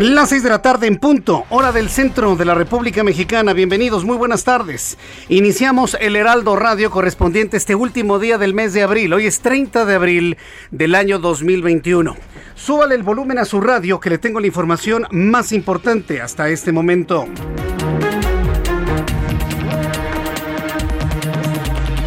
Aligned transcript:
Las 0.00 0.30
6 0.30 0.44
de 0.44 0.48
la 0.48 0.62
tarde 0.62 0.86
en 0.86 0.96
punto, 0.96 1.44
hora 1.50 1.72
del 1.72 1.90
centro 1.90 2.34
de 2.34 2.46
la 2.46 2.54
República 2.54 3.04
Mexicana. 3.04 3.52
Bienvenidos, 3.52 4.02
muy 4.06 4.16
buenas 4.16 4.44
tardes. 4.44 4.96
Iniciamos 5.28 5.94
el 6.00 6.16
Heraldo 6.16 6.56
Radio 6.56 6.90
correspondiente 6.90 7.58
este 7.58 7.74
último 7.74 8.18
día 8.18 8.38
del 8.38 8.54
mes 8.54 8.72
de 8.72 8.82
abril. 8.82 9.12
Hoy 9.12 9.26
es 9.26 9.40
30 9.40 9.84
de 9.84 9.94
abril 9.94 10.38
del 10.70 10.94
año 10.94 11.18
2021. 11.18 12.16
Súbale 12.54 12.94
el 12.94 13.02
volumen 13.02 13.36
a 13.36 13.44
su 13.44 13.60
radio 13.60 14.00
que 14.00 14.08
le 14.08 14.16
tengo 14.16 14.40
la 14.40 14.46
información 14.46 15.06
más 15.10 15.52
importante 15.52 16.22
hasta 16.22 16.48
este 16.48 16.72
momento. 16.72 17.26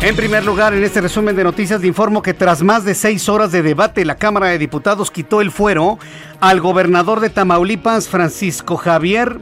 En 0.03 0.17
primer 0.17 0.43
lugar, 0.43 0.73
en 0.73 0.83
este 0.83 0.99
resumen 0.99 1.33
de 1.33 1.45
noticias 1.45 1.79
le 1.79 1.87
informo 1.87 2.21
que 2.21 2.33
tras 2.33 2.61
más 2.61 2.83
de 2.83 2.93
seis 2.93 3.29
horas 3.29 3.53
de 3.53 3.61
debate, 3.61 4.03
la 4.03 4.17
Cámara 4.17 4.47
de 4.47 4.57
Diputados 4.57 5.09
quitó 5.09 5.39
el 5.39 5.49
fuero 5.49 5.97
al 6.41 6.59
gobernador 6.59 7.21
de 7.21 7.29
Tamaulipas, 7.29 8.09
Francisco 8.09 8.75
Javier 8.75 9.39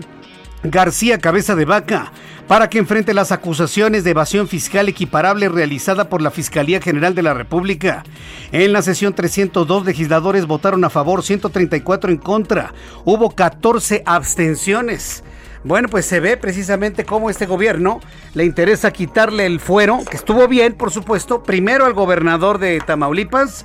García 0.62 1.18
Cabeza 1.18 1.56
de 1.56 1.66
Vaca, 1.66 2.12
para 2.48 2.70
que 2.70 2.78
enfrente 2.78 3.16
las 3.16 3.32
acusaciones 3.32 4.04
de 4.04 4.12
evasión 4.12 4.48
fiscal 4.48 4.88
equiparable 4.88 5.50
realizada 5.50 6.10
por 6.10 6.22
la 6.22 6.30
Fiscalía 6.30 6.80
General 6.80 7.16
de 7.16 7.24
la 7.24 7.34
República. 7.34 8.04
En 8.52 8.72
la 8.72 8.84
sesión 8.84 9.16
302, 9.16 9.84
legisladores 9.84 10.46
votaron 10.46 10.84
a 10.84 10.92
favor, 10.92 11.24
134 11.24 12.12
en 12.12 12.18
contra. 12.18 12.72
Hubo 13.04 13.32
14 13.32 14.04
abstenciones. 14.06 15.24
Bueno, 15.64 15.90
pues 15.90 16.06
se 16.06 16.20
ve 16.20 16.38
precisamente 16.38 17.06
cómo 17.06 17.30
este 17.30 17.46
gobierno 17.46 18.00
le 18.34 18.46
interesa 18.46 18.92
quitarle 18.92 19.46
el 19.46 19.60
fuero, 19.60 20.00
que 20.10 20.18
estuvo 20.18 20.48
bien, 20.48 20.74
por 20.74 20.92
supuesto, 20.92 21.44
primero 21.44 21.86
al 21.86 21.94
gobernador 21.94 22.58
de 22.58 22.80
Tamaulipas 22.80 23.64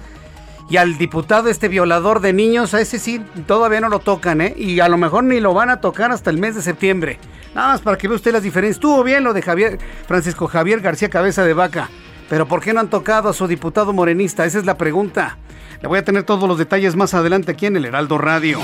y 0.68 0.76
al 0.76 0.98
diputado 0.98 1.48
este 1.48 1.68
violador 1.68 2.20
de 2.20 2.34
niños, 2.34 2.74
a 2.74 2.80
ese 2.82 2.98
sí, 2.98 3.22
todavía 3.46 3.80
no 3.80 3.88
lo 3.88 4.00
tocan, 4.00 4.42
¿eh? 4.42 4.52
Y 4.58 4.80
a 4.80 4.88
lo 4.88 4.98
mejor 4.98 5.24
ni 5.24 5.40
lo 5.40 5.54
van 5.54 5.70
a 5.70 5.80
tocar 5.80 6.10
hasta 6.10 6.28
el 6.28 6.38
mes 6.38 6.54
de 6.54 6.62
septiembre. 6.62 7.18
Nada 7.54 7.68
más 7.68 7.80
para 7.80 7.96
que 7.96 8.08
vea 8.08 8.16
usted 8.16 8.32
las 8.32 8.42
diferencias. 8.42 8.76
Estuvo 8.76 9.02
bien 9.02 9.24
lo 9.24 9.32
de 9.32 9.40
Javier, 9.40 9.78
Francisco 10.06 10.48
Javier 10.48 10.80
García 10.80 11.08
Cabeza 11.08 11.44
de 11.44 11.54
Vaca, 11.54 11.88
pero 12.28 12.46
¿por 12.46 12.60
qué 12.60 12.72
no 12.72 12.80
han 12.80 12.90
tocado 12.90 13.28
a 13.28 13.32
su 13.32 13.46
diputado 13.46 13.92
morenista? 13.92 14.44
Esa 14.44 14.58
es 14.58 14.66
la 14.66 14.76
pregunta. 14.76 15.38
Le 15.80 15.88
voy 15.88 15.98
a 15.98 16.04
tener 16.04 16.24
todos 16.24 16.48
los 16.48 16.58
detalles 16.58 16.96
más 16.96 17.14
adelante 17.14 17.52
aquí 17.52 17.66
en 17.66 17.76
el 17.76 17.84
Heraldo 17.84 18.18
Radio. 18.18 18.60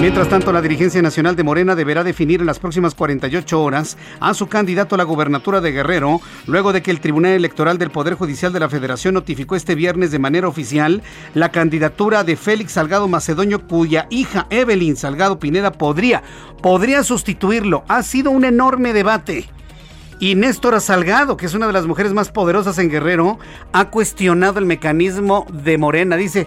Mientras 0.00 0.30
tanto, 0.30 0.50
la 0.50 0.62
dirigencia 0.62 1.02
nacional 1.02 1.36
de 1.36 1.42
Morena 1.42 1.74
deberá 1.74 2.02
definir 2.02 2.40
en 2.40 2.46
las 2.46 2.58
próximas 2.58 2.94
48 2.94 3.62
horas 3.62 3.98
a 4.18 4.32
su 4.32 4.46
candidato 4.46 4.94
a 4.94 4.98
la 4.98 5.04
gubernatura 5.04 5.60
de 5.60 5.72
Guerrero, 5.72 6.22
luego 6.46 6.72
de 6.72 6.82
que 6.82 6.90
el 6.90 7.00
Tribunal 7.00 7.32
Electoral 7.32 7.76
del 7.76 7.90
Poder 7.90 8.14
Judicial 8.14 8.50
de 8.50 8.60
la 8.60 8.70
Federación 8.70 9.12
notificó 9.12 9.56
este 9.56 9.74
viernes 9.74 10.10
de 10.10 10.18
manera 10.18 10.48
oficial 10.48 11.02
la 11.34 11.50
candidatura 11.50 12.24
de 12.24 12.36
Félix 12.36 12.72
Salgado 12.72 13.08
Macedonio, 13.08 13.66
cuya 13.66 14.06
hija 14.08 14.46
Evelyn 14.48 14.96
Salgado 14.96 15.38
Pineda 15.38 15.70
podría, 15.72 16.22
podría 16.62 17.02
sustituirlo. 17.02 17.84
Ha 17.88 18.02
sido 18.02 18.30
un 18.30 18.46
enorme 18.46 18.94
debate. 18.94 19.50
Y 20.20 20.34
Néstora 20.34 20.80
Salgado, 20.80 21.38
que 21.38 21.46
es 21.46 21.54
una 21.54 21.66
de 21.66 21.72
las 21.72 21.86
mujeres 21.86 22.12
más 22.12 22.30
poderosas 22.30 22.78
en 22.78 22.90
Guerrero, 22.90 23.38
ha 23.72 23.88
cuestionado 23.88 24.58
el 24.58 24.66
mecanismo 24.66 25.46
de 25.50 25.78
Morena. 25.78 26.16
Dice, 26.16 26.46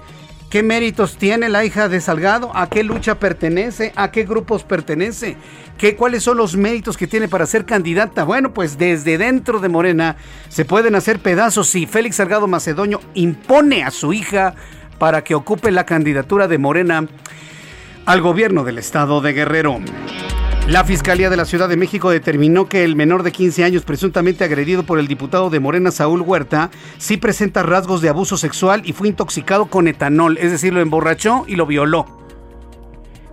¿Qué 0.53 0.61
méritos 0.61 1.17
tiene 1.17 1.49
la 1.49 1.65
hija 1.65 1.89
de 1.89 1.99
Salgado? 1.99 2.51
¿A 2.53 2.69
qué 2.69 2.83
lucha 2.83 3.15
pertenece? 3.15 3.91
¿A 3.95 4.11
qué 4.11 4.23
grupos 4.23 4.63
pertenece? 4.63 5.35
¿Qué, 5.79 5.95
¿Cuáles 5.95 6.21
son 6.21 6.37
los 6.37 6.55
méritos 6.55 6.95
que 6.95 7.07
tiene 7.07 7.27
para 7.27 7.47
ser 7.47 7.65
candidata? 7.65 8.23
Bueno, 8.23 8.53
pues 8.53 8.77
desde 8.77 9.17
dentro 9.17 9.59
de 9.59 9.69
Morena 9.69 10.15
se 10.49 10.63
pueden 10.63 10.93
hacer 10.93 11.17
pedazos 11.17 11.69
si 11.69 11.87
Félix 11.87 12.17
Salgado 12.17 12.45
Macedonio 12.45 13.01
impone 13.15 13.83
a 13.83 13.89
su 13.89 14.13
hija 14.13 14.53
para 14.99 15.23
que 15.23 15.33
ocupe 15.33 15.71
la 15.71 15.87
candidatura 15.87 16.47
de 16.47 16.59
Morena 16.59 17.07
al 18.05 18.21
gobierno 18.21 18.63
del 18.63 18.77
estado 18.77 19.21
de 19.21 19.33
Guerrero. 19.33 19.79
La 20.67 20.85
Fiscalía 20.85 21.29
de 21.29 21.35
la 21.35 21.43
Ciudad 21.43 21.67
de 21.67 21.75
México 21.75 22.09
determinó 22.09 22.69
que 22.69 22.85
el 22.85 22.95
menor 22.95 23.23
de 23.23 23.33
15 23.33 23.65
años 23.65 23.83
presuntamente 23.83 24.45
agredido 24.45 24.83
por 24.83 24.97
el 24.97 25.09
diputado 25.09 25.49
de 25.49 25.59
Morena 25.59 25.91
Saúl 25.91 26.21
Huerta 26.21 26.71
sí 26.97 27.17
presenta 27.17 27.63
rasgos 27.63 28.01
de 28.01 28.07
abuso 28.07 28.37
sexual 28.37 28.81
y 28.85 28.93
fue 28.93 29.09
intoxicado 29.09 29.65
con 29.65 29.89
etanol, 29.89 30.37
es 30.37 30.51
decir, 30.51 30.73
lo 30.73 30.79
emborrachó 30.79 31.43
y 31.47 31.57
lo 31.57 31.65
violó. 31.65 32.05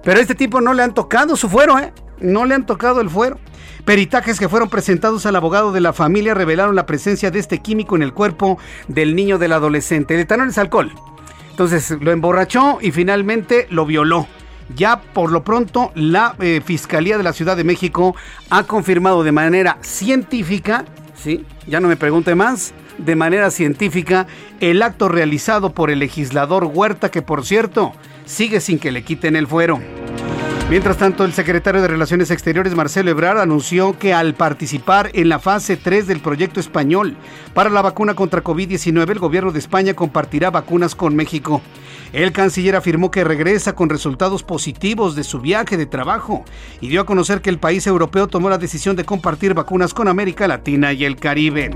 Pero 0.03 0.19
a 0.19 0.21
este 0.21 0.35
tipo 0.35 0.61
no 0.61 0.75
le 0.75 0.83
han 0.83 0.93
tocado 0.93 1.37
su 1.37 1.49
fuero, 1.49 1.79
¿eh? 1.79 1.93
No 2.19 2.47
le 2.47 2.57
han 2.57 2.67
tocado 2.67 3.01
el 3.01 3.09
fuero. 3.09 3.39
Peritajes 3.85 4.41
que 4.41 4.49
fueron 4.49 4.69
presentados 4.69 5.25
al 5.25 5.37
abogado 5.37 5.71
de 5.71 5.81
la 5.81 5.93
familia 5.93 6.35
revelaron 6.35 6.75
la 6.75 6.85
presencia 6.85 7.31
de 7.31 7.39
este 7.39 7.59
químico 7.59 7.95
en 7.95 8.03
el 8.03 8.13
cuerpo 8.13 8.59
del 8.89 9.15
niño 9.15 9.39
del 9.39 9.53
adolescente. 9.53 10.15
El 10.15 10.21
etanol 10.21 10.49
es 10.49 10.59
alcohol. 10.59 10.93
Entonces 11.51 11.93
lo 12.01 12.11
emborrachó 12.11 12.79
y 12.81 12.91
finalmente 12.91 13.69
lo 13.71 13.87
violó. 13.87 14.27
Ya 14.77 15.01
por 15.01 15.33
lo 15.33 15.45
pronto 15.45 15.91
la 15.95 16.35
eh, 16.41 16.61
Fiscalía 16.65 17.17
de 17.17 17.25
la 17.25 17.33
Ciudad 17.33 17.57
de 17.57 17.65
México 17.65 18.15
ha 18.51 18.65
confirmado 18.65 19.25
de 19.25 19.33
manera 19.33 19.79
científica, 19.81 20.85
¿sí? 21.15 21.45
ya 21.67 21.81
no 21.81 21.89
me 21.89 21.97
pregunte 21.97 22.35
más, 22.35 22.73
de 22.99 23.17
manera 23.17 23.51
científica 23.51 24.27
el 24.61 24.83
acto 24.83 25.09
realizado 25.09 25.73
por 25.73 25.91
el 25.91 25.99
legislador 25.99 26.65
Huerta, 26.65 27.11
que 27.11 27.23
por 27.23 27.45
cierto 27.45 27.93
sigue 28.27 28.61
sin 28.61 28.79
que 28.79 28.93
le 28.93 29.03
quiten 29.03 29.37
el 29.37 29.47
fuero. 29.47 29.81
Mientras 30.71 30.99
tanto, 30.99 31.25
el 31.25 31.33
secretario 31.33 31.83
de 31.83 31.89
Relaciones 31.89 32.31
Exteriores, 32.31 32.77
Marcelo 32.77 33.11
Ebrard, 33.11 33.41
anunció 33.41 33.99
que 33.99 34.15
al 34.15 34.35
participar 34.35 35.11
en 35.15 35.29
la 35.29 35.41
fase 35.41 35.77
3 35.77 36.07
del 36.07 36.21
proyecto 36.21 36.61
español 36.61 37.17
para 37.55 37.71
la 37.71 37.83
vacuna 37.83 38.15
contra 38.15 38.45
COVID-19, 38.45 39.11
el 39.11 39.19
gobierno 39.19 39.51
de 39.51 39.59
España 39.59 39.95
compartirá 39.95 40.51
vacunas 40.51 40.95
con 40.95 41.17
México. 41.17 41.61
El 42.13 42.33
canciller 42.33 42.75
afirmó 42.75 43.13
que 43.13 43.23
regresa 43.23 43.75
con 43.75 43.89
resultados 43.89 44.43
positivos 44.43 45.15
de 45.15 45.23
su 45.23 45.39
viaje 45.41 45.77
de 45.77 45.87
trabajo 45.87 46.45
y 46.81 46.89
dio 46.89 47.03
a 47.03 47.07
conocer 47.07 47.41
que 47.41 47.51
el 47.51 47.59
país 47.59 47.87
europeo 47.87 48.27
tomó 48.27 48.51
la 48.51 48.59
decisión 48.59 48.97
de 48.97 49.05
compartir 49.05 49.55
vacunas 49.55 49.95
con 49.95 50.09
América 50.09 50.49
Latina 50.49 50.93
y 50.93 51.05
el 51.05 51.15
Caribe. 51.15 51.71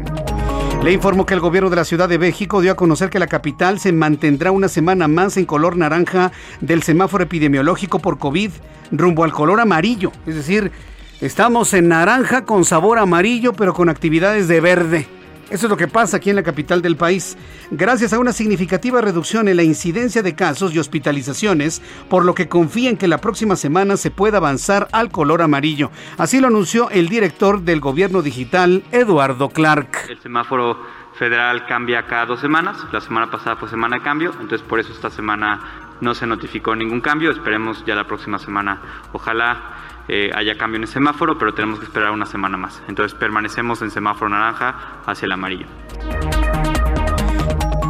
Le 0.82 0.92
informó 0.92 1.24
que 1.24 1.34
el 1.34 1.40
gobierno 1.40 1.70
de 1.70 1.76
la 1.76 1.84
Ciudad 1.84 2.08
de 2.08 2.18
México 2.18 2.60
dio 2.60 2.72
a 2.72 2.76
conocer 2.76 3.10
que 3.10 3.20
la 3.20 3.28
capital 3.28 3.78
se 3.78 3.92
mantendrá 3.92 4.50
una 4.50 4.68
semana 4.68 5.06
más 5.06 5.36
en 5.36 5.46
color 5.46 5.76
naranja 5.76 6.32
del 6.60 6.82
semáforo 6.82 7.22
epidemiológico 7.22 8.00
por 8.00 8.18
COVID 8.18 8.50
rumbo 8.90 9.22
al 9.22 9.32
color 9.32 9.60
amarillo. 9.60 10.10
Es 10.26 10.34
decir, 10.34 10.72
estamos 11.20 11.72
en 11.74 11.88
naranja 11.88 12.44
con 12.44 12.64
sabor 12.64 12.98
amarillo 12.98 13.52
pero 13.52 13.72
con 13.72 13.88
actividades 13.88 14.48
de 14.48 14.60
verde. 14.60 15.06
Eso 15.54 15.66
es 15.66 15.70
lo 15.70 15.76
que 15.76 15.86
pasa 15.86 16.16
aquí 16.16 16.30
en 16.30 16.36
la 16.36 16.42
capital 16.42 16.82
del 16.82 16.96
país, 16.96 17.38
gracias 17.70 18.12
a 18.12 18.18
una 18.18 18.32
significativa 18.32 19.00
reducción 19.00 19.46
en 19.46 19.56
la 19.56 19.62
incidencia 19.62 20.20
de 20.20 20.34
casos 20.34 20.74
y 20.74 20.80
hospitalizaciones, 20.80 21.80
por 22.10 22.24
lo 22.24 22.34
que 22.34 22.48
confían 22.48 22.96
que 22.96 23.06
la 23.06 23.18
próxima 23.18 23.54
semana 23.54 23.96
se 23.96 24.10
pueda 24.10 24.38
avanzar 24.38 24.88
al 24.90 25.12
color 25.12 25.42
amarillo. 25.42 25.92
Así 26.18 26.40
lo 26.40 26.48
anunció 26.48 26.90
el 26.90 27.08
director 27.08 27.60
del 27.60 27.78
gobierno 27.78 28.20
digital, 28.20 28.82
Eduardo 28.90 29.48
Clark. 29.48 30.06
El 30.08 30.18
semáforo 30.18 30.76
federal 31.16 31.66
cambia 31.68 32.04
cada 32.08 32.26
dos 32.26 32.40
semanas, 32.40 32.76
la 32.90 33.00
semana 33.00 33.30
pasada 33.30 33.54
fue 33.54 33.68
semana 33.68 33.98
de 33.98 34.02
cambio, 34.02 34.32
entonces 34.32 34.62
por 34.62 34.80
eso 34.80 34.92
esta 34.92 35.10
semana 35.10 35.94
no 36.00 36.16
se 36.16 36.26
notificó 36.26 36.74
ningún 36.74 37.00
cambio, 37.00 37.30
esperemos 37.30 37.84
ya 37.86 37.94
la 37.94 38.08
próxima 38.08 38.40
semana, 38.40 38.82
ojalá 39.12 39.93
eh, 40.08 40.30
haya 40.34 40.56
cambio 40.56 40.76
en 40.76 40.82
el 40.82 40.88
semáforo, 40.88 41.38
pero 41.38 41.54
tenemos 41.54 41.78
que 41.78 41.86
esperar 41.86 42.10
una 42.10 42.26
semana 42.26 42.56
más. 42.56 42.82
Entonces 42.88 43.18
permanecemos 43.18 43.82
en 43.82 43.90
semáforo 43.90 44.28
naranja 44.28 45.00
hacia 45.06 45.26
el 45.26 45.32
amarillo. 45.32 45.66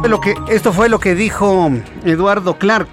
Lo 0.07 0.21
que, 0.21 0.35
esto 0.49 0.71
fue 0.71 0.87
lo 0.87 0.99
que 0.99 1.15
dijo 1.15 1.71
Eduardo 2.03 2.57
Clark. 2.57 2.89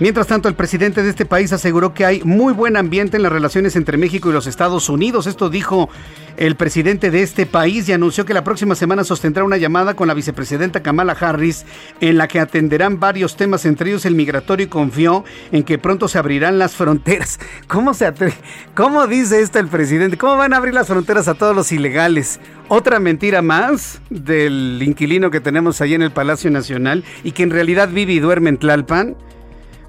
Mientras 0.00 0.26
tanto, 0.26 0.48
el 0.48 0.54
presidente 0.54 1.02
de 1.02 1.10
este 1.10 1.24
país 1.24 1.52
aseguró 1.52 1.94
que 1.94 2.04
hay 2.04 2.22
muy 2.24 2.52
buen 2.52 2.76
ambiente 2.76 3.16
en 3.16 3.22
las 3.22 3.32
relaciones 3.32 3.76
entre 3.76 3.96
México 3.96 4.28
y 4.28 4.32
los 4.32 4.46
Estados 4.46 4.88
Unidos. 4.88 5.26
Esto 5.26 5.50
dijo 5.50 5.88
el 6.36 6.56
presidente 6.56 7.10
de 7.10 7.22
este 7.22 7.46
país 7.46 7.88
y 7.88 7.92
anunció 7.92 8.24
que 8.24 8.34
la 8.34 8.42
próxima 8.42 8.74
semana 8.74 9.04
sostendrá 9.04 9.44
una 9.44 9.56
llamada 9.56 9.94
con 9.94 10.08
la 10.08 10.14
vicepresidenta 10.14 10.82
Kamala 10.82 11.12
Harris 11.12 11.64
en 12.00 12.18
la 12.18 12.26
que 12.26 12.40
atenderán 12.40 12.98
varios 12.98 13.36
temas, 13.36 13.64
entre 13.66 13.90
ellos 13.90 14.04
el 14.04 14.14
migratorio 14.14 14.66
y 14.66 14.68
confió 14.68 15.24
en 15.52 15.62
que 15.62 15.78
pronto 15.78 16.08
se 16.08 16.18
abrirán 16.18 16.58
las 16.58 16.74
fronteras. 16.74 17.38
¿Cómo 17.68 17.94
se 17.94 18.12
¿Cómo 18.74 19.06
dice 19.06 19.40
esto 19.40 19.58
el 19.58 19.68
presidente? 19.68 20.18
¿Cómo 20.18 20.36
van 20.36 20.52
a 20.52 20.58
abrir 20.58 20.74
las 20.74 20.88
fronteras 20.88 21.28
a 21.28 21.34
todos 21.34 21.54
los 21.54 21.72
ilegales? 21.72 22.40
Otra 22.68 23.00
mentira 23.00 23.42
más 23.42 24.00
del 24.10 24.80
inquilino 24.82 25.30
que 25.30 25.40
tenemos 25.40 25.80
ahí 25.80 25.94
en 25.94 26.02
el 26.02 26.10
Palacio 26.10 26.50
Nacional 26.50 27.04
y 27.22 27.32
que 27.32 27.42
en 27.42 27.50
realidad 27.50 27.88
vive 27.88 28.12
y 28.12 28.18
duerme 28.18 28.50
en 28.50 28.58
Tlalpan. 28.58 29.16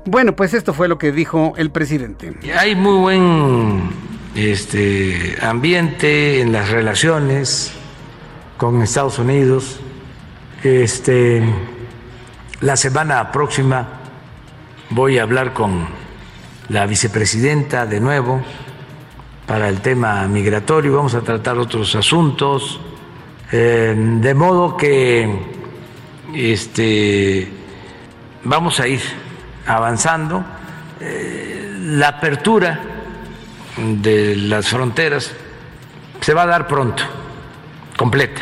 Bueno, 0.05 0.35
pues 0.35 0.53
esto 0.53 0.73
fue 0.73 0.87
lo 0.87 0.99
que 0.99 1.11
dijo 1.11 1.53
el 1.57 1.71
presidente. 1.71 2.35
Hay 2.57 2.75
muy 2.75 2.97
buen 2.99 3.89
este, 4.35 5.35
ambiente 5.41 6.41
en 6.41 6.51
las 6.51 6.69
relaciones 6.69 7.73
con 8.57 8.83
Estados 8.83 9.17
Unidos. 9.17 9.79
Este, 10.63 11.43
la 12.61 12.77
semana 12.77 13.31
próxima 13.31 13.87
voy 14.91 15.17
a 15.17 15.23
hablar 15.23 15.53
con 15.53 15.87
la 16.69 16.85
vicepresidenta 16.85 17.87
de 17.87 17.99
nuevo 17.99 18.43
para 19.47 19.69
el 19.69 19.81
tema 19.81 20.27
migratorio, 20.27 20.95
vamos 20.95 21.15
a 21.15 21.21
tratar 21.21 21.57
otros 21.57 21.95
asuntos, 21.95 22.79
eh, 23.51 23.95
de 23.95 24.33
modo 24.33 24.75
que 24.75 25.29
este, 26.33 27.47
vamos 28.43 28.79
a 28.79 28.87
ir 28.87 29.24
avanzando. 29.65 30.43
Eh, 30.99 31.75
la 31.79 32.09
apertura 32.09 32.79
de 33.77 34.35
las 34.35 34.69
fronteras 34.69 35.33
se 36.21 36.33
va 36.33 36.43
a 36.43 36.47
dar 36.47 36.67
pronto, 36.67 37.03
completa. 37.97 38.41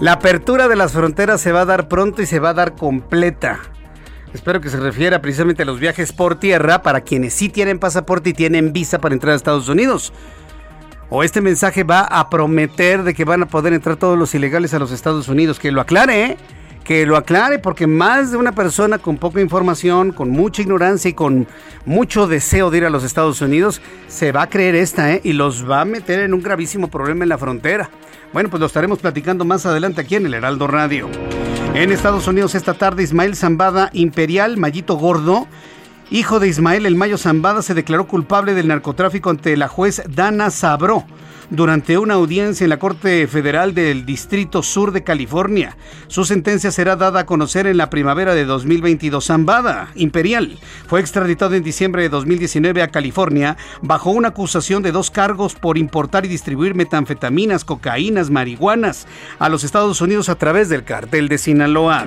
La 0.00 0.12
apertura 0.12 0.68
de 0.68 0.76
las 0.76 0.92
fronteras 0.92 1.40
se 1.40 1.52
va 1.52 1.62
a 1.62 1.64
dar 1.64 1.88
pronto 1.88 2.20
y 2.20 2.26
se 2.26 2.38
va 2.38 2.50
a 2.50 2.54
dar 2.54 2.74
completa. 2.74 3.60
Espero 4.34 4.60
que 4.60 4.68
se 4.68 4.78
refiera 4.78 5.22
precisamente 5.22 5.62
a 5.62 5.66
los 5.66 5.80
viajes 5.80 6.12
por 6.12 6.38
tierra 6.38 6.82
para 6.82 7.00
quienes 7.00 7.32
sí 7.32 7.48
tienen 7.48 7.78
pasaporte 7.78 8.30
y 8.30 8.34
tienen 8.34 8.72
visa 8.74 8.98
para 8.98 9.14
entrar 9.14 9.32
a 9.32 9.36
Estados 9.36 9.68
Unidos. 9.68 10.12
O 11.08 11.22
este 11.22 11.40
mensaje 11.40 11.84
va 11.84 12.00
a 12.00 12.28
prometer 12.28 13.04
de 13.04 13.14
que 13.14 13.24
van 13.24 13.44
a 13.44 13.46
poder 13.46 13.72
entrar 13.72 13.96
todos 13.96 14.18
los 14.18 14.34
ilegales 14.34 14.74
a 14.74 14.78
los 14.78 14.90
Estados 14.90 15.28
Unidos. 15.28 15.58
Que 15.58 15.70
lo 15.70 15.80
aclare, 15.80 16.24
¿eh? 16.24 16.36
Que 16.86 17.04
lo 17.04 17.16
aclare 17.16 17.58
porque 17.58 17.88
más 17.88 18.30
de 18.30 18.36
una 18.36 18.52
persona 18.52 18.98
con 18.98 19.16
poca 19.18 19.40
información, 19.40 20.12
con 20.12 20.30
mucha 20.30 20.62
ignorancia 20.62 21.08
y 21.08 21.14
con 21.14 21.48
mucho 21.84 22.28
deseo 22.28 22.70
de 22.70 22.78
ir 22.78 22.84
a 22.84 22.90
los 22.90 23.02
Estados 23.02 23.40
Unidos 23.40 23.82
se 24.06 24.30
va 24.30 24.42
a 24.42 24.48
creer 24.48 24.76
esta 24.76 25.12
¿eh? 25.12 25.20
y 25.24 25.32
los 25.32 25.68
va 25.68 25.80
a 25.80 25.84
meter 25.84 26.20
en 26.20 26.32
un 26.32 26.42
gravísimo 26.42 26.86
problema 26.86 27.24
en 27.24 27.30
la 27.30 27.38
frontera. 27.38 27.90
Bueno, 28.32 28.50
pues 28.50 28.60
lo 28.60 28.66
estaremos 28.66 29.00
platicando 29.00 29.44
más 29.44 29.66
adelante 29.66 30.00
aquí 30.00 30.14
en 30.14 30.26
el 30.26 30.34
Heraldo 30.34 30.68
Radio. 30.68 31.08
En 31.74 31.90
Estados 31.90 32.28
Unidos 32.28 32.54
esta 32.54 32.74
tarde 32.74 33.02
Ismael 33.02 33.34
Zambada 33.34 33.90
Imperial, 33.92 34.56
Mallito 34.56 34.94
Gordo, 34.94 35.48
hijo 36.10 36.38
de 36.38 36.46
Ismael 36.46 36.86
El 36.86 36.94
Mayo 36.94 37.18
Zambada, 37.18 37.62
se 37.62 37.74
declaró 37.74 38.06
culpable 38.06 38.54
del 38.54 38.68
narcotráfico 38.68 39.30
ante 39.30 39.56
la 39.56 39.66
juez 39.66 40.04
Dana 40.08 40.50
Sabró 40.50 41.04
durante 41.50 41.96
una 41.98 42.14
audiencia 42.14 42.64
en 42.64 42.70
la 42.70 42.78
Corte 42.78 43.26
Federal 43.26 43.74
del 43.74 44.04
Distrito 44.04 44.62
Sur 44.62 44.92
de 44.92 45.04
California. 45.04 45.76
Su 46.08 46.24
sentencia 46.24 46.70
será 46.70 46.96
dada 46.96 47.20
a 47.20 47.26
conocer 47.26 47.66
en 47.66 47.76
la 47.76 47.90
primavera 47.90 48.34
de 48.34 48.44
2022. 48.44 49.24
Zambada 49.24 49.88
Imperial 49.94 50.58
fue 50.88 51.00
extraditado 51.00 51.54
en 51.54 51.62
diciembre 51.62 52.02
de 52.02 52.08
2019 52.08 52.82
a 52.82 52.88
California 52.88 53.56
bajo 53.80 54.10
una 54.10 54.28
acusación 54.28 54.82
de 54.82 54.92
dos 54.92 55.10
cargos 55.10 55.54
por 55.54 55.78
importar 55.78 56.24
y 56.24 56.28
distribuir 56.28 56.74
metanfetaminas, 56.74 57.64
cocaínas, 57.64 58.30
marihuanas 58.30 59.06
a 59.38 59.48
los 59.48 59.64
Estados 59.64 60.00
Unidos 60.00 60.28
a 60.28 60.34
través 60.34 60.68
del 60.68 60.84
cartel 60.84 61.28
de 61.28 61.38
Sinaloa. 61.38 62.06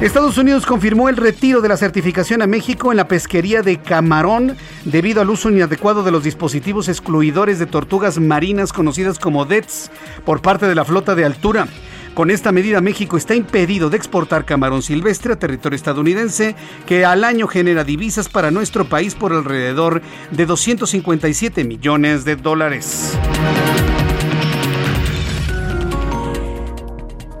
Estados 0.00 0.36
Unidos 0.38 0.66
confirmó 0.66 1.08
el 1.08 1.16
retiro 1.16 1.60
de 1.62 1.68
la 1.68 1.76
certificación 1.76 2.42
a 2.42 2.46
México 2.46 2.90
en 2.90 2.98
la 2.98 3.08
pesquería 3.08 3.62
de 3.62 3.78
camarón 3.78 4.56
debido 4.84 5.22
al 5.22 5.30
uso 5.30 5.50
inadecuado 5.50 6.02
de 6.02 6.10
los 6.10 6.22
dispositivos 6.22 6.88
excluidores 6.88 7.58
de 7.58 7.66
tortugas 7.66 8.18
marinas 8.18 8.35
marinas 8.36 8.70
conocidas 8.70 9.18
como 9.18 9.46
DETS 9.46 9.90
por 10.26 10.42
parte 10.42 10.66
de 10.66 10.74
la 10.74 10.84
flota 10.84 11.14
de 11.14 11.24
altura. 11.24 11.68
Con 12.12 12.30
esta 12.30 12.52
medida 12.52 12.82
México 12.82 13.16
está 13.16 13.34
impedido 13.34 13.88
de 13.88 13.96
exportar 13.96 14.44
camarón 14.44 14.82
silvestre 14.82 15.32
a 15.32 15.38
territorio 15.38 15.74
estadounidense 15.74 16.54
que 16.84 17.06
al 17.06 17.24
año 17.24 17.46
genera 17.46 17.82
divisas 17.82 18.28
para 18.28 18.50
nuestro 18.50 18.90
país 18.90 19.14
por 19.14 19.32
alrededor 19.32 20.02
de 20.32 20.44
257 20.44 21.64
millones 21.64 22.26
de 22.26 22.36
dólares. 22.36 23.16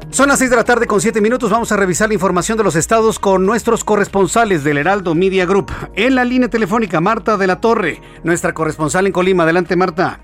Son 0.08 0.28
las 0.28 0.38
6 0.38 0.48
de 0.48 0.56
la 0.56 0.64
tarde 0.64 0.86
con 0.86 1.02
7 1.02 1.20
minutos. 1.20 1.50
Vamos 1.50 1.72
a 1.72 1.76
revisar 1.76 2.08
la 2.08 2.14
información 2.14 2.56
de 2.56 2.64
los 2.64 2.74
estados 2.74 3.18
con 3.18 3.44
nuestros 3.44 3.84
corresponsales 3.84 4.64
del 4.64 4.78
Heraldo 4.78 5.14
Media 5.14 5.44
Group. 5.44 5.70
En 5.94 6.14
la 6.14 6.24
línea 6.24 6.48
telefónica, 6.48 7.02
Marta 7.02 7.36
de 7.36 7.46
la 7.46 7.60
Torre, 7.60 8.00
nuestra 8.24 8.54
corresponsal 8.54 9.06
en 9.06 9.12
Colima. 9.12 9.42
Adelante, 9.42 9.76
Marta. 9.76 10.20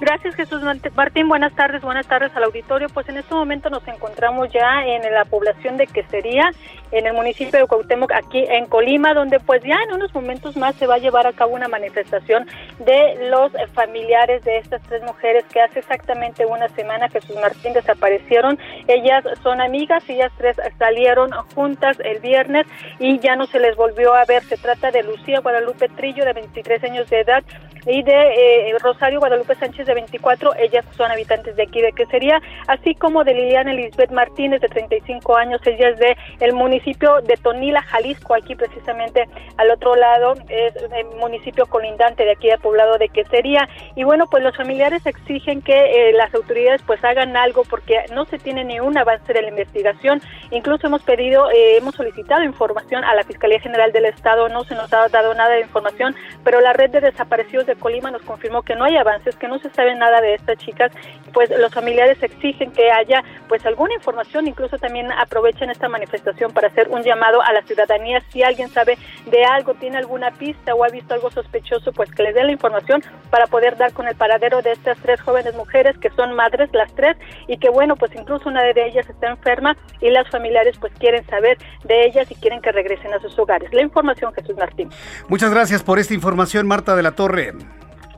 Gracias 0.00 0.34
Jesús 0.34 0.62
Martín, 0.94 1.28
buenas 1.28 1.54
tardes, 1.54 1.82
buenas 1.82 2.06
tardes 2.06 2.34
al 2.34 2.44
auditorio. 2.44 2.88
Pues 2.88 3.06
en 3.10 3.18
este 3.18 3.34
momento 3.34 3.68
nos 3.68 3.86
encontramos 3.86 4.48
ya 4.50 4.82
en 4.86 5.02
la 5.12 5.26
población 5.26 5.76
de 5.76 5.86
Quesería, 5.86 6.50
en 6.90 7.06
el 7.06 7.12
municipio 7.12 7.60
de 7.60 7.66
Cuauhtémoc, 7.66 8.10
aquí 8.12 8.42
en 8.48 8.64
Colima, 8.64 9.12
donde 9.12 9.40
pues 9.40 9.62
ya 9.62 9.76
en 9.86 9.94
unos 9.94 10.14
momentos 10.14 10.56
más 10.56 10.74
se 10.76 10.86
va 10.86 10.94
a 10.94 10.98
llevar 10.98 11.26
a 11.26 11.34
cabo 11.34 11.54
una 11.54 11.68
manifestación 11.68 12.46
de 12.78 13.28
los 13.28 13.52
familiares 13.74 14.42
de 14.42 14.56
estas 14.56 14.80
tres 14.84 15.02
mujeres 15.02 15.44
que 15.52 15.60
hace 15.60 15.80
exactamente 15.80 16.46
una 16.46 16.70
semana 16.70 17.10
Jesús 17.10 17.36
Martín 17.36 17.74
desaparecieron. 17.74 18.58
Ellas 18.88 19.22
son 19.42 19.60
amigas, 19.60 20.08
ellas 20.08 20.32
tres 20.38 20.56
salieron 20.78 21.30
juntas 21.54 21.98
el 22.02 22.20
viernes 22.20 22.66
y 22.98 23.18
ya 23.18 23.36
no 23.36 23.44
se 23.44 23.60
les 23.60 23.76
volvió 23.76 24.14
a 24.14 24.24
ver. 24.24 24.44
Se 24.44 24.56
trata 24.56 24.90
de 24.90 25.02
Lucía 25.02 25.40
Guadalupe 25.40 25.90
Trillo, 25.90 26.24
de 26.24 26.32
23 26.32 26.84
años 26.84 27.10
de 27.10 27.20
edad, 27.20 27.44
y 27.86 28.02
de 28.02 28.70
eh, 28.70 28.76
Rosario 28.80 29.20
Guadalupe 29.20 29.54
Sánchez 29.54 29.86
de 29.86 29.94
24, 29.94 30.54
ellas 30.58 30.84
son 30.96 31.10
habitantes 31.10 31.56
de 31.56 31.62
aquí 31.62 31.80
de 31.80 31.92
Quesería, 31.92 32.40
así 32.66 32.94
como 32.94 33.24
de 33.24 33.34
Liliana 33.34 33.72
Elizabeth 33.72 34.10
Martínez 34.10 34.60
de 34.60 34.68
35 34.68 35.36
años, 35.36 35.60
ella 35.66 35.90
es 35.90 35.98
de 35.98 36.16
el 36.40 36.52
municipio 36.52 37.20
de 37.22 37.36
Tonila, 37.36 37.82
Jalisco, 37.82 38.34
aquí 38.34 38.54
precisamente 38.54 39.28
al 39.56 39.70
otro 39.70 39.94
lado 39.96 40.34
es 40.48 40.74
el 40.76 41.06
municipio 41.18 41.66
colindante 41.66 42.24
de 42.24 42.32
aquí 42.32 42.48
del 42.48 42.58
poblado 42.58 42.98
de 42.98 43.08
Quesería. 43.08 43.68
Y 43.94 44.04
bueno, 44.04 44.26
pues 44.30 44.42
los 44.42 44.56
familiares 44.56 45.04
exigen 45.06 45.62
que 45.62 46.08
eh, 46.08 46.12
las 46.12 46.34
autoridades 46.34 46.82
pues 46.86 47.02
hagan 47.04 47.36
algo 47.36 47.62
porque 47.64 48.04
no 48.12 48.24
se 48.26 48.38
tiene 48.38 48.64
ni 48.64 48.80
un 48.80 48.96
avance 48.96 49.32
de 49.32 49.42
la 49.42 49.48
investigación, 49.48 50.20
incluso 50.50 50.86
hemos 50.86 51.02
pedido, 51.02 51.50
eh, 51.50 51.76
hemos 51.76 51.94
solicitado 51.94 52.42
información 52.44 53.04
a 53.04 53.14
la 53.14 53.24
Fiscalía 53.24 53.60
General 53.60 53.92
del 53.92 54.06
Estado, 54.06 54.48
no 54.48 54.64
se 54.64 54.74
nos 54.74 54.92
ha 54.92 55.08
dado 55.08 55.34
nada 55.34 55.54
de 55.54 55.62
información, 55.62 56.14
pero 56.44 56.60
la 56.60 56.72
red 56.72 56.90
de 56.90 57.00
desaparecidos 57.00 57.66
Colima 57.76 58.10
nos 58.10 58.22
confirmó 58.22 58.62
que 58.62 58.76
no 58.76 58.84
hay 58.84 58.96
avances, 58.96 59.36
que 59.36 59.48
no 59.48 59.58
se 59.58 59.70
sabe 59.70 59.94
nada 59.94 60.20
de 60.20 60.34
estas 60.34 60.58
chicas, 60.58 60.92
pues 61.32 61.50
los 61.58 61.72
familiares 61.72 62.22
exigen 62.22 62.72
que 62.72 62.90
haya 62.90 63.22
pues 63.48 63.64
alguna 63.66 63.94
información, 63.94 64.46
incluso 64.46 64.78
también 64.78 65.10
aprovechan 65.12 65.70
esta 65.70 65.88
manifestación 65.88 66.52
para 66.52 66.68
hacer 66.68 66.88
un 66.88 67.02
llamado 67.02 67.42
a 67.42 67.52
la 67.52 67.62
ciudadanía 67.62 68.22
si 68.30 68.42
alguien 68.42 68.68
sabe 68.70 68.98
de 69.26 69.44
algo, 69.44 69.74
tiene 69.74 69.98
alguna 69.98 70.30
pista 70.30 70.74
o 70.74 70.84
ha 70.84 70.88
visto 70.88 71.14
algo 71.14 71.30
sospechoso, 71.30 71.92
pues 71.92 72.10
que 72.12 72.22
les 72.22 72.34
den 72.34 72.46
la 72.46 72.52
información 72.52 73.02
para 73.30 73.46
poder 73.46 73.76
dar 73.76 73.92
con 73.92 74.08
el 74.08 74.14
paradero 74.14 74.62
de 74.62 74.72
estas 74.72 74.98
tres 74.98 75.20
jóvenes 75.20 75.54
mujeres 75.54 75.96
que 75.98 76.10
son 76.10 76.34
madres 76.34 76.70
las 76.72 76.92
tres 76.94 77.16
y 77.46 77.58
que 77.58 77.70
bueno, 77.70 77.96
pues 77.96 78.14
incluso 78.14 78.48
una 78.48 78.62
de 78.62 78.72
ellas 78.86 79.08
está 79.08 79.28
enferma 79.28 79.76
y 80.00 80.10
las 80.10 80.28
familiares 80.28 80.76
pues 80.80 80.92
quieren 80.98 81.24
saber 81.26 81.58
de 81.84 82.06
ellas 82.06 82.30
y 82.30 82.34
quieren 82.34 82.60
que 82.60 82.72
regresen 82.72 83.12
a 83.12 83.20
sus 83.20 83.38
hogares. 83.38 83.72
La 83.72 83.82
información 83.82 84.32
Jesús 84.34 84.56
Martín. 84.56 84.90
Muchas 85.28 85.50
gracias 85.50 85.82
por 85.82 85.98
esta 85.98 86.14
información 86.14 86.66
Marta 86.66 86.96
de 86.96 87.02
la 87.02 87.12
Torre. 87.12 87.52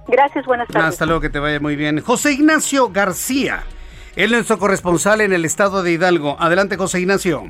Gracias, 0.08 0.44
buenas 0.46 0.68
tardes. 0.68 0.90
Hasta 0.90 1.06
luego, 1.06 1.20
que 1.20 1.30
te 1.30 1.38
vaya 1.38 1.60
muy 1.60 1.76
bien. 1.76 2.00
José 2.00 2.32
Ignacio 2.32 2.90
García, 2.90 3.62
él 4.16 4.24
es 4.24 4.30
nuestro 4.32 4.58
corresponsal 4.58 5.20
en 5.20 5.32
el 5.32 5.44
estado 5.44 5.82
de 5.82 5.92
Hidalgo. 5.92 6.36
Adelante, 6.38 6.76
José 6.76 7.00
Ignacio. 7.00 7.44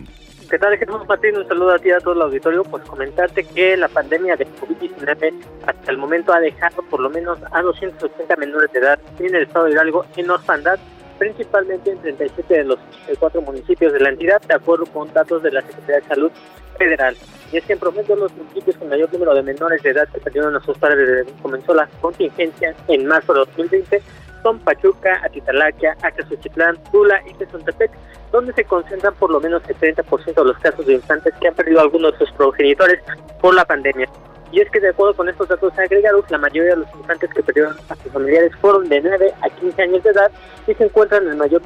¿Qué 0.51 0.59
tal, 0.59 0.77
Jesús 0.77 1.01
Martín? 1.09 1.35
Un 1.35 1.49
saludo 1.49 1.73
a 1.73 1.79
ti 1.79 1.89
y 1.89 1.93
a 1.93 1.99
todo 2.01 2.13
el 2.13 2.21
auditorio. 2.23 2.63
Pues 2.63 2.85
comentarte 2.85 3.45
que 3.45 3.75
la 3.75 3.89
pandemia 3.89 4.37
de 4.37 4.47
COVID-19 4.47 5.33
hasta 5.67 5.91
el 5.91 5.97
momento 5.97 6.33
ha 6.35 6.41
dejado 6.41 6.83
por 6.91 7.01
lo 7.01 7.09
menos 7.09 7.39
a 7.51 7.63
280 7.63 8.37
menores 8.37 8.71
de 8.71 8.81
edad 8.81 9.01
en 9.19 9.35
el 9.35 9.45
estado 9.45 9.65
de 9.65 9.73
Hidalgo 9.73 10.05
en 10.15 10.31
orfandad, 10.31 10.79
principalmente 11.19 11.93
en 11.93 11.99
37 12.03 12.55
de 12.55 12.65
los 12.65 12.79
cuatro 13.19 13.41
municipios 13.41 13.95
de 13.95 14.01
la 14.01 14.11
entidad, 14.11 14.43
de 14.43 14.55
acuerdo 14.55 14.85
con 14.85 15.11
datos 15.15 15.43
de 15.43 15.53
la 15.53 15.63
Secretaría 15.63 16.01
de 16.01 16.07
Salud 16.07 16.33
federal. 16.79 17.17
Y 17.53 17.59
es 17.59 17.65
que 17.65 17.75
en 17.75 17.79
promedio 17.79 18.17
los 18.17 18.33
municipios 18.35 18.77
con 18.77 18.89
mayor 18.89 19.13
número 19.13 19.35
de 19.35 19.43
menores 19.43 19.83
de 19.83 19.91
edad 19.91 20.09
que 20.09 20.21
perdieron 20.21 20.57
a 20.57 20.61
sus 20.61 20.77
padres 20.79 21.07
desde 21.07 21.27
que 21.27 21.43
comenzó 21.43 21.75
la 21.75 21.87
contingencia 22.01 22.75
en 22.89 23.07
marzo 23.07 23.35
de 23.35 23.41
2020 23.41 24.03
son 24.43 24.59
Pachuca, 24.59 25.21
Atitalaquia, 25.25 25.97
Acazuchitlán, 26.03 26.77
Tula 26.91 27.23
y 27.29 27.35
Tezontepec, 27.35 27.91
donde 28.33 28.53
se 28.53 28.65
concentran 28.65 29.15
por 29.15 29.31
lo 29.31 29.41
menos 29.41 29.63
el 29.69 29.77
30% 29.77 30.35
de 30.35 30.45
los 30.45 30.59
casos 30.59 30.85
de 30.87 30.95
infantes 30.95 31.33
que 31.41 31.49
han 31.49 31.55
perdido 31.55 31.79
a 31.79 31.83
algunos 31.83 32.13
de 32.13 32.19
sus 32.19 32.33
progenitores 32.33 33.01
por 33.41 33.55
la 33.55 33.65
pandemia. 33.65 34.09
Y 34.51 34.61
es 34.61 34.71
que 34.71 34.81
de 34.81 34.91
acuerdo 34.91 35.15
con 35.15 35.29
estos 35.31 35.49
datos 35.49 35.73
agregados, 35.79 36.31
la 36.31 36.37
mayoría 36.37 36.73
de 36.73 36.81
los 36.81 36.95
infantes 36.95 37.31
que 37.33 37.43
perdieron 37.43 37.75
a 37.89 37.97
sus 37.97 38.13
familiares 38.13 38.53
fueron 38.61 38.87
de 38.87 39.01
9 39.01 39.33
a 39.41 39.49
15 39.49 39.83
años 39.83 40.03
de 40.03 40.11
edad 40.11 40.31
y 40.67 40.75
se 40.75 40.85
encuentran 40.85 41.27
en 41.27 41.39
mayor 41.39 41.63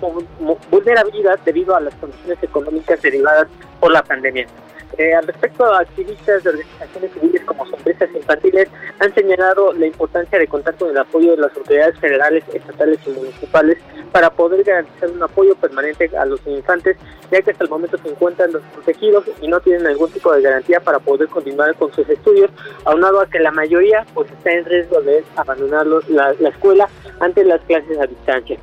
vulnerabilidad 0.70 1.38
debido 1.44 1.74
a 1.74 1.80
las 1.80 1.94
condiciones 1.96 2.40
económicas 2.42 3.02
derivadas 3.02 3.48
por 3.80 3.92
la 3.92 4.02
pandemia. 4.02 4.46
Eh, 4.98 5.12
al 5.12 5.26
respecto, 5.26 5.64
activistas 5.74 6.42
de 6.42 6.50
organizaciones 6.50 7.12
civiles 7.12 7.42
como 7.44 7.66
Sonrisas 7.66 8.08
Infantiles 8.14 8.68
han 8.98 9.12
señalado 9.14 9.72
la 9.74 9.86
importancia 9.86 10.38
de 10.38 10.46
contar 10.46 10.74
con 10.76 10.88
el 10.88 10.96
apoyo 10.96 11.32
de 11.32 11.36
las 11.36 11.54
autoridades 11.54 11.98
federales, 11.98 12.44
estatales 12.54 12.98
y 13.04 13.10
municipales 13.10 13.76
para 14.10 14.30
poder 14.30 14.64
garantizar 14.64 15.10
un 15.10 15.22
apoyo 15.22 15.54
permanente 15.56 16.10
a 16.16 16.24
los 16.24 16.40
infantes, 16.46 16.96
ya 17.30 17.42
que 17.42 17.50
hasta 17.50 17.64
el 17.64 17.70
momento 17.70 17.98
se 17.98 18.08
encuentran 18.08 18.52
desprotegidos 18.52 19.24
y 19.42 19.48
no 19.48 19.60
tienen 19.60 19.86
ningún 19.86 20.10
tipo 20.10 20.32
de 20.32 20.40
garantía 20.40 20.80
para 20.80 20.98
poder 20.98 21.28
continuar 21.28 21.74
con 21.74 21.92
sus 21.92 22.08
estudios, 22.08 22.50
aunado 22.86 23.20
a 23.20 23.28
que 23.28 23.38
la 23.40 23.50
mayoría 23.50 24.06
pues 24.14 24.30
está 24.30 24.52
en 24.52 24.64
riesgo 24.64 25.02
de 25.02 25.22
abandonar 25.36 25.86
la, 25.86 26.32
la 26.40 26.48
escuela 26.48 26.88
ante 27.20 27.44
las 27.44 27.60
clases 27.62 27.98
a 27.98 28.06
distancia. 28.06 28.56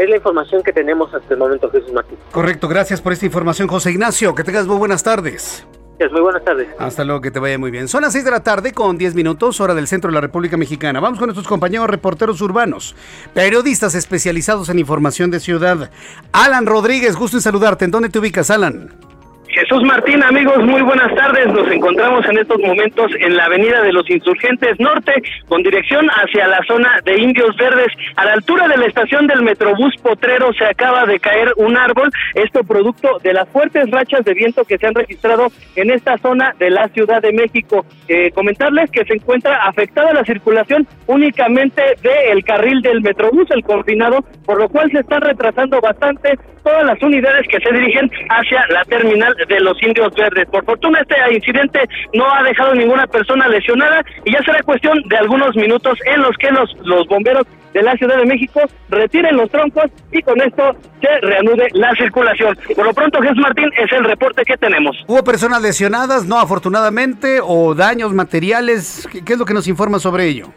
Es 0.00 0.08
la 0.08 0.16
información 0.16 0.62
que 0.62 0.72
tenemos 0.72 1.12
hasta 1.12 1.34
el 1.34 1.38
momento, 1.38 1.70
Jesús 1.70 1.92
Martín. 1.92 2.16
Correcto, 2.32 2.68
gracias 2.68 3.02
por 3.02 3.12
esta 3.12 3.26
información, 3.26 3.68
José 3.68 3.90
Ignacio. 3.90 4.34
Que 4.34 4.42
tengas 4.42 4.66
muy 4.66 4.78
buenas 4.78 5.02
tardes. 5.02 5.66
Muy 6.10 6.22
buenas 6.22 6.42
tardes. 6.42 6.68
Hasta 6.78 7.04
luego, 7.04 7.20
que 7.20 7.30
te 7.30 7.38
vaya 7.38 7.58
muy 7.58 7.70
bien. 7.70 7.86
Son 7.86 8.00
las 8.00 8.14
6 8.14 8.24
de 8.24 8.30
la 8.30 8.42
tarde 8.42 8.72
con 8.72 8.96
10 8.96 9.14
minutos, 9.14 9.60
hora 9.60 9.74
del 9.74 9.86
centro 9.86 10.08
de 10.08 10.14
la 10.14 10.22
República 10.22 10.56
Mexicana. 10.56 10.98
Vamos 11.00 11.18
con 11.18 11.26
nuestros 11.26 11.46
compañeros 11.46 11.90
reporteros 11.90 12.40
urbanos, 12.40 12.96
periodistas 13.34 13.94
especializados 13.94 14.70
en 14.70 14.78
información 14.78 15.30
de 15.30 15.38
ciudad. 15.38 15.90
Alan 16.32 16.64
Rodríguez, 16.64 17.16
gusto 17.16 17.36
en 17.36 17.42
saludarte. 17.42 17.84
¿En 17.84 17.90
dónde 17.90 18.08
te 18.08 18.18
ubicas, 18.18 18.50
Alan? 18.50 19.09
Jesús 19.52 19.82
Martín, 19.82 20.22
amigos, 20.22 20.64
muy 20.64 20.80
buenas 20.82 21.12
tardes. 21.14 21.48
Nos 21.48 21.68
encontramos 21.72 22.24
en 22.26 22.38
estos 22.38 22.58
momentos 22.60 23.10
en 23.18 23.36
la 23.36 23.46
Avenida 23.46 23.82
de 23.82 23.92
los 23.92 24.08
Insurgentes 24.08 24.78
Norte, 24.78 25.12
con 25.48 25.62
dirección 25.62 26.06
hacia 26.08 26.46
la 26.46 26.60
zona 26.68 27.00
de 27.04 27.18
Indios 27.18 27.56
Verdes. 27.56 27.88
A 28.14 28.26
la 28.26 28.34
altura 28.34 28.68
de 28.68 28.76
la 28.76 28.86
estación 28.86 29.26
del 29.26 29.42
Metrobús 29.42 29.96
Potrero 30.02 30.52
se 30.52 30.64
acaba 30.64 31.04
de 31.04 31.18
caer 31.18 31.52
un 31.56 31.76
árbol, 31.76 32.10
esto 32.34 32.62
producto 32.62 33.18
de 33.24 33.32
las 33.32 33.48
fuertes 33.48 33.90
rachas 33.90 34.24
de 34.24 34.34
viento 34.34 34.64
que 34.64 34.78
se 34.78 34.86
han 34.86 34.94
registrado 34.94 35.48
en 35.74 35.90
esta 35.90 36.16
zona 36.18 36.54
de 36.58 36.70
la 36.70 36.86
Ciudad 36.88 37.20
de 37.20 37.32
México. 37.32 37.84
Eh, 38.06 38.30
comentarles 38.30 38.88
que 38.92 39.04
se 39.04 39.14
encuentra 39.14 39.64
afectada 39.66 40.12
la 40.12 40.24
circulación 40.24 40.86
únicamente 41.08 41.82
del 42.02 42.44
carril 42.44 42.82
del 42.82 43.00
Metrobús, 43.00 43.50
el 43.50 43.64
coordinado, 43.64 44.24
por 44.46 44.58
lo 44.58 44.68
cual 44.68 44.90
se 44.92 45.00
están 45.00 45.22
retrasando 45.22 45.80
bastante 45.80 46.38
todas 46.62 46.84
las 46.84 47.02
unidades 47.02 47.46
que 47.48 47.60
se 47.60 47.72
dirigen 47.72 48.10
hacia 48.28 48.66
la 48.68 48.84
terminal 48.84 49.34
de 49.48 49.60
los 49.60 49.80
indios 49.82 50.12
verdes. 50.14 50.48
Por 50.50 50.64
fortuna 50.64 51.00
este 51.00 51.16
incidente 51.34 51.80
no 52.14 52.24
ha 52.32 52.42
dejado 52.42 52.74
ninguna 52.74 53.06
persona 53.06 53.48
lesionada 53.48 54.02
y 54.24 54.32
ya 54.32 54.42
será 54.44 54.62
cuestión 54.62 55.02
de 55.08 55.16
algunos 55.16 55.54
minutos 55.56 55.98
en 56.06 56.22
los 56.22 56.36
que 56.36 56.50
los, 56.50 56.74
los 56.84 57.06
bomberos 57.06 57.46
de 57.72 57.82
la 57.82 57.94
Ciudad 57.96 58.16
de 58.18 58.26
México 58.26 58.60
retiren 58.88 59.36
los 59.36 59.50
troncos 59.50 59.84
y 60.12 60.22
con 60.22 60.40
esto 60.40 60.74
se 61.00 61.26
reanude 61.26 61.68
la 61.72 61.94
circulación. 61.94 62.58
Por 62.74 62.84
lo 62.84 62.92
pronto, 62.92 63.20
Jesús 63.20 63.38
Martín, 63.38 63.70
es 63.76 63.92
el 63.92 64.04
reporte 64.04 64.42
que 64.44 64.56
tenemos. 64.56 64.96
¿Hubo 65.06 65.22
personas 65.22 65.62
lesionadas, 65.62 66.26
no 66.26 66.38
afortunadamente, 66.38 67.40
o 67.42 67.74
daños 67.74 68.12
materiales? 68.12 69.08
qué 69.24 69.32
es 69.32 69.38
lo 69.38 69.44
que 69.44 69.54
nos 69.54 69.68
informa 69.68 69.98
sobre 69.98 70.26
ello? 70.26 70.48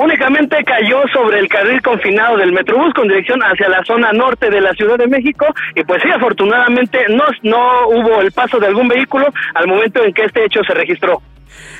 Únicamente 0.00 0.64
cayó 0.64 1.02
sobre 1.12 1.38
el 1.38 1.48
carril 1.48 1.82
confinado 1.82 2.38
del 2.38 2.52
Metrobús 2.52 2.92
con 2.94 3.06
dirección 3.06 3.40
hacia 3.42 3.68
la 3.68 3.84
zona 3.84 4.12
norte 4.12 4.48
de 4.48 4.60
la 4.60 4.72
Ciudad 4.72 4.96
de 4.96 5.06
México 5.06 5.46
y 5.74 5.84
pues 5.84 6.02
sí, 6.02 6.10
afortunadamente 6.10 6.98
no, 7.10 7.24
no 7.42 7.88
hubo 7.88 8.20
el 8.20 8.32
paso 8.32 8.58
de 8.58 8.66
algún 8.66 8.88
vehículo 8.88 9.26
al 9.54 9.66
momento 9.66 10.02
en 10.02 10.14
que 10.14 10.24
este 10.24 10.44
hecho 10.44 10.60
se 10.66 10.72
registró. 10.72 11.20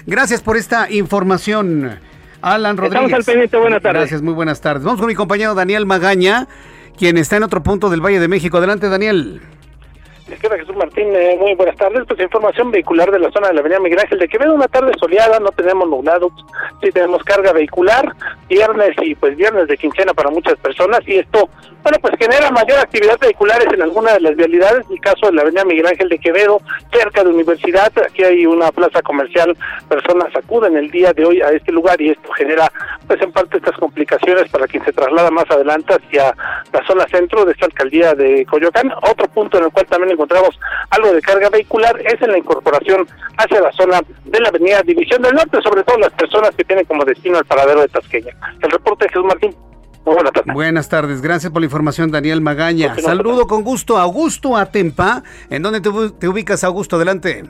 Gracias 0.06 0.42
por 0.42 0.56
esta 0.56 0.90
información, 0.90 1.98
Alan 2.42 2.76
Rodríguez. 2.76 3.04
Estamos 3.04 3.12
al 3.12 3.24
pendiente, 3.24 3.56
buenas 3.56 3.82
tardes. 3.82 4.00
Gracias, 4.00 4.22
muy 4.22 4.34
buenas 4.34 4.60
tardes. 4.60 4.84
Vamos 4.84 5.00
con 5.00 5.08
mi 5.08 5.14
compañero 5.14 5.54
Daniel 5.54 5.86
Magaña, 5.86 6.46
quien 6.98 7.16
está 7.16 7.36
en 7.36 7.44
otro 7.44 7.62
punto 7.62 7.88
del 7.88 8.04
Valle 8.04 8.20
de 8.20 8.28
México. 8.28 8.58
Adelante, 8.58 8.88
Daniel. 8.88 9.40
Izquierda 10.34 10.58
Jesús 10.58 10.76
Martín, 10.76 11.08
eh, 11.14 11.36
muy 11.40 11.54
buenas 11.54 11.76
tardes. 11.76 12.04
Pues 12.06 12.20
información 12.20 12.70
vehicular 12.70 13.10
de 13.10 13.18
la 13.18 13.30
zona 13.30 13.48
de 13.48 13.54
la 13.54 13.60
Avenida 13.60 13.80
Miguel 13.80 13.98
Ángel 13.98 14.18
de 14.18 14.28
Quevedo, 14.28 14.54
una 14.54 14.68
tarde 14.68 14.92
soleada, 14.98 15.40
no 15.40 15.50
tenemos 15.50 15.88
nublado, 15.88 16.30
sí 16.82 16.90
tenemos 16.92 17.22
carga 17.24 17.52
vehicular, 17.52 18.14
viernes 18.48 18.90
y 19.02 19.14
pues 19.14 19.36
viernes 19.36 19.68
de 19.68 19.76
quincena 19.76 20.14
para 20.14 20.30
muchas 20.30 20.56
personas. 20.58 21.00
Y 21.06 21.18
esto, 21.18 21.48
bueno, 21.82 21.98
pues 22.00 22.14
genera 22.18 22.50
mayor 22.50 22.78
actividad 22.78 23.18
vehiculares 23.18 23.68
en 23.72 23.82
algunas 23.82 24.14
de 24.14 24.20
las 24.20 24.36
vialidades, 24.36 24.86
el 24.90 25.00
caso 25.00 25.26
de 25.26 25.32
la 25.32 25.42
Avenida 25.42 25.64
Miguel 25.64 25.86
Ángel 25.86 26.08
de 26.08 26.18
Quevedo, 26.18 26.60
cerca 26.92 27.24
de 27.24 27.30
Universidad, 27.30 27.92
aquí 28.04 28.22
hay 28.22 28.46
una 28.46 28.70
plaza 28.70 29.02
comercial, 29.02 29.56
personas 29.88 30.34
acuden 30.36 30.76
el 30.76 30.90
día 30.90 31.12
de 31.12 31.24
hoy 31.24 31.40
a 31.40 31.50
este 31.50 31.72
lugar 31.72 32.00
y 32.00 32.10
esto 32.10 32.30
genera 32.32 32.70
pues 33.06 33.20
en 33.22 33.32
parte 33.32 33.56
estas 33.56 33.76
complicaciones 33.76 34.48
para 34.50 34.66
quien 34.66 34.84
se 34.84 34.92
traslada 34.92 35.30
más 35.30 35.50
adelante 35.50 35.94
hacia 35.94 36.34
la 36.72 36.86
zona 36.86 37.06
centro 37.08 37.44
de 37.44 37.52
esta 37.52 37.66
alcaldía 37.66 38.14
de 38.14 38.46
Coyoacán, 38.46 38.92
otro 39.02 39.26
punto 39.28 39.58
en 39.58 39.64
el 39.64 39.70
cual 39.70 39.86
también 39.86 40.12
encontramos 40.20 40.58
algo 40.90 41.12
de 41.12 41.22
carga 41.22 41.48
vehicular 41.48 41.98
es 42.04 42.20
en 42.20 42.32
la 42.32 42.38
incorporación 42.38 43.06
hacia 43.38 43.60
la 43.60 43.72
zona 43.72 44.00
de 44.24 44.40
la 44.40 44.48
avenida 44.48 44.82
División 44.82 45.22
del 45.22 45.34
Norte, 45.34 45.58
sobre 45.62 45.82
todo 45.82 45.98
las 45.98 46.12
personas 46.12 46.50
que 46.54 46.64
tienen 46.64 46.84
como 46.84 47.04
destino 47.04 47.38
el 47.38 47.44
paradero 47.46 47.80
de 47.80 47.88
Tasqueña. 47.88 48.32
El 48.60 48.70
reporte 48.70 49.04
de 49.04 49.08
Jesús 49.08 49.24
Martín. 49.24 49.54
buenas 50.04 50.32
tardes. 50.32 50.54
Buenas 50.54 50.88
tardes, 50.88 51.22
gracias 51.22 51.50
por 51.50 51.62
la 51.62 51.66
información, 51.66 52.10
Daniel 52.10 52.42
Magaña. 52.42 52.94
Saludo 52.96 53.46
con 53.46 53.64
gusto 53.64 53.96
a 53.96 54.02
Augusto 54.02 54.56
Atempa. 54.56 55.22
¿En 55.48 55.62
dónde 55.62 55.80
te, 55.80 56.28
ubicas, 56.28 56.64
Augusto? 56.64 56.96
Adelante. 56.96 57.44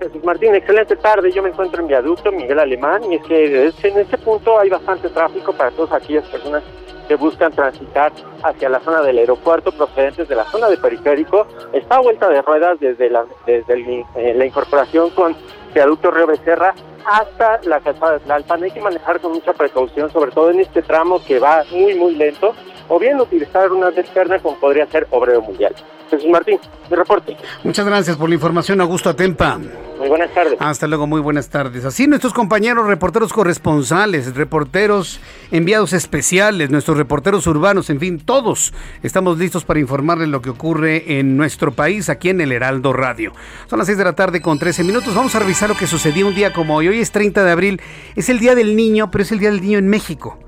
Jesús 0.00 0.24
Martín, 0.24 0.54
excelente 0.54 0.94
tarde. 0.96 1.32
Yo 1.32 1.42
me 1.42 1.48
encuentro 1.48 1.80
en 1.80 1.88
Viaducto 1.88 2.30
Miguel 2.30 2.60
Alemán 2.60 3.02
y 3.10 3.16
es 3.16 3.24
que 3.24 3.88
en 3.88 3.98
este 3.98 4.18
punto 4.18 4.60
hay 4.60 4.68
bastante 4.68 5.08
tráfico 5.08 5.52
para 5.52 5.70
todas 5.72 5.92
aquellas 6.00 6.28
personas 6.28 6.62
que 7.06 7.16
buscan 7.16 7.52
transitar 7.52 8.12
hacia 8.42 8.68
la 8.68 8.80
zona 8.80 9.02
del 9.02 9.18
aeropuerto 9.18 9.72
procedentes 9.72 10.28
de 10.28 10.36
la 10.36 10.44
zona 10.44 10.68
de 10.68 10.76
periférico. 10.76 11.46
Está 11.72 11.96
a 11.96 12.00
vuelta 12.00 12.28
de 12.28 12.42
ruedas 12.42 12.80
desde 12.80 13.10
la, 13.10 13.24
desde 13.46 14.04
eh, 14.16 14.34
la 14.34 14.46
incorporación 14.46 15.10
con 15.10 15.36
viaducto 15.74 16.10
Río 16.10 16.26
Becerra 16.26 16.74
hasta 17.04 17.60
la 17.64 17.80
calzada 17.80 18.12
de 18.12 18.20
Tlalpan. 18.20 18.62
Hay 18.62 18.70
que 18.70 18.80
manejar 18.80 19.20
con 19.20 19.32
mucha 19.32 19.52
precaución, 19.52 20.10
sobre 20.10 20.30
todo 20.30 20.50
en 20.50 20.60
este 20.60 20.82
tramo 20.82 21.22
que 21.24 21.38
va 21.38 21.64
muy, 21.70 21.94
muy 21.94 22.14
lento, 22.14 22.54
o 22.88 22.98
bien 22.98 23.20
utilizar 23.20 23.72
una 23.72 23.88
externa 23.88 24.38
como 24.38 24.56
podría 24.58 24.86
ser 24.86 25.06
Obrero 25.10 25.42
Mundial. 25.42 25.74
Jesús 26.10 26.28
Martín, 26.30 26.58
mi 26.90 26.96
reporte. 26.96 27.36
Muchas 27.62 27.86
gracias 27.86 28.16
por 28.16 28.28
la 28.28 28.34
información, 28.34 28.80
Augusto 28.80 29.10
Atempa. 29.10 29.58
Muy 29.98 30.08
buenas 30.08 30.32
tardes. 30.34 30.56
Hasta 30.58 30.86
luego, 30.86 31.06
muy 31.06 31.20
buenas 31.20 31.48
tardes. 31.48 31.84
Así 31.84 32.06
nuestros 32.06 32.34
compañeros 32.34 32.86
reporteros 32.86 33.32
corresponsales, 33.32 34.34
reporteros 34.34 35.20
enviados 35.50 35.92
especiales, 35.92 36.70
nuestros 36.70 36.98
reporteros 36.98 37.46
urbanos, 37.46 37.90
en 37.90 38.00
fin, 38.00 38.18
todos 38.18 38.74
estamos 39.02 39.38
listos 39.38 39.64
para 39.64 39.80
informarles 39.80 40.28
lo 40.28 40.42
que 40.42 40.50
ocurre 40.50 41.18
en 41.18 41.36
nuestro 41.36 41.72
país 41.72 42.08
aquí 42.08 42.30
en 42.30 42.40
el 42.40 42.52
Heraldo 42.52 42.92
Radio. 42.92 43.32
Son 43.66 43.78
las 43.78 43.86
6 43.86 43.98
de 43.98 44.04
la 44.04 44.14
tarde 44.14 44.42
con 44.42 44.58
13 44.58 44.84
minutos. 44.84 45.14
Vamos 45.14 45.34
a 45.34 45.38
revisar 45.38 45.68
lo 45.68 45.76
que 45.76 45.86
sucedió 45.86 46.26
un 46.26 46.34
día 46.34 46.52
como 46.52 46.76
hoy. 46.76 46.88
Hoy 46.88 47.00
es 47.00 47.12
30 47.12 47.44
de 47.44 47.50
abril, 47.50 47.80
es 48.16 48.28
el 48.28 48.40
Día 48.40 48.54
del 48.54 48.76
Niño, 48.76 49.10
pero 49.10 49.22
es 49.22 49.32
el 49.32 49.38
Día 49.38 49.50
del 49.50 49.62
Niño 49.62 49.78
en 49.78 49.88
México. 49.88 50.38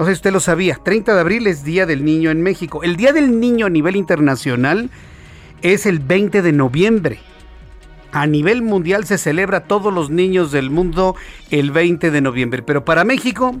No 0.00 0.06
sé 0.06 0.12
si 0.12 0.20
usted 0.20 0.32
lo 0.32 0.40
sabía. 0.40 0.78
30 0.82 1.12
de 1.12 1.20
abril 1.20 1.46
es 1.46 1.62
Día 1.62 1.84
del 1.84 2.06
Niño 2.06 2.30
en 2.30 2.40
México. 2.40 2.82
El 2.82 2.96
Día 2.96 3.12
del 3.12 3.38
Niño 3.38 3.66
a 3.66 3.68
nivel 3.68 3.96
internacional 3.96 4.88
es 5.60 5.84
el 5.84 5.98
20 5.98 6.40
de 6.40 6.52
noviembre. 6.52 7.20
A 8.10 8.26
nivel 8.26 8.62
mundial 8.62 9.04
se 9.04 9.18
celebra 9.18 9.64
todos 9.64 9.92
los 9.92 10.08
niños 10.08 10.52
del 10.52 10.70
mundo 10.70 11.16
el 11.50 11.70
20 11.70 12.10
de 12.10 12.20
noviembre. 12.22 12.62
Pero 12.62 12.82
para 12.82 13.04
México 13.04 13.54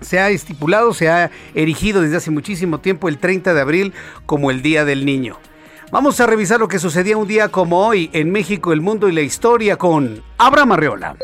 se 0.00 0.18
ha 0.18 0.30
estipulado, 0.30 0.92
se 0.92 1.08
ha 1.08 1.30
erigido 1.54 2.02
desde 2.02 2.16
hace 2.16 2.32
muchísimo 2.32 2.80
tiempo 2.80 3.08
el 3.08 3.18
30 3.18 3.54
de 3.54 3.60
abril 3.60 3.92
como 4.26 4.50
el 4.50 4.62
Día 4.62 4.84
del 4.84 5.06
Niño. 5.06 5.38
Vamos 5.92 6.18
a 6.18 6.26
revisar 6.26 6.58
lo 6.58 6.66
que 6.66 6.80
sucedía 6.80 7.16
un 7.16 7.28
día 7.28 7.48
como 7.48 7.86
hoy 7.86 8.10
en 8.12 8.32
México, 8.32 8.72
el 8.72 8.80
mundo 8.80 9.08
y 9.08 9.12
la 9.12 9.20
historia 9.20 9.76
con 9.76 10.20
Abraham 10.36 10.72
Arreola. 10.72 11.16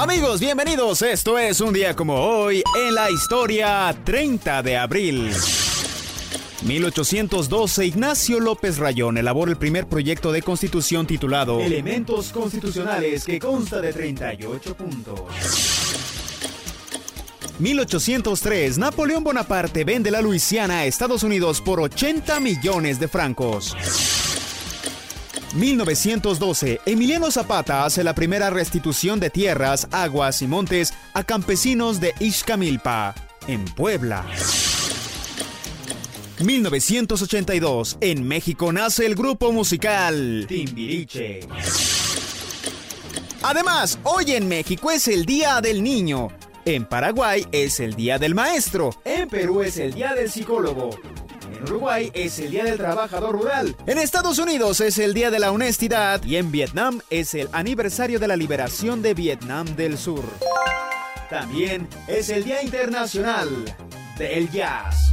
Amigos, 0.00 0.40
bienvenidos. 0.40 1.02
Esto 1.02 1.38
es 1.38 1.60
un 1.60 1.74
día 1.74 1.94
como 1.94 2.14
hoy 2.14 2.62
en 2.74 2.94
la 2.94 3.10
historia 3.10 3.94
30 4.02 4.62
de 4.62 4.78
abril. 4.78 5.30
1812, 6.62 7.84
Ignacio 7.84 8.40
López 8.40 8.78
Rayón 8.78 9.18
elabora 9.18 9.50
el 9.50 9.58
primer 9.58 9.86
proyecto 9.86 10.32
de 10.32 10.40
constitución 10.40 11.06
titulado 11.06 11.60
Elementos 11.60 12.32
Constitucionales 12.32 13.26
que 13.26 13.38
consta 13.38 13.82
de 13.82 13.92
38 13.92 14.74
puntos. 14.74 15.20
1803, 17.58 18.78
Napoleón 18.78 19.22
Bonaparte 19.22 19.84
vende 19.84 20.10
la 20.10 20.22
Luisiana 20.22 20.78
a 20.78 20.86
Estados 20.86 21.24
Unidos 21.24 21.60
por 21.60 21.78
80 21.78 22.40
millones 22.40 22.98
de 23.00 23.08
francos. 23.08 23.76
1912, 25.54 26.80
Emiliano 26.86 27.30
Zapata 27.30 27.84
hace 27.84 28.04
la 28.04 28.14
primera 28.14 28.50
restitución 28.50 29.18
de 29.18 29.30
tierras, 29.30 29.88
aguas 29.90 30.42
y 30.42 30.46
montes 30.46 30.94
a 31.12 31.24
campesinos 31.24 32.00
de 32.00 32.14
Ixcamilpa, 32.20 33.14
en 33.48 33.64
Puebla. 33.64 34.24
1982, 36.38 37.98
en 38.00 38.26
México 38.26 38.72
nace 38.72 39.06
el 39.06 39.14
grupo 39.14 39.52
musical 39.52 40.46
Timbiriche. 40.48 41.40
Además, 43.42 43.98
hoy 44.04 44.32
en 44.32 44.48
México 44.48 44.90
es 44.90 45.08
el 45.08 45.24
Día 45.26 45.60
del 45.60 45.82
Niño. 45.82 46.28
En 46.64 46.84
Paraguay 46.84 47.46
es 47.52 47.80
el 47.80 47.94
Día 47.94 48.18
del 48.18 48.34
Maestro. 48.34 48.90
En 49.04 49.28
Perú 49.28 49.62
es 49.62 49.78
el 49.78 49.94
Día 49.94 50.14
del 50.14 50.30
Psicólogo. 50.30 50.90
En 51.60 51.66
Uruguay 51.66 52.10
es 52.14 52.38
el 52.38 52.50
Día 52.50 52.64
del 52.64 52.78
Trabajador 52.78 53.32
Rural. 53.32 53.76
En 53.86 53.98
Estados 53.98 54.38
Unidos 54.38 54.80
es 54.80 54.96
el 54.96 55.12
Día 55.12 55.30
de 55.30 55.38
la 55.38 55.52
Honestidad. 55.52 56.22
Y 56.24 56.36
en 56.36 56.50
Vietnam 56.50 57.02
es 57.10 57.34
el 57.34 57.50
aniversario 57.52 58.18
de 58.18 58.26
la 58.28 58.34
liberación 58.34 59.02
de 59.02 59.12
Vietnam 59.12 59.66
del 59.76 59.98
Sur. 59.98 60.24
También 61.28 61.86
es 62.08 62.30
el 62.30 62.44
Día 62.44 62.62
Internacional 62.62 63.48
del 64.16 64.50
Jazz. 64.50 65.12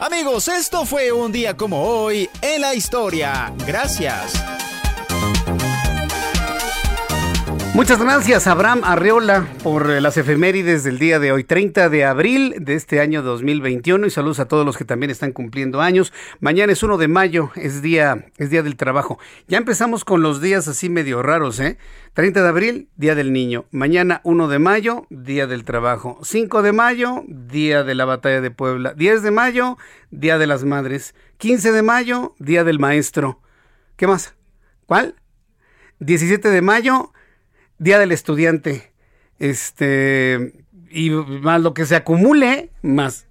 Amigos, 0.00 0.48
esto 0.48 0.86
fue 0.86 1.12
un 1.12 1.30
día 1.30 1.54
como 1.54 1.82
hoy 1.82 2.30
en 2.40 2.62
la 2.62 2.74
historia. 2.74 3.52
Gracias. 3.66 4.32
Muchas 7.78 8.02
gracias, 8.02 8.48
Abraham 8.48 8.80
Arreola, 8.82 9.46
por 9.62 9.88
eh, 9.88 10.00
las 10.00 10.16
efemérides 10.16 10.82
del 10.82 10.98
día 10.98 11.20
de 11.20 11.30
hoy, 11.30 11.44
30 11.44 11.88
de 11.88 12.04
abril 12.04 12.56
de 12.58 12.74
este 12.74 12.98
año 12.98 13.22
2021. 13.22 14.04
Y 14.04 14.10
saludos 14.10 14.40
a 14.40 14.48
todos 14.48 14.66
los 14.66 14.76
que 14.76 14.84
también 14.84 15.10
están 15.10 15.30
cumpliendo 15.30 15.80
años. 15.80 16.12
Mañana 16.40 16.72
es 16.72 16.82
1 16.82 16.98
de 16.98 17.06
mayo, 17.06 17.52
es 17.54 17.80
día, 17.80 18.26
es 18.36 18.50
día 18.50 18.64
del 18.64 18.74
trabajo. 18.74 19.20
Ya 19.46 19.58
empezamos 19.58 20.04
con 20.04 20.22
los 20.22 20.40
días 20.40 20.66
así 20.66 20.88
medio 20.88 21.22
raros, 21.22 21.60
¿eh? 21.60 21.78
30 22.14 22.42
de 22.42 22.48
abril, 22.48 22.88
Día 22.96 23.14
del 23.14 23.32
Niño. 23.32 23.66
Mañana 23.70 24.22
1 24.24 24.48
de 24.48 24.58
mayo, 24.58 25.06
Día 25.08 25.46
del 25.46 25.62
Trabajo. 25.62 26.18
5 26.24 26.62
de 26.62 26.72
mayo, 26.72 27.22
Día 27.28 27.84
de 27.84 27.94
la 27.94 28.06
Batalla 28.06 28.40
de 28.40 28.50
Puebla. 28.50 28.92
10 28.94 29.22
de 29.22 29.30
mayo, 29.30 29.78
Día 30.10 30.36
de 30.36 30.48
las 30.48 30.64
Madres. 30.64 31.14
15 31.36 31.70
de 31.70 31.82
mayo, 31.82 32.34
Día 32.40 32.64
del 32.64 32.80
Maestro. 32.80 33.40
¿Qué 33.94 34.08
más? 34.08 34.34
¿Cuál? 34.86 35.14
17 36.00 36.50
de 36.50 36.60
mayo, 36.60 37.12
Día 37.78 37.98
del 37.98 38.12
Estudiante. 38.12 38.92
Este, 39.38 40.64
y 40.90 41.10
más 41.10 41.60
lo 41.60 41.74
que 41.74 41.86
se 41.86 41.96
acumule, 41.96 42.70
más. 42.82 43.26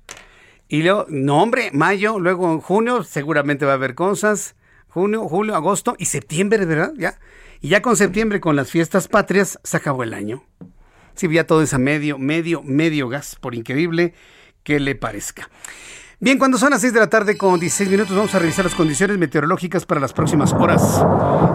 Y 0.70 0.84
luego, 0.84 1.06
no 1.10 1.42
hombre, 1.42 1.70
mayo, 1.74 2.20
luego 2.20 2.52
en 2.52 2.60
junio 2.60 3.04
seguramente 3.04 3.66
va 3.66 3.72
a 3.72 3.76
haber 3.76 3.96
cosas. 3.96 4.56
Junio, 4.88 5.28
julio, 5.28 5.56
agosto 5.56 5.96
y 5.98 6.06
septiembre, 6.06 6.66
¿verdad? 6.66 6.94
Ya. 6.98 7.20
Y 7.62 7.70
ya 7.70 7.82
con 7.82 7.98
septiembre, 7.98 8.40
con 8.40 8.56
las 8.56 8.72
fiestas 8.72 9.08
patrias, 9.08 9.60
se 9.64 9.78
acabó 9.78 10.04
el 10.04 10.14
año. 10.14 10.44
Si 11.16 11.28
ya 11.32 11.46
todo 11.46 11.62
es 11.62 11.74
a 11.74 11.78
medio, 11.78 12.18
medio, 12.18 12.62
medio 12.64 13.10
gas, 13.10 13.36
por 13.36 13.56
increíble 13.56 14.14
que 14.64 14.80
le 14.80 14.96
parezca. 14.96 15.50
Bien, 16.20 16.40
cuando 16.40 16.58
son 16.58 16.72
las 16.72 16.82
6 16.82 16.94
de 16.94 17.00
la 17.00 17.12
tarde 17.12 17.38
con 17.38 17.60
16 17.60 17.92
minutos 17.92 18.16
vamos 18.16 18.34
a 18.34 18.40
revisar 18.40 18.66
las 18.66 18.74
condiciones 18.74 19.20
meteorológicas 19.20 19.86
para 19.86 20.02
las 20.02 20.14
próximas 20.14 20.52
horas. 20.52 21.06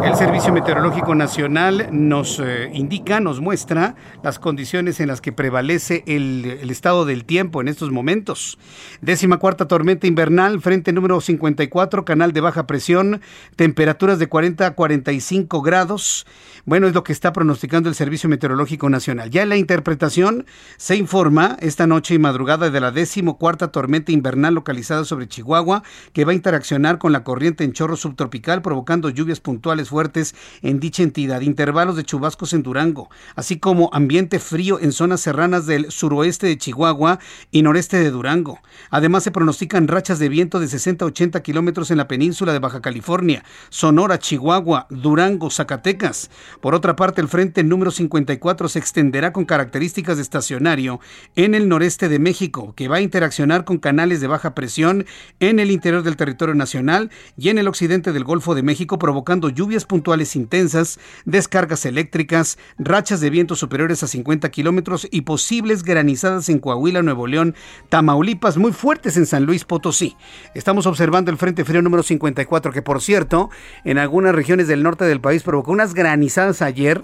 El 0.04 0.14
Servicio 0.14 0.52
Meteorológico 0.52 1.16
Nacional 1.16 1.88
nos 1.90 2.38
eh, 2.38 2.70
indica, 2.72 3.18
nos 3.18 3.40
muestra 3.40 3.96
las 4.22 4.38
condiciones 4.38 5.00
en 5.00 5.08
las 5.08 5.20
que 5.20 5.32
prevalece 5.32 6.04
el, 6.06 6.70
estado 6.70 7.04
del 7.04 7.24
tiempo 7.24 7.60
en 7.60 7.66
estos 7.66 7.90
momentos. 7.90 8.56
Décima 9.00 9.38
cuarta 9.38 9.66
tormenta 9.66 10.06
invernal, 10.06 10.60
frente 10.60 10.92
número 10.92 11.20
54, 11.20 12.04
canal 12.04 12.32
de 12.32 12.40
baja 12.40 12.68
presión, 12.68 13.20
temperaturas 13.56 14.20
de 14.20 14.28
40 14.28 14.64
a 14.64 14.74
45 14.76 15.60
grados. 15.62 16.24
Bueno, 16.66 16.86
es 16.86 16.94
lo 16.94 17.02
que 17.02 17.12
está 17.12 17.32
pronosticando 17.32 17.88
el 17.88 17.96
Servicio 17.96 18.28
Meteorológico 18.28 18.88
Nacional. 18.88 19.30
Ya 19.30 19.42
en 19.42 19.48
la 19.48 19.56
interpretación 19.56 20.46
se 20.76 20.94
informa 20.94 21.56
esta 21.60 21.88
noche 21.88 22.14
y 22.14 22.20
madrugada 22.20 22.70
de 22.70 22.80
la 22.80 22.92
décimo 22.92 23.38
cuarta 23.38 23.72
tormenta 23.72 24.12
invernal 24.12 24.51
localizada 24.54 25.04
sobre 25.04 25.28
Chihuahua, 25.28 25.82
que 26.12 26.24
va 26.24 26.32
a 26.32 26.34
interaccionar 26.34 26.98
con 26.98 27.12
la 27.12 27.24
corriente 27.24 27.64
en 27.64 27.72
chorro 27.72 27.96
subtropical, 27.96 28.62
provocando 28.62 29.10
lluvias 29.10 29.40
puntuales 29.40 29.88
fuertes 29.88 30.34
en 30.62 30.80
dicha 30.80 31.02
entidad, 31.02 31.40
intervalos 31.40 31.96
de 31.96 32.04
chubascos 32.04 32.52
en 32.52 32.62
Durango, 32.62 33.10
así 33.34 33.58
como 33.58 33.90
ambiente 33.92 34.38
frío 34.38 34.78
en 34.80 34.92
zonas 34.92 35.20
serranas 35.20 35.66
del 35.66 35.90
suroeste 35.90 36.46
de 36.46 36.58
Chihuahua 36.58 37.18
y 37.50 37.62
noreste 37.62 37.98
de 37.98 38.10
Durango. 38.10 38.60
Además, 38.90 39.24
se 39.24 39.30
pronostican 39.30 39.88
rachas 39.88 40.18
de 40.18 40.28
viento 40.28 40.60
de 40.60 40.68
60 40.68 41.04
a 41.04 41.08
80 41.08 41.42
kilómetros 41.42 41.90
en 41.90 41.98
la 41.98 42.08
península 42.08 42.52
de 42.52 42.58
Baja 42.58 42.80
California, 42.80 43.44
Sonora, 43.68 44.18
Chihuahua, 44.18 44.86
Durango, 44.90 45.50
Zacatecas. 45.50 46.30
Por 46.60 46.74
otra 46.74 46.96
parte, 46.96 47.20
el 47.20 47.28
frente 47.28 47.64
número 47.64 47.90
54 47.90 48.68
se 48.68 48.78
extenderá 48.78 49.32
con 49.32 49.44
características 49.44 50.16
de 50.16 50.22
estacionario 50.22 51.00
en 51.36 51.54
el 51.54 51.68
noreste 51.68 52.08
de 52.08 52.18
México, 52.18 52.74
que 52.76 52.88
va 52.88 52.96
a 52.96 53.00
interaccionar 53.00 53.64
con 53.64 53.78
canales 53.78 54.20
de 54.20 54.26
baja 54.26 54.41
presión 54.50 55.06
en 55.40 55.58
el 55.58 55.70
interior 55.70 56.02
del 56.02 56.16
territorio 56.16 56.54
nacional 56.54 57.10
y 57.36 57.48
en 57.48 57.58
el 57.58 57.68
occidente 57.68 58.12
del 58.12 58.24
Golfo 58.24 58.54
de 58.54 58.62
México, 58.62 58.98
provocando 58.98 59.48
lluvias 59.48 59.84
puntuales 59.84 60.36
intensas, 60.36 60.98
descargas 61.24 61.86
eléctricas, 61.86 62.58
rachas 62.78 63.20
de 63.20 63.30
viento 63.30 63.56
superiores 63.56 64.02
a 64.02 64.06
50 64.06 64.50
kilómetros 64.50 65.08
y 65.10 65.22
posibles 65.22 65.82
granizadas 65.82 66.48
en 66.48 66.58
Coahuila, 66.58 67.02
Nuevo 67.02 67.26
León, 67.26 67.54
Tamaulipas, 67.88 68.56
muy 68.58 68.72
fuertes 68.72 69.16
en 69.16 69.26
San 69.26 69.44
Luis 69.44 69.64
Potosí. 69.64 70.16
Estamos 70.54 70.86
observando 70.86 71.30
el 71.30 71.38
Frente 71.38 71.64
Frío 71.64 71.82
número 71.82 72.02
54, 72.02 72.72
que 72.72 72.82
por 72.82 73.00
cierto, 73.00 73.50
en 73.84 73.98
algunas 73.98 74.34
regiones 74.34 74.68
del 74.68 74.82
norte 74.82 75.04
del 75.04 75.20
país 75.20 75.42
provocó 75.42 75.72
unas 75.72 75.94
granizadas 75.94 76.62
ayer 76.62 77.02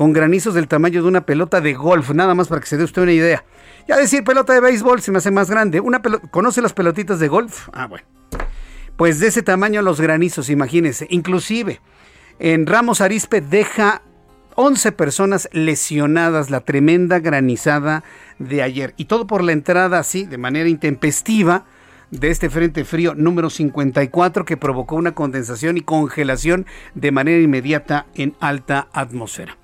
con 0.00 0.14
granizos 0.14 0.54
del 0.54 0.66
tamaño 0.66 1.02
de 1.02 1.08
una 1.08 1.26
pelota 1.26 1.60
de 1.60 1.74
golf, 1.74 2.12
nada 2.12 2.34
más 2.34 2.48
para 2.48 2.62
que 2.62 2.66
se 2.66 2.78
dé 2.78 2.84
usted 2.84 3.02
una 3.02 3.12
idea. 3.12 3.44
Ya 3.86 3.98
decir 3.98 4.24
pelota 4.24 4.54
de 4.54 4.60
béisbol 4.60 5.02
se 5.02 5.12
me 5.12 5.18
hace 5.18 5.30
más 5.30 5.50
grande. 5.50 5.78
Una 5.78 6.00
¿Conoce 6.00 6.62
las 6.62 6.72
pelotitas 6.72 7.20
de 7.20 7.28
golf? 7.28 7.68
Ah, 7.74 7.86
bueno. 7.86 8.06
Pues 8.96 9.20
de 9.20 9.26
ese 9.26 9.42
tamaño 9.42 9.82
los 9.82 10.00
granizos, 10.00 10.48
imagínense. 10.48 11.06
Inclusive, 11.10 11.82
en 12.38 12.66
Ramos 12.66 13.02
Arispe 13.02 13.42
deja 13.42 14.00
11 14.54 14.92
personas 14.92 15.50
lesionadas 15.52 16.48
la 16.48 16.60
tremenda 16.60 17.18
granizada 17.18 18.02
de 18.38 18.62
ayer. 18.62 18.94
Y 18.96 19.04
todo 19.04 19.26
por 19.26 19.44
la 19.44 19.52
entrada 19.52 19.98
así, 19.98 20.24
de 20.24 20.38
manera 20.38 20.70
intempestiva, 20.70 21.66
de 22.10 22.30
este 22.30 22.48
frente 22.48 22.86
frío 22.86 23.14
número 23.14 23.50
54 23.50 24.46
que 24.46 24.56
provocó 24.56 24.96
una 24.96 25.14
condensación 25.14 25.76
y 25.76 25.82
congelación 25.82 26.64
de 26.94 27.12
manera 27.12 27.42
inmediata 27.42 28.06
en 28.14 28.34
alta 28.40 28.88
atmósfera. 28.94 29.59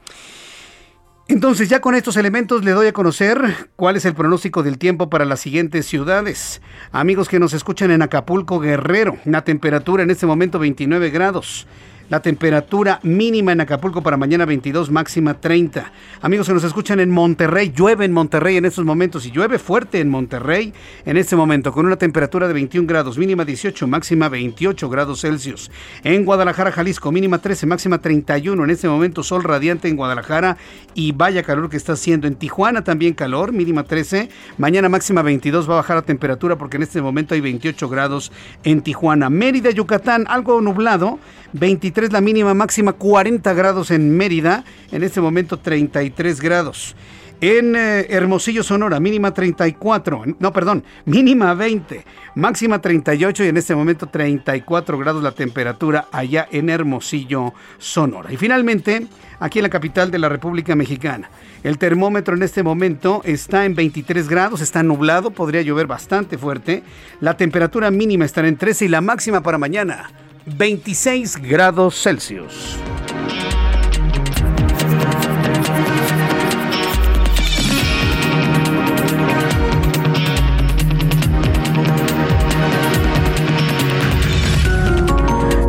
Entonces 1.29 1.69
ya 1.69 1.81
con 1.81 1.97
estos 1.97 2.17
elementos 2.17 2.65
le 2.65 2.71
doy 2.71 2.87
a 2.87 2.93
conocer 2.93 3.69
cuál 3.75 3.97
es 3.97 4.05
el 4.05 4.15
pronóstico 4.15 4.63
del 4.63 4.79
tiempo 4.79 5.11
para 5.11 5.25
las 5.25 5.41
siguientes 5.41 5.85
ciudades. 5.85 6.63
Amigos 6.93 7.29
que 7.29 7.41
nos 7.41 7.53
escuchan 7.53 7.91
en 7.91 8.03
Acapulco, 8.03 8.61
Guerrero, 8.61 9.17
una 9.25 9.43
temperatura 9.43 10.05
en 10.05 10.11
este 10.11 10.25
momento 10.25 10.61
29 10.61 11.11
grados. 11.11 11.67
La 12.09 12.21
temperatura 12.21 13.01
mínima 13.03 13.51
en 13.51 13.61
Acapulco 13.61 14.01
para 14.01 14.17
mañana 14.17 14.45
22, 14.45 14.93
máxima 14.93 15.41
30. 15.41 15.91
Amigos 16.23 16.47
que 16.47 16.55
nos 16.55 16.63
escuchan 16.63 17.01
en 17.01 17.11
Monterrey, 17.11 17.73
llueve 17.75 18.05
en 18.05 18.13
Monterrey 18.13 18.57
en 18.57 18.65
estos 18.65 18.85
momentos 18.85 19.27
y 19.27 19.33
llueve 19.33 19.59
fuerte 19.59 19.99
en 19.99 20.09
Monterrey 20.09 20.73
en 21.05 21.17
este 21.17 21.35
momento 21.35 21.73
con 21.73 21.85
una 21.85 21.97
temperatura 21.97 22.47
de 22.47 22.55
21 22.55 22.87
grados, 22.87 23.19
mínima 23.19 23.45
18, 23.45 23.89
máxima 23.89 24.29
28 24.29 24.89
grados 24.89 25.23
Celsius. 25.23 25.69
En 26.05 26.25
Guadalajara, 26.25 26.71
Jalisco, 26.71 27.11
mínima 27.11 27.39
13, 27.39 27.67
máxima 27.67 27.99
31. 27.99 28.63
En 28.63 28.71
este 28.71 28.89
momento 28.89 29.25
sol 29.25 29.43
radiante 29.43 29.89
en 29.89 29.97
Guadalajara 29.97 30.59
y 30.95 31.11
vaya 31.11 31.43
calor 31.43 31.69
que 31.69 31.77
está 31.77 31.95
haciendo. 31.95 32.29
En 32.29 32.37
Tijuana 32.37 32.85
también 32.85 33.15
calor, 33.15 33.51
mínima 33.51 33.83
13. 33.83 34.29
Mañana 34.59 34.89
máxima 34.89 35.23
22 35.23 35.69
va 35.69 35.75
a 35.75 35.77
bajar 35.79 35.97
la 35.97 36.03
temperatura 36.03 36.55
porque 36.57 36.77
en 36.77 36.85
este 36.85 37.03
momento 37.03 37.35
hay 37.35 37.41
28 37.41 37.89
grados 37.89 38.31
en 38.63 38.83
Tijuana. 38.83 39.29
Mérida, 39.29 39.71
Yucatán, 39.71 40.25
algo 40.29 40.61
nublado, 40.61 41.19
23 41.53 41.96
la 42.05 42.21
mínima, 42.21 42.53
máxima 42.55 42.93
40 42.93 43.55
grados 43.55 43.91
en 43.91 44.17
Mérida, 44.17 44.65
en 44.93 45.03
este 45.03 45.21
momento 45.21 45.59
33 45.59 46.41
grados. 46.41 46.95
En 47.41 47.75
eh, 47.75 48.07
Hermosillo, 48.11 48.63
Sonora, 48.63 49.01
mínima 49.01 49.33
34, 49.33 50.25
no, 50.39 50.53
perdón, 50.53 50.85
mínima 51.05 51.55
20, 51.55 52.05
máxima 52.35 52.81
38 52.81 53.45
y 53.45 53.49
en 53.49 53.57
este 53.57 53.75
momento 53.75 54.07
34 54.07 54.99
grados 54.99 55.23
la 55.23 55.33
temperatura 55.33 56.07
allá 56.13 56.49
en 56.51 56.71
Hermosillo, 56.71 57.53
Sonora. 57.79 58.33
Y 58.33 58.37
finalmente, 58.37 59.07
aquí 59.39 59.59
en 59.59 59.65
la 59.65 59.69
capital 59.71 60.11
de 60.11 60.19
la 60.19 60.29
República 60.29 60.75
Mexicana, 60.75 61.31
el 61.63 61.77
termómetro 61.77 62.37
en 62.37 62.43
este 62.43 62.63
momento 62.63 63.23
está 63.25 63.65
en 63.65 63.75
23 63.75 64.29
grados, 64.29 64.61
está 64.61 64.83
nublado, 64.83 65.31
podría 65.31 65.63
llover 65.63 65.87
bastante 65.87 66.39
fuerte. 66.39 66.83
La 67.21 67.37
temperatura 67.37 67.91
mínima 67.91 68.25
estará 68.25 68.49
en 68.49 68.57
13 68.57 68.87
y 68.87 68.89
la 68.89 69.01
máxima 69.01 69.43
para 69.43 69.59
mañana 69.59 70.11
26 70.47 71.43
grados 71.43 72.01
Celsius. 72.01 72.77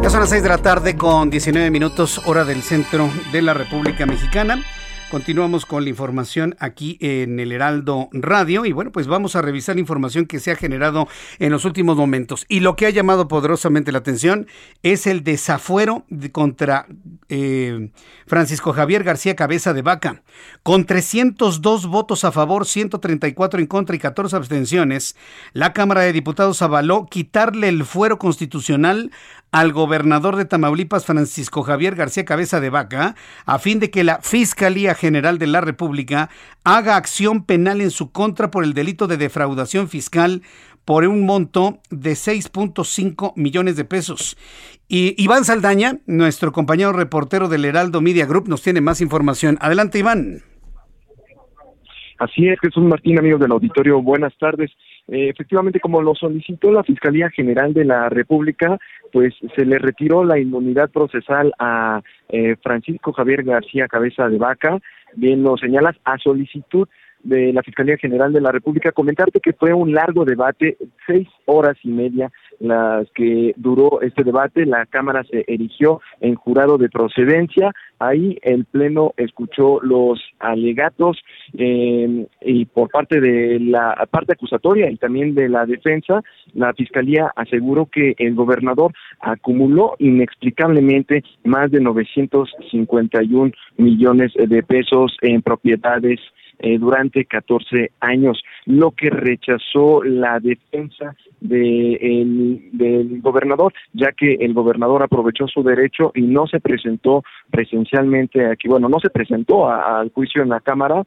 Ya 0.03 0.11
son 0.11 0.19
las 0.19 0.29
6 0.29 0.43
de 0.43 0.49
la 0.49 0.59
tarde 0.59 0.95
con 0.95 1.31
19 1.31 1.71
minutos 1.71 2.21
hora 2.25 2.45
del 2.45 2.61
centro 2.61 3.09
de 3.31 3.41
la 3.41 3.55
República 3.55 4.05
Mexicana. 4.05 4.63
Continuamos 5.09 5.65
con 5.65 5.85
la 5.85 5.89
información 5.89 6.57
aquí 6.59 6.97
en 6.99 7.39
el 7.39 7.53
Heraldo 7.53 8.09
Radio 8.11 8.65
y 8.65 8.73
bueno, 8.73 8.91
pues 8.91 9.07
vamos 9.07 9.37
a 9.37 9.41
revisar 9.41 9.75
la 9.75 9.79
información 9.79 10.25
que 10.25 10.41
se 10.41 10.51
ha 10.51 10.57
generado 10.57 11.07
en 11.39 11.53
los 11.53 11.63
últimos 11.63 11.95
momentos. 11.95 12.45
Y 12.49 12.59
lo 12.59 12.75
que 12.75 12.87
ha 12.87 12.89
llamado 12.89 13.29
poderosamente 13.29 13.93
la 13.93 13.99
atención 13.99 14.47
es 14.83 15.07
el 15.07 15.23
desafuero 15.23 16.05
contra 16.33 16.87
eh, 17.29 17.91
Francisco 18.25 18.73
Javier 18.73 19.05
García 19.05 19.37
Cabeza 19.37 19.73
de 19.73 19.81
Vaca. 19.81 20.23
Con 20.61 20.85
302 20.85 21.87
votos 21.87 22.25
a 22.25 22.33
favor, 22.33 22.65
134 22.65 23.61
en 23.61 23.67
contra 23.67 23.95
y 23.95 23.99
14 23.99 24.35
abstenciones, 24.35 25.15
la 25.53 25.71
Cámara 25.71 26.01
de 26.01 26.11
Diputados 26.11 26.61
avaló 26.61 27.05
quitarle 27.09 27.69
el 27.69 27.85
fuero 27.85 28.19
constitucional 28.19 29.11
al 29.57 29.73
gobernador 29.73 30.35
de 30.35 30.45
Tamaulipas, 30.45 31.07
Francisco 31.07 31.63
Javier 31.63 31.95
García 31.95 32.25
Cabeza 32.25 32.59
de 32.59 32.69
Vaca, 32.69 33.15
a 33.47 33.57
fin 33.57 33.79
de 33.79 33.89
que 33.89 34.03
la 34.03 34.19
Fiscalía 34.21 34.93
General 34.93 35.39
de 35.39 35.47
la 35.47 35.61
República 35.61 36.29
haga 36.63 36.95
acción 36.95 37.43
penal 37.43 37.81
en 37.81 37.89
su 37.89 38.11
contra 38.11 38.51
por 38.51 38.63
el 38.63 38.75
delito 38.75 39.07
de 39.07 39.17
defraudación 39.17 39.89
fiscal 39.89 40.43
por 40.85 41.07
un 41.07 41.25
monto 41.25 41.79
de 41.89 42.11
6.5 42.11 43.33
millones 43.35 43.75
de 43.77 43.83
pesos. 43.83 44.37
Y 44.87 45.15
Iván 45.21 45.43
Saldaña, 45.43 46.01
nuestro 46.05 46.51
compañero 46.51 46.93
reportero 46.93 47.47
del 47.47 47.65
Heraldo 47.65 47.99
Media 47.99 48.27
Group, 48.27 48.47
nos 48.47 48.61
tiene 48.61 48.81
más 48.81 49.01
información. 49.01 49.57
Adelante, 49.59 49.97
Iván. 49.97 50.43
Así 52.19 52.47
es, 52.47 52.59
Jesús 52.59 52.83
Martín, 52.83 53.17
amigos 53.17 53.41
del 53.41 53.51
auditorio, 53.53 54.03
buenas 54.03 54.37
tardes. 54.37 54.69
Eh, 55.07 55.29
efectivamente, 55.29 55.79
como 55.79 56.01
lo 56.01 56.15
solicitó 56.15 56.71
la 56.71 56.83
Fiscalía 56.83 57.29
General 57.29 57.73
de 57.73 57.85
la 57.85 58.09
República, 58.09 58.77
pues 59.11 59.33
se 59.55 59.65
le 59.65 59.79
retiró 59.79 60.25
la 60.25 60.37
inmunidad 60.37 60.89
procesal 60.89 61.53
a 61.59 62.01
eh, 62.29 62.57
Francisco 62.61 63.13
Javier 63.13 63.43
García 63.43 63.87
Cabeza 63.87 64.27
de 64.27 64.37
Vaca, 64.37 64.79
bien 65.15 65.43
lo 65.43 65.55
señalas, 65.57 65.95
a 66.03 66.17
solicitud 66.17 66.87
de 67.23 67.51
la 67.53 67.63
Fiscalía 67.63 67.97
General 67.97 68.31
de 68.31 68.41
la 68.41 68.51
República, 68.51 68.91
comentarte 68.91 69.39
que 69.39 69.53
fue 69.53 69.73
un 69.73 69.93
largo 69.93 70.25
debate, 70.25 70.77
seis 71.05 71.27
horas 71.45 71.77
y 71.83 71.89
media 71.89 72.31
las 72.59 73.07
que 73.11 73.53
duró 73.57 74.01
este 74.01 74.23
debate, 74.23 74.65
la 74.65 74.85
Cámara 74.85 75.23
se 75.23 75.45
erigió 75.47 76.01
en 76.21 76.35
jurado 76.35 76.77
de 76.77 76.89
procedencia, 76.89 77.71
ahí 77.99 78.37
el 78.41 78.65
Pleno 78.65 79.13
escuchó 79.17 79.79
los 79.81 80.19
alegatos 80.39 81.17
eh, 81.57 82.27
y 82.41 82.65
por 82.65 82.89
parte 82.89 83.19
de 83.19 83.59
la 83.59 84.07
parte 84.09 84.33
acusatoria 84.33 84.89
y 84.89 84.97
también 84.97 85.35
de 85.35 85.49
la 85.49 85.65
defensa, 85.65 86.21
la 86.53 86.73
Fiscalía 86.73 87.31
aseguró 87.35 87.87
que 87.87 88.15
el 88.17 88.35
gobernador 88.35 88.93
acumuló 89.19 89.95
inexplicablemente 89.99 91.23
más 91.43 91.71
de 91.71 91.79
951 91.79 93.51
millones 93.77 94.33
de 94.35 94.63
pesos 94.63 95.15
en 95.21 95.41
propiedades 95.41 96.19
eh, 96.59 96.77
durante 96.79 97.25
14 97.25 97.91
años, 97.99 98.43
lo 98.65 98.91
que 98.91 99.09
rechazó 99.09 100.03
la 100.03 100.39
defensa 100.39 101.15
de 101.39 102.65
del 102.71 103.21
gobernador, 103.21 103.73
ya 103.93 104.11
que 104.11 104.33
el 104.35 104.53
gobernador 104.53 105.03
aprovechó 105.03 105.47
su 105.47 105.61
derecho 105.61 106.11
y 106.15 106.21
no 106.21 106.47
se 106.47 106.59
presentó 106.59 107.23
presencialmente 107.51 108.45
aquí, 108.47 108.67
bueno, 108.67 108.89
no 108.89 108.99
se 108.99 109.09
presentó 109.09 109.69
al 109.69 110.11
juicio 110.11 110.41
en 110.41 110.49
la 110.49 110.59
Cámara, 110.59 111.03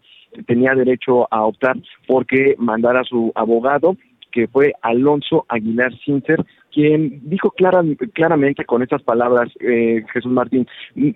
tenía 0.47 0.75
derecho 0.75 1.27
a 1.33 1.45
optar 1.45 1.77
porque 2.07 2.55
mandara 2.59 3.01
a 3.01 3.05
su 3.05 3.33
abogado 3.35 3.97
que 4.31 4.47
fue 4.49 4.75
Alonso 4.83 5.45
Aguilar 5.49 5.93
Sinter, 6.05 6.45
quien 6.73 7.21
dijo 7.29 7.51
clara, 7.51 7.83
claramente 8.13 8.65
con 8.65 8.83
estas 8.83 9.03
palabras, 9.03 9.51
eh, 9.61 10.05
Jesús 10.13 10.31
Martín, 10.31 10.67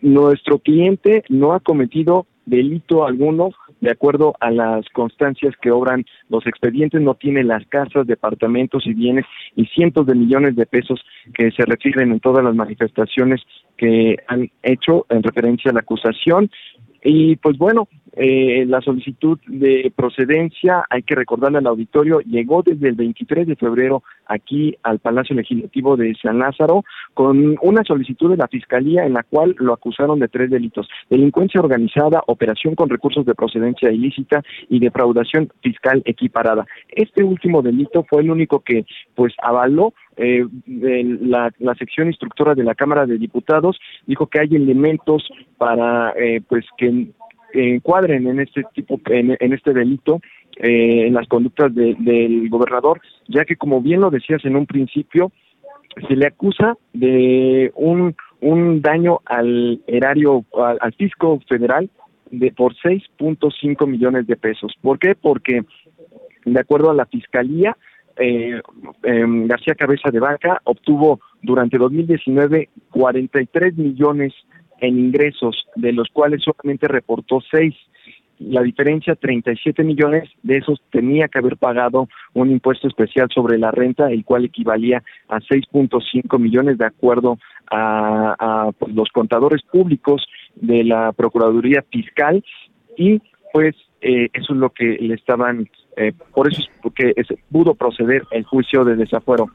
nuestro 0.02 0.58
cliente 0.58 1.24
no 1.28 1.52
ha 1.52 1.60
cometido 1.60 2.26
delito 2.46 3.06
alguno, 3.06 3.50
de 3.84 3.90
acuerdo 3.90 4.34
a 4.40 4.50
las 4.50 4.88
constancias 4.94 5.54
que 5.60 5.70
obran 5.70 6.06
los 6.30 6.46
expedientes, 6.46 7.02
no 7.02 7.14
tiene 7.14 7.44
las 7.44 7.66
casas, 7.66 8.06
departamentos 8.06 8.86
y 8.86 8.94
bienes 8.94 9.26
y 9.56 9.66
cientos 9.66 10.06
de 10.06 10.14
millones 10.14 10.56
de 10.56 10.64
pesos 10.64 11.04
que 11.34 11.50
se 11.50 11.66
refieren 11.66 12.10
en 12.10 12.20
todas 12.20 12.42
las 12.42 12.54
manifestaciones 12.54 13.42
que 13.76 14.16
han 14.26 14.50
hecho 14.62 15.04
en 15.10 15.22
referencia 15.22 15.70
a 15.70 15.74
la 15.74 15.80
acusación. 15.80 16.50
Y 17.04 17.36
pues 17.36 17.58
bueno, 17.58 17.86
eh, 18.16 18.64
la 18.66 18.80
solicitud 18.80 19.38
de 19.46 19.92
procedencia, 19.94 20.84
hay 20.88 21.02
que 21.02 21.14
recordarle 21.14 21.58
al 21.58 21.66
auditorio, 21.66 22.20
llegó 22.20 22.62
desde 22.62 22.88
el 22.88 22.94
23 22.94 23.46
de 23.46 23.56
febrero 23.56 24.02
aquí 24.26 24.74
al 24.82 25.00
Palacio 25.00 25.36
Legislativo 25.36 25.98
de 25.98 26.14
San 26.22 26.38
Lázaro 26.38 26.84
con 27.12 27.56
una 27.60 27.82
solicitud 27.84 28.30
de 28.30 28.38
la 28.38 28.48
Fiscalía 28.48 29.04
en 29.04 29.12
la 29.12 29.22
cual 29.22 29.54
lo 29.58 29.74
acusaron 29.74 30.18
de 30.18 30.28
tres 30.28 30.48
delitos, 30.48 30.88
delincuencia 31.10 31.60
organizada, 31.60 32.22
operación 32.26 32.74
con 32.74 32.88
recursos 32.88 33.26
de 33.26 33.34
procedencia 33.34 33.92
ilícita 33.92 34.42
y 34.70 34.78
defraudación 34.78 35.50
fiscal 35.60 36.00
equiparada. 36.06 36.66
Este 36.88 37.22
último 37.22 37.60
delito 37.60 38.06
fue 38.08 38.22
el 38.22 38.30
único 38.30 38.60
que 38.60 38.86
pues 39.14 39.34
avaló 39.42 39.92
eh, 40.16 40.44
la, 41.20 41.52
la, 41.58 41.74
sección 41.74 42.08
instructora 42.08 42.54
de 42.54 42.64
la 42.64 42.74
Cámara 42.74 43.06
de 43.06 43.18
Diputados 43.18 43.78
dijo 44.06 44.26
que 44.26 44.40
hay 44.40 44.54
elementos 44.54 45.28
para 45.58 46.12
eh, 46.16 46.40
pues 46.48 46.64
que 46.76 47.08
encuadren 47.54 48.26
en 48.26 48.40
este 48.40 48.64
tipo, 48.74 49.00
en, 49.06 49.52
este 49.52 49.72
delito, 49.72 50.20
eh, 50.56 51.06
en 51.06 51.14
las 51.14 51.28
conductas 51.28 51.74
del 51.74 52.48
gobernador, 52.48 53.00
ya 53.28 53.44
que 53.44 53.56
como 53.56 53.80
bien 53.80 54.00
lo 54.00 54.10
decías 54.10 54.44
en 54.44 54.56
un 54.56 54.66
principio, 54.66 55.32
se 56.08 56.16
le 56.16 56.26
acusa 56.26 56.76
de 56.92 57.72
un, 57.76 58.14
un 58.40 58.82
daño 58.82 59.20
al 59.24 59.80
erario, 59.86 60.44
al, 60.80 60.92
fisco 60.94 61.40
federal 61.48 61.88
de 62.30 62.50
por 62.50 62.74
6.5 62.74 63.86
millones 63.86 64.26
de 64.26 64.36
pesos. 64.36 64.74
¿Por 64.82 64.98
qué? 64.98 65.14
Porque 65.14 65.62
de 66.44 66.60
acuerdo 66.60 66.90
a 66.90 66.94
la 66.94 67.06
fiscalía, 67.06 67.76
eh, 68.16 68.60
em, 69.02 69.46
García 69.46 69.74
Cabeza 69.74 70.10
de 70.10 70.20
Vaca 70.20 70.60
obtuvo 70.64 71.20
durante 71.42 71.78
2019 71.78 72.68
43 72.90 73.76
millones 73.76 74.32
en 74.80 74.98
ingresos, 74.98 75.66
de 75.76 75.92
los 75.92 76.08
cuales 76.12 76.42
solamente 76.42 76.88
reportó 76.88 77.40
seis. 77.50 77.74
La 78.40 78.62
diferencia, 78.62 79.14
37 79.14 79.84
millones, 79.84 80.28
de 80.42 80.56
esos 80.56 80.82
tenía 80.90 81.28
que 81.28 81.38
haber 81.38 81.56
pagado 81.56 82.08
un 82.32 82.50
impuesto 82.50 82.88
especial 82.88 83.28
sobre 83.32 83.58
la 83.58 83.70
renta, 83.70 84.10
el 84.10 84.24
cual 84.24 84.44
equivalía 84.44 85.02
a 85.28 85.38
6.5 85.38 86.38
millones 86.40 86.76
de 86.76 86.84
acuerdo 86.84 87.38
a, 87.70 88.70
pues, 88.76 88.92
los 88.94 89.08
contadores 89.10 89.62
públicos 89.62 90.26
de 90.56 90.84
la 90.84 91.12
Procuraduría 91.12 91.84
Fiscal 91.90 92.44
y 92.96 93.20
pues 93.52 93.74
eh, 94.00 94.28
eso 94.32 94.52
es 94.52 94.58
lo 94.58 94.70
que 94.70 94.98
le 95.00 95.14
estaban, 95.14 95.68
eh, 95.96 96.12
por 96.32 96.50
eso 96.50 96.60
es 96.60 96.68
porque 96.82 97.12
pudo 97.50 97.74
proceder 97.74 98.22
el 98.30 98.44
juicio 98.44 98.84
de 98.84 98.96
desafuero. 98.96 99.48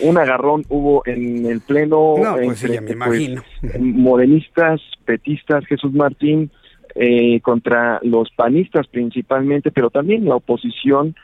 Un 0.00 0.18
agarrón 0.18 0.64
hubo 0.68 1.02
en 1.06 1.46
el 1.46 1.60
pleno 1.60 2.14
pues 2.16 2.64
entre 2.64 2.80
me 2.80 2.96
pues, 2.96 3.30
modelistas, 3.78 4.80
petistas, 5.04 5.64
Jesús 5.66 5.92
Martín, 5.92 6.50
eh, 6.94 7.40
contra 7.40 8.00
los 8.02 8.30
panistas 8.30 8.86
principalmente, 8.88 9.70
pero 9.70 9.90
también 9.90 10.24
la 10.26 10.36
oposición, 10.36 11.14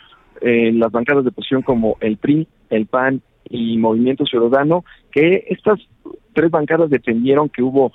eh, 0.41 0.73
las 0.73 0.91
bancadas 0.91 1.25
de 1.25 1.31
oposición 1.31 1.63
como 1.63 1.97
el 2.01 2.17
PRI, 2.17 2.49
el 2.71 2.87
PAN 2.87 3.23
y 3.49 3.77
Movimiento 3.79 4.25
Ciudadano, 4.25 4.85
que 5.13 5.45
estas 5.49 5.81
tres 6.33 6.51
bancadas 6.51 6.91
defendieron 6.91 7.49
que 7.49 7.63
hubo 7.63 7.93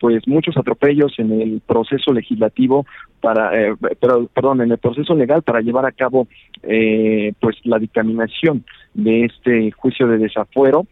pues 0.00 0.26
muchos 0.26 0.56
atropellos 0.56 1.12
en 1.18 1.40
el 1.40 1.60
proceso 1.64 2.12
legislativo 2.12 2.86
para 3.20 3.54
eh, 3.58 3.74
pero, 4.00 4.26
perdón 4.26 4.60
en 4.62 4.72
el 4.72 4.78
proceso 4.78 5.14
legal 5.14 5.42
para 5.42 5.60
llevar 5.60 5.86
a 5.86 5.92
cabo 5.92 6.26
eh, 6.62 7.32
pues 7.40 7.56
la 7.64 7.78
dictaminación 7.78 8.64
de 8.94 9.26
este 9.26 9.70
juicio 9.72 10.06
de 10.08 10.18
desafuero 10.18 10.86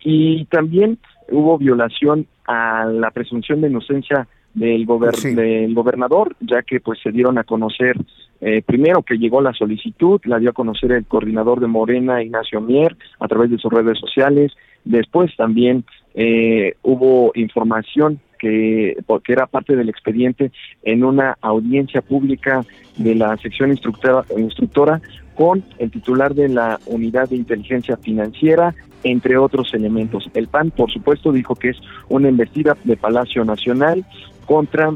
y 0.00 0.44
también 0.46 0.98
hubo 1.30 1.58
violación 1.58 2.26
a 2.46 2.86
la 2.86 3.10
presunción 3.10 3.60
de 3.60 3.68
inocencia 3.68 4.26
del, 4.54 4.86
del 5.34 5.74
gobernador, 5.74 6.36
ya 6.40 6.62
que 6.62 6.80
pues 6.80 6.98
se 7.02 7.12
dieron 7.12 7.38
a 7.38 7.44
conocer 7.44 7.96
eh, 8.40 8.62
primero 8.64 9.02
que 9.02 9.18
llegó 9.18 9.40
la 9.40 9.52
solicitud, 9.52 10.20
la 10.24 10.38
dio 10.38 10.50
a 10.50 10.54
conocer 10.54 10.92
el 10.92 11.06
coordinador 11.06 11.60
de 11.60 11.66
Morena, 11.66 12.22
Ignacio 12.22 12.60
Mier, 12.60 12.96
a 13.18 13.26
través 13.26 13.50
de 13.50 13.58
sus 13.58 13.72
redes 13.72 13.98
sociales. 13.98 14.52
Después 14.88 15.36
también 15.36 15.84
eh, 16.14 16.76
hubo 16.82 17.30
información 17.34 18.20
que 18.38 18.96
porque 19.06 19.34
era 19.34 19.46
parte 19.46 19.76
del 19.76 19.90
expediente 19.90 20.50
en 20.82 21.04
una 21.04 21.36
audiencia 21.42 22.00
pública 22.00 22.64
de 22.96 23.14
la 23.14 23.36
sección 23.36 23.70
instructora, 23.70 24.24
instructora 24.34 25.02
con 25.34 25.62
el 25.78 25.90
titular 25.90 26.34
de 26.34 26.48
la 26.48 26.80
unidad 26.86 27.28
de 27.28 27.36
inteligencia 27.36 27.98
financiera, 27.98 28.74
entre 29.04 29.36
otros 29.36 29.74
elementos. 29.74 30.30
El 30.32 30.48
PAN, 30.48 30.70
por 30.70 30.90
supuesto, 30.90 31.32
dijo 31.32 31.54
que 31.54 31.68
es 31.70 31.76
una 32.08 32.30
embestida 32.30 32.74
de 32.84 32.96
Palacio 32.96 33.44
Nacional 33.44 34.06
contra 34.46 34.90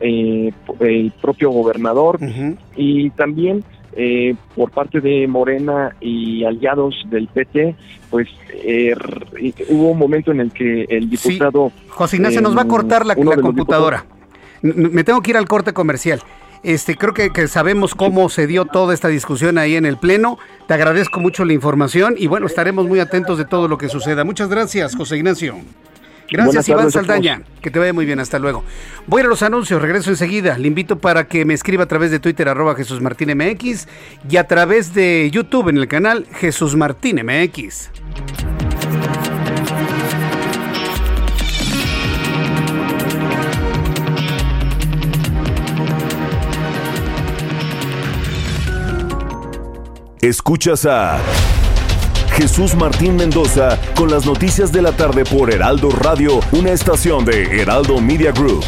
eh, 0.00 0.52
el 0.80 1.12
propio 1.20 1.50
gobernador 1.50 2.18
y 2.76 3.10
también 3.10 3.62
eh, 3.96 4.34
por 4.54 4.70
parte 4.70 5.00
de 5.00 5.26
Morena 5.26 5.94
y 6.00 6.44
aliados 6.44 6.94
del 7.06 7.28
PT, 7.28 7.76
pues 8.10 8.28
eh, 8.52 8.94
hubo 9.68 9.90
un 9.90 9.98
momento 9.98 10.30
en 10.32 10.40
el 10.40 10.52
que 10.52 10.84
el 10.88 11.08
diputado... 11.08 11.72
José 11.88 12.16
Ignacio, 12.16 12.40
nos 12.40 12.56
va 12.56 12.62
a 12.62 12.68
cortar 12.68 13.06
la, 13.06 13.14
computadora. 13.14 14.04
Me 14.62 15.04
tengo 15.04 15.20
que 15.20 15.30
ir 15.32 15.36
al 15.36 15.46
corte 15.46 15.72
comercial. 15.72 16.20
Este, 16.62 16.96
creo 16.96 17.12
que, 17.12 17.30
que, 17.30 17.46
sabemos 17.46 17.94
cómo 17.94 18.30
se 18.30 18.46
dio 18.46 18.64
toda 18.64 18.94
esta 18.94 19.08
discusión 19.08 19.58
ahí 19.58 19.76
en 19.76 19.84
el 19.84 19.98
Pleno. 19.98 20.38
Te 20.66 20.74
agradezco 20.74 21.20
mucho 21.20 21.44
la 21.44 21.52
información 21.52 22.14
y 22.18 22.26
bueno, 22.26 22.46
estaremos 22.46 22.86
muy 22.86 23.00
atentos 23.00 23.36
de 23.36 23.44
todo 23.44 23.68
lo 23.68 23.76
que 23.76 23.88
suceda. 23.88 24.24
Muchas 24.24 24.48
gracias, 24.48 24.96
José 24.96 25.18
Ignacio. 25.18 25.56
Gracias, 26.30 26.68
Iván 26.68 26.90
Saldaña. 26.90 27.42
Que 27.60 27.70
te 27.70 27.78
vaya 27.78 27.92
muy 27.92 28.06
bien. 28.06 28.20
Hasta 28.20 28.38
luego. 28.38 28.64
Voy 29.06 29.22
a 29.22 29.24
los 29.24 29.42
anuncios. 29.42 29.80
Regreso 29.80 30.10
enseguida. 30.10 30.58
Le 30.58 30.68
invito 30.68 30.98
para 30.98 31.26
que 31.28 31.44
me 31.44 31.54
escriba 31.54 31.84
a 31.84 31.88
través 31.88 32.10
de 32.10 32.18
Twitter, 32.18 32.48
arroba 32.48 32.74
Jesús 32.74 33.00
Martín 33.00 33.36
MX, 33.36 33.88
y 34.28 34.36
a 34.36 34.46
través 34.46 34.94
de 34.94 35.30
YouTube 35.30 35.68
en 35.68 35.78
el 35.78 35.88
canal 35.88 36.26
Jesús 36.32 36.76
Martín 36.76 37.20
MX. 37.24 37.90
Escuchas 50.24 50.86
a 50.86 51.20
Jesús 52.36 52.74
Martín 52.74 53.14
Mendoza 53.14 53.78
con 53.96 54.10
las 54.10 54.26
noticias 54.26 54.72
de 54.72 54.82
la 54.82 54.90
tarde 54.90 55.24
por 55.24 55.52
Heraldo 55.52 55.90
Radio, 55.90 56.40
una 56.50 56.72
estación 56.72 57.24
de 57.24 57.60
Heraldo 57.60 58.00
Media 58.00 58.32
Group. 58.32 58.64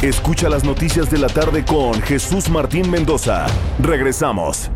Escucha 0.00 0.48
las 0.48 0.62
noticias 0.62 1.10
de 1.10 1.18
la 1.18 1.26
tarde 1.26 1.64
con 1.64 2.00
Jesús 2.02 2.48
Martín 2.50 2.88
Mendoza. 2.88 3.46
Regresamos. 3.80 4.70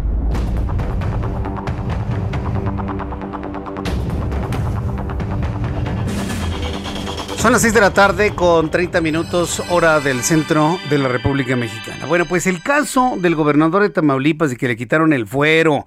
Son 7.36 7.52
las 7.52 7.62
6 7.62 7.72
de 7.72 7.80
la 7.80 7.94
tarde 7.94 8.34
con 8.34 8.68
30 8.68 9.00
minutos 9.00 9.62
hora 9.70 10.00
del 10.00 10.24
centro 10.24 10.76
de 10.90 10.98
la 10.98 11.06
República 11.06 11.54
Mexicana. 11.54 12.06
Bueno, 12.06 12.24
pues 12.24 12.48
el 12.48 12.64
caso 12.64 13.14
del 13.16 13.36
gobernador 13.36 13.82
de 13.82 13.90
Tamaulipas 13.90 14.52
y 14.52 14.56
que 14.56 14.66
le 14.66 14.76
quitaron 14.76 15.12
el 15.12 15.28
fuero 15.28 15.86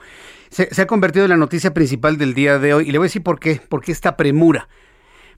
se, 0.50 0.82
ha 0.82 0.88
convertido 0.88 1.26
en 1.26 1.30
la 1.30 1.38
noticia 1.38 1.74
principal 1.74 2.18
del 2.18 2.34
día 2.34 2.60
de 2.60 2.74
hoy. 2.74 2.90
Y 2.90 2.92
le 2.92 2.98
voy 2.98 3.06
a 3.06 3.10
decir 3.10 3.24
por 3.24 3.40
qué. 3.40 3.62
Porque 3.70 3.92
esta 3.92 4.18
premura. 4.18 4.68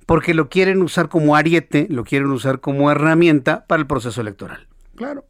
Porque 0.06 0.34
lo 0.34 0.50
quieren 0.50 0.82
usar 0.82 1.10
como 1.10 1.36
ariete, 1.36 1.88
lo 1.90 2.04
quieren 2.04 2.32
usar 2.32 2.60
como 2.60 2.92
herramienta 2.92 3.66
para 3.68 3.82
el 3.82 3.88
proceso 3.88 4.22
electoral. 4.22 4.68
Claro. 4.96 5.26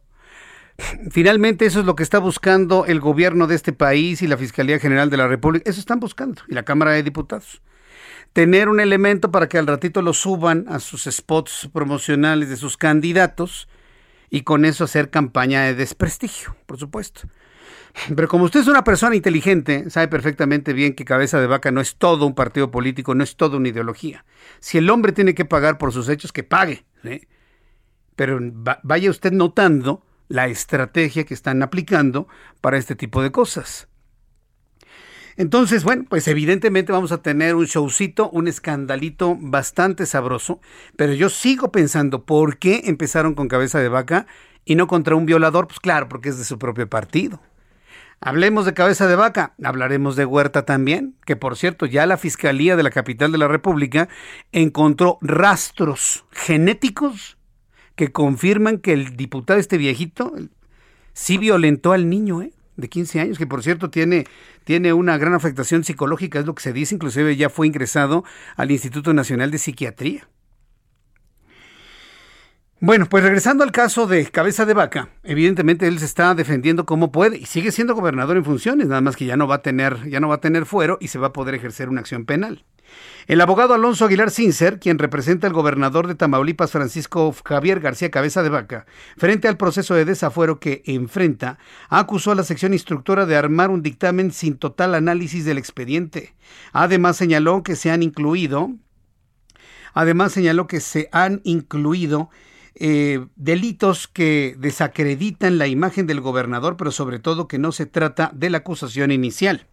Finalmente 1.10 1.66
eso 1.66 1.80
es 1.80 1.86
lo 1.86 1.94
que 1.94 2.02
está 2.02 2.18
buscando 2.18 2.86
el 2.86 2.98
gobierno 2.98 3.46
de 3.46 3.54
este 3.54 3.72
país 3.72 4.22
y 4.22 4.26
la 4.26 4.36
Fiscalía 4.36 4.78
General 4.78 5.10
de 5.10 5.16
la 5.16 5.28
República. 5.28 5.68
Eso 5.68 5.80
están 5.80 6.00
buscando. 6.00 6.42
Y 6.48 6.54
la 6.54 6.64
Cámara 6.64 6.92
de 6.92 7.02
Diputados. 7.02 7.60
Tener 8.32 8.68
un 8.68 8.80
elemento 8.80 9.30
para 9.30 9.48
que 9.48 9.58
al 9.58 9.66
ratito 9.66 10.00
lo 10.00 10.14
suban 10.14 10.64
a 10.68 10.80
sus 10.80 11.04
spots 11.04 11.68
promocionales 11.72 12.48
de 12.48 12.56
sus 12.56 12.78
candidatos 12.78 13.68
y 14.30 14.42
con 14.42 14.64
eso 14.64 14.84
hacer 14.84 15.10
campaña 15.10 15.64
de 15.64 15.74
desprestigio, 15.74 16.56
por 16.64 16.78
supuesto. 16.78 17.28
Pero 18.14 18.28
como 18.28 18.44
usted 18.44 18.60
es 18.60 18.68
una 18.68 18.84
persona 18.84 19.14
inteligente, 19.14 19.90
sabe 19.90 20.08
perfectamente 20.08 20.72
bien 20.72 20.94
que 20.94 21.04
Cabeza 21.04 21.40
de 21.40 21.46
Vaca 21.46 21.70
no 21.70 21.80
es 21.80 21.96
todo 21.96 22.26
un 22.26 22.34
partido 22.34 22.70
político, 22.70 23.14
no 23.14 23.22
es 23.22 23.36
toda 23.36 23.58
una 23.58 23.68
ideología. 23.68 24.24
Si 24.60 24.78
el 24.78 24.88
hombre 24.90 25.12
tiene 25.12 25.34
que 25.34 25.44
pagar 25.44 25.78
por 25.78 25.92
sus 25.92 26.08
hechos, 26.08 26.32
que 26.32 26.42
pague. 26.42 26.84
Pero 28.16 28.38
vaya 28.82 29.10
usted 29.10 29.32
notando 29.32 30.04
la 30.28 30.46
estrategia 30.48 31.24
que 31.24 31.34
están 31.34 31.62
aplicando 31.62 32.28
para 32.60 32.78
este 32.78 32.96
tipo 32.96 33.22
de 33.22 33.30
cosas. 33.30 33.88
Entonces, 35.36 35.84
bueno, 35.84 36.04
pues 36.08 36.28
evidentemente 36.28 36.92
vamos 36.92 37.12
a 37.12 37.22
tener 37.22 37.54
un 37.54 37.64
showcito, 37.64 38.28
un 38.30 38.48
escandalito 38.48 39.36
bastante 39.40 40.04
sabroso, 40.06 40.60
pero 40.96 41.14
yo 41.14 41.30
sigo 41.30 41.72
pensando, 41.72 42.24
¿por 42.24 42.58
qué 42.58 42.82
empezaron 42.84 43.34
con 43.34 43.48
cabeza 43.48 43.78
de 43.80 43.88
vaca 43.88 44.26
y 44.64 44.74
no 44.74 44.86
contra 44.86 45.16
un 45.16 45.24
violador? 45.24 45.68
Pues 45.68 45.80
claro, 45.80 46.08
porque 46.08 46.28
es 46.28 46.38
de 46.38 46.44
su 46.44 46.58
propio 46.58 46.88
partido. 46.88 47.40
Hablemos 48.24 48.64
de 48.66 48.72
cabeza 48.72 49.08
de 49.08 49.16
vaca, 49.16 49.52
hablaremos 49.64 50.14
de 50.14 50.24
Huerta 50.24 50.64
también, 50.64 51.16
que 51.26 51.34
por 51.34 51.56
cierto 51.56 51.86
ya 51.86 52.06
la 52.06 52.16
Fiscalía 52.16 52.76
de 52.76 52.84
la 52.84 52.90
capital 52.90 53.32
de 53.32 53.38
la 53.38 53.48
República 53.48 54.08
encontró 54.52 55.18
rastros 55.22 56.24
genéticos 56.30 57.36
que 57.96 58.12
confirman 58.12 58.78
que 58.78 58.92
el 58.92 59.16
diputado 59.16 59.58
este 59.58 59.76
viejito 59.76 60.32
sí 61.12 61.36
violentó 61.36 61.90
al 61.90 62.08
niño 62.08 62.42
¿eh? 62.42 62.52
de 62.76 62.88
15 62.88 63.18
años, 63.18 63.38
que 63.38 63.48
por 63.48 63.64
cierto 63.64 63.90
tiene, 63.90 64.28
tiene 64.62 64.92
una 64.92 65.18
gran 65.18 65.34
afectación 65.34 65.82
psicológica, 65.82 66.38
es 66.38 66.46
lo 66.46 66.54
que 66.54 66.62
se 66.62 66.72
dice, 66.72 66.94
inclusive 66.94 67.34
ya 67.34 67.50
fue 67.50 67.66
ingresado 67.66 68.22
al 68.54 68.70
Instituto 68.70 69.12
Nacional 69.12 69.50
de 69.50 69.58
Psiquiatría. 69.58 70.28
Bueno, 72.84 73.06
pues 73.08 73.22
regresando 73.22 73.62
al 73.62 73.70
caso 73.70 74.08
de 74.08 74.26
Cabeza 74.26 74.66
de 74.66 74.74
Vaca, 74.74 75.08
evidentemente 75.22 75.86
él 75.86 76.00
se 76.00 76.04
está 76.04 76.34
defendiendo 76.34 76.84
como 76.84 77.12
puede 77.12 77.38
y 77.38 77.46
sigue 77.46 77.70
siendo 77.70 77.94
gobernador 77.94 78.36
en 78.36 78.44
funciones, 78.44 78.88
nada 78.88 79.00
más 79.00 79.14
que 79.14 79.24
ya 79.24 79.36
no 79.36 79.46
va 79.46 79.54
a 79.54 79.62
tener, 79.62 80.10
ya 80.10 80.18
no 80.18 80.26
va 80.26 80.34
a 80.34 80.40
tener 80.40 80.66
fuero 80.66 80.98
y 81.00 81.06
se 81.06 81.20
va 81.20 81.28
a 81.28 81.32
poder 81.32 81.54
ejercer 81.54 81.88
una 81.88 82.00
acción 82.00 82.24
penal. 82.24 82.64
El 83.28 83.40
abogado 83.40 83.74
Alonso 83.74 84.06
Aguilar 84.06 84.32
Cincer, 84.32 84.80
quien 84.80 84.98
representa 84.98 85.46
al 85.46 85.52
gobernador 85.52 86.08
de 86.08 86.16
Tamaulipas 86.16 86.72
Francisco 86.72 87.32
Javier 87.44 87.78
García 87.78 88.10
Cabeza 88.10 88.42
de 88.42 88.48
Vaca, 88.48 88.84
frente 89.16 89.46
al 89.46 89.56
proceso 89.56 89.94
de 89.94 90.04
desafuero 90.04 90.58
que 90.58 90.82
enfrenta, 90.84 91.58
acusó 91.88 92.32
a 92.32 92.34
la 92.34 92.42
sección 92.42 92.72
instructora 92.72 93.26
de 93.26 93.36
armar 93.36 93.70
un 93.70 93.82
dictamen 93.82 94.32
sin 94.32 94.56
total 94.56 94.96
análisis 94.96 95.44
del 95.44 95.58
expediente. 95.58 96.34
Además 96.72 97.16
señaló 97.16 97.62
que 97.62 97.76
se 97.76 97.92
han 97.92 98.02
incluido 98.02 98.72
Además 99.94 100.32
señaló 100.32 100.66
que 100.66 100.80
se 100.80 101.08
han 101.12 101.42
incluido 101.44 102.30
eh, 102.84 103.24
delitos 103.36 104.08
que 104.08 104.56
desacreditan 104.58 105.56
la 105.56 105.68
imagen 105.68 106.08
del 106.08 106.20
gobernador, 106.20 106.76
pero 106.76 106.90
sobre 106.90 107.20
todo 107.20 107.46
que 107.46 107.56
no 107.56 107.70
se 107.70 107.86
trata 107.86 108.32
de 108.34 108.50
la 108.50 108.58
acusación 108.58 109.12
inicial. 109.12 109.68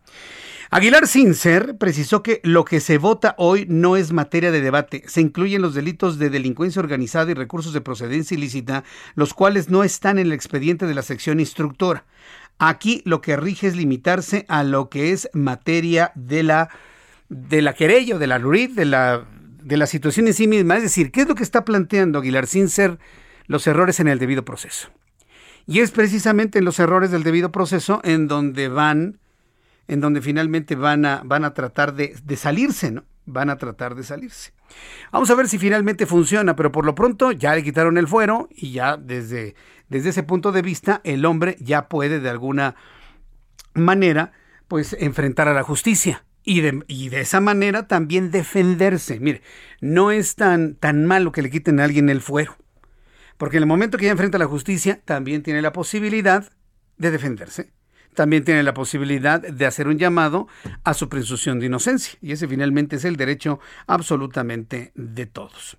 Aguilar 0.69 1.07
Sincer 1.07 1.75
precisó 1.79 2.21
que 2.21 2.39
lo 2.43 2.65
que 2.65 2.79
se 2.79 2.99
vota 2.99 3.33
hoy 3.39 3.65
no 3.67 3.97
es 3.97 4.13
materia 4.13 4.51
de 4.51 4.61
debate. 4.61 5.01
Se 5.07 5.21
incluyen 5.21 5.63
los 5.63 5.73
delitos 5.73 6.19
de 6.19 6.29
delincuencia 6.29 6.81
organizada 6.81 7.31
y 7.31 7.33
recursos 7.33 7.73
de 7.73 7.81
procedencia 7.81 8.37
ilícita, 8.37 8.83
los 9.15 9.33
cuales 9.33 9.71
no 9.71 9.83
están 9.83 10.19
en 10.19 10.27
el 10.27 10.33
expediente 10.33 10.85
de 10.85 10.93
la 10.93 11.01
sección 11.01 11.39
instructora. 11.39 12.05
Aquí 12.59 13.01
lo 13.05 13.21
que 13.21 13.37
rige 13.37 13.65
es 13.65 13.75
limitarse 13.75 14.45
a 14.49 14.63
lo 14.63 14.89
que 14.89 15.13
es 15.13 15.31
materia 15.33 16.11
de 16.13 16.43
la 16.43 16.69
de 17.27 17.63
la 17.63 17.73
querella, 17.73 18.19
de 18.19 18.27
la 18.27 18.37
LURID, 18.37 18.75
de 18.75 18.85
la 18.85 19.25
de 19.69 19.77
la 19.77 19.87
situación 19.87 20.27
en 20.27 20.33
sí 20.33 20.47
misma. 20.47 20.75
Es 20.75 20.83
decir, 20.83 21.11
¿qué 21.11 21.21
es 21.21 21.27
lo 21.27 21.35
que 21.35 21.43
está 21.43 21.63
planteando 21.63 22.19
Aguilar 22.19 22.47
sin 22.47 22.67
ser 22.67 22.99
los 23.45 23.65
errores 23.67 23.99
en 23.99 24.07
el 24.07 24.19
debido 24.19 24.43
proceso? 24.43 24.89
Y 25.65 25.79
es 25.79 25.91
precisamente 25.91 26.59
en 26.59 26.65
los 26.65 26.79
errores 26.79 27.11
del 27.11 27.23
debido 27.23 27.51
proceso 27.51 28.01
en 28.03 28.27
donde 28.27 28.67
van, 28.67 29.19
en 29.87 30.01
donde 30.01 30.21
finalmente 30.21 30.75
van 30.75 31.05
a, 31.05 31.21
van 31.23 31.45
a 31.45 31.53
tratar 31.53 31.93
de, 31.93 32.15
salirse, 32.35 32.91
¿no? 32.91 33.05
Van 33.25 33.51
a 33.51 33.57
tratar 33.57 33.93
de 33.93 34.03
salirse. 34.03 34.53
Vamos 35.11 35.29
a 35.29 35.35
ver 35.35 35.47
si 35.47 35.59
finalmente 35.59 36.07
funciona, 36.07 36.55
pero 36.55 36.71
por 36.71 36.85
lo 36.85 36.95
pronto 36.95 37.31
ya 37.31 37.53
le 37.53 37.63
quitaron 37.63 37.99
el 37.99 38.07
fuero 38.07 38.49
y 38.51 38.71
ya 38.71 38.97
desde, 38.97 39.53
desde 39.87 40.09
ese 40.09 40.23
punto 40.23 40.51
de 40.51 40.63
vista 40.63 41.01
el 41.03 41.23
hombre 41.25 41.55
ya 41.59 41.87
puede 41.87 42.19
de 42.19 42.29
alguna 42.29 42.75
manera 43.75 44.31
pues 44.67 44.95
enfrentar 44.99 45.47
a 45.47 45.53
la 45.53 45.61
justicia. 45.61 46.23
Y 46.43 46.61
de, 46.61 46.83
y 46.87 47.09
de, 47.09 47.21
esa 47.21 47.41
manera 47.41 47.87
también 47.87 48.31
defenderse. 48.31 49.19
Mire, 49.19 49.41
no 49.81 50.11
es 50.11 50.35
tan, 50.35 50.75
tan 50.75 51.05
malo 51.05 51.31
que 51.31 51.41
le 51.41 51.49
quiten 51.49 51.79
a 51.79 51.83
alguien 51.83 52.09
el 52.09 52.21
fuero. 52.21 52.57
Porque 53.37 53.57
en 53.57 53.63
el 53.63 53.67
momento 53.67 53.97
que 53.97 54.05
ya 54.05 54.11
enfrenta 54.11 54.37
a 54.37 54.39
la 54.39 54.47
justicia, 54.47 55.01
también 55.05 55.43
tiene 55.43 55.61
la 55.61 55.71
posibilidad 55.71 56.51
de 56.97 57.11
defenderse. 57.11 57.71
También 58.13 58.43
tiene 58.43 58.63
la 58.63 58.73
posibilidad 58.73 59.41
de 59.41 59.65
hacer 59.65 59.87
un 59.87 59.97
llamado 59.97 60.47
a 60.83 60.93
su 60.93 61.07
presunción 61.07 61.59
de 61.59 61.67
inocencia. 61.67 62.17
Y 62.21 62.31
ese 62.31 62.47
finalmente 62.47 62.97
es 62.97 63.05
el 63.05 63.15
derecho 63.15 63.59
absolutamente 63.87 64.91
de 64.95 65.25
todos. 65.25 65.77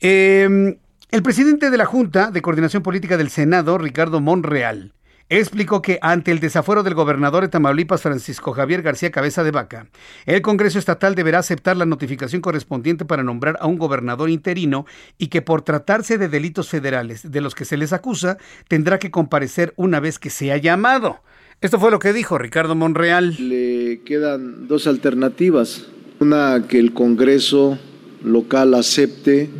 Eh, 0.00 0.78
el 1.10 1.22
presidente 1.22 1.70
de 1.70 1.76
la 1.76 1.86
Junta 1.86 2.30
de 2.30 2.42
Coordinación 2.42 2.82
Política 2.82 3.16
del 3.16 3.30
Senado, 3.30 3.78
Ricardo 3.78 4.20
Monreal, 4.20 4.92
explicó 5.28 5.82
que 5.82 5.98
ante 6.00 6.30
el 6.30 6.40
desafuero 6.40 6.82
del 6.82 6.94
gobernador 6.94 7.42
de 7.42 7.48
Tamaulipas, 7.48 8.02
Francisco 8.02 8.52
Javier 8.52 8.82
García 8.82 9.10
Cabeza 9.10 9.44
de 9.44 9.50
Vaca, 9.50 9.88
el 10.26 10.42
Congreso 10.42 10.78
Estatal 10.78 11.14
deberá 11.14 11.38
aceptar 11.40 11.76
la 11.76 11.86
notificación 11.86 12.40
correspondiente 12.40 13.04
para 13.04 13.22
nombrar 13.22 13.58
a 13.60 13.66
un 13.66 13.78
gobernador 13.78 14.30
interino 14.30 14.86
y 15.18 15.26
que 15.28 15.42
por 15.42 15.62
tratarse 15.62 16.18
de 16.18 16.28
delitos 16.28 16.68
federales 16.68 17.30
de 17.30 17.40
los 17.40 17.54
que 17.54 17.64
se 17.64 17.76
les 17.76 17.92
acusa, 17.92 18.38
tendrá 18.68 18.98
que 18.98 19.10
comparecer 19.10 19.74
una 19.76 20.00
vez 20.00 20.18
que 20.18 20.30
sea 20.30 20.56
llamado. 20.56 21.22
Esto 21.60 21.80
fue 21.80 21.90
lo 21.90 21.98
que 21.98 22.12
dijo 22.12 22.38
Ricardo 22.38 22.74
Monreal. 22.74 23.36
Le 23.48 24.02
quedan 24.04 24.68
dos 24.68 24.86
alternativas. 24.86 25.86
Una, 26.20 26.66
que 26.68 26.78
el 26.78 26.92
Congreso 26.92 27.78
local 28.22 28.74
acepte 28.74 29.50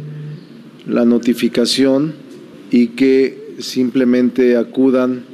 la 0.86 1.04
notificación 1.04 2.14
y 2.70 2.88
que 2.88 3.56
simplemente 3.58 4.56
acudan 4.56 5.24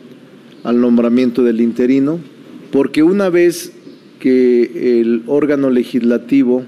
al 0.65 0.81
nombramiento 0.81 1.43
del 1.45 1.61
interino, 1.61 2.19
porque 2.73 3.03
una 3.03 3.29
vez 3.29 3.73
que 4.19 5.01
el 5.01 5.23
órgano 5.27 5.71
legislativo 5.71 6.65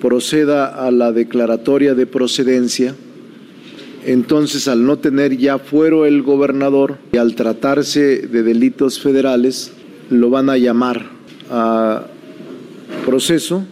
proceda 0.00 0.66
a 0.86 0.90
la 0.90 1.12
declaratoria 1.12 1.94
de 1.94 2.06
procedencia, 2.06 2.94
entonces 4.04 4.68
al 4.68 4.84
no 4.84 4.98
tener 4.98 5.36
ya 5.36 5.58
fuero 5.58 6.06
el 6.06 6.22
gobernador 6.22 6.98
y 7.12 7.16
al 7.16 7.34
tratarse 7.34 8.26
de 8.26 8.42
delitos 8.42 9.00
federales, 9.00 9.72
lo 10.10 10.30
van 10.30 10.50
a 10.50 10.56
llamar 10.56 11.06
a 11.50 12.06
proceso, 13.04 13.64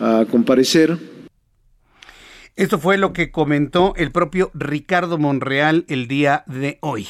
a 0.00 0.26
comparecer. 0.30 0.96
Esto 2.56 2.78
fue 2.78 2.98
lo 2.98 3.12
que 3.12 3.30
comentó 3.30 3.94
el 3.96 4.12
propio 4.12 4.50
Ricardo 4.54 5.18
Monreal 5.18 5.84
el 5.88 6.06
día 6.06 6.44
de 6.46 6.78
hoy. 6.82 7.08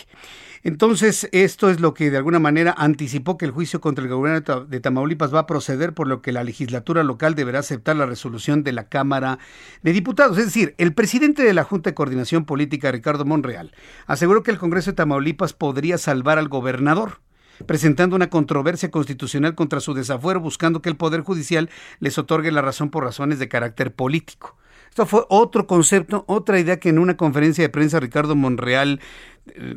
Entonces, 0.66 1.28
esto 1.32 1.68
es 1.68 1.80
lo 1.80 1.92
que 1.92 2.10
de 2.10 2.16
alguna 2.16 2.38
manera 2.38 2.74
anticipó 2.78 3.36
que 3.36 3.44
el 3.44 3.50
juicio 3.50 3.82
contra 3.82 4.02
el 4.02 4.10
gobierno 4.10 4.64
de 4.64 4.80
Tamaulipas 4.80 5.32
va 5.32 5.40
a 5.40 5.46
proceder, 5.46 5.92
por 5.92 6.08
lo 6.08 6.22
que 6.22 6.32
la 6.32 6.42
legislatura 6.42 7.04
local 7.04 7.34
deberá 7.34 7.58
aceptar 7.58 7.96
la 7.96 8.06
resolución 8.06 8.64
de 8.64 8.72
la 8.72 8.88
Cámara 8.88 9.38
de 9.82 9.92
Diputados. 9.92 10.38
Es 10.38 10.46
decir, 10.46 10.74
el 10.78 10.94
presidente 10.94 11.42
de 11.42 11.52
la 11.52 11.64
Junta 11.64 11.90
de 11.90 11.94
Coordinación 11.94 12.46
Política, 12.46 12.90
Ricardo 12.90 13.26
Monreal, 13.26 13.72
aseguró 14.06 14.42
que 14.42 14.52
el 14.52 14.58
Congreso 14.58 14.92
de 14.92 14.96
Tamaulipas 14.96 15.52
podría 15.52 15.98
salvar 15.98 16.38
al 16.38 16.48
gobernador 16.48 17.20
presentando 17.66 18.16
una 18.16 18.30
controversia 18.30 18.90
constitucional 18.90 19.54
contra 19.54 19.80
su 19.80 19.92
desafuero, 19.92 20.40
buscando 20.40 20.80
que 20.80 20.88
el 20.88 20.96
Poder 20.96 21.20
Judicial 21.20 21.68
les 22.00 22.16
otorgue 22.16 22.50
la 22.50 22.62
razón 22.62 22.90
por 22.90 23.04
razones 23.04 23.38
de 23.38 23.48
carácter 23.48 23.92
político. 23.92 24.56
Esto 24.88 25.06
fue 25.06 25.24
otro 25.28 25.66
concepto, 25.66 26.24
otra 26.26 26.58
idea 26.58 26.78
que 26.78 26.88
en 26.88 26.98
una 26.98 27.16
conferencia 27.16 27.62
de 27.62 27.68
prensa 27.68 28.00
Ricardo 28.00 28.36
Monreal 28.36 29.00
eh, 29.48 29.76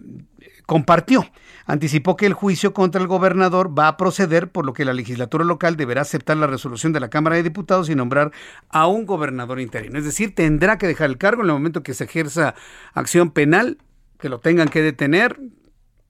compartió. 0.68 1.26
Anticipó 1.66 2.16
que 2.16 2.28
el 2.28 2.34
juicio 2.34 2.74
contra 2.74 3.02
el 3.02 3.08
gobernador 3.08 3.78
va 3.78 3.88
a 3.88 3.98
proceder, 3.98 4.52
por 4.52 4.66
lo 4.66 4.74
que 4.74 4.86
la 4.86 4.94
legislatura 4.94 5.44
local 5.44 5.76
deberá 5.76 6.02
aceptar 6.02 6.38
la 6.38 6.46
resolución 6.46 6.94
de 6.94 7.00
la 7.00 7.10
Cámara 7.10 7.38
de 7.38 7.44
Diputados 7.44 7.90
y 7.90 7.96
nombrar 7.96 8.32
a 8.70 8.86
un 8.86 9.08
gobernador 9.08 9.60
interino. 9.60 9.98
Es 9.98 10.06
decir, 10.06 10.36
tendrá 10.36 10.78
que 10.78 10.86
dejar 10.86 11.10
el 11.10 11.18
cargo 11.18 11.42
en 11.42 11.48
el 11.48 11.54
momento 11.54 11.82
que 11.82 11.96
se 11.96 12.04
ejerza 12.04 12.54
acción 12.94 13.32
penal, 13.32 13.80
que 14.20 14.30
lo 14.30 14.40
tengan 14.40 14.68
que 14.68 14.82
detener, 14.82 15.40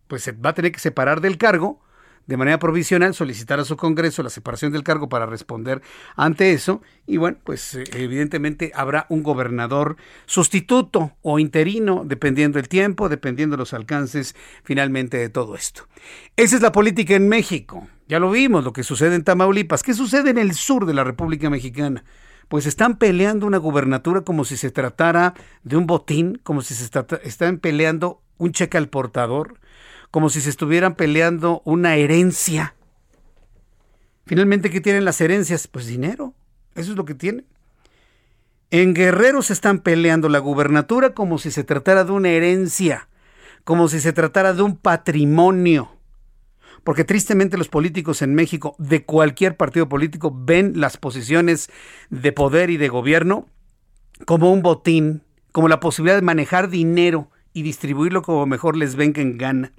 pues 0.08 0.24
se 0.24 0.34
va 0.34 0.50
a 0.50 0.54
tener 0.54 0.72
que 0.72 0.80
separar 0.80 1.22
del 1.22 1.38
cargo 1.38 1.80
de 2.28 2.38
manera 2.38 2.60
provisional 2.60 3.14
solicitar 3.14 3.60
a 3.60 3.66
su 3.66 3.78
Congreso 3.78 4.22
la 4.22 4.30
separación 4.30 4.72
del 4.72 4.84
cargo 4.84 5.10
para 5.10 5.26
responder 5.26 5.82
ante 6.16 6.52
eso 6.52 6.82
y 7.08 7.18
bueno, 7.18 7.38
pues 7.44 7.74
eh, 7.74 7.86
evidentemente 7.94 8.72
habrá 8.76 9.06
un 9.10 9.24
gobernador 9.24 9.96
sustituto 10.26 11.14
o 11.22 11.40
interino 11.40 12.04
dependiendo 12.06 12.60
el 12.60 12.68
tiempo, 12.68 13.10
dependiendo 13.10 13.58
los 13.58 13.74
alcances 13.74 14.36
finalmente 14.64 15.18
de 15.18 15.30
todo 15.30 15.56
esto. 15.56 15.88
Esa 16.36 16.58
es 16.58 16.62
la 16.62 16.72
política 16.72 17.16
en 17.16 17.30
México. 17.30 17.88
Ya 18.08 18.20
lo 18.20 18.30
vimos, 18.30 18.64
lo 18.64 18.74
que 18.74 18.84
sucede 18.84 19.16
en 19.16 19.24
Tamaulipas. 19.24 19.84
¿Qué 19.84 19.94
sucede 19.94 20.30
en 20.30 20.38
el 20.38 20.54
sur 20.54 20.86
de 20.86 20.94
la 20.94 21.04
República 21.04 21.50
Mexicana? 21.50 22.04
Pues 22.48 22.66
están 22.66 22.98
peleando 22.98 23.46
una 23.46 23.58
gubernatura 23.58 24.22
como 24.22 24.46
si 24.46 24.56
se 24.56 24.72
tratara 24.72 25.34
de 25.64 25.76
un 25.76 25.88
botín, 25.88 26.40
como 26.44 26.62
si 26.62 26.74
se 26.74 26.90
están 27.24 27.58
peleando 27.58 28.22
un 28.38 28.52
cheque 28.52 28.78
al 28.78 28.88
portador, 28.88 29.60
como 30.12 30.30
si 30.30 30.42
se 30.42 30.50
estuvieran 30.50 30.96
peleando 30.96 31.62
una 31.66 31.96
herencia. 31.96 32.76
Finalmente, 34.26 34.70
¿qué 34.70 34.82
tienen 34.82 35.06
las 35.06 35.22
herencias? 35.22 35.68
Pues 35.68 35.88
dinero. 35.88 36.34
Eso 36.76 36.92
es 36.92 36.98
lo 36.98 37.06
que 37.06 37.16
tienen. 37.16 37.46
En 38.70 38.94
Guerrero 38.94 39.42
se 39.42 39.54
están 39.54 39.80
peleando 39.80 40.28
la 40.28 40.40
gubernatura 40.40 41.14
como 41.14 41.38
si 41.38 41.52
se 41.52 41.64
tratara 41.64 42.04
de 42.04 42.12
una 42.12 42.30
herencia, 42.30 43.08
como 43.64 43.88
si 43.88 44.02
se 44.02 44.12
tratara 44.12 44.54
de 44.54 44.62
un 44.62 44.76
patrimonio. 44.76 45.90
Porque 46.84 47.06
tristemente 47.06 47.58
los 47.58 47.70
políticos 47.70 48.22
en 48.22 48.36
México, 48.36 48.76
de 48.78 49.06
cualquier 49.06 49.56
partido 49.56 49.88
político, 49.88 50.34
ven 50.36 50.74
las 50.76 50.98
posiciones 50.98 51.70
de 52.10 52.32
poder 52.34 52.70
y 52.70 52.78
de 52.78 52.90
gobierno 52.90 53.48
como 54.26 54.52
un 54.52 54.62
botín, 54.62 55.24
como 55.52 55.70
la 55.70 55.80
posibilidad 55.80 56.18
de 56.18 56.22
manejar 56.22 56.70
dinero 56.70 57.30
y 57.54 57.62
distribuirlo 57.62 58.22
como 58.22 58.46
mejor 58.46 58.76
les 58.76 58.96
venga 58.96 59.22
en 59.22 59.38
gana. 59.38 59.74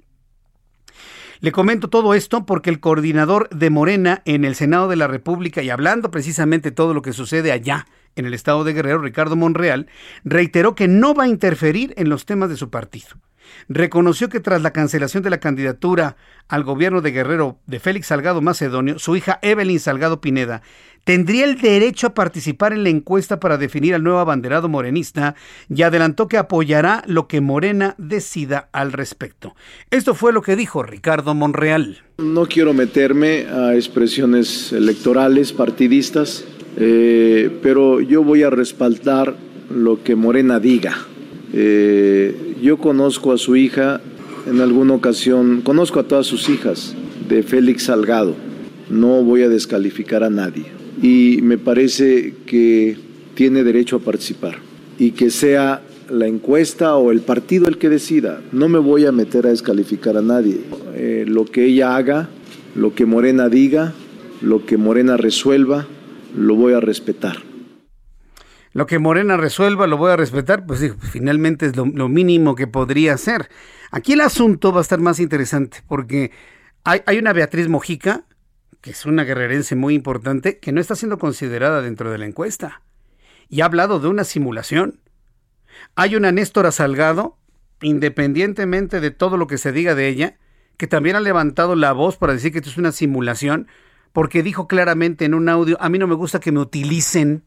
Le 1.41 1.53
comento 1.53 1.89
todo 1.89 2.13
esto 2.13 2.45
porque 2.45 2.69
el 2.69 2.81
coordinador 2.81 3.47
de 3.47 3.69
Morena 3.69 4.21
en 4.25 4.43
el 4.43 4.55
Senado 4.55 4.89
de 4.89 4.97
la 4.97 5.07
República 5.07 5.61
y 5.61 5.69
hablando 5.69 6.11
precisamente 6.11 6.71
todo 6.71 6.93
lo 6.93 7.01
que 7.01 7.13
sucede 7.13 7.53
allá 7.53 7.87
en 8.17 8.25
el 8.25 8.33
estado 8.33 8.65
de 8.65 8.73
Guerrero, 8.73 8.99
Ricardo 8.99 9.37
Monreal, 9.37 9.87
reiteró 10.25 10.75
que 10.75 10.89
no 10.89 11.13
va 11.13 11.23
a 11.23 11.29
interferir 11.29 11.93
en 11.95 12.09
los 12.09 12.25
temas 12.25 12.49
de 12.49 12.57
su 12.57 12.69
partido. 12.69 13.15
Reconoció 13.69 14.27
que 14.27 14.41
tras 14.41 14.61
la 14.61 14.73
cancelación 14.73 15.23
de 15.23 15.29
la 15.29 15.39
candidatura 15.39 16.17
al 16.49 16.65
gobierno 16.65 16.99
de 16.99 17.11
Guerrero 17.11 17.59
de 17.67 17.79
Félix 17.79 18.07
Salgado 18.07 18.41
Macedonio, 18.41 18.99
su 18.99 19.15
hija 19.15 19.39
Evelyn 19.41 19.79
Salgado 19.79 20.19
Pineda 20.19 20.61
tendría 21.09 21.45
el 21.45 21.59
derecho 21.59 22.05
a 22.05 22.13
participar 22.13 22.71
en 22.71 22.83
la 22.83 22.89
encuesta 22.89 23.39
para 23.39 23.57
definir 23.57 23.95
al 23.95 24.03
nuevo 24.03 24.19
abanderado 24.19 24.69
morenista 24.69 25.33
y 25.67 25.81
adelantó 25.81 26.27
que 26.27 26.37
apoyará 26.37 27.03
lo 27.07 27.27
que 27.27 27.41
Morena 27.41 27.95
decida 27.97 28.69
al 28.73 28.91
respecto. 28.91 29.55
Esto 29.89 30.13
fue 30.13 30.33
lo 30.33 30.43
que 30.43 30.55
dijo 30.55 30.83
Ricardo 30.83 31.33
Monreal. 31.33 32.03
No 32.19 32.45
quiero 32.45 32.75
meterme 32.75 33.47
a 33.47 33.73
expresiones 33.73 34.71
electorales, 34.71 35.51
partidistas, 35.51 36.45
eh, 36.77 37.57
pero 37.63 38.01
yo 38.01 38.23
voy 38.23 38.43
a 38.43 38.51
respaldar 38.51 39.35
lo 39.73 40.03
que 40.03 40.15
Morena 40.15 40.59
diga. 40.59 40.95
Eh, 41.53 42.55
yo 42.61 42.77
conozco 42.77 43.33
a 43.33 43.39
su 43.39 43.55
hija 43.55 43.99
en 44.45 44.61
alguna 44.61 44.93
ocasión, 44.93 45.61
conozco 45.61 46.01
a 46.01 46.03
todas 46.03 46.27
sus 46.27 46.49
hijas 46.49 46.93
de 47.27 47.41
Félix 47.41 47.85
Salgado, 47.85 48.35
no 48.91 49.23
voy 49.23 49.41
a 49.41 49.49
descalificar 49.49 50.23
a 50.23 50.29
nadie 50.29 50.78
y 51.01 51.39
me 51.41 51.57
parece 51.57 52.33
que 52.45 52.97
tiene 53.35 53.63
derecho 53.63 53.97
a 53.97 53.99
participar 53.99 54.59
y 54.97 55.11
que 55.11 55.29
sea 55.29 55.81
la 56.09 56.27
encuesta 56.27 56.95
o 56.95 57.11
el 57.11 57.21
partido 57.21 57.67
el 57.67 57.77
que 57.77 57.89
decida. 57.89 58.41
No 58.51 58.67
me 58.67 58.79
voy 58.79 59.05
a 59.05 59.11
meter 59.11 59.45
a 59.45 59.49
descalificar 59.49 60.17
a 60.17 60.21
nadie. 60.21 60.59
Eh, 60.95 61.25
lo 61.27 61.45
que 61.45 61.65
ella 61.65 61.95
haga, 61.95 62.29
lo 62.75 62.95
que 62.95 63.05
Morena 63.05 63.47
diga, 63.47 63.93
lo 64.41 64.65
que 64.65 64.77
Morena 64.77 65.17
resuelva, 65.17 65.87
lo 66.35 66.55
voy 66.55 66.73
a 66.73 66.79
respetar 66.79 67.49
lo 68.73 68.85
que 68.85 68.99
Morena 68.99 69.37
resuelva 69.37 69.87
lo 69.87 69.97
voy 69.97 70.11
a 70.11 70.15
respetar, 70.15 70.65
pues 70.65 70.79
digo, 70.79 70.95
finalmente 70.99 71.65
es 71.65 71.75
lo, 71.75 71.85
mínimo 71.85 72.55
que 72.55 72.67
podría 72.67 73.17
ser. 73.17 73.49
Aquí 73.91 74.13
el 74.13 74.21
asunto 74.21 74.71
va 74.71 74.79
a 74.79 74.81
estar 74.81 74.99
más 74.99 75.19
interesante 75.19 75.79
porque 75.87 76.31
hay, 76.83 77.01
hay, 77.05 77.17
una 77.17 77.33
Beatriz 77.33 77.67
Mojica, 77.67 78.25
que 78.81 78.91
es 78.91 79.05
una 79.05 79.23
guerrerense 79.23 79.75
muy 79.75 79.93
importante, 79.93 80.59
que 80.59 80.71
no 80.71 80.79
está 80.79 80.95
siendo 80.95 81.17
considerada 81.17 81.81
dentro 81.81 82.11
de 82.11 82.17
la 82.17 82.25
encuesta. 82.25 82.81
Y 83.49 83.61
ha 83.61 83.65
hablado 83.65 83.99
de 83.99 84.07
una 84.07 84.23
simulación. 84.23 85.01
Hay 85.95 86.15
una 86.15 86.31
Néstora 86.31 86.71
Salgado, 86.71 87.37
independientemente 87.81 88.99
de 89.01 89.11
todo 89.11 89.37
lo 89.37 89.47
que 89.47 89.57
se 89.57 89.71
diga 89.71 89.95
de 89.95 90.07
ella, 90.07 90.37
que 90.77 90.87
también 90.87 91.15
ha 91.15 91.21
levantado 91.21 91.75
la 91.75 91.91
voz 91.91 92.17
para 92.17 92.33
decir 92.33 92.51
que 92.51 92.59
esto 92.59 92.69
es 92.69 92.77
una 92.77 92.91
simulación, 92.91 93.67
porque 94.13 94.43
dijo 94.43 94.67
claramente 94.67 95.25
en 95.25 95.33
un 95.33 95.49
audio, 95.49 95.77
a 95.81 95.89
mí 95.89 95.99
no 95.99 96.07
me 96.07 96.15
gusta 96.15 96.39
que 96.39 96.51
me 96.51 96.59
utilicen 96.59 97.43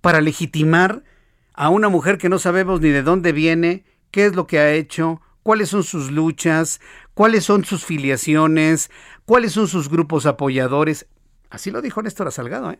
para 0.00 0.20
legitimar 0.20 1.04
a 1.52 1.68
una 1.68 1.88
mujer 1.88 2.18
que 2.18 2.28
no 2.28 2.38
sabemos 2.38 2.80
ni 2.80 2.90
de 2.90 3.02
dónde 3.02 3.32
viene, 3.32 3.84
qué 4.10 4.26
es 4.26 4.34
lo 4.34 4.46
que 4.46 4.58
ha 4.58 4.72
hecho, 4.72 5.20
cuáles 5.42 5.68
son 5.68 5.84
sus 5.84 6.10
luchas, 6.10 6.80
cuáles 7.16 7.44
son 7.44 7.64
sus 7.64 7.84
filiaciones, 7.84 8.92
cuáles 9.24 9.52
son 9.52 9.66
sus 9.66 9.88
grupos 9.88 10.26
apoyadores. 10.26 11.06
Así 11.50 11.72
lo 11.72 11.82
dijo 11.82 12.02
Néstor 12.02 12.30
Salgado. 12.30 12.70
¿eh? 12.70 12.78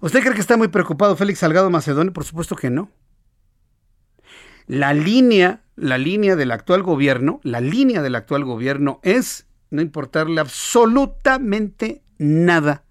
¿Usted 0.00 0.22
cree 0.22 0.34
que 0.34 0.40
está 0.40 0.56
muy 0.56 0.68
preocupado 0.68 1.14
Félix 1.14 1.40
Salgado 1.40 1.70
Macedonio? 1.70 2.12
Por 2.12 2.24
supuesto 2.24 2.56
que 2.56 2.70
no. 2.70 2.90
La 4.66 4.94
línea, 4.94 5.62
la 5.76 5.98
línea 5.98 6.34
del 6.34 6.50
actual 6.50 6.82
gobierno, 6.82 7.40
la 7.42 7.60
línea 7.60 8.02
del 8.02 8.14
actual 8.14 8.44
gobierno 8.44 9.00
es 9.02 9.46
no 9.70 9.82
importarle 9.82 10.40
absolutamente 10.40 12.02
nada 12.18 12.84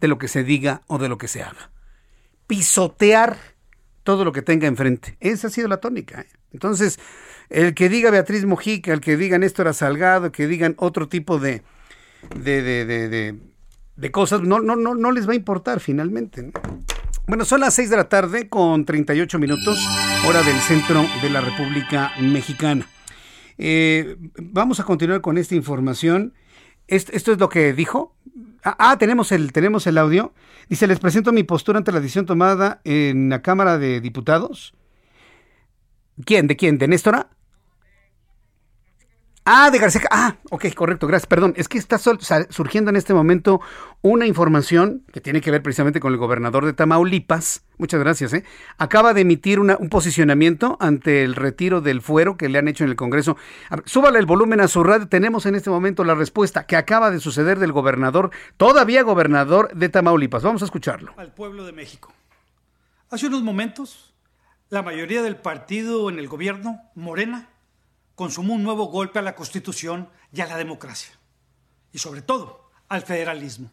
de 0.00 0.08
lo 0.08 0.18
que 0.18 0.28
se 0.28 0.42
diga 0.42 0.82
o 0.86 0.98
de 0.98 1.08
lo 1.08 1.18
que 1.18 1.28
se 1.28 1.42
haga 1.42 1.72
pisotear 2.52 3.38
todo 4.02 4.26
lo 4.26 4.32
que 4.32 4.42
tenga 4.42 4.66
enfrente. 4.66 5.16
Esa 5.20 5.46
ha 5.46 5.50
sido 5.50 5.68
la 5.68 5.78
tónica. 5.78 6.20
¿eh? 6.20 6.26
Entonces, 6.52 6.98
el 7.52 7.74
que 7.74 7.88
diga 7.88 8.10
Beatriz 8.10 8.44
Mojica, 8.44 8.92
el 8.92 9.00
que 9.00 9.16
diga 9.16 9.38
Néstor 9.38 9.72
Salgado, 9.74 10.26
el 10.26 10.32
que 10.32 10.46
digan 10.46 10.74
otro 10.78 11.08
tipo 11.08 11.38
de, 11.38 11.62
de, 12.36 12.62
de, 12.62 13.36
de, 13.96 14.10
cosas, 14.10 14.42
no, 14.42 14.60
no, 14.60 14.76
no, 14.76 14.94
no 14.94 15.12
les 15.12 15.28
va 15.28 15.32
a 15.32 15.36
importar 15.36 15.80
finalmente. 15.80 16.50
Bueno, 17.26 17.44
son 17.44 17.60
las 17.60 17.74
6 17.74 17.90
de 17.90 17.96
la 17.96 18.08
tarde 18.08 18.48
con 18.48 18.84
38 18.84 19.38
minutos, 19.38 19.78
hora 20.26 20.42
del 20.42 20.58
centro 20.60 21.04
de 21.22 21.30
la 21.30 21.40
República 21.40 22.12
Mexicana. 22.20 22.86
Eh, 23.58 24.16
vamos 24.38 24.80
a 24.80 24.84
continuar 24.84 25.20
con 25.20 25.38
esta 25.38 25.54
información. 25.54 26.34
Esto, 26.88 27.12
esto 27.12 27.32
es 27.32 27.38
lo 27.38 27.48
que 27.48 27.72
dijo 27.72 28.16
Ah, 28.64 28.76
ah, 28.78 28.98
tenemos 28.98 29.32
el, 29.32 29.52
tenemos 29.52 29.86
el 29.86 29.98
audio. 29.98 30.32
Dice, 30.68 30.86
les 30.86 31.00
presento 31.00 31.32
mi 31.32 31.42
postura 31.42 31.78
ante 31.78 31.90
la 31.90 32.00
decisión 32.00 32.26
tomada 32.26 32.80
en 32.84 33.28
la 33.28 33.42
Cámara 33.42 33.76
de 33.76 34.00
Diputados. 34.00 34.74
¿Quién? 36.24 36.46
¿De 36.46 36.56
quién? 36.56 36.78
¿De 36.78 36.86
Néstora? 36.86 37.30
Ah, 39.44 39.70
de 39.72 39.78
García. 39.80 40.02
Ah, 40.12 40.36
ok, 40.50 40.72
correcto, 40.72 41.08
gracias. 41.08 41.26
Perdón, 41.26 41.54
es 41.56 41.68
que 41.68 41.76
está 41.76 41.98
surgiendo 41.98 42.90
en 42.90 42.96
este 42.96 43.12
momento 43.12 43.60
una 44.00 44.26
información 44.26 45.04
que 45.12 45.20
tiene 45.20 45.40
que 45.40 45.50
ver 45.50 45.62
precisamente 45.62 45.98
con 45.98 46.12
el 46.12 46.18
gobernador 46.18 46.64
de 46.64 46.72
Tamaulipas. 46.72 47.64
Muchas 47.76 47.98
gracias, 47.98 48.32
¿eh? 48.34 48.44
Acaba 48.78 49.14
de 49.14 49.22
emitir 49.22 49.58
un 49.58 49.88
posicionamiento 49.88 50.76
ante 50.78 51.24
el 51.24 51.34
retiro 51.34 51.80
del 51.80 52.02
fuero 52.02 52.36
que 52.36 52.48
le 52.48 52.58
han 52.58 52.68
hecho 52.68 52.84
en 52.84 52.90
el 52.90 52.96
Congreso. 52.96 53.36
súbale 53.84 54.20
el 54.20 54.26
volumen 54.26 54.60
a 54.60 54.68
su 54.68 54.84
radio. 54.84 55.08
Tenemos 55.08 55.44
en 55.46 55.56
este 55.56 55.70
momento 55.70 56.04
la 56.04 56.14
respuesta 56.14 56.64
que 56.64 56.76
acaba 56.76 57.10
de 57.10 57.18
suceder 57.18 57.58
del 57.58 57.72
gobernador, 57.72 58.30
todavía 58.56 59.02
gobernador 59.02 59.74
de 59.74 59.88
Tamaulipas. 59.88 60.44
Vamos 60.44 60.62
a 60.62 60.66
escucharlo. 60.66 61.14
Al 61.16 61.34
pueblo 61.34 61.64
de 61.64 61.72
México. 61.72 62.12
Hace 63.10 63.26
unos 63.26 63.42
momentos, 63.42 64.14
la 64.70 64.82
mayoría 64.82 65.20
del 65.20 65.34
partido 65.34 66.08
en 66.10 66.20
el 66.20 66.28
gobierno, 66.28 66.80
Morena, 66.94 67.48
consumó 68.14 68.54
un 68.54 68.62
nuevo 68.62 68.86
golpe 68.86 69.18
a 69.18 69.22
la 69.22 69.34
Constitución 69.34 70.08
y 70.32 70.40
a 70.40 70.46
la 70.46 70.56
democracia. 70.56 71.12
Y 71.92 71.98
sobre 71.98 72.22
todo, 72.22 72.70
al 72.88 73.02
federalismo. 73.02 73.70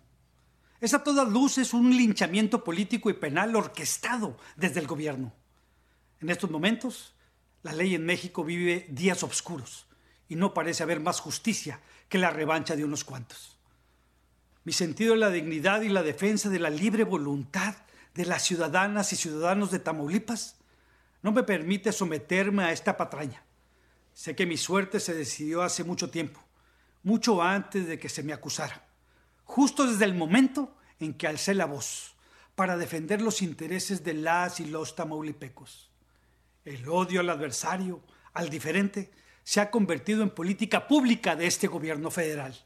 Es 0.82 0.94
a 0.94 1.04
todas 1.04 1.28
luces 1.28 1.74
un 1.74 1.96
linchamiento 1.96 2.64
político 2.64 3.10
y 3.10 3.14
penal 3.14 3.56
orquestado 3.56 4.38
desde 4.56 4.80
el 4.80 4.88
gobierno. 4.88 5.34
En 6.22 6.30
estos 6.30 6.50
momentos, 6.50 7.14
la 7.64 7.74
ley 7.74 7.96
en 7.96 8.06
México 8.06 8.44
vive 8.44 8.86
días 8.90 9.24
oscuros 9.24 9.88
y 10.30 10.36
no 10.36 10.54
parece 10.54 10.84
haber 10.84 11.00
más 11.00 11.20
justicia 11.20 11.82
que 12.08 12.18
la 12.18 12.30
revancha 12.30 12.76
de 12.76 12.86
unos 12.86 13.04
cuantos. 13.04 13.58
Mi 14.64 14.72
sentido 14.72 15.14
de 15.14 15.20
la 15.20 15.30
dignidad 15.30 15.82
y 15.82 15.90
la 15.90 16.04
defensa 16.04 16.50
de 16.50 16.60
la 16.60 16.70
libre 16.70 17.04
voluntad 17.04 17.76
de 18.14 18.26
las 18.26 18.44
ciudadanas 18.44 19.12
y 19.14 19.16
ciudadanos 19.16 19.72
de 19.72 19.80
Tamaulipas 19.80 20.58
no 21.22 21.32
me 21.32 21.44
permite 21.44 21.92
someterme 21.92 22.64
a 22.64 22.72
esta 22.72 22.96
patraña. 22.96 23.44
Sé 24.20 24.36
que 24.36 24.46
mi 24.46 24.58
suerte 24.58 25.00
se 25.00 25.14
decidió 25.14 25.62
hace 25.62 25.86
mucho 25.86 26.10
tiempo, 26.10 26.42
mucho 27.04 27.42
antes 27.42 27.88
de 27.88 27.98
que 27.98 28.10
se 28.10 28.22
me 28.22 28.34
acusara, 28.34 28.86
justo 29.46 29.88
desde 29.88 30.04
el 30.04 30.14
momento 30.14 30.76
en 31.00 31.14
que 31.14 31.26
alcé 31.26 31.54
la 31.54 31.64
voz 31.64 32.16
para 32.54 32.76
defender 32.76 33.22
los 33.22 33.42
intereses 33.42 34.04
de 34.04 34.16
las 34.16 34.60
y 34.60 34.66
los 34.66 34.94
tamaulipecos. 34.98 35.90
El 36.66 36.90
odio 36.90 37.22
al 37.22 37.30
adversario, 37.30 38.02
al 38.34 38.50
diferente, 38.50 39.10
se 39.46 39.62
ha 39.62 39.72
convertido 39.72 40.22
en 40.22 40.32
política 40.32 40.86
pública 40.86 41.38
de 41.38 41.48
este 41.48 41.68
gobierno 41.68 42.12
federal. 42.12 42.60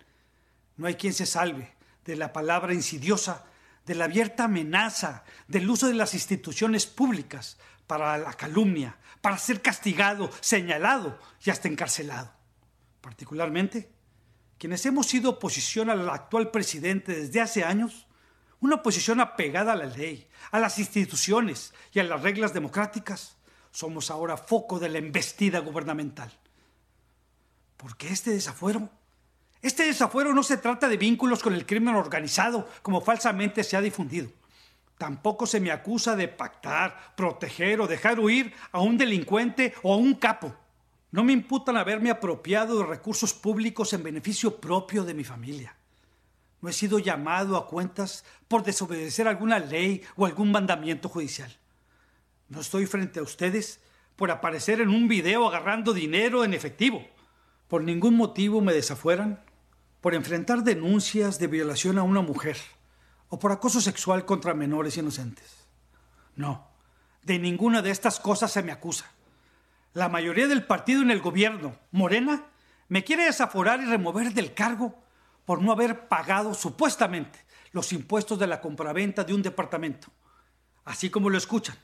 No 0.75 0.87
hay 0.87 0.95
quien 0.95 1.13
se 1.13 1.27
salve 1.27 1.71
de 2.03 2.15
la 2.15 2.33
palabra 2.33 2.73
insidiosa, 2.73 3.45
de 3.85 3.93
la 3.93 4.05
abierta 4.05 4.45
amenaza, 4.45 5.23
del 5.47 5.69
uso 5.69 5.87
de 5.87 5.93
las 5.93 6.15
instituciones 6.15 6.87
públicas 6.87 7.59
para 7.87 8.17
la 8.17 8.33
calumnia, 8.33 8.97
para 9.21 9.37
ser 9.37 9.61
castigado, 9.61 10.29
señalado 10.41 11.19
y 11.43 11.49
hasta 11.49 11.67
encarcelado. 11.67 12.31
Particularmente, 13.01 13.91
quienes 14.57 14.85
hemos 14.85 15.07
sido 15.07 15.31
oposición 15.31 15.89
al 15.89 16.09
actual 16.09 16.51
presidente 16.51 17.13
desde 17.13 17.41
hace 17.41 17.63
años, 17.63 18.07
una 18.59 18.75
oposición 18.75 19.19
apegada 19.19 19.73
a 19.73 19.75
la 19.75 19.85
ley, 19.85 20.27
a 20.51 20.59
las 20.59 20.79
instituciones 20.79 21.73
y 21.91 21.99
a 21.99 22.03
las 22.03 22.21
reglas 22.21 22.53
democráticas, 22.53 23.35
somos 23.71 24.09
ahora 24.09 24.37
foco 24.37 24.79
de 24.79 24.87
la 24.87 24.99
embestida 24.99 25.59
gubernamental. 25.59 26.31
Porque 27.75 28.07
este 28.07 28.31
desafuero, 28.31 28.89
este 29.61 29.83
desafuero 29.83 30.33
no 30.33 30.43
se 30.43 30.57
trata 30.57 30.87
de 30.87 30.95
vínculos 30.95 31.43
con 31.43 31.53
el 31.53 31.65
crimen 31.65 31.95
organizado, 31.95 32.69
como 32.81 33.01
falsamente 33.01 33.63
se 33.63 33.75
ha 33.75 33.81
difundido. 33.81 34.29
Tampoco 34.97 35.47
se 35.47 35.59
me 35.59 35.71
acusa 35.71 36.15
de 36.15 36.27
pactar, 36.27 37.13
proteger 37.15 37.81
o 37.81 37.87
dejar 37.87 38.19
huir 38.19 38.53
a 38.71 38.79
un 38.79 38.97
delincuente 38.97 39.73
o 39.81 39.93
a 39.93 39.97
un 39.97 40.13
capo. 40.13 40.55
No 41.11 41.23
me 41.23 41.33
imputan 41.33 41.77
haberme 41.77 42.09
apropiado 42.09 42.79
de 42.79 42.85
recursos 42.85 43.33
públicos 43.33 43.93
en 43.93 44.03
beneficio 44.03 44.59
propio 44.59 45.03
de 45.03 45.13
mi 45.13 45.23
familia. 45.23 45.75
No 46.61 46.69
he 46.69 46.73
sido 46.73 46.99
llamado 46.99 47.57
a 47.57 47.67
cuentas 47.67 48.23
por 48.47 48.63
desobedecer 48.63 49.27
alguna 49.27 49.59
ley 49.59 50.01
o 50.15 50.25
algún 50.25 50.51
mandamiento 50.51 51.09
judicial. 51.09 51.51
No 52.49 52.61
estoy 52.61 52.85
frente 52.85 53.19
a 53.19 53.23
ustedes 53.23 53.81
por 54.15 54.31
aparecer 54.31 54.79
en 54.79 54.89
un 54.89 55.07
video 55.07 55.47
agarrando 55.47 55.93
dinero 55.93 56.45
en 56.45 56.53
efectivo. 56.53 57.05
Por 57.67 57.83
ningún 57.83 58.15
motivo 58.15 58.61
me 58.61 58.73
desafueran 58.73 59.43
por 60.01 60.15
enfrentar 60.15 60.63
denuncias 60.63 61.39
de 61.39 61.47
violación 61.47 61.97
a 61.97 62.03
una 62.03 62.21
mujer 62.21 62.57
o 63.33 63.39
por 63.39 63.49
acoso 63.49 63.81
sexual 63.81 64.29
contra 64.29 64.53
menores 64.53 64.93
inocentes. 64.93 65.65
No, 66.37 66.69
de 67.23 67.39
ninguna 67.39 67.81
de 67.81 67.89
estas 67.89 68.19
cosas 68.19 68.51
se 68.51 68.61
me 68.61 68.71
acusa. 68.71 69.09
La 69.93 70.07
mayoría 70.07 70.47
del 70.47 70.67
partido 70.67 71.01
en 71.01 71.09
el 71.09 71.19
gobierno, 71.19 71.75
Morena, 71.89 72.45
me 72.89 73.03
quiere 73.03 73.25
desaforar 73.25 73.81
y 73.81 73.85
remover 73.85 74.35
del 74.35 74.53
cargo 74.53 75.01
por 75.45 75.63
no 75.63 75.71
haber 75.71 76.07
pagado 76.07 76.53
supuestamente 76.53 77.39
los 77.71 77.91
impuestos 77.91 78.37
de 78.37 78.45
la 78.45 78.61
compraventa 78.61 79.23
de 79.23 79.33
un 79.33 79.41
departamento. 79.41 80.09
Así 80.85 81.09
como 81.09 81.31
lo 81.31 81.39
escuchan. 81.39 81.75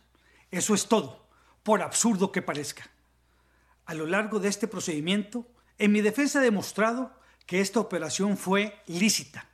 Eso 0.52 0.76
es 0.76 0.88
todo, 0.88 1.30
por 1.64 1.82
absurdo 1.82 2.32
que 2.32 2.44
parezca. 2.44 2.92
A 3.88 3.96
lo 3.96 4.06
largo 4.06 4.40
de 4.40 4.50
este 4.50 4.68
procedimiento, 4.68 5.48
en 5.80 5.94
mi 5.94 6.02
defensa 6.02 6.42
he 6.42 6.44
demostrado 6.44 7.12
que 7.48 7.60
esta 7.60 7.80
operación 7.80 8.38
fue 8.38 8.84
lícita 8.86 9.49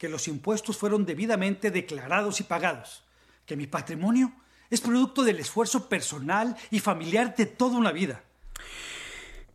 que 0.00 0.08
los 0.08 0.28
impuestos 0.28 0.78
fueron 0.78 1.04
debidamente 1.04 1.70
declarados 1.70 2.40
y 2.40 2.44
pagados, 2.44 3.04
que 3.44 3.54
mi 3.54 3.66
patrimonio 3.66 4.32
es 4.70 4.80
producto 4.80 5.24
del 5.24 5.38
esfuerzo 5.38 5.90
personal 5.90 6.56
y 6.70 6.80
familiar 6.80 7.36
de 7.36 7.44
toda 7.44 7.76
una 7.76 7.92
vida. 7.92 8.22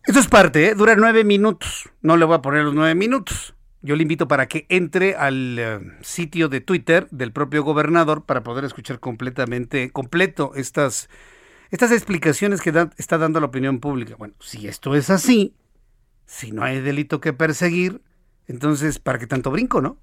Esto 0.03 0.19
es 0.19 0.27
parte, 0.27 0.67
¿eh? 0.67 0.75
dura 0.75 0.95
nueve 0.95 1.23
minutos. 1.23 1.89
No 2.03 2.15
le 2.15 2.25
voy 2.25 2.35
a 2.35 2.43
poner 2.43 2.63
los 2.63 2.75
nueve 2.75 2.93
minutos. 2.93 3.55
Yo 3.81 3.95
le 3.95 4.03
invito 4.03 4.27
para 4.27 4.47
que 4.47 4.67
entre 4.69 5.15
al 5.15 5.57
eh, 5.57 5.79
sitio 6.01 6.47
de 6.47 6.61
Twitter 6.61 7.07
del 7.09 7.31
propio 7.31 7.63
gobernador 7.63 8.23
para 8.23 8.43
poder 8.43 8.65
escuchar 8.65 8.99
completamente, 8.99 9.89
completo 9.89 10.51
estas, 10.53 11.09
estas 11.71 11.91
explicaciones 11.91 12.61
que 12.61 12.71
está 12.97 13.17
dando 13.17 13.39
la 13.39 13.47
opinión 13.47 13.79
pública. 13.79 14.15
Bueno, 14.15 14.35
si 14.39 14.67
esto 14.67 14.93
es 14.93 15.09
así, 15.09 15.55
si 16.27 16.51
no 16.51 16.63
hay 16.63 16.81
delito 16.81 17.19
que 17.19 17.33
perseguir, 17.33 18.01
entonces, 18.45 18.99
¿para 18.99 19.17
qué 19.17 19.25
tanto 19.25 19.49
brinco, 19.49 19.81
no? 19.81 19.97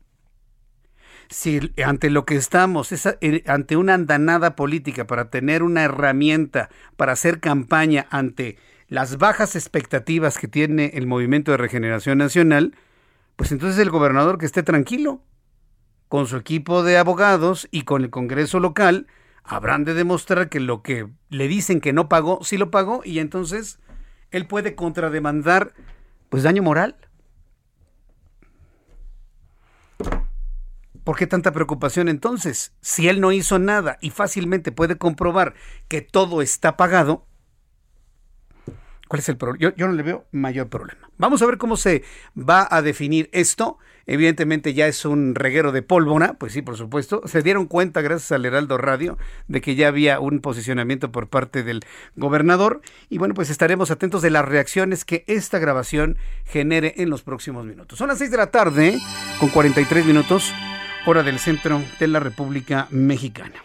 Si 1.29 1.73
ante 1.85 2.11
lo 2.11 2.25
que 2.25 2.37
estamos, 2.37 2.93
es 2.93 3.07
eh, 3.07 3.45
ante 3.47 3.77
una 3.77 3.95
andanada 3.95 4.57
política 4.57 5.07
para 5.07 5.31
tener 5.31 5.62
una 5.62 5.85
herramienta 5.85 6.68
para 6.97 7.12
hacer 7.12 7.41
campaña 7.41 8.07
ante 8.11 8.59
las 8.89 9.18
bajas 9.18 9.57
expectativas 9.57 10.39
que 10.39 10.49
tiene 10.49 10.93
el 10.95 11.07
Movimiento 11.07 11.51
de 11.51 11.57
Regeneración 11.57 12.18
Nacional, 12.18 12.77
pues 13.37 13.51
entonces 13.51 13.79
el 13.79 13.91
gobernador 13.91 14.39
que 14.39 14.47
esté 14.47 14.62
tranquilo, 14.62 15.23
con 16.09 16.27
su 16.27 16.37
equipo 16.37 16.83
de 16.83 16.99
abogados 16.99 17.68
y 17.70 17.85
con 17.85 18.03
el 18.03 18.11
Congreso 18.11 18.61
local, 18.61 19.07
habrán 19.45 19.85
de 19.85 19.95
demostrar 19.95 20.49
que 20.51 20.61
lo 20.61 20.83
que 20.83 21.09
le 21.31 21.49
dicen 21.49 21.81
que 21.81 21.95
no 21.95 22.09
pagó, 22.09 22.41
sí 22.43 22.59
lo 22.59 22.70
pagó, 22.70 23.01
y 23.05 23.18
entonces 23.18 23.79
él 24.31 24.47
puede 24.47 24.75
contrademandar, 24.75 25.73
pues 26.29 26.43
daño 26.43 26.62
moral. 26.62 26.97
¿Por 31.05 31.16
qué 31.16 31.26
tanta 31.26 31.53
preocupación 31.53 32.09
entonces? 32.09 32.72
Si 32.80 33.09
él 33.09 33.20
no 33.20 33.32
hizo 33.32 33.59
nada 33.59 33.98
y 34.00 34.11
fácilmente 34.11 34.70
puede 34.70 34.98
comprobar 34.98 35.55
que 35.88 36.00
todo 36.00 36.42
está 36.42 36.76
pagado, 36.76 37.26
¿cuál 39.09 39.18
es 39.18 39.28
el 39.28 39.36
problema? 39.36 39.74
Yo, 39.76 39.86
no 39.88 39.94
le 39.94 40.03
veo 40.05 40.26
mayor 40.30 40.68
problema. 40.68 41.11
Vamos 41.18 41.42
a 41.42 41.46
ver 41.46 41.59
cómo 41.59 41.76
se 41.76 42.05
va 42.36 42.68
a 42.70 42.82
definir 42.82 43.28
esto. 43.32 43.78
Evidentemente 44.07 44.74
ya 44.74 44.86
es 44.86 45.05
un 45.05 45.34
reguero 45.34 45.70
de 45.72 45.82
pólvora, 45.82 46.34
pues 46.34 46.53
sí, 46.53 46.62
por 46.62 46.76
supuesto. 46.76 47.22
Se 47.26 47.42
dieron 47.42 47.66
cuenta, 47.66 48.00
gracias 48.00 48.30
al 48.32 48.44
Heraldo 48.44 48.78
Radio, 48.78 49.18
de 49.48 49.61
que 49.61 49.74
ya 49.74 49.88
había 49.88 50.20
un 50.20 50.40
posicionamiento 50.40 51.11
por 51.11 51.28
parte 51.28 51.64
del 51.64 51.80
gobernador. 52.14 52.80
Y 53.11 53.18
bueno, 53.18 53.34
pues 53.34 53.50
estaremos 53.50 53.90
atentos 53.90 54.22
de 54.22 54.30
las 54.30 54.44
reacciones 54.44 55.05
que 55.05 55.24
esta 55.26 55.59
grabación 55.59 56.16
genere 56.44 56.94
en 56.98 57.11
los 57.11 57.22
próximos 57.22 57.64
minutos. 57.64 57.98
Son 57.98 58.09
las 58.09 58.18
6 58.18 58.30
de 58.30 58.36
la 58.36 58.50
tarde, 58.53 58.98
con 59.40 59.48
43 59.50 60.07
minutos 60.07 60.53
hora 61.05 61.22
del 61.22 61.38
centro 61.38 61.82
de 61.98 62.09
la 62.09 62.20
República 62.20 62.86
Mexicana. 62.90 63.62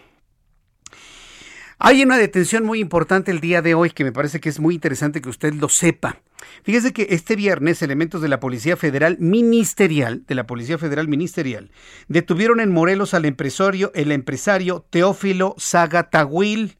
Hay 1.79 2.01
una 2.01 2.17
detención 2.17 2.65
muy 2.65 2.79
importante 2.79 3.29
el 3.29 3.39
día 3.39 3.61
de 3.61 3.75
hoy 3.75 3.91
que 3.91 4.03
me 4.03 4.11
parece 4.11 4.39
que 4.39 4.49
es 4.49 4.59
muy 4.59 4.73
interesante 4.73 5.21
que 5.21 5.29
usted 5.29 5.53
lo 5.53 5.69
sepa. 5.69 6.17
Fíjese 6.63 6.91
que 6.91 7.07
este 7.11 7.35
viernes 7.35 7.83
elementos 7.83 8.21
de 8.21 8.29
la 8.29 8.39
Policía 8.39 8.75
Federal 8.75 9.17
Ministerial, 9.19 10.25
de 10.25 10.33
la 10.33 10.47
Policía 10.47 10.79
Federal 10.79 11.07
Ministerial, 11.07 11.69
detuvieron 12.07 12.59
en 12.59 12.71
Morelos 12.71 13.13
al 13.13 13.25
empresario, 13.25 13.91
el 13.93 14.11
empresario 14.11 14.87
Teófilo 14.89 15.55
Zagatawil, 15.59 16.77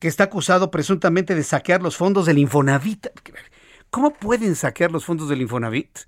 que 0.00 0.08
está 0.08 0.24
acusado 0.24 0.72
presuntamente 0.72 1.36
de 1.36 1.44
saquear 1.44 1.80
los 1.80 1.96
fondos 1.96 2.26
del 2.26 2.38
Infonavit. 2.38 3.06
¿Cómo 3.90 4.12
pueden 4.12 4.56
saquear 4.56 4.90
los 4.90 5.04
fondos 5.04 5.28
del 5.28 5.42
Infonavit? 5.42 6.00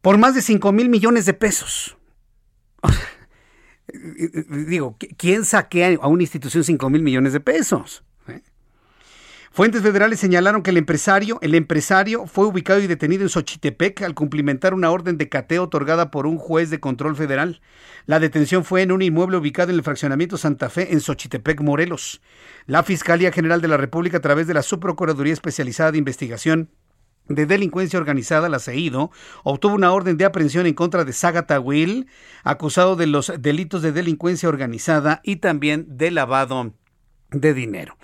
Por 0.00 0.18
más 0.18 0.34
de 0.34 0.42
5 0.42 0.72
mil 0.72 0.88
millones 0.88 1.26
de 1.26 1.34
pesos. 1.34 1.96
Digo, 4.66 4.96
¿quién 5.16 5.44
saquea 5.44 5.98
a 6.00 6.08
una 6.08 6.22
institución 6.22 6.64
5 6.64 6.90
mil 6.90 7.02
millones 7.02 7.32
de 7.32 7.40
pesos? 7.40 8.04
¿Eh? 8.28 8.40
Fuentes 9.50 9.82
federales 9.82 10.20
señalaron 10.20 10.62
que 10.62 10.70
el 10.70 10.76
empresario, 10.76 11.38
el 11.42 11.56
empresario 11.56 12.26
fue 12.26 12.46
ubicado 12.46 12.80
y 12.80 12.86
detenido 12.86 13.24
en 13.24 13.28
Xochitepec 13.28 14.02
al 14.02 14.14
cumplimentar 14.14 14.74
una 14.74 14.90
orden 14.90 15.18
de 15.18 15.28
cateo 15.28 15.64
otorgada 15.64 16.12
por 16.12 16.26
un 16.26 16.38
juez 16.38 16.70
de 16.70 16.78
control 16.78 17.16
federal. 17.16 17.60
La 18.06 18.20
detención 18.20 18.64
fue 18.64 18.82
en 18.82 18.92
un 18.92 19.02
inmueble 19.02 19.38
ubicado 19.38 19.70
en 19.70 19.76
el 19.76 19.82
fraccionamiento 19.82 20.38
Santa 20.38 20.70
Fe 20.70 20.92
en 20.92 21.00
Xochitepec, 21.00 21.60
Morelos. 21.62 22.22
La 22.66 22.84
Fiscalía 22.84 23.32
General 23.32 23.60
de 23.60 23.68
la 23.68 23.76
República, 23.76 24.18
a 24.18 24.20
través 24.20 24.46
de 24.46 24.54
la 24.54 24.62
Subprocuraduría 24.62 25.32
Especializada 25.32 25.90
de 25.90 25.98
Investigación, 25.98 26.70
de 27.30 27.46
Delincuencia 27.46 27.98
Organizada, 27.98 28.48
la 28.48 28.58
CEIDO, 28.58 29.10
obtuvo 29.44 29.74
una 29.74 29.92
orden 29.92 30.16
de 30.16 30.24
aprehensión 30.24 30.66
en 30.66 30.74
contra 30.74 31.04
de 31.04 31.12
Sagata 31.12 31.60
Will, 31.60 32.08
acusado 32.42 32.96
de 32.96 33.06
los 33.06 33.32
delitos 33.38 33.82
de 33.82 33.92
delincuencia 33.92 34.48
organizada 34.48 35.20
y 35.22 35.36
también 35.36 35.86
de 35.88 36.10
lavado 36.10 36.74
de 37.30 37.54
dinero. 37.54 37.96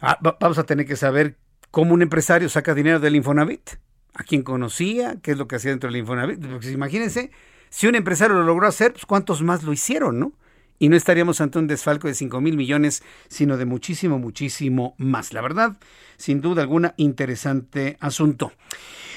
Ah, 0.00 0.18
vamos 0.40 0.58
a 0.58 0.64
tener 0.64 0.84
que 0.84 0.96
saber 0.96 1.38
cómo 1.70 1.94
un 1.94 2.02
empresario 2.02 2.48
saca 2.48 2.74
dinero 2.74 2.98
del 2.98 3.16
Infonavit, 3.16 3.70
a 4.14 4.24
quién 4.24 4.42
conocía, 4.42 5.16
qué 5.22 5.32
es 5.32 5.38
lo 5.38 5.46
que 5.46 5.56
hacía 5.56 5.70
dentro 5.70 5.88
del 5.88 6.00
Infonavit. 6.00 6.44
Porque 6.44 6.70
imagínense, 6.72 7.30
si 7.70 7.86
un 7.86 7.94
empresario 7.94 8.34
lo 8.36 8.42
logró 8.42 8.66
hacer, 8.66 8.92
pues 8.92 9.06
cuántos 9.06 9.42
más 9.42 9.62
lo 9.62 9.72
hicieron, 9.72 10.18
¿no? 10.18 10.32
Y 10.78 10.88
no 10.88 10.96
estaríamos 10.96 11.40
ante 11.40 11.58
un 11.58 11.66
desfalco 11.66 12.08
de 12.08 12.14
5 12.14 12.40
mil 12.40 12.56
millones, 12.56 13.02
sino 13.28 13.56
de 13.56 13.64
muchísimo, 13.64 14.18
muchísimo 14.18 14.94
más. 14.98 15.32
La 15.32 15.40
verdad, 15.40 15.76
sin 16.16 16.40
duda 16.40 16.62
alguna, 16.62 16.94
interesante 16.96 17.96
asunto. 18.00 18.52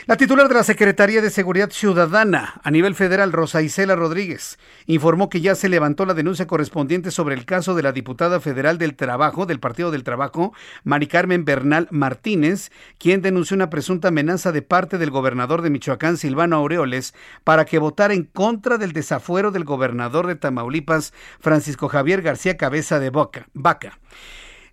La 0.07 0.15
titular 0.15 0.47
de 0.47 0.53
la 0.55 0.63
Secretaría 0.63 1.21
de 1.21 1.29
Seguridad 1.29 1.69
Ciudadana 1.69 2.61
a 2.63 2.71
nivel 2.71 2.95
federal, 2.95 3.33
Rosa 3.33 3.61
Isela 3.61 3.93
Rodríguez, 3.93 4.57
informó 4.85 5.29
que 5.29 5.41
ya 5.41 5.53
se 5.53 5.67
levantó 5.67 6.05
la 6.05 6.13
denuncia 6.13 6.47
correspondiente 6.47 7.11
sobre 7.11 7.35
el 7.35 7.43
caso 7.43 7.75
de 7.75 7.83
la 7.83 7.91
diputada 7.91 8.39
federal 8.39 8.77
del 8.77 8.95
Trabajo, 8.95 9.45
del 9.45 9.59
Partido 9.59 9.91
del 9.91 10.05
Trabajo, 10.05 10.53
Mari 10.85 11.07
Carmen 11.07 11.43
Bernal 11.43 11.89
Martínez, 11.91 12.71
quien 12.97 13.21
denunció 13.21 13.55
una 13.55 13.69
presunta 13.69 14.07
amenaza 14.07 14.53
de 14.53 14.61
parte 14.61 14.97
del 14.97 15.11
gobernador 15.11 15.61
de 15.61 15.71
Michoacán, 15.71 16.15
Silvano 16.15 16.55
Aureoles, 16.55 17.13
para 17.43 17.65
que 17.65 17.77
votara 17.77 18.13
en 18.13 18.23
contra 18.23 18.77
del 18.77 18.93
desafuero 18.93 19.51
del 19.51 19.65
gobernador 19.65 20.25
de 20.27 20.35
Tamaulipas, 20.35 21.13
Francisco 21.41 21.89
Javier 21.89 22.21
García 22.21 22.55
Cabeza 22.55 23.01
de 23.01 23.09
Boca, 23.09 23.49
Vaca. 23.53 23.99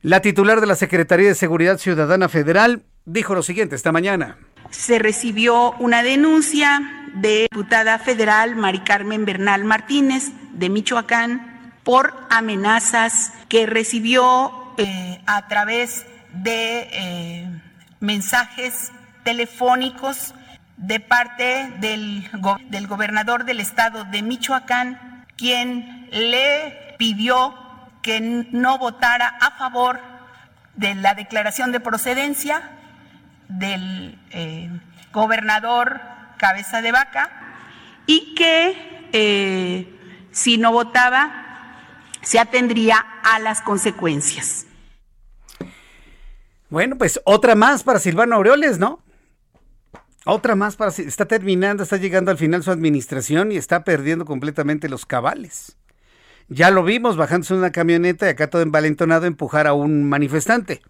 La 0.00 0.20
titular 0.20 0.60
de 0.60 0.68
la 0.68 0.76
Secretaría 0.76 1.26
de 1.26 1.34
Seguridad 1.34 1.78
Ciudadana 1.78 2.28
Federal 2.28 2.84
dijo 3.04 3.34
lo 3.34 3.42
siguiente 3.42 3.74
esta 3.74 3.90
mañana. 3.90 4.38
Se 4.70 4.98
recibió 4.98 5.72
una 5.78 6.02
denuncia 6.02 6.82
de 7.14 7.48
diputada 7.50 7.98
federal 7.98 8.56
Mari 8.56 8.80
Carmen 8.80 9.24
Bernal 9.24 9.64
Martínez 9.64 10.32
de 10.52 10.68
Michoacán 10.68 11.72
por 11.84 12.26
amenazas 12.30 13.32
que 13.48 13.66
recibió 13.66 14.74
eh, 14.76 15.20
a 15.26 15.46
través 15.46 16.06
de 16.32 16.88
eh, 16.92 17.60
mensajes 18.00 18.90
telefónicos 19.22 20.34
de 20.76 20.98
parte 20.98 21.72
del, 21.80 22.28
del 22.68 22.86
gobernador 22.86 23.44
del 23.44 23.60
estado 23.60 24.04
de 24.04 24.22
Michoacán, 24.22 25.24
quien 25.36 26.08
le 26.10 26.96
pidió 26.98 27.54
que 28.02 28.20
no 28.20 28.78
votara 28.78 29.28
a 29.40 29.52
favor 29.52 30.00
de 30.74 30.94
la 30.96 31.14
declaración 31.14 31.70
de 31.72 31.80
procedencia 31.80 32.70
del 33.48 34.18
eh, 34.30 34.70
gobernador 35.12 36.00
Cabeza 36.38 36.82
de 36.82 36.92
Vaca 36.92 37.30
y 38.06 38.34
que 38.34 39.08
eh, 39.12 39.88
si 40.30 40.58
no 40.58 40.72
votaba 40.72 41.42
se 42.22 42.38
atendría 42.38 42.96
a 43.22 43.38
las 43.38 43.60
consecuencias. 43.60 44.66
Bueno, 46.70 46.96
pues 46.96 47.20
otra 47.24 47.54
más 47.54 47.84
para 47.84 47.98
Silvano 47.98 48.36
Aureoles, 48.36 48.78
¿no? 48.78 49.00
Otra 50.24 50.56
más 50.56 50.76
para... 50.76 50.90
Está 50.90 51.26
terminando, 51.26 51.82
está 51.82 51.98
llegando 51.98 52.30
al 52.30 52.38
final 52.38 52.62
su 52.62 52.70
administración 52.70 53.52
y 53.52 53.56
está 53.56 53.84
perdiendo 53.84 54.24
completamente 54.24 54.88
los 54.88 55.06
cabales. 55.06 55.76
Ya 56.48 56.70
lo 56.70 56.82
vimos 56.82 57.16
bajándose 57.16 57.54
una 57.54 57.72
camioneta 57.72 58.26
y 58.26 58.30
acá 58.30 58.48
todo 58.48 58.62
envalentonado 58.62 59.26
empujar 59.26 59.66
a 59.66 59.74
un 59.74 60.08
manifestante. 60.08 60.82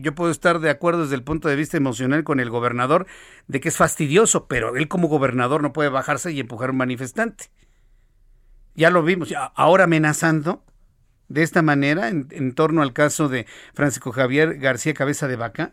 Yo 0.00 0.14
puedo 0.14 0.30
estar 0.30 0.60
de 0.60 0.70
acuerdo 0.70 1.02
desde 1.02 1.16
el 1.16 1.24
punto 1.24 1.48
de 1.48 1.56
vista 1.56 1.76
emocional 1.76 2.22
con 2.22 2.38
el 2.38 2.50
gobernador 2.50 3.06
de 3.48 3.60
que 3.60 3.68
es 3.68 3.76
fastidioso, 3.76 4.46
pero 4.46 4.76
él 4.76 4.86
como 4.86 5.08
gobernador 5.08 5.60
no 5.60 5.72
puede 5.72 5.88
bajarse 5.88 6.30
y 6.30 6.38
empujar 6.38 6.68
a 6.68 6.72
un 6.72 6.78
manifestante. 6.78 7.46
Ya 8.76 8.90
lo 8.90 9.02
vimos, 9.02 9.34
ahora 9.56 9.84
amenazando 9.84 10.64
de 11.26 11.42
esta 11.42 11.62
manera 11.62 12.08
en, 12.08 12.28
en 12.30 12.54
torno 12.54 12.82
al 12.82 12.92
caso 12.92 13.28
de 13.28 13.46
Francisco 13.74 14.12
Javier 14.12 14.58
García 14.58 14.94
Cabeza 14.94 15.26
de 15.26 15.34
Vaca 15.34 15.72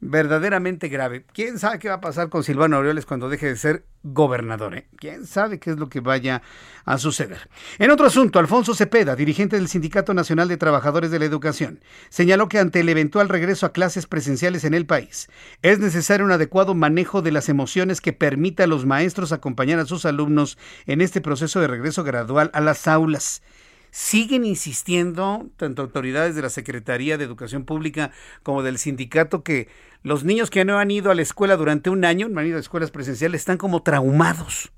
verdaderamente 0.00 0.88
grave. 0.88 1.24
¿Quién 1.32 1.58
sabe 1.58 1.78
qué 1.78 1.88
va 1.88 1.96
a 1.96 2.00
pasar 2.00 2.28
con 2.28 2.44
Silvano 2.44 2.76
Aureoles 2.76 3.06
cuando 3.06 3.28
deje 3.28 3.46
de 3.46 3.56
ser 3.56 3.84
gobernador? 4.02 4.76
Eh? 4.76 4.86
¿Quién 4.96 5.26
sabe 5.26 5.58
qué 5.58 5.70
es 5.70 5.78
lo 5.78 5.88
que 5.88 6.00
vaya 6.00 6.42
a 6.84 6.98
suceder? 6.98 7.48
En 7.78 7.90
otro 7.90 8.06
asunto, 8.06 8.38
Alfonso 8.38 8.74
Cepeda, 8.74 9.16
dirigente 9.16 9.56
del 9.56 9.68
Sindicato 9.68 10.14
Nacional 10.14 10.48
de 10.48 10.56
Trabajadores 10.56 11.10
de 11.10 11.18
la 11.18 11.24
Educación, 11.24 11.80
señaló 12.08 12.48
que 12.48 12.58
ante 12.58 12.80
el 12.80 12.88
eventual 12.88 13.28
regreso 13.28 13.66
a 13.66 13.72
clases 13.72 14.06
presenciales 14.06 14.64
en 14.64 14.74
el 14.74 14.86
país, 14.86 15.28
es 15.62 15.78
necesario 15.80 16.24
un 16.24 16.32
adecuado 16.32 16.74
manejo 16.74 17.22
de 17.22 17.32
las 17.32 17.48
emociones 17.48 18.00
que 18.00 18.12
permita 18.12 18.64
a 18.64 18.68
los 18.68 18.86
maestros 18.86 19.32
acompañar 19.32 19.80
a 19.80 19.86
sus 19.86 20.04
alumnos 20.04 20.58
en 20.86 21.00
este 21.00 21.20
proceso 21.20 21.60
de 21.60 21.66
regreso 21.66 22.04
gradual 22.04 22.50
a 22.54 22.60
las 22.60 22.86
aulas 22.86 23.42
siguen 23.90 24.44
insistiendo, 24.44 25.46
tanto 25.56 25.82
autoridades 25.82 26.34
de 26.34 26.42
la 26.42 26.50
Secretaría 26.50 27.18
de 27.18 27.24
Educación 27.24 27.64
Pública 27.64 28.10
como 28.42 28.62
del 28.62 28.78
sindicato, 28.78 29.42
que 29.42 29.68
los 30.02 30.24
niños 30.24 30.50
que 30.50 30.64
no 30.64 30.78
han 30.78 30.90
ido 30.90 31.10
a 31.10 31.14
la 31.14 31.22
escuela 31.22 31.56
durante 31.56 31.90
un 31.90 32.04
año, 32.04 32.28
no 32.28 32.40
han 32.40 32.46
ido 32.46 32.56
a 32.56 32.60
escuelas 32.60 32.90
presenciales, 32.90 33.40
están 33.40 33.58
como 33.58 33.82
traumados. 33.82 34.72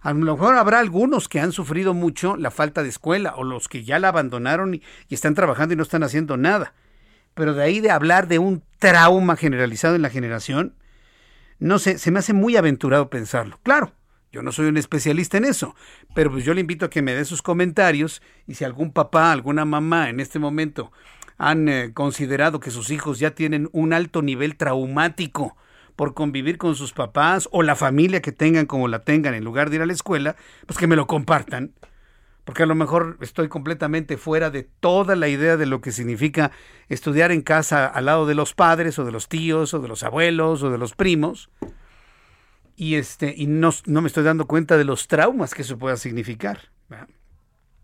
A 0.00 0.12
lo 0.12 0.36
mejor 0.36 0.54
habrá 0.54 0.78
algunos 0.78 1.28
que 1.28 1.40
han 1.40 1.52
sufrido 1.52 1.92
mucho 1.92 2.36
la 2.36 2.50
falta 2.50 2.82
de 2.82 2.88
escuela 2.88 3.34
o 3.36 3.42
los 3.42 3.68
que 3.68 3.84
ya 3.84 3.98
la 3.98 4.08
abandonaron 4.08 4.74
y, 4.74 4.82
y 5.08 5.14
están 5.14 5.34
trabajando 5.34 5.74
y 5.74 5.76
no 5.76 5.82
están 5.82 6.04
haciendo 6.04 6.36
nada. 6.36 6.74
Pero 7.34 7.54
de 7.54 7.62
ahí 7.62 7.80
de 7.80 7.90
hablar 7.90 8.28
de 8.28 8.38
un 8.38 8.62
trauma 8.78 9.36
generalizado 9.36 9.96
en 9.96 10.02
la 10.02 10.10
generación, 10.10 10.74
no 11.58 11.78
sé, 11.78 11.98
se 11.98 12.10
me 12.10 12.20
hace 12.20 12.32
muy 12.32 12.56
aventurado 12.56 13.10
pensarlo. 13.10 13.58
Claro, 13.62 13.92
yo 14.30 14.42
no 14.42 14.52
soy 14.52 14.66
un 14.66 14.76
especialista 14.76 15.38
en 15.38 15.44
eso, 15.44 15.74
pero 16.14 16.30
pues 16.30 16.44
yo 16.44 16.52
le 16.52 16.60
invito 16.60 16.86
a 16.86 16.90
que 16.90 17.02
me 17.02 17.14
dé 17.14 17.24
sus 17.24 17.42
comentarios 17.42 18.22
y 18.46 18.54
si 18.54 18.64
algún 18.64 18.92
papá, 18.92 19.32
alguna 19.32 19.64
mamá 19.64 20.10
en 20.10 20.20
este 20.20 20.38
momento 20.38 20.92
han 21.38 21.68
eh, 21.68 21.92
considerado 21.94 22.60
que 22.60 22.70
sus 22.70 22.90
hijos 22.90 23.18
ya 23.18 23.30
tienen 23.30 23.70
un 23.72 23.92
alto 23.92 24.22
nivel 24.22 24.56
traumático 24.56 25.56
por 25.96 26.14
convivir 26.14 26.58
con 26.58 26.74
sus 26.74 26.92
papás 26.92 27.48
o 27.52 27.62
la 27.62 27.74
familia 27.74 28.20
que 28.20 28.32
tengan 28.32 28.66
como 28.66 28.86
la 28.86 29.00
tengan 29.00 29.34
en 29.34 29.44
lugar 29.44 29.70
de 29.70 29.76
ir 29.76 29.82
a 29.82 29.86
la 29.86 29.92
escuela, 29.92 30.36
pues 30.66 30.78
que 30.78 30.86
me 30.86 30.96
lo 30.96 31.06
compartan. 31.06 31.72
Porque 32.44 32.62
a 32.62 32.66
lo 32.66 32.74
mejor 32.74 33.18
estoy 33.20 33.48
completamente 33.48 34.16
fuera 34.16 34.50
de 34.50 34.62
toda 34.62 35.16
la 35.16 35.28
idea 35.28 35.56
de 35.56 35.66
lo 35.66 35.80
que 35.80 35.92
significa 35.92 36.50
estudiar 36.88 37.30
en 37.30 37.42
casa 37.42 37.86
al 37.86 38.06
lado 38.06 38.26
de 38.26 38.34
los 38.34 38.54
padres 38.54 38.98
o 38.98 39.04
de 39.04 39.12
los 39.12 39.28
tíos 39.28 39.74
o 39.74 39.80
de 39.80 39.88
los 39.88 40.02
abuelos 40.02 40.62
o 40.62 40.70
de 40.70 40.78
los 40.78 40.94
primos 40.94 41.50
y 42.78 42.94
este 42.94 43.34
y 43.36 43.48
no, 43.48 43.70
no, 43.86 44.00
me 44.00 44.06
estoy 44.06 44.22
dando 44.22 44.46
cuenta 44.46 44.78
de 44.78 44.84
los 44.84 45.08
traumas 45.08 45.52
que 45.52 45.62
eso 45.62 45.78
pueda 45.78 45.96
significar. 45.96 46.70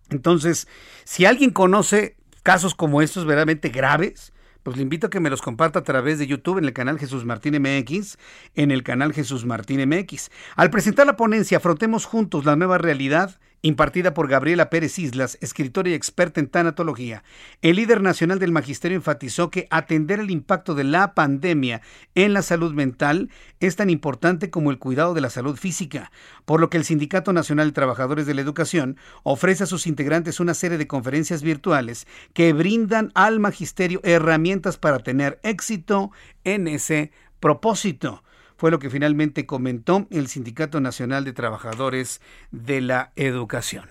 Entonces, 0.08 0.68
si 1.02 1.24
alguien 1.24 1.50
conoce 1.50 2.16
casos 2.44 2.76
como 2.76 3.02
estos 3.02 3.24
verdaderamente 3.24 3.70
graves, 3.70 4.32
pues 4.62 4.76
le 4.76 4.84
invito 4.84 5.08
a 5.08 5.10
que 5.10 5.18
me 5.18 5.30
los 5.30 5.42
comparta 5.42 5.80
a 5.80 5.82
través 5.82 6.20
de 6.20 6.28
YouTube 6.28 6.58
en 6.58 6.64
el 6.64 6.72
canal 6.72 7.00
Jesús 7.00 7.24
Martín 7.24 7.60
MX, 7.60 8.18
en 8.54 8.70
el 8.70 8.84
canal 8.84 9.12
Jesús 9.12 9.44
Martín 9.44 9.86
MX. 9.88 10.30
Al 10.54 10.70
presentar 10.70 11.06
la 11.06 11.16
ponencia 11.16 11.58
Afrontemos 11.58 12.04
Juntos 12.04 12.44
la 12.44 12.54
Nueva 12.54 12.78
Realidad, 12.78 13.40
impartida 13.64 14.12
por 14.12 14.28
Gabriela 14.28 14.68
Pérez 14.68 14.98
Islas, 14.98 15.38
escritora 15.40 15.88
y 15.88 15.94
experta 15.94 16.38
en 16.38 16.48
tanatología. 16.48 17.24
El 17.62 17.76
líder 17.76 18.02
nacional 18.02 18.38
del 18.38 18.52
magisterio 18.52 18.96
enfatizó 18.98 19.50
que 19.50 19.66
atender 19.70 20.20
el 20.20 20.30
impacto 20.30 20.74
de 20.74 20.84
la 20.84 21.14
pandemia 21.14 21.80
en 22.14 22.34
la 22.34 22.42
salud 22.42 22.74
mental 22.74 23.30
es 23.60 23.74
tan 23.76 23.88
importante 23.88 24.50
como 24.50 24.70
el 24.70 24.78
cuidado 24.78 25.14
de 25.14 25.22
la 25.22 25.30
salud 25.30 25.56
física, 25.56 26.12
por 26.44 26.60
lo 26.60 26.68
que 26.68 26.76
el 26.76 26.84
Sindicato 26.84 27.32
Nacional 27.32 27.68
de 27.68 27.72
Trabajadores 27.72 28.26
de 28.26 28.34
la 28.34 28.42
Educación 28.42 28.98
ofrece 29.22 29.64
a 29.64 29.66
sus 29.66 29.86
integrantes 29.86 30.40
una 30.40 30.52
serie 30.52 30.76
de 30.76 30.86
conferencias 30.86 31.42
virtuales 31.42 32.06
que 32.34 32.52
brindan 32.52 33.12
al 33.14 33.40
magisterio 33.40 34.00
herramientas 34.04 34.76
para 34.76 34.98
tener 34.98 35.40
éxito 35.42 36.10
en 36.44 36.68
ese 36.68 37.12
propósito 37.40 38.23
fue 38.64 38.70
lo 38.70 38.78
que 38.78 38.88
finalmente 38.88 39.44
comentó 39.44 40.06
el 40.08 40.26
Sindicato 40.26 40.80
Nacional 40.80 41.26
de 41.26 41.34
Trabajadores 41.34 42.22
de 42.50 42.80
la 42.80 43.12
Educación. 43.14 43.90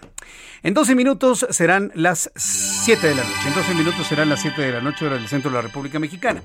En 0.63 0.73
12 0.73 0.95
minutos 0.95 1.45
serán 1.51 1.91
las 1.93 2.31
7 2.33 3.07
de 3.07 3.13
la 3.13 3.21
noche. 3.21 3.49
En 3.49 3.53
12 3.53 3.75
minutos 3.75 4.07
serán 4.07 4.29
las 4.29 4.41
7 4.41 4.59
de 4.59 4.71
la 4.71 4.81
noche 4.81 5.05
hora 5.05 5.17
del 5.17 5.27
centro 5.27 5.51
de 5.51 5.57
la 5.57 5.61
República 5.61 5.99
Mexicana. 5.99 6.41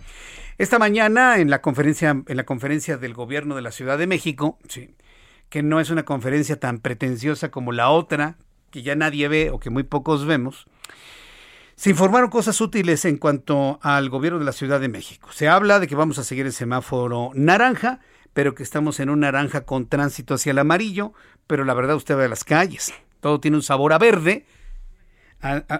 Esta 0.58 0.78
mañana 0.78 1.38
en 1.38 1.48
la 1.48 1.62
conferencia 1.62 2.22
en 2.26 2.36
la 2.36 2.44
conferencia 2.44 2.98
del 2.98 3.14
gobierno 3.14 3.56
de 3.56 3.62
la 3.62 3.70
Ciudad 3.70 3.96
de 3.96 4.06
México, 4.06 4.58
sí, 4.68 4.94
que 5.48 5.62
no 5.62 5.80
es 5.80 5.88
una 5.88 6.04
conferencia 6.04 6.60
tan 6.60 6.80
pretenciosa 6.80 7.50
como 7.50 7.72
la 7.72 7.88
otra 7.88 8.36
que 8.70 8.82
ya 8.82 8.94
nadie 8.94 9.28
ve 9.28 9.48
o 9.48 9.58
que 9.58 9.70
muy 9.70 9.84
pocos 9.84 10.26
vemos, 10.26 10.66
Se 11.76 11.88
informaron 11.88 12.28
cosas 12.28 12.60
útiles 12.60 13.06
en 13.06 13.16
cuanto 13.16 13.78
al 13.80 14.10
gobierno 14.10 14.38
de 14.38 14.44
la 14.44 14.52
Ciudad 14.52 14.80
de 14.80 14.88
México. 14.88 15.30
Se 15.32 15.48
habla 15.48 15.80
de 15.80 15.86
que 15.86 15.94
vamos 15.94 16.18
a 16.18 16.24
seguir 16.24 16.44
el 16.44 16.52
semáforo 16.52 17.30
naranja, 17.34 18.00
pero 18.32 18.54
que 18.54 18.62
estamos 18.62 19.00
en 19.00 19.10
un 19.10 19.20
naranja 19.20 19.62
con 19.62 19.86
tránsito 19.86 20.34
hacia 20.34 20.50
el 20.50 20.58
amarillo, 20.58 21.12
pero 21.46 21.64
la 21.64 21.74
verdad 21.74 21.96
usted 21.96 22.16
ve 22.16 22.28
las 22.28 22.44
calles, 22.44 22.92
todo 23.20 23.40
tiene 23.40 23.56
un 23.56 23.62
sabor 23.62 23.92
a 23.92 23.98
verde, 23.98 24.46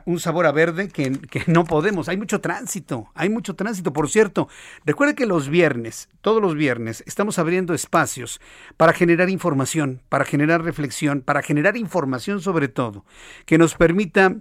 un 0.05 0.20
sabor 0.20 0.46
a 0.46 0.53
verde 0.53 0.88
que, 0.88 1.12
que, 1.12 1.42
no 1.49 1.64
podemos. 1.64 2.09
Hay 2.09 2.16
mucho 2.16 2.40
tránsito, 2.40 3.11
hay 3.14 3.28
mucho 3.28 3.57
tránsito. 3.57 3.92
Por 3.92 4.09
cierto, 4.09 4.49
recuerde 4.84 5.16
que 5.16 5.26
los 5.26 5.49
viernes, 5.49 6.09
todos 6.20 6.40
los 6.40 6.55
viernes, 6.55 7.03
estamos 7.07 7.38
abriendo 7.38 7.74
espacios 7.74 8.40
para 8.76 8.92
generar 8.92 9.30
información, 9.30 10.01
para 10.09 10.24
generar 10.24 10.62
reflexión, 10.62 11.22
para 11.22 11.42
generar 11.42 11.76
información 11.76 12.40
sobre 12.40 12.68
todo, 12.68 13.05
que 13.46 13.59
nos 13.59 13.74
permita 13.74 14.36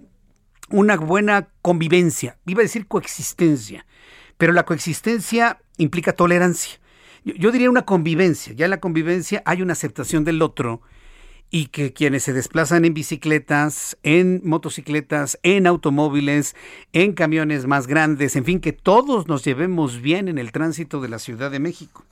una 0.70 0.96
buena 0.96 1.48
convivencia, 1.62 2.38
iba 2.46 2.60
a 2.60 2.62
decir 2.62 2.86
coexistencia, 2.86 3.86
pero 4.36 4.52
la 4.52 4.64
coexistencia 4.64 5.60
implica 5.78 6.12
tolerancia. 6.12 6.78
Yo, 7.36 7.52
diría 7.52 7.70
una 7.70 7.84
convivencia, 7.84 8.52
ya 8.54 8.64
en 8.64 8.70
la 8.70 8.80
convivencia 8.80 9.42
hay 9.44 9.62
una 9.62 9.72
aceptación 9.72 10.24
del 10.24 10.40
otro 10.42 10.80
y 11.50 11.66
que 11.66 11.92
quienes 11.92 12.22
se 12.22 12.32
desplazan 12.32 12.84
en 12.84 12.94
bicicletas, 12.94 13.96
en 14.02 14.40
motocicletas, 14.44 15.38
en 15.42 15.66
automóviles, 15.66 16.54
en 16.92 17.12
camiones 17.12 17.66
más 17.66 17.86
grandes, 17.86 18.36
en 18.36 18.44
fin, 18.44 18.60
que 18.60 18.72
todos 18.72 19.28
nos 19.28 19.44
llevemos 19.44 20.00
bien 20.00 20.28
en 20.28 20.38
el 20.38 20.52
tránsito 20.52 21.00
de 21.00 21.08
la 21.08 21.18
Ciudad 21.18 21.50
de 21.50 21.58
México. 21.58 22.04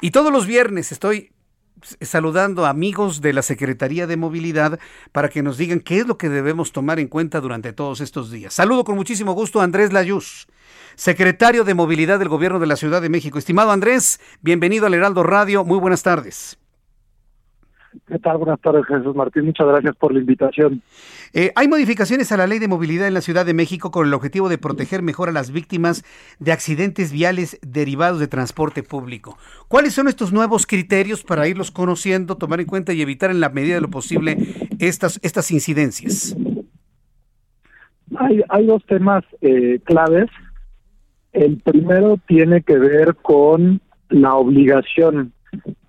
Y 0.00 0.10
todos 0.10 0.32
los 0.32 0.46
viernes 0.46 0.90
estoy 0.92 1.32
saludando 2.00 2.66
a 2.66 2.70
amigos 2.70 3.20
de 3.20 3.32
la 3.32 3.42
Secretaría 3.42 4.06
de 4.06 4.16
Movilidad 4.16 4.78
para 5.12 5.28
que 5.28 5.42
nos 5.42 5.58
digan 5.58 5.80
qué 5.80 5.98
es 6.00 6.06
lo 6.06 6.18
que 6.18 6.28
debemos 6.28 6.72
tomar 6.72 6.98
en 6.98 7.08
cuenta 7.08 7.40
durante 7.40 7.72
todos 7.72 8.00
estos 8.00 8.30
días. 8.30 8.54
Saludo 8.54 8.84
con 8.84 8.96
muchísimo 8.96 9.32
gusto 9.32 9.60
a 9.60 9.64
Andrés 9.64 9.92
Layuz, 9.92 10.46
secretario 10.98 11.62
de 11.62 11.74
Movilidad 11.74 12.18
del 12.18 12.28
Gobierno 12.28 12.58
de 12.58 12.66
la 12.66 12.74
Ciudad 12.74 13.00
de 13.00 13.08
México. 13.08 13.38
Estimado 13.38 13.70
Andrés, 13.70 14.20
bienvenido 14.42 14.84
al 14.84 14.94
Heraldo 14.94 15.22
Radio. 15.22 15.64
Muy 15.64 15.78
buenas 15.78 16.02
tardes. 16.02 16.58
¿Qué 18.08 18.18
tal? 18.18 18.38
Buenas 18.38 18.60
tardes, 18.60 18.84
Jesús 18.84 19.14
Martín. 19.14 19.44
Muchas 19.44 19.66
gracias 19.68 19.94
por 19.96 20.12
la 20.12 20.18
invitación. 20.18 20.82
Eh, 21.32 21.52
hay 21.54 21.68
modificaciones 21.68 22.32
a 22.32 22.36
la 22.36 22.48
ley 22.48 22.58
de 22.58 22.66
movilidad 22.66 23.06
en 23.06 23.14
la 23.14 23.20
Ciudad 23.20 23.46
de 23.46 23.54
México 23.54 23.92
con 23.92 24.08
el 24.08 24.12
objetivo 24.12 24.48
de 24.48 24.58
proteger 24.58 25.02
mejor 25.02 25.28
a 25.28 25.32
las 25.32 25.52
víctimas 25.52 26.04
de 26.40 26.50
accidentes 26.50 27.12
viales 27.12 27.60
derivados 27.62 28.18
de 28.18 28.26
transporte 28.26 28.82
público. 28.82 29.38
¿Cuáles 29.68 29.94
son 29.94 30.08
estos 30.08 30.32
nuevos 30.32 30.66
criterios 30.66 31.22
para 31.22 31.46
irlos 31.46 31.70
conociendo, 31.70 32.36
tomar 32.36 32.60
en 32.60 32.66
cuenta 32.66 32.92
y 32.92 33.02
evitar 33.02 33.30
en 33.30 33.38
la 33.38 33.50
medida 33.50 33.76
de 33.76 33.82
lo 33.82 33.88
posible 33.88 34.36
estas, 34.80 35.20
estas 35.22 35.52
incidencias? 35.52 36.36
Hay, 38.16 38.42
hay 38.48 38.66
dos 38.66 38.84
temas 38.86 39.22
eh, 39.40 39.80
claves. 39.84 40.28
El 41.32 41.58
primero 41.58 42.18
tiene 42.26 42.62
que 42.62 42.78
ver 42.78 43.14
con 43.16 43.80
la 44.08 44.34
obligación 44.34 45.32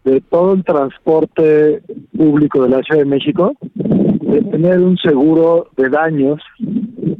de 0.03 0.21
todo 0.21 0.53
el 0.53 0.63
transporte 0.63 1.81
público 2.15 2.63
de 2.63 2.69
la 2.69 2.81
Ciudad 2.83 3.01
de 3.01 3.09
México, 3.09 3.53
de 3.73 4.41
tener 4.41 4.79
un 4.79 4.97
seguro 4.97 5.69
de 5.77 5.89
daños 5.89 6.41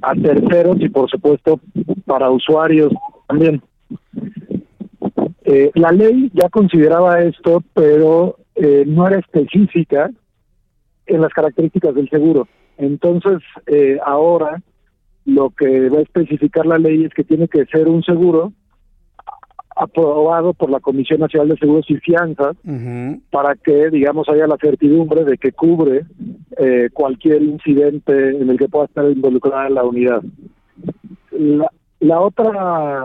a 0.01 0.13
terceros 0.15 0.77
y 0.79 0.89
por 0.89 1.09
supuesto 1.09 1.59
para 2.05 2.29
usuarios 2.29 2.91
también. 3.27 3.61
Eh, 5.43 5.71
la 5.75 5.91
ley 5.91 6.29
ya 6.33 6.49
consideraba 6.49 7.21
esto, 7.21 7.63
pero 7.73 8.37
eh, 8.55 8.83
no 8.85 9.07
era 9.07 9.19
específica 9.19 10.09
en 11.05 11.21
las 11.21 11.33
características 11.33 11.95
del 11.95 12.09
seguro. 12.09 12.47
Entonces, 12.77 13.39
eh, 13.67 13.97
ahora 14.05 14.61
lo 15.33 15.51
que 15.51 15.89
va 15.89 15.99
a 15.99 16.01
especificar 16.01 16.65
la 16.65 16.77
ley 16.77 17.05
es 17.05 17.13
que 17.13 17.23
tiene 17.23 17.47
que 17.47 17.65
ser 17.65 17.87
un 17.87 18.03
seguro 18.03 18.53
aprobado 19.75 20.53
por 20.53 20.69
la 20.69 20.81
Comisión 20.81 21.21
Nacional 21.21 21.49
de 21.49 21.57
Seguros 21.57 21.85
y 21.89 21.95
Fianzas 21.95 22.57
para 23.31 23.55
que, 23.55 23.89
digamos, 23.89 24.27
haya 24.27 24.45
la 24.45 24.57
certidumbre 24.57 25.23
de 25.23 25.37
que 25.37 25.53
cubre 25.53 26.05
eh, 26.57 26.89
cualquier 26.91 27.41
incidente 27.43 28.31
en 28.31 28.49
el 28.49 28.57
que 28.57 28.67
pueda 28.67 28.85
estar 28.85 29.09
involucrada 29.09 29.69
la 29.69 29.85
unidad. 29.85 30.21
La, 32.01 32.19
otra, 32.19 33.03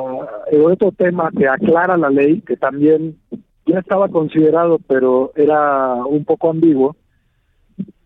el 0.50 0.62
otro 0.62 0.90
tema 0.90 1.30
que 1.36 1.46
aclara 1.46 1.96
la 1.96 2.10
ley, 2.10 2.40
que 2.40 2.56
también 2.56 3.16
ya 3.66 3.78
estaba 3.78 4.08
considerado, 4.08 4.78
pero 4.86 5.32
era 5.36 5.94
un 6.04 6.24
poco 6.24 6.50
ambiguo, 6.50 6.96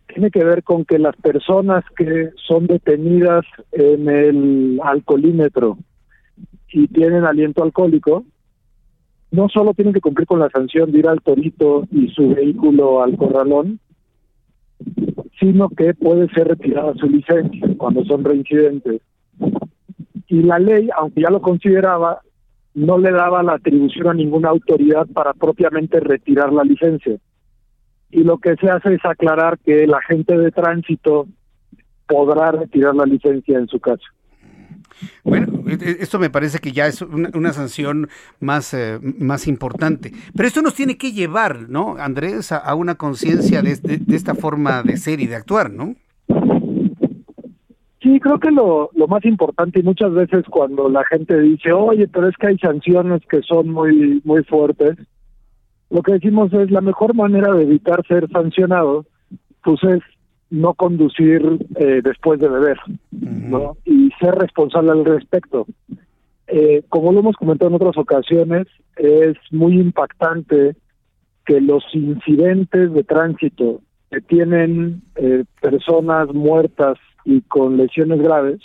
tiene 0.08 0.30
que 0.30 0.44
ver 0.44 0.62
con 0.62 0.84
que 0.84 0.98
las 0.98 1.14
personas 1.16 1.84
que 1.96 2.30
son 2.46 2.66
detenidas 2.66 3.44
en 3.72 4.08
el 4.08 4.80
alcoholímetro 4.82 5.78
y 6.72 6.88
tienen 6.88 7.24
aliento 7.24 7.62
alcohólico, 7.62 8.24
no 9.30 9.48
solo 9.48 9.74
tienen 9.74 9.94
que 9.94 10.00
cumplir 10.00 10.26
con 10.26 10.40
la 10.40 10.50
sanción 10.50 10.90
de 10.90 10.98
ir 10.98 11.08
al 11.08 11.20
torito 11.20 11.84
y 11.90 12.08
su 12.08 12.34
vehículo 12.34 13.02
al 13.02 13.16
corralón, 13.16 13.80
sino 15.38 15.68
que 15.68 15.94
puede 15.94 16.28
ser 16.30 16.48
retirada 16.48 16.94
su 16.94 17.08
licencia 17.08 17.68
cuando 17.76 18.04
son 18.04 18.24
reincidentes. 18.24 19.02
Y 20.28 20.42
la 20.42 20.58
ley, 20.58 20.88
aunque 20.96 21.22
ya 21.22 21.30
lo 21.30 21.40
consideraba, 21.40 22.20
no 22.74 22.98
le 22.98 23.10
daba 23.12 23.42
la 23.42 23.54
atribución 23.54 24.08
a 24.08 24.14
ninguna 24.14 24.50
autoridad 24.50 25.06
para 25.08 25.32
propiamente 25.32 26.00
retirar 26.00 26.52
la 26.52 26.64
licencia. 26.64 27.18
Y 28.10 28.24
lo 28.24 28.38
que 28.38 28.56
se 28.56 28.70
hace 28.70 28.94
es 28.94 29.04
aclarar 29.04 29.58
que 29.58 29.84
el 29.84 29.94
agente 29.94 30.36
de 30.36 30.50
tránsito 30.50 31.26
podrá 32.06 32.52
retirar 32.52 32.94
la 32.94 33.04
licencia 33.04 33.58
en 33.58 33.68
su 33.68 33.78
caso. 33.80 34.04
Bueno, 35.22 35.62
e, 35.68 35.74
e, 35.74 35.96
esto 36.00 36.18
me 36.18 36.30
parece 36.30 36.58
que 36.58 36.72
ya 36.72 36.86
es 36.86 37.02
una, 37.02 37.52
sanción 37.52 38.08
más, 38.40 38.74
eh, 38.74 38.98
más 39.18 39.46
importante. 39.46 40.12
Pero 40.34 40.48
esto 40.48 40.62
nos 40.62 40.74
tiene 40.74 40.96
que 40.96 41.12
llevar, 41.12 41.68
¿no, 41.68 41.96
Andrés, 41.98 42.52
a, 42.52 42.74
una 42.74 42.96
conciencia 42.96 43.62
de, 43.62 43.76
de, 43.76 44.16
esta 44.16 44.34
forma 44.34 44.82
de 44.82 44.96
ser 44.96 45.20
y 45.20 45.26
de 45.26 45.36
actuar, 45.36 45.70
¿no? 45.70 45.94
Sí, 48.00 48.20
creo 48.20 48.38
que 48.38 48.50
lo, 48.50 48.90
lo 48.94 49.08
más 49.08 49.24
importante 49.24 49.80
y 49.80 49.82
muchas 49.82 50.12
veces 50.12 50.44
cuando 50.48 50.88
la 50.88 51.04
gente 51.04 51.38
dice, 51.40 51.72
oye, 51.72 52.08
pero 52.08 52.28
es 52.28 52.36
que 52.36 52.48
hay 52.48 52.58
sanciones 52.58 53.22
que 53.28 53.42
son 53.42 53.70
muy, 53.70 54.22
muy 54.24 54.44
fuertes, 54.44 54.96
lo 55.90 56.02
que 56.02 56.12
decimos 56.12 56.52
es 56.52 56.70
la 56.70 56.80
mejor 56.80 57.14
manera 57.14 57.52
de 57.54 57.62
evitar 57.62 58.06
ser 58.06 58.28
sancionado, 58.30 59.06
pues 59.64 59.82
es 59.84 60.00
no 60.50 60.74
conducir 60.74 61.42
eh, 61.76 62.00
después 62.02 62.40
de 62.40 62.48
beber, 62.48 62.78
¿no? 63.10 63.76
Y 63.84 64.10
ser 64.20 64.34
responsable 64.34 64.90
al 64.92 65.04
respecto. 65.04 65.66
Eh, 66.46 66.82
como 66.88 67.12
lo 67.12 67.20
hemos 67.20 67.36
comentado 67.36 67.68
en 67.68 67.76
otras 67.76 67.96
ocasiones, 67.98 68.66
es 68.96 69.36
muy 69.50 69.78
impactante 69.78 70.76
que 71.44 71.60
los 71.60 71.84
incidentes 71.92 72.92
de 72.92 73.04
tránsito 73.04 73.80
que 74.10 74.20
tienen 74.22 75.02
eh, 75.16 75.44
personas 75.60 76.32
muertas 76.32 76.98
y 77.24 77.42
con 77.42 77.76
lesiones 77.76 78.20
graves 78.20 78.60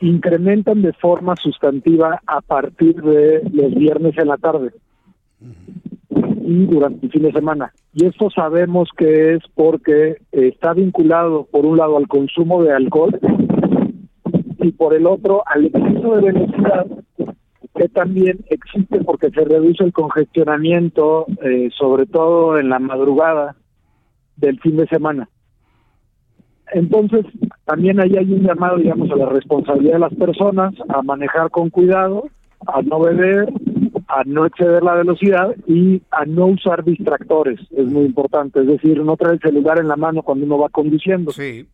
incrementan 0.00 0.82
de 0.82 0.92
forma 0.94 1.36
sustantiva 1.36 2.20
a 2.26 2.40
partir 2.40 3.00
de 3.00 3.42
los 3.52 3.72
viernes 3.74 4.18
en 4.18 4.28
la 4.28 4.36
tarde 4.36 4.72
y 6.40 6.66
durante 6.66 7.06
el 7.06 7.12
fin 7.12 7.22
de 7.22 7.32
semana. 7.32 7.72
Y 7.94 8.06
esto 8.06 8.30
sabemos 8.30 8.88
que 8.96 9.34
es 9.34 9.42
porque 9.54 10.16
está 10.32 10.72
vinculado, 10.72 11.46
por 11.50 11.66
un 11.66 11.76
lado, 11.76 11.96
al 11.96 12.08
consumo 12.08 12.62
de 12.62 12.72
alcohol 12.72 13.18
y 14.58 14.72
por 14.72 14.94
el 14.94 15.06
otro, 15.06 15.42
al 15.46 15.66
exceso 15.66 16.16
de 16.16 16.32
velocidad 16.32 16.86
que 17.74 17.88
también 17.88 18.38
existe 18.50 19.02
porque 19.02 19.30
se 19.30 19.44
reduce 19.44 19.82
el 19.84 19.92
congestionamiento, 19.92 21.26
eh, 21.42 21.70
sobre 21.76 22.06
todo 22.06 22.58
en 22.58 22.68
la 22.68 22.78
madrugada 22.78 23.56
del 24.36 24.60
fin 24.60 24.76
de 24.76 24.86
semana. 24.88 25.28
Entonces, 26.72 27.26
también 27.64 28.00
ahí 28.00 28.16
hay 28.16 28.32
un 28.32 28.42
llamado, 28.42 28.78
digamos, 28.78 29.10
a 29.10 29.16
la 29.16 29.26
responsabilidad 29.26 29.94
de 29.94 29.98
las 30.00 30.14
personas, 30.14 30.74
a 30.88 31.02
manejar 31.02 31.50
con 31.50 31.70
cuidado, 31.70 32.24
a 32.66 32.82
no 32.82 33.00
beber, 33.00 33.52
a 34.08 34.24
no 34.24 34.46
exceder 34.46 34.82
la 34.82 34.94
velocidad 34.94 35.54
y 35.66 36.02
a 36.10 36.24
no 36.24 36.46
usar 36.46 36.84
distractores, 36.84 37.60
es 37.70 37.86
muy 37.86 38.04
importante, 38.04 38.60
es 38.60 38.66
decir, 38.66 39.02
no 39.02 39.16
traer 39.16 39.34
el 39.34 39.40
celular 39.40 39.78
en 39.78 39.88
la 39.88 39.96
mano 39.96 40.22
cuando 40.22 40.44
uno 40.46 40.58
va 40.58 40.68
conduciendo. 40.68 41.32
Sí. 41.32 41.66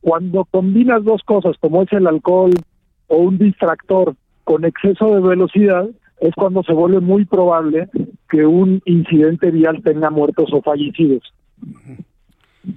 Cuando 0.00 0.44
combinas 0.44 1.04
dos 1.04 1.22
cosas, 1.24 1.56
como 1.60 1.82
es 1.82 1.92
el 1.92 2.06
alcohol 2.06 2.52
o 3.08 3.16
un 3.16 3.38
distractor 3.38 4.14
con 4.44 4.64
exceso 4.64 5.14
de 5.14 5.20
velocidad, 5.20 5.88
es 6.20 6.34
cuando 6.34 6.62
se 6.62 6.72
vuelve 6.72 7.00
muy 7.00 7.24
probable 7.24 7.88
que 8.28 8.44
un 8.44 8.82
incidente 8.84 9.50
vial 9.50 9.82
tenga 9.82 10.10
muertos 10.10 10.50
o 10.52 10.62
fallecidos. 10.62 11.22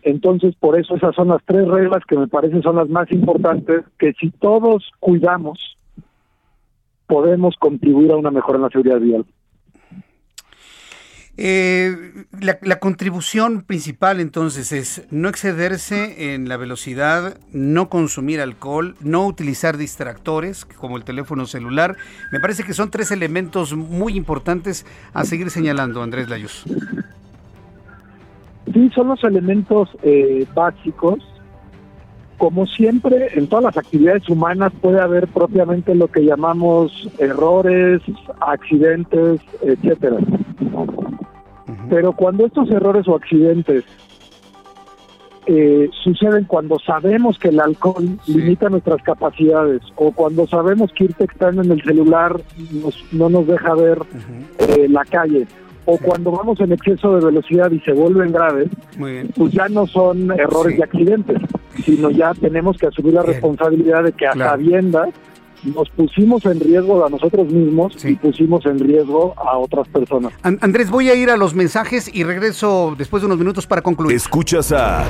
Entonces, 0.04 0.56
por 0.56 0.80
eso 0.80 0.96
esas 0.96 1.16
son 1.16 1.30
las 1.30 1.44
tres 1.46 1.68
reglas 1.68 2.04
que 2.08 2.18
me 2.18 2.28
parecen 2.28 2.62
son 2.62 2.78
las 2.78 2.90
más 2.90 3.12
importantes, 3.12 3.84
que 3.98 4.14
si 4.14 4.30
todos 4.32 4.90
cuidamos, 5.00 5.78
podemos 7.12 7.58
contribuir 7.60 8.10
a 8.14 8.16
una 8.16 8.32
mejora 8.32 8.56
en 8.56 8.62
la 8.62 8.70
seguridad 8.70 9.02
vial. 9.02 9.26
Eh, 11.36 11.94
la, 12.40 12.80
contribución 12.80 13.64
principal 13.64 14.22
entonces 14.22 14.72
es 14.72 15.08
no 15.12 15.28
excederse 15.28 16.34
en 16.34 16.48
la 16.48 16.56
velocidad, 16.56 17.38
no 17.52 17.90
consumir 17.90 18.40
alcohol, 18.40 18.96
no 19.02 19.28
utilizar 19.28 19.76
distractores 19.76 20.64
como 20.64 20.96
el 20.96 21.04
teléfono 21.04 21.46
celular. 21.48 21.98
Me 22.32 22.40
parece 22.40 22.64
que 22.64 22.74
son 22.74 22.90
tres 22.92 23.12
elementos 23.12 23.76
muy 23.76 24.16
importantes 24.16 24.86
a 25.14 25.26
seguir 25.26 25.50
señalando, 25.50 26.02
Andrés 26.04 26.30
Layuz. 26.30 26.64
Sí, 28.74 28.90
son 28.96 29.10
los 29.10 29.22
elementos 29.26 29.90
eh, 30.02 30.46
básicos. 30.54 31.20
Como 32.42 32.66
siempre, 32.66 33.28
en 33.36 33.46
todas 33.46 33.66
las 33.66 33.78
actividades 33.78 34.28
humanas 34.28 34.74
puede 34.82 35.00
haber 35.00 35.28
propiamente 35.28 35.94
lo 35.94 36.08
que 36.08 36.26
llamamos 36.26 37.08
errores, 37.20 38.02
accidentes, 38.40 39.42
etcétera. 39.62 40.18
Pero 41.88 42.14
cuando 42.14 42.48
estos 42.48 42.68
errores 42.72 43.08
o 43.08 43.16
accidentes 43.16 43.84
eh, 45.46 45.88
suceden 46.04 46.46
cuando 46.46 46.80
sabemos 46.80 47.38
que 47.38 47.50
el 47.50 47.60
alcohol 47.60 48.18
limita 48.26 48.70
nuestras 48.70 49.04
capacidades 49.04 49.84
o 49.96 50.12
cuando 50.12 50.48
sabemos 50.48 50.92
que 50.94 51.04
ir 51.04 51.14
textando 51.14 51.62
en 51.62 51.72
el 51.72 51.84
celular 51.84 52.42
no 53.12 53.30
nos 53.30 53.46
deja 53.46 53.76
ver 53.76 54.00
eh, 54.58 54.88
la 54.90 55.06
calle 55.06 55.46
o 55.86 55.98
cuando 55.98 56.32
vamos 56.32 56.60
en 56.60 56.72
exceso 56.72 57.16
de 57.16 57.26
velocidad 57.26 57.72
y 57.72 57.80
se 57.80 57.92
vuelven 57.92 58.32
graves, 58.32 58.70
pues 59.36 59.52
ya 59.52 59.68
no 59.70 59.88
son 59.88 60.32
errores 60.32 60.78
y 60.78 60.82
accidentes, 60.82 61.38
sino 61.84 62.10
ya 62.12 62.34
tenemos 62.34 62.78
que 62.78 62.88
asumir 62.88 63.14
la 63.14 63.24
responsabilidad 63.24 64.04
de 64.04 64.14
que 64.14 64.28
a 64.28 64.34
sabiendas 64.34 65.10
nos 65.64 65.90
pusimos 65.90 66.46
en 66.46 66.60
riesgo 66.60 67.06
a 67.06 67.10
nosotros 67.10 67.48
mismos 67.52 68.04
y 68.04 68.16
pusimos 68.16 68.66
en 68.66 68.80
riesgo 68.80 69.34
a 69.38 69.58
otras 69.58 69.88
personas. 69.90 70.34
Andrés, 70.42 70.90
voy 70.90 71.10
a 71.10 71.16
ir 71.16 71.30
a 71.30 71.38
los 71.38 71.54
mensajes 71.54 72.10
y 72.14 72.24
regreso 72.24 72.96
después 72.98 73.22
de 73.22 73.28
unos 73.28 73.38
minutos 73.38 73.68
para 73.68 73.82
concluir. 73.82 74.16
Escuchas 74.16 74.72
a 74.72 75.06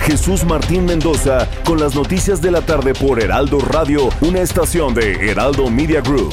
Jesús 0.00 0.44
Martín 0.44 0.86
Mendoza 0.86 1.48
con 1.64 1.78
las 1.78 1.94
noticias 1.94 2.40
de 2.40 2.50
la 2.50 2.60
tarde 2.62 2.94
por 2.94 3.22
Heraldo 3.22 3.58
Radio, 3.58 4.08
una 4.20 4.40
estación 4.40 4.94
de 4.94 5.30
Heraldo 5.30 5.70
Media 5.70 6.00
Group. 6.00 6.32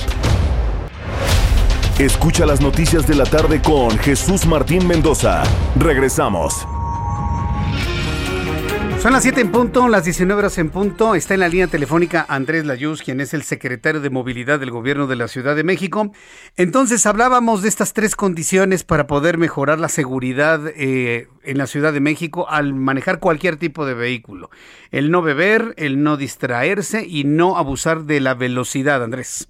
Escucha 2.00 2.46
las 2.46 2.62
noticias 2.62 3.06
de 3.08 3.16
la 3.16 3.26
tarde 3.26 3.62
con 3.62 3.98
Jesús 4.00 4.46
Martín 4.48 4.88
Mendoza. 4.88 5.44
Regresamos. 5.78 6.66
Son 9.02 9.14
las 9.14 9.24
7 9.24 9.42
en 9.42 9.52
punto, 9.52 9.88
las 9.88 10.06
19 10.06 10.40
horas 10.40 10.58
en 10.58 10.70
punto. 10.70 11.16
Está 11.16 11.34
en 11.34 11.42
la 11.42 11.48
línea 11.50 11.68
telefónica 11.68 12.26
Andrés 12.28 12.66
Layuz, 12.66 13.02
quien 13.02 13.20
es 13.20 13.34
el 13.34 13.44
secretario 13.44 14.00
de 14.00 14.10
Movilidad 14.10 14.60
del 14.60 14.72
Gobierno 14.72 15.06
de 15.08 15.16
la 15.16 15.28
Ciudad 15.28 15.56
de 15.56 15.64
México. 15.64 16.12
Entonces 16.56 17.06
hablábamos 17.06 17.62
de 17.62 17.70
estas 17.70 17.94
tres 17.94 18.16
condiciones 18.16 18.84
para 18.84 19.08
poder 19.08 19.38
mejorar 19.38 19.80
la 19.80 19.90
seguridad 19.90 20.62
eh, 20.76 21.28
en 21.44 21.58
la 21.58 21.68
Ciudad 21.68 21.94
de 21.94 22.00
México 22.00 22.48
al 22.50 22.74
manejar 22.74 23.20
cualquier 23.20 23.58
tipo 23.58 23.86
de 23.86 23.96
vehículo. 23.96 24.50
El 24.92 25.12
no 25.12 25.22
beber, 25.22 25.74
el 25.78 26.04
no 26.04 26.16
distraerse 26.16 27.06
y 27.06 27.24
no 27.24 27.58
abusar 27.58 28.04
de 28.04 28.20
la 28.22 28.34
velocidad, 28.34 29.04
Andrés. 29.04 29.50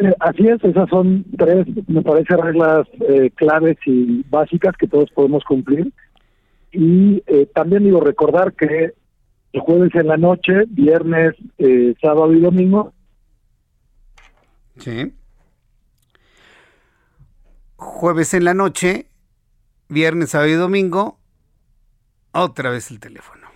Eh, 0.00 0.14
así 0.20 0.48
es, 0.48 0.64
esas 0.64 0.88
son 0.88 1.24
tres, 1.36 1.66
me 1.86 2.02
parece, 2.02 2.36
reglas 2.36 2.86
eh, 3.08 3.30
claves 3.34 3.76
y 3.84 4.24
básicas 4.30 4.74
que 4.76 4.86
todos 4.86 5.10
podemos 5.10 5.44
cumplir 5.44 5.92
y 6.72 7.22
eh, 7.26 7.46
también 7.54 7.84
digo 7.84 8.00
recordar 8.00 8.54
que 8.54 8.94
jueves 9.58 9.94
en 9.94 10.06
la 10.06 10.16
noche, 10.16 10.64
viernes, 10.68 11.34
eh, 11.58 11.94
sábado 12.00 12.32
y 12.32 12.40
domingo. 12.40 12.94
Sí. 14.78 15.12
Jueves 17.76 18.34
en 18.34 18.44
la 18.44 18.54
noche, 18.54 19.06
viernes, 19.88 20.30
sábado 20.30 20.50
y 20.50 20.54
domingo, 20.54 21.18
otra 22.32 22.70
vez 22.70 22.90
el 22.90 23.00
teléfono. 23.00 23.48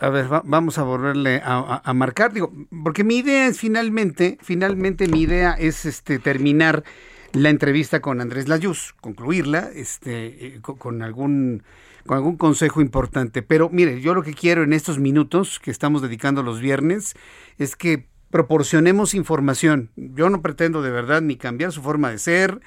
A 0.00 0.10
ver, 0.10 0.28
vamos 0.44 0.78
a 0.78 0.84
volverle 0.84 1.42
a, 1.44 1.92
marcar, 1.92 2.32
digo, 2.32 2.52
porque 2.84 3.02
mi 3.02 3.16
idea 3.16 3.48
es 3.48 3.58
finalmente, 3.58 4.38
finalmente 4.40 5.08
mi 5.08 5.22
idea 5.22 5.54
es 5.54 5.84
este 5.86 6.20
terminar 6.20 6.84
la 7.32 7.50
entrevista 7.50 8.00
con 8.00 8.20
Andrés 8.20 8.46
Layuz, 8.46 8.94
concluirla 9.00 9.70
este, 9.74 10.46
eh, 10.46 10.60
con, 10.62 11.02
algún, 11.02 11.64
con 12.06 12.16
algún 12.16 12.36
consejo 12.36 12.80
importante. 12.80 13.42
Pero 13.42 13.70
mire, 13.70 14.00
yo 14.00 14.14
lo 14.14 14.22
que 14.22 14.34
quiero 14.34 14.62
en 14.62 14.72
estos 14.72 15.00
minutos 15.00 15.58
que 15.58 15.72
estamos 15.72 16.00
dedicando 16.00 16.44
los 16.44 16.60
viernes 16.60 17.14
es 17.58 17.74
que 17.74 18.06
proporcionemos 18.30 19.14
información. 19.14 19.90
Yo 19.96 20.30
no 20.30 20.42
pretendo 20.42 20.80
de 20.80 20.90
verdad 20.90 21.22
ni 21.22 21.36
cambiar 21.36 21.72
su 21.72 21.82
forma 21.82 22.10
de 22.10 22.18
ser, 22.18 22.60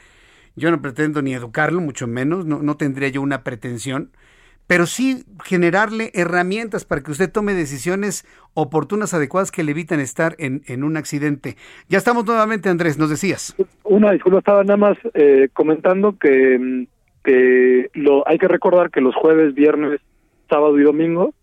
yo 0.57 0.69
no 0.69 0.81
pretendo 0.81 1.21
ni 1.21 1.33
educarlo, 1.33 1.79
mucho 1.79 2.07
menos, 2.07 2.45
no, 2.45 2.61
no 2.61 2.75
tendría 2.75 3.07
yo 3.07 3.21
una 3.21 3.43
pretensión 3.43 4.11
pero 4.67 4.85
sí 4.85 5.23
generarle 5.43 6.11
herramientas 6.13 6.85
para 6.85 7.01
que 7.01 7.11
usted 7.11 7.31
tome 7.31 7.53
decisiones 7.53 8.25
oportunas, 8.53 9.13
adecuadas, 9.13 9.51
que 9.51 9.63
le 9.63 9.71
evitan 9.71 9.99
estar 9.99 10.35
en, 10.39 10.61
en 10.67 10.83
un 10.83 10.97
accidente. 10.97 11.57
Ya 11.89 11.97
estamos 11.97 12.25
nuevamente, 12.25 12.69
Andrés, 12.69 12.97
nos 12.97 13.09
decías. 13.09 13.55
Una 13.83 14.11
disculpa, 14.11 14.39
estaba 14.39 14.63
nada 14.63 14.77
más 14.77 14.97
eh, 15.13 15.49
comentando 15.53 16.17
que, 16.17 16.87
que 17.23 17.89
lo, 17.93 18.27
hay 18.27 18.37
que 18.37 18.47
recordar 18.47 18.91
que 18.91 19.01
los 19.01 19.15
jueves, 19.15 19.53
viernes, 19.53 19.99
sábado 20.49 20.77
y 20.79 20.83
domingo 20.83 21.33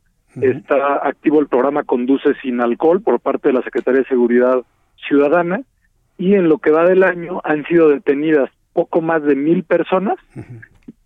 está 0.40 1.06
activo 1.06 1.40
el 1.40 1.48
programa 1.48 1.82
Conduce 1.82 2.34
sin 2.42 2.60
alcohol 2.60 3.02
por 3.02 3.18
parte 3.18 3.48
de 3.48 3.54
la 3.54 3.62
Secretaría 3.62 4.02
de 4.02 4.08
Seguridad 4.08 4.62
Ciudadana 5.08 5.62
y 6.16 6.34
en 6.34 6.48
lo 6.48 6.58
que 6.58 6.70
va 6.70 6.84
del 6.84 7.02
año 7.02 7.40
han 7.44 7.64
sido 7.64 7.88
detenidas 7.88 8.50
poco 8.72 9.00
más 9.00 9.22
de 9.22 9.34
mil 9.34 9.64
personas 9.64 10.16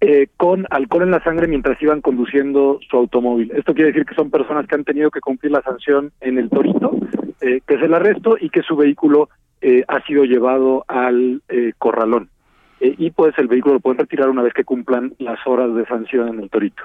eh, 0.01 0.29
con 0.37 0.67
alcohol 0.71 1.05
en 1.05 1.11
la 1.11 1.23
sangre 1.23 1.47
mientras 1.47 1.81
iban 1.81 2.01
conduciendo 2.01 2.81
su 2.89 2.97
automóvil. 2.97 3.53
Esto 3.55 3.75
quiere 3.75 3.93
decir 3.93 4.05
que 4.05 4.15
son 4.15 4.31
personas 4.31 4.67
que 4.67 4.75
han 4.75 4.85
tenido 4.85 5.11
que 5.11 5.21
cumplir 5.21 5.53
la 5.53 5.63
sanción 5.63 6.13
en 6.21 6.39
el 6.39 6.51
Torito, 6.51 6.93
eh, 7.41 7.61
que 7.67 7.75
es 7.75 7.83
el 7.83 7.95
arresto, 7.95 8.37
y 8.41 8.51
que 8.51 8.63
su 8.63 8.77
vehículo 8.77 9.29
eh, 9.61 9.85
ha 9.87 10.05
sido 10.05 10.25
llevado 10.25 10.85
al 10.89 11.43
corralón. 11.79 12.29
y 12.81 13.13
pues 13.13 13.33
el 13.39 13.47
vehículo 13.47 13.75
lo 13.75 13.81
pueden 13.81 13.99
retirar 13.99 14.29
una 14.29 14.43
vez 14.43 14.53
que 14.55 14.65
cumplan 14.65 15.15
las 15.19 15.39
horas 15.47 15.73
de 15.73 15.87
sanción 15.87 16.29
en 16.31 16.41
el 16.41 16.51
Torito. 16.51 16.83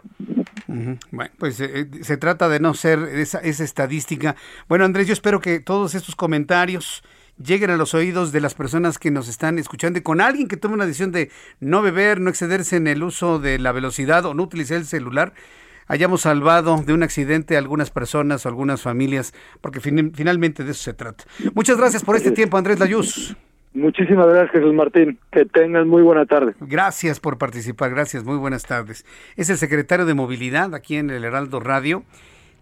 Bueno, 0.68 1.32
pues 1.40 1.56
se 1.56 2.18
trata 2.18 2.50
de 2.50 2.60
no 2.60 2.76
ser 2.76 3.00
esa, 3.00 3.40
esa 3.40 3.64
estadística. 3.64 4.36
Bueno, 4.70 4.86
Andrés, 4.86 5.08
yo 5.08 5.14
espero 5.14 5.40
que 5.40 5.60
todos 5.60 5.96
estos 5.96 6.16
comentarios 6.16 7.04
lleguen 7.44 7.70
a 7.70 7.78
los 7.78 7.94
oídos 7.94 8.32
de 8.32 8.42
las 8.42 8.54
personas 8.54 9.00
que 9.00 9.12
nos 9.12 9.28
están 9.28 9.60
escuchando 9.60 10.00
y 10.00 10.02
con 10.02 10.22
alguien 10.22 10.48
que 10.48 10.58
tome 10.58 10.76
una 10.76 10.86
decisión 10.86 11.12
de 11.12 11.30
no 11.60 11.82
beber, 11.82 12.20
no 12.20 12.30
excederse 12.30 12.76
en 12.78 12.88
el 12.88 13.04
uso 13.04 13.40
de 13.40 13.60
la 13.60 13.72
velocidad 13.72 14.26
o 14.26 14.34
no 14.34 14.44
utilizar 14.44 14.78
el 14.78 14.86
celular, 14.86 15.34
hayamos 15.88 16.22
salvado 16.22 16.84
de 16.86 16.94
un 16.94 17.04
accidente 17.04 17.56
a 17.56 17.60
algunas 17.60 17.92
personas 17.92 18.46
o 18.46 18.50
algunas 18.50 18.82
familias, 18.82 19.34
porque 19.62 19.80
finalmente 19.80 20.64
de 20.64 20.72
eso 20.72 20.84
se 20.84 20.94
trata. 20.94 21.24
Muchas 21.54 21.78
gracias 21.78 22.04
por 22.04 22.16
este 22.16 22.32
tiempo, 22.32 22.58
Andrés 22.58 22.80
Layuz. 22.80 23.36
Muchísimas 23.74 24.28
gracias, 24.28 24.52
Jesús 24.52 24.74
Martín. 24.74 25.20
Que 25.32 25.46
tengan 25.46 25.88
muy 25.88 26.02
buena 26.02 26.26
tarde. 26.26 26.56
Gracias 26.62 27.20
por 27.20 27.38
participar, 27.38 27.92
gracias, 27.92 28.24
muy 28.24 28.38
buenas 28.38 28.64
tardes. 28.66 29.06
Es 29.36 29.50
el 29.50 29.58
secretario 29.58 30.06
de 30.06 30.16
Movilidad 30.16 30.74
aquí 30.74 30.96
en 30.96 31.12
el 31.12 31.24
Heraldo 31.24 31.60
Radio. 31.60 32.04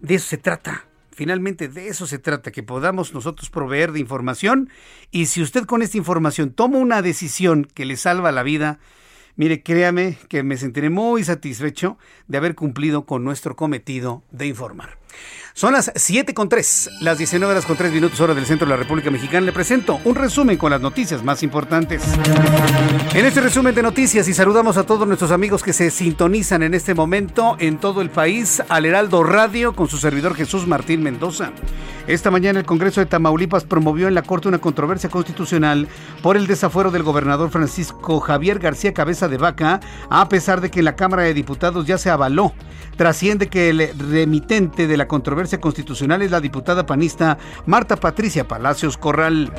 De 0.00 0.16
eso 0.16 0.28
se 0.28 0.36
trata 0.36 0.84
Finalmente 1.16 1.68
de 1.68 1.88
eso 1.88 2.06
se 2.06 2.18
trata, 2.18 2.52
que 2.52 2.62
podamos 2.62 3.14
nosotros 3.14 3.48
proveer 3.48 3.92
de 3.92 4.00
información 4.00 4.68
y 5.10 5.24
si 5.26 5.40
usted 5.40 5.64
con 5.64 5.80
esta 5.80 5.96
información 5.96 6.50
toma 6.50 6.76
una 6.76 7.00
decisión 7.00 7.64
que 7.64 7.86
le 7.86 7.96
salva 7.96 8.32
la 8.32 8.42
vida, 8.42 8.80
mire, 9.34 9.62
créame 9.62 10.18
que 10.28 10.42
me 10.42 10.58
sentiré 10.58 10.90
muy 10.90 11.24
satisfecho 11.24 11.96
de 12.28 12.36
haber 12.36 12.54
cumplido 12.54 13.06
con 13.06 13.24
nuestro 13.24 13.56
cometido 13.56 14.24
de 14.30 14.48
informar. 14.48 14.98
Son 15.54 15.72
las 15.72 15.90
7 15.94 16.34
con 16.34 16.50
3, 16.50 16.90
las 17.00 17.16
19 17.16 17.50
horas 17.50 17.64
con 17.64 17.78
3 17.78 17.90
minutos 17.90 18.20
hora 18.20 18.34
del 18.34 18.44
centro 18.44 18.66
de 18.66 18.72
la 18.72 18.76
República 18.76 19.10
Mexicana. 19.10 19.46
Le 19.46 19.52
presento 19.52 19.98
un 20.04 20.14
resumen 20.14 20.58
con 20.58 20.70
las 20.70 20.82
noticias 20.82 21.24
más 21.24 21.42
importantes. 21.42 22.02
En 23.14 23.24
este 23.24 23.40
resumen 23.40 23.74
de 23.74 23.82
noticias 23.82 24.28
y 24.28 24.34
saludamos 24.34 24.76
a 24.76 24.84
todos 24.84 25.08
nuestros 25.08 25.30
amigos 25.30 25.62
que 25.62 25.72
se 25.72 25.90
sintonizan 25.90 26.62
en 26.62 26.74
este 26.74 26.92
momento 26.92 27.56
en 27.58 27.78
todo 27.78 28.02
el 28.02 28.10
país 28.10 28.62
al 28.68 28.84
Heraldo 28.84 29.24
Radio 29.24 29.74
con 29.74 29.88
su 29.88 29.96
servidor 29.96 30.34
Jesús 30.34 30.66
Martín 30.66 31.02
Mendoza. 31.02 31.52
Esta 32.06 32.30
mañana 32.30 32.60
el 32.60 32.66
Congreso 32.66 33.00
de 33.00 33.06
Tamaulipas 33.06 33.64
promovió 33.64 34.06
en 34.06 34.14
la 34.14 34.22
Corte 34.22 34.46
una 34.46 34.58
controversia 34.58 35.10
constitucional 35.10 35.88
por 36.22 36.36
el 36.36 36.46
desafuero 36.46 36.92
del 36.92 37.02
gobernador 37.02 37.50
Francisco 37.50 38.20
Javier 38.20 38.60
García 38.60 38.94
Cabeza 38.94 39.26
de 39.26 39.38
Vaca, 39.38 39.80
a 40.08 40.28
pesar 40.28 40.60
de 40.60 40.70
que 40.70 40.78
en 40.78 40.84
la 40.84 40.94
Cámara 40.94 41.24
de 41.24 41.34
Diputados 41.34 41.84
ya 41.84 41.98
se 41.98 42.08
avaló. 42.08 42.52
Trasciende 42.96 43.48
que 43.48 43.70
el 43.70 43.90
remitente 43.98 44.86
de 44.86 44.96
la 44.96 45.08
controversia 45.08 45.60
constitucional 45.60 46.22
es 46.22 46.30
la 46.30 46.40
diputada 46.40 46.86
panista 46.86 47.38
Marta 47.66 47.96
Patricia 47.96 48.46
Palacios 48.46 48.96
Corral. 48.96 49.52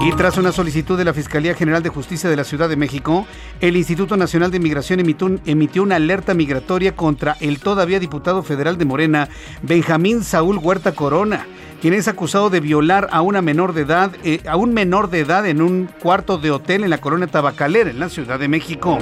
Y 0.00 0.12
tras 0.12 0.36
una 0.36 0.52
solicitud 0.52 0.98
de 0.98 1.04
la 1.04 1.14
Fiscalía 1.14 1.54
General 1.54 1.82
de 1.82 1.88
Justicia 1.88 2.28
de 2.28 2.36
la 2.36 2.44
Ciudad 2.44 2.68
de 2.68 2.76
México, 2.76 3.26
el 3.60 3.76
Instituto 3.76 4.16
Nacional 4.16 4.50
de 4.50 4.60
Migración 4.60 5.00
emitió, 5.00 5.82
una 5.82 5.96
alerta 5.96 6.34
migratoria 6.34 6.94
contra 6.94 7.36
el 7.40 7.60
todavía 7.60 7.98
diputado 7.98 8.42
federal 8.42 8.76
de 8.76 8.84
Morena, 8.84 9.28
Benjamín 9.62 10.22
Saúl 10.22 10.58
Huerta 10.58 10.92
Corona, 10.92 11.46
quien 11.80 11.94
es 11.94 12.08
acusado 12.08 12.50
de 12.50 12.60
violar 12.60 13.08
a 13.10 13.22
una 13.22 13.42
menor 13.42 13.72
de 13.72 13.82
edad, 13.82 14.12
eh, 14.24 14.40
a 14.48 14.56
un 14.56 14.72
menor 14.72 15.10
de 15.10 15.20
edad 15.20 15.46
en 15.46 15.60
un 15.60 15.88
cuarto 16.00 16.38
de 16.38 16.50
hotel 16.50 16.84
en 16.84 16.90
la 16.90 16.98
colonia 16.98 17.26
Tabacalera, 17.26 17.90
en 17.90 17.98
la 17.98 18.08
Ciudad 18.08 18.38
de 18.38 18.48
México. 18.48 18.98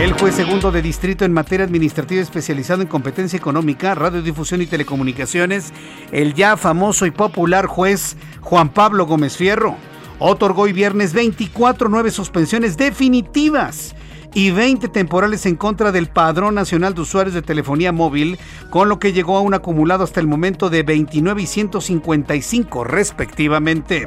Él 0.00 0.14
fue 0.14 0.30
segundo 0.30 0.70
de 0.70 0.80
distrito 0.80 1.24
en 1.24 1.32
materia 1.32 1.64
administrativa 1.64 2.22
especializado 2.22 2.82
en 2.82 2.88
competencia 2.88 3.36
económica, 3.36 3.94
radiodifusión 3.94 4.62
y 4.62 4.66
telecomunicaciones, 4.66 5.72
el 6.12 6.34
ya 6.34 6.56
famoso 6.56 7.04
y 7.04 7.10
popular 7.10 7.66
juez 7.66 8.16
Juan 8.40 8.68
Pablo 8.68 9.06
Gómez 9.06 9.36
Fierro. 9.36 9.74
Otorgó 10.20 10.62
hoy 10.62 10.72
viernes 10.72 11.12
24 11.12 11.88
nueve 11.88 12.10
suspensiones 12.10 12.76
definitivas 12.76 13.94
y 14.34 14.50
20 14.50 14.88
temporales 14.88 15.46
en 15.46 15.56
contra 15.56 15.92
del 15.92 16.08
Padrón 16.08 16.54
Nacional 16.54 16.94
de 16.94 17.00
Usuarios 17.00 17.34
de 17.34 17.42
Telefonía 17.42 17.92
Móvil, 17.92 18.38
con 18.70 18.88
lo 18.88 18.98
que 18.98 19.12
llegó 19.12 19.36
a 19.36 19.40
un 19.40 19.54
acumulado 19.54 20.04
hasta 20.04 20.20
el 20.20 20.26
momento 20.26 20.70
de 20.70 20.82
29 20.82 21.42
y 21.42 21.46
155 21.46 22.84
respectivamente. 22.84 24.06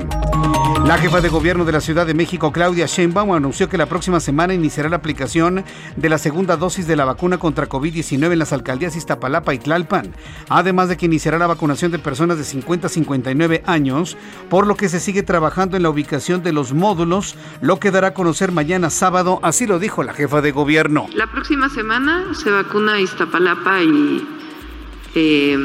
La 0.85 0.97
jefa 0.97 1.21
de 1.21 1.29
gobierno 1.29 1.63
de 1.63 1.71
la 1.71 1.81
Ciudad 1.81 2.07
de 2.07 2.15
México, 2.15 2.51
Claudia 2.51 2.87
Sheinbaum, 2.87 3.33
anunció 3.33 3.69
que 3.69 3.77
la 3.77 3.85
próxima 3.85 4.19
semana 4.19 4.53
iniciará 4.53 4.89
la 4.89 4.95
aplicación 4.95 5.63
de 5.95 6.09
la 6.09 6.17
segunda 6.17 6.57
dosis 6.57 6.87
de 6.87 6.95
la 6.95 7.05
vacuna 7.05 7.37
contra 7.37 7.69
COVID-19 7.69 8.31
en 8.33 8.39
las 8.39 8.51
alcaldías 8.51 8.95
Iztapalapa 8.95 9.53
y 9.53 9.59
Tlalpan, 9.59 10.13
además 10.49 10.89
de 10.89 10.97
que 10.97 11.05
iniciará 11.05 11.37
la 11.37 11.47
vacunación 11.47 11.91
de 11.91 11.99
personas 11.99 12.37
de 12.37 12.43
50 12.43 12.87
a 12.87 12.89
59 12.89 13.63
años, 13.67 14.17
por 14.49 14.65
lo 14.65 14.75
que 14.75 14.89
se 14.89 14.99
sigue 14.99 15.23
trabajando 15.23 15.77
en 15.77 15.83
la 15.83 15.89
ubicación 15.89 16.41
de 16.41 16.51
los 16.51 16.73
módulos, 16.73 17.35
lo 17.61 17.79
que 17.79 17.91
dará 17.91 18.07
a 18.07 18.13
conocer 18.13 18.51
mañana 18.51 18.89
sábado, 18.89 19.39
así 19.43 19.67
lo 19.67 19.77
dijo 19.77 20.03
la 20.03 20.10
jefa 20.13 20.41
de 20.41 20.51
gobierno. 20.51 21.07
La 21.13 21.27
próxima 21.27 21.69
semana 21.69 22.33
se 22.33 22.51
vacuna 22.51 22.99
Iztapalapa 22.99 23.81
y 23.83 24.27
eh, 25.15 25.57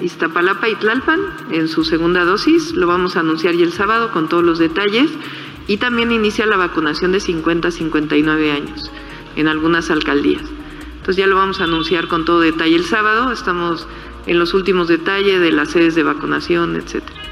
Iztapalapa 0.00 0.68
y 0.68 0.74
Tlalpan 0.76 1.20
en 1.50 1.68
su 1.68 1.84
segunda 1.84 2.24
dosis. 2.24 2.72
Lo 2.72 2.86
vamos 2.86 3.16
a 3.16 3.20
anunciar 3.20 3.54
ya 3.54 3.64
el 3.64 3.72
sábado 3.72 4.12
con 4.12 4.28
todos 4.28 4.44
los 4.44 4.58
detalles. 4.58 5.10
Y 5.66 5.76
también 5.76 6.12
inicia 6.12 6.46
la 6.46 6.56
vacunación 6.56 7.12
de 7.12 7.20
50 7.20 7.68
a 7.68 7.70
59 7.70 8.52
años 8.52 8.90
en 9.36 9.48
algunas 9.48 9.90
alcaldías. 9.90 10.42
Entonces 10.96 11.16
ya 11.16 11.26
lo 11.26 11.36
vamos 11.36 11.60
a 11.60 11.64
anunciar 11.64 12.08
con 12.08 12.24
todo 12.24 12.40
detalle 12.40 12.76
el 12.76 12.84
sábado. 12.84 13.32
Estamos 13.32 13.86
en 14.26 14.38
los 14.38 14.54
últimos 14.54 14.88
detalles 14.88 15.40
de 15.40 15.52
las 15.52 15.70
sedes 15.70 15.94
de 15.94 16.02
vacunación, 16.02 16.76
etcétera. 16.76 17.27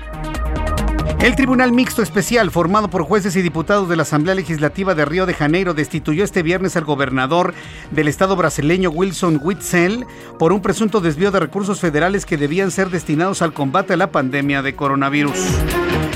El 1.20 1.34
Tribunal 1.34 1.72
Mixto 1.72 2.02
Especial, 2.02 2.50
formado 2.50 2.88
por 2.88 3.02
jueces 3.02 3.34
y 3.36 3.42
diputados 3.42 3.88
de 3.88 3.96
la 3.96 4.02
Asamblea 4.02 4.34
Legislativa 4.34 4.94
de 4.94 5.04
Río 5.04 5.26
de 5.26 5.34
Janeiro, 5.34 5.74
destituyó 5.74 6.22
este 6.22 6.42
viernes 6.42 6.76
al 6.76 6.84
gobernador 6.84 7.54
del 7.90 8.06
estado 8.06 8.36
brasileño 8.36 8.90
Wilson 8.90 9.40
Witzel 9.42 10.06
por 10.38 10.52
un 10.52 10.62
presunto 10.62 11.00
desvío 11.00 11.30
de 11.30 11.40
recursos 11.40 11.80
federales 11.80 12.26
que 12.26 12.36
debían 12.36 12.70
ser 12.70 12.90
destinados 12.90 13.42
al 13.42 13.54
combate 13.54 13.94
a 13.94 13.96
la 13.96 14.12
pandemia 14.12 14.62
de 14.62 14.76
coronavirus. 14.76 15.38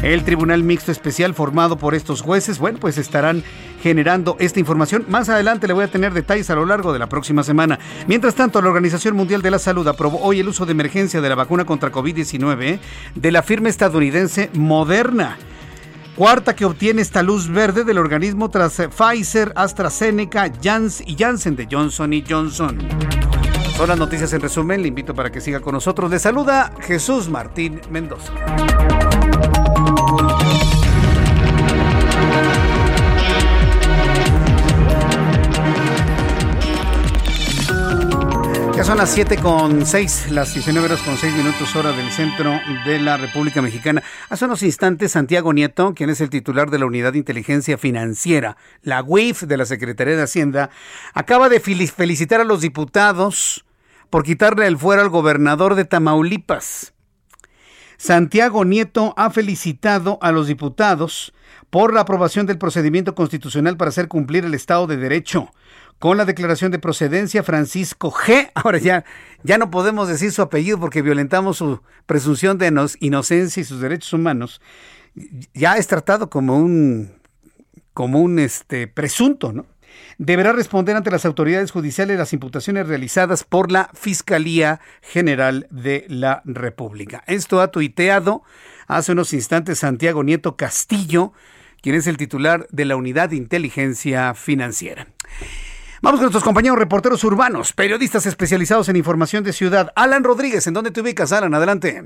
El 0.03 0.23
Tribunal 0.23 0.63
Mixto 0.63 0.93
Especial 0.93 1.35
formado 1.35 1.77
por 1.77 1.95
estos 1.95 2.23
jueces, 2.23 2.59
bueno, 2.59 2.79
pues 2.79 2.97
estarán 2.97 3.43
generando 3.83 4.37
esta 4.39 4.61
información. 4.61 5.05
Más 5.09 5.29
adelante 5.29 5.67
le 5.67 5.73
voy 5.73 5.85
a 5.85 5.91
tener 5.91 6.13
detalles 6.13 6.51
a 6.51 6.55
lo 6.55 6.67
largo 6.67 6.93
de 6.93 6.99
la 6.99 7.09
próxima 7.09 7.43
semana. 7.43 7.79
Mientras 8.07 8.35
tanto, 8.35 8.61
la 8.61 8.69
Organización 8.69 9.17
Mundial 9.17 9.43
de 9.43 9.51
la 9.51 9.59
Salud 9.59 9.87
aprobó 9.89 10.21
hoy 10.21 10.41
el 10.41 10.49
uso 10.49 10.67
de 10.67 10.73
emergencia 10.73 11.21
de 11.21 11.29
la 11.29 11.35
vacuna 11.35 11.65
contra 11.65 11.93
COVID-19 11.93 12.79
de 13.15 13.33
la 13.33 13.43
firma 13.43 13.69
estadounidense 13.69 14.51
Moderna. 14.55 15.39
Cuarta 16.17 16.55
que 16.55 16.65
obtiene 16.65 17.01
esta 17.01 17.23
luz 17.23 17.49
verde 17.49 17.85
del 17.85 17.99
organismo 17.99 18.51
tras 18.51 18.75
Pfizer, 18.75 19.53
AstraZeneca, 19.57 20.53
Jans 20.63 21.03
y 21.07 21.17
Janssen 21.17 21.57
de 21.57 21.67
Johnson 21.71 22.13
Johnson. 22.29 22.79
Son 23.77 23.89
las 23.89 23.99
noticias 23.99 24.31
en 24.35 24.43
resumen. 24.43 24.83
Le 24.83 24.89
invito 24.89 25.15
para 25.15 25.33
que 25.33 25.41
siga 25.41 25.61
con 25.61 25.73
nosotros. 25.73 26.11
Le 26.11 26.19
saluda 26.19 26.73
Jesús 26.81 27.31
Martín 27.31 27.81
Mendoza. 27.91 28.31
Son 38.91 38.99
las 38.99 39.11
7 39.11 39.37
con 39.37 39.87
6, 39.87 40.33
las 40.33 40.53
19 40.53 40.87
horas 40.87 41.01
con 41.03 41.17
6 41.17 41.37
minutos 41.37 41.77
hora 41.77 41.93
del 41.93 42.11
centro 42.11 42.59
de 42.85 42.99
la 42.99 43.17
República 43.17 43.63
Mexicana. 43.63 44.03
Hace 44.29 44.47
unos 44.47 44.65
instantes, 44.65 45.13
Santiago 45.13 45.53
Nieto, 45.53 45.95
quien 45.95 46.11
es 46.11 46.21
el 46.21 46.29
titular 46.29 46.71
de 46.71 46.81
la 46.81 46.87
Unidad 46.87 47.13
de 47.13 47.19
Inteligencia 47.19 47.79
Financiera, 47.79 48.57
la 48.83 49.01
UIF 49.05 49.43
de 49.43 49.57
la 49.57 49.65
Secretaría 49.65 50.17
de 50.17 50.25
Hacienda, 50.25 50.71
acaba 51.15 51.49
de 51.49 51.61
felicitar 51.61 52.41
a 52.41 52.45
los 52.45 52.63
diputados 52.63 53.65
por 54.11 54.25
quitarle 54.25 54.67
el 54.67 54.77
fuero 54.77 55.03
al 55.03 55.09
gobernador 55.09 55.77
de 55.77 55.85
Tamaulipas. 55.85 56.93
Santiago 57.97 58.65
Nieto 58.65 59.15
ha 59.17 59.31
felicitado 59.31 60.19
a 60.21 60.33
los 60.33 60.49
diputados 60.49 61.33
por 61.71 61.95
la 61.95 62.01
aprobación 62.01 62.47
del 62.47 62.59
procedimiento 62.59 63.15
constitucional 63.15 63.77
para 63.77 63.91
hacer 63.91 64.09
cumplir 64.09 64.45
el 64.45 64.55
Estado 64.55 64.89
de 64.89 64.97
Derecho 64.97 65.53
con 66.01 66.17
la 66.17 66.25
declaración 66.25 66.73
de 66.73 66.81
procedencia 66.81 67.45
Francisco 67.45 68.11
G. 68.11 68.51
Ahora 68.55 68.79
ya, 68.79 69.05
ya 69.45 69.59
no 69.59 69.71
podemos 69.71 70.09
decir 70.09 70.33
su 70.33 70.43
apellido 70.43 70.81
porque 70.81 71.03
violentamos 71.03 71.59
su 71.59 71.81
presunción 72.07 72.59
de 72.59 72.73
inocencia 72.99 73.61
y 73.61 73.65
sus 73.65 73.81
derechos 73.81 74.13
humanos. 74.13 74.61
Ya 75.55 75.77
es 75.77 75.87
tratado 75.87 76.31
como 76.31 76.57
un, 76.57 77.13
como 77.93 78.21
un 78.21 78.39
este, 78.39 78.89
presunto, 78.89 79.53
¿no? 79.53 79.67
Deberá 80.17 80.53
responder 80.53 80.97
ante 80.97 81.11
las 81.11 81.27
autoridades 81.27 81.71
judiciales 81.71 82.17
las 82.17 82.33
imputaciones 82.33 82.87
realizadas 82.87 83.45
por 83.45 83.71
la 83.71 83.91
Fiscalía 83.93 84.81
General 85.03 85.67
de 85.71 86.07
la 86.09 86.43
República. 86.45 87.23
Esto 87.27 87.61
ha 87.61 87.71
tuiteado 87.71 88.43
hace 88.87 89.13
unos 89.13 89.33
instantes 89.35 89.81
Santiago 89.81 90.23
Nieto 90.23 90.57
Castillo, 90.57 91.33
quien 91.83 91.97
es 91.97 92.07
el 92.07 92.17
titular 92.17 92.67
de 92.71 92.85
la 92.87 92.97
Unidad 92.97 93.31
de 93.31 93.37
Inteligencia 93.37 94.33
Financiera. 94.35 95.09
Vamos 96.03 96.19
con 96.19 96.25
nuestros 96.25 96.45
compañeros 96.45 96.79
reporteros 96.79 97.23
urbanos, 97.25 97.75
periodistas 97.75 98.25
especializados 98.25 98.89
en 98.89 98.97
información 98.97 99.45
de 99.45 99.53
ciudad. 99.53 99.93
Alan 99.95 100.25
Rodríguez, 100.25 100.67
¿en 100.67 100.73
dónde 100.73 100.93
te 100.93 101.03
ubicas, 101.03 101.31
Alan? 101.31 101.53
Adelante. 101.53 102.01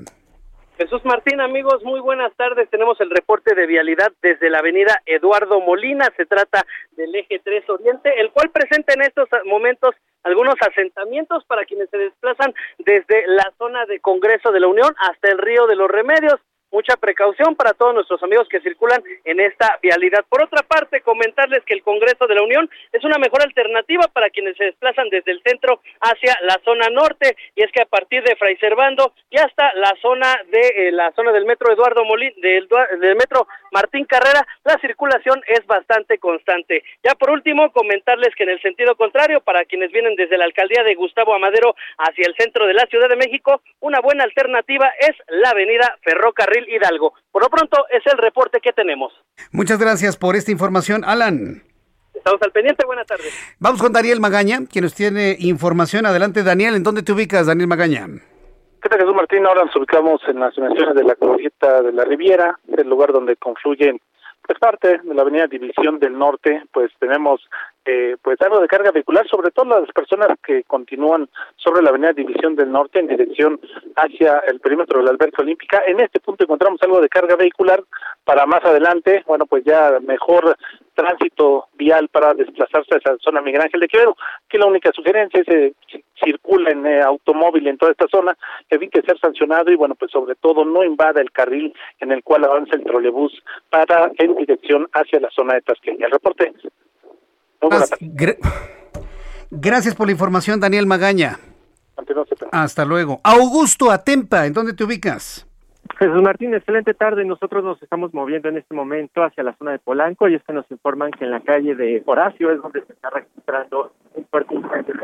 Jesús 0.77 0.99
Martín, 1.05 1.39
amigos, 1.39 1.81
muy 1.85 2.01
buenas 2.01 2.35
tardes. 2.35 2.69
Tenemos 2.69 2.99
el 2.99 3.09
reporte 3.09 3.55
de 3.55 3.65
vialidad 3.65 4.11
desde 4.21 4.49
la 4.49 4.59
avenida 4.59 5.01
Eduardo 5.05 5.61
Molina. 5.61 6.11
Se 6.17 6.25
trata 6.25 6.65
del 6.97 7.15
eje 7.15 7.39
3 7.41 7.69
Oriente, 7.69 8.19
el 8.19 8.31
cual 8.31 8.49
presenta 8.49 8.93
en 8.95 9.03
estos 9.03 9.29
momentos 9.45 9.95
algunos 10.23 10.55
asentamientos 10.59 11.45
para 11.45 11.63
quienes 11.63 11.89
se 11.89 11.97
desplazan 11.97 12.53
desde 12.79 13.25
la 13.27 13.49
zona 13.57 13.85
de 13.85 14.01
Congreso 14.01 14.51
de 14.51 14.59
la 14.59 14.67
Unión 14.67 14.93
hasta 15.09 15.31
el 15.31 15.37
río 15.37 15.67
de 15.67 15.77
los 15.77 15.89
Remedios 15.89 16.41
mucha 16.75 16.97
precaución 16.97 17.55
para 17.55 17.71
todos 17.71 17.93
nuestros 17.93 18.21
amigos 18.21 18.49
que 18.49 18.59
circulan 18.59 19.01
en 19.23 19.39
esta 19.39 19.79
vialidad. 19.81 20.25
Por 20.27 20.43
otra 20.43 20.61
parte, 20.61 20.99
comentarles 20.99 21.63
que 21.63 21.73
el 21.73 21.83
Congreso 21.83 22.27
de 22.27 22.35
la 22.35 22.43
Unión 22.43 22.69
es 22.91 23.01
una 23.05 23.17
mejor 23.17 23.41
alternativa 23.43 24.03
para 24.11 24.29
quienes 24.29 24.57
se 24.57 24.65
desplazan 24.65 25.07
desde 25.09 25.31
el 25.31 25.41
centro 25.41 25.79
hacia 26.01 26.37
la 26.41 26.59
zona 26.65 26.89
norte 26.89 27.37
y 27.55 27.63
es 27.63 27.71
que 27.71 27.81
a 27.81 27.85
partir 27.85 28.23
de 28.23 28.35
Fray 28.35 28.57
Servando 28.57 29.13
y 29.29 29.37
hasta 29.37 29.73
la 29.75 29.95
zona 30.01 30.35
de 30.51 30.87
eh, 30.87 30.91
la 30.91 31.13
zona 31.13 31.31
del 31.31 31.45
metro 31.45 31.71
Eduardo 31.71 32.03
Molín 32.03 32.33
del, 32.41 32.67
del 32.99 33.15
metro 33.15 33.47
Martín 33.71 34.03
Carrera, 34.03 34.45
la 34.65 34.77
circulación 34.79 35.41
es 35.47 35.65
bastante 35.67 36.17
constante. 36.17 36.83
Ya 37.03 37.15
por 37.15 37.29
último, 37.29 37.71
comentarles 37.71 38.35
que 38.35 38.43
en 38.43 38.49
el 38.49 38.61
sentido 38.61 38.95
contrario, 38.95 39.39
para 39.39 39.63
quienes 39.63 39.91
vienen 39.91 40.15
desde 40.15 40.37
la 40.37 40.45
alcaldía 40.45 40.83
de 40.83 40.95
Gustavo 40.95 41.33
Amadero 41.33 41.73
hacia 41.97 42.27
el 42.27 42.35
centro 42.35 42.67
de 42.67 42.73
la 42.73 42.85
Ciudad 42.87 43.07
de 43.07 43.15
México, 43.15 43.61
una 43.79 44.01
buena 44.01 44.25
alternativa 44.25 44.91
es 44.99 45.15
la 45.27 45.51
avenida 45.51 45.97
Ferrocarril 46.01 46.64
Hidalgo. 46.67 47.13
Por 47.31 47.43
lo 47.43 47.49
pronto 47.49 47.85
es 47.89 48.05
el 48.05 48.17
reporte 48.17 48.59
que 48.61 48.73
tenemos. 48.73 49.13
Muchas 49.51 49.79
gracias 49.79 50.17
por 50.17 50.35
esta 50.35 50.51
información, 50.51 51.03
Alan. 51.05 51.63
Estamos 52.13 52.41
al 52.41 52.51
pendiente, 52.51 52.85
buenas 52.85 53.05
tardes. 53.05 53.33
Vamos 53.59 53.81
con 53.81 53.93
Daniel 53.93 54.19
Magaña, 54.19 54.59
quien 54.71 54.83
nos 54.83 54.95
tiene 54.95 55.35
información. 55.39 56.05
Adelante, 56.05 56.43
Daniel, 56.43 56.75
¿en 56.75 56.83
dónde 56.83 57.03
te 57.03 57.11
ubicas, 57.11 57.45
Daniel 57.45 57.67
Magaña? 57.67 58.07
¿Qué 58.81 58.89
tal, 58.89 58.99
Jesús 58.99 59.15
Martín? 59.15 59.45
Ahora 59.45 59.65
nos 59.65 59.75
ubicamos 59.75 60.21
en 60.27 60.39
las 60.39 60.55
dimensiones 60.55 60.95
de 60.95 61.03
la 61.03 61.15
glorieta 61.15 61.81
de 61.81 61.91
la 61.91 62.03
Riviera, 62.03 62.59
el 62.77 62.87
lugar 62.87 63.11
donde 63.11 63.35
confluyen 63.35 63.99
pues 64.47 64.59
parte 64.59 64.99
de 65.03 65.13
la 65.13 65.23
avenida 65.23 65.47
División 65.47 65.99
del 65.99 66.17
Norte, 66.17 66.63
pues 66.71 66.91
tenemos 66.99 67.41
eh, 67.85 68.17
pues 68.21 68.41
algo 68.41 68.59
de 68.59 68.67
carga 68.67 68.91
vehicular, 68.91 69.27
sobre 69.27 69.51
todo 69.51 69.79
las 69.79 69.91
personas 69.91 70.29
que 70.43 70.63
continúan 70.63 71.29
sobre 71.55 71.83
la 71.83 71.89
avenida 71.89 72.13
División 72.13 72.55
del 72.55 72.71
Norte 72.71 72.99
en 72.99 73.07
dirección 73.07 73.59
hacia 73.95 74.39
el 74.47 74.59
perímetro 74.59 74.99
de 74.99 75.05
la 75.05 75.11
alberca 75.11 75.41
olímpica. 75.41 75.83
En 75.85 75.99
este 75.99 76.19
punto 76.19 76.43
encontramos 76.43 76.81
algo 76.81 76.99
de 76.99 77.09
carga 77.09 77.35
vehicular 77.35 77.83
para 78.23 78.45
más 78.45 78.63
adelante, 78.65 79.23
bueno, 79.27 79.45
pues 79.45 79.63
ya 79.63 79.99
mejor 80.01 80.57
tránsito 80.95 81.67
vial 81.73 82.07
para 82.09 82.33
desplazarse 82.33 82.95
a 82.95 82.97
esa 82.97 83.17
zona 83.19 83.41
Miguel 83.41 83.61
Ángel 83.61 83.81
de 83.81 83.87
Quevedo, 83.87 84.15
que 84.49 84.57
la 84.57 84.65
única 84.65 84.91
sugerencia 84.93 85.41
es 85.41 85.47
eh, 85.49 85.73
circula 86.23 86.71
en 86.71 86.85
eh, 86.87 87.01
automóvil 87.01 87.67
en 87.67 87.77
toda 87.77 87.91
esta 87.91 88.07
zona, 88.07 88.35
evite 88.69 89.01
ser 89.01 89.19
sancionado 89.19 89.71
y 89.71 89.75
bueno, 89.75 89.95
pues 89.95 90.09
sobre 90.11 90.35
todo 90.35 90.65
no 90.65 90.83
invada 90.83 91.21
el 91.21 91.31
carril 91.31 91.73
en 91.99 92.11
el 92.11 92.23
cual 92.23 92.45
avanza 92.45 92.75
el 92.75 92.83
trolebús 92.83 93.43
para 93.69 94.09
en 94.17 94.35
dirección 94.35 94.87
hacia 94.93 95.19
la 95.19 95.29
zona 95.29 95.55
de 95.55 95.61
Tasqueña. 95.61 96.05
El 96.05 96.13
reporte 96.13 96.53
Gracias 99.51 99.95
por 99.95 100.07
la 100.07 100.11
información, 100.11 100.59
Daniel 100.59 100.85
Magaña. 100.85 101.39
Hasta 102.51 102.85
luego. 102.85 103.21
Augusto 103.23 103.91
Atempa, 103.91 104.45
¿en 104.45 104.53
dónde 104.53 104.73
te 104.73 104.83
ubicas? 104.83 105.45
Jesús 105.97 106.21
Martín, 106.21 106.53
excelente 106.53 106.93
tarde. 106.93 107.23
Nosotros 107.25 107.63
nos 107.63 107.81
estamos 107.81 108.13
moviendo 108.13 108.49
en 108.49 108.57
este 108.57 108.73
momento 108.73 109.23
hacia 109.23 109.43
la 109.43 109.55
zona 109.57 109.71
de 109.71 109.79
Polanco 109.79 110.27
y 110.27 110.35
es 110.35 110.43
que 110.43 110.53
nos 110.53 110.69
informan 110.69 111.11
que 111.11 111.25
en 111.25 111.31
la 111.31 111.39
calle 111.39 111.75
de 111.75 112.03
Horacio 112.05 112.51
es 112.51 112.61
donde 112.61 112.83
se 112.85 112.93
está 112.93 113.09
registrando 113.09 113.93
un 114.13 114.25
fuerte 114.25 114.55
incendio. 114.55 114.95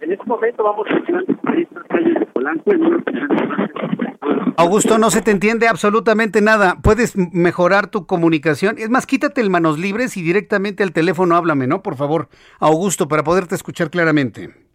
En 0.00 0.12
este 0.12 0.24
momento 0.26 0.64
vamos 0.64 0.86
a 0.88 0.96
esta 0.96 1.82
calle 1.88 2.18
de 2.18 2.26
Polanco. 2.26 2.70
Augusto, 4.56 4.98
no 4.98 5.10
se 5.10 5.22
te 5.22 5.30
entiende 5.30 5.68
absolutamente 5.68 6.40
nada. 6.40 6.76
¿Puedes 6.82 7.16
mejorar 7.16 7.88
tu 7.88 8.06
comunicación? 8.06 8.76
Es 8.78 8.88
más, 8.88 9.06
quítate 9.06 9.40
el 9.40 9.50
manos 9.50 9.78
libres 9.78 10.16
y 10.16 10.22
directamente 10.22 10.82
al 10.82 10.92
teléfono 10.92 11.36
háblame, 11.36 11.66
¿no? 11.66 11.82
Por 11.82 11.96
favor, 11.96 12.28
Augusto, 12.58 13.06
para 13.06 13.22
poderte 13.22 13.54
escuchar 13.54 13.90
claramente. 13.90 14.65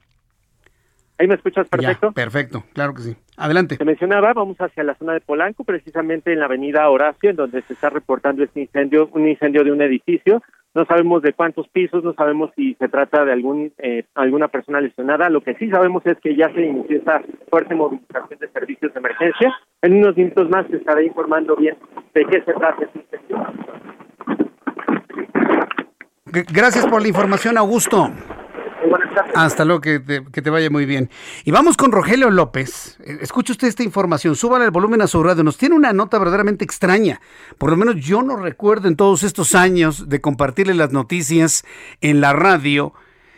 ¿Ahí 1.22 1.28
me 1.28 1.36
escuchas 1.36 1.70
perfecto? 1.70 2.12
perfecto, 2.14 2.64
claro 2.74 2.96
que 2.96 3.04
sí. 3.04 3.16
Adelante. 3.38 3.76
Se 3.76 3.86
mencionaba, 3.86 4.34
vamos 4.34 4.58
hacia 4.60 4.84
la 4.84 4.96
zona 4.96 5.14
de 5.14 5.22
Polanco, 5.22 5.64
precisamente 5.64 6.34
en 6.34 6.40
la 6.40 6.46
avenida 6.46 6.90
Horacio, 6.90 7.30
en 7.30 7.36
donde 7.36 7.62
se 7.62 7.74
está 7.74 7.92
reportando 7.92 8.44
este 8.44 8.62
incendio, 8.62 9.08
un 9.14 9.28
incendio 9.28 9.64
de 9.64 9.72
un 9.72 9.84
edificio. 9.84 10.42
No 10.74 10.84
sabemos 10.86 11.22
de 11.22 11.34
cuántos 11.34 11.68
pisos, 11.68 12.04
no 12.04 12.14
sabemos 12.14 12.50
si 12.56 12.74
se 12.74 12.88
trata 12.88 13.24
de 13.24 13.34
algún 13.34 13.72
eh, 13.78 14.06
alguna 14.16 14.48
persona 14.48 14.82
lesionada. 14.82 15.30
Lo 15.30 15.42
que 15.42 15.54
sí 15.54 15.70
sabemos 15.70 16.04
es 16.08 16.18
que 16.22 16.36
ya 16.36 16.52
se 16.56 16.66
inició 16.66 16.98
esta 16.98 17.22
fuerte 17.52 17.76
movilización 17.76 18.40
de 18.40 18.48
servicios 18.48 18.92
de 18.92 19.00
emergencia. 19.00 19.54
En 19.84 19.98
unos 19.98 20.18
minutos 20.18 20.50
más 20.50 20.66
se 20.72 20.78
estará 20.78 21.04
informando 21.04 21.56
bien 21.56 21.78
de 22.16 22.26
qué 22.26 22.42
se 22.42 22.54
trata 22.54 22.84
este 22.84 22.98
incendio. 22.98 23.46
Gracias 26.52 26.88
por 26.88 27.04
la 27.04 27.10
información, 27.10 27.60
Augusto. 27.60 28.10
Hasta 29.36 29.66
luego, 29.66 29.82
que 29.82 30.00
te, 30.00 30.50
vaya 30.50 30.70
muy 30.70 30.86
bien. 30.86 31.10
Y 31.44 31.52
vamos 31.52 31.78
con 31.78 31.92
Rogelio 31.92 32.30
López. 32.30 33.00
Eh, 33.06 33.18
escuche 33.22 33.52
usted 33.52 33.68
esta 33.68 33.84
información, 33.84 34.36
súbale 34.36 34.66
el 34.66 34.72
volumen 34.72 35.02
a 35.02 35.08
su 35.08 35.22
radio. 35.24 35.44
Nos 35.44 35.58
tiene 35.58 35.76
una 35.76 35.94
nota 35.94 36.18
verdaderamente 36.20 36.66
extraña. 36.66 37.20
Por 37.58 37.70
lo 37.70 37.78
menos 37.78 37.96
yo 37.96 38.22
no 38.22 38.38
recuerdo 38.38 38.88
en 38.88 38.96
todos 38.96 39.24
estos 39.24 39.56
años 39.56 40.10
de 40.10 40.22
compartirle 40.22 40.74
las 40.74 40.92
noticias 40.92 41.64
en 42.02 42.22
la 42.22 42.34
radio 42.34 42.94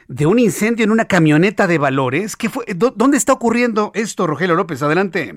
de 0.07 0.25
un 0.25 0.39
incendio 0.39 0.83
en 0.83 0.91
una 0.91 1.05
camioneta 1.05 1.67
de 1.67 1.77
valores. 1.77 2.35
¿Qué 2.35 2.49
fue? 2.49 2.65
¿Dónde 2.75 3.17
está 3.17 3.33
ocurriendo 3.33 3.91
esto, 3.93 4.27
Rogelio 4.27 4.55
López? 4.55 4.83
Adelante. 4.83 5.33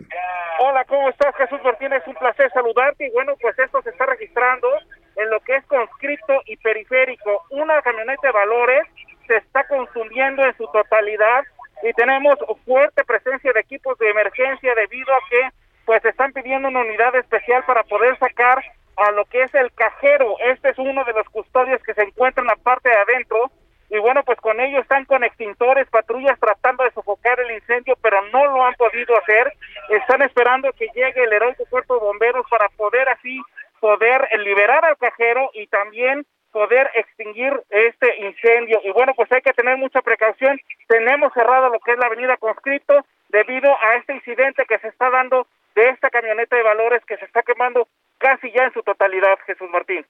Hola, 0.59 0.85
¿cómo 0.85 1.09
estás, 1.09 1.35
Jesús 1.37 1.61
Martínez? 1.65 2.03
Un 2.07 2.15
placer 2.15 2.51
saludarte. 2.53 3.07
Y 3.07 3.11
bueno, 3.11 3.35
pues 3.41 3.59
esto 3.59 3.81
se 3.83 3.91
está 3.91 4.07
registrando 4.07 4.69
en 5.17 5.31
lo 5.31 5.41
que 5.41 5.57
es 5.57 5.65
conscripto 5.67 6.35
y 6.47 6.57
periférico. 6.57 7.45
Una 7.51 7.81
camioneta 7.83 8.29
de 8.29 8.33
valores 8.33 8.87
se 9.27 9.37
está 9.37 9.67
consumiendo 9.67 10.45
en 10.45 10.57
su 10.57 10.67
totalidad 10.73 11.45
y 11.83 11.93
tenemos 11.93 12.39
fuerte 12.65 13.05
presencia 13.05 13.53
de 13.53 13.61
equipos 13.61 13.99
de 13.99 14.11
emergencia 14.11 14.75
debido 14.75 15.13
a 15.15 15.21
que 15.29 15.49
pues 15.85 16.05
están 16.05 16.33
pidiendo 16.33 16.69
una 16.69 16.81
unidad 16.81 17.15
especial 17.15 17.65
para 17.65 17.85
poder 17.85 18.19
sacar 18.19 18.63
a 18.97 19.11
lo 19.13 19.25
que 19.27 19.43
es 19.43 19.55
el 19.55 19.73
cajero. 19.73 20.37
Este 20.41 20.71
es 20.71 20.79
uno 20.79 21.05
de 21.05 21.13
los 21.13 21.29
custodios 21.29 21.83
que 21.83 21.95
se 21.95 22.03
encuentra 22.03 22.43
en 22.43 22.49
la 22.49 22.57
parte 22.57 22.89
de 22.89 22.97
adentro 22.97 23.51
y 23.89 23.99
bueno, 23.99 24.25
pues 24.25 24.39
con 24.41 24.59
ellos 24.59 24.83
están 24.83 25.05
con 25.05 25.23
extintores, 25.23 25.89
patrullas 25.89 26.39
tratando 26.41 26.83
de 26.83 26.91
sofocar 26.91 27.39
el 27.39 27.53
incendio, 27.53 27.95
pero 28.03 28.21
no 28.33 28.45
lo 28.47 28.65
han 28.65 28.75
podido 28.75 29.17
hacer. 29.17 29.53
Están 29.91 30.23
esperando 30.23 30.73
que 30.73 30.89
llegue 30.95 31.23
el 31.23 31.33
heroico 31.33 31.65
cuerpo 31.71 31.95
de 31.95 32.01
bomberos 32.01 32.47
para 32.51 32.69
poder 32.71 33.09
así 33.09 33.41
poder 33.79 34.27
liberar 34.41 34.85
al 34.85 34.97
cajero 34.97 35.51
y 35.55 35.67
también 35.69 36.27
poder 36.57 36.91
extinguir 36.95 37.53
este 37.69 38.09
incendio. 38.17 38.81
Y 38.83 38.91
bueno, 38.93 39.13
pues 39.15 39.31
hay 39.31 39.43
que 39.43 39.53
tener 39.53 39.77
mucha 39.77 40.01
precaución. 40.01 40.59
Tenemos 40.89 41.31
cerrado 41.35 41.69
lo 41.69 41.79
que 41.81 41.93
es 41.93 41.99
la 41.99 42.07
avenida 42.07 42.39
Conscripto 42.39 43.05
debido 43.29 43.71
a 43.71 43.97
este 43.97 44.15
incidente 44.15 44.65
que 44.67 44.79
se 44.79 44.89
está 44.89 45.11
dando 45.11 45.47
de 45.75 45.91
esta 45.91 46.09
camioneta 46.09 46.57
de 46.57 46.63
valores 46.63 47.05
que 47.07 47.19
se 47.19 47.27
está 47.27 47.43
quemando 47.43 47.87
casi 48.17 48.51
ya 48.53 48.65
en 48.65 48.73
su 48.73 48.83
totalidad, 48.83 49.39
Jesús 49.47 49.69
Martín. 49.71 50.07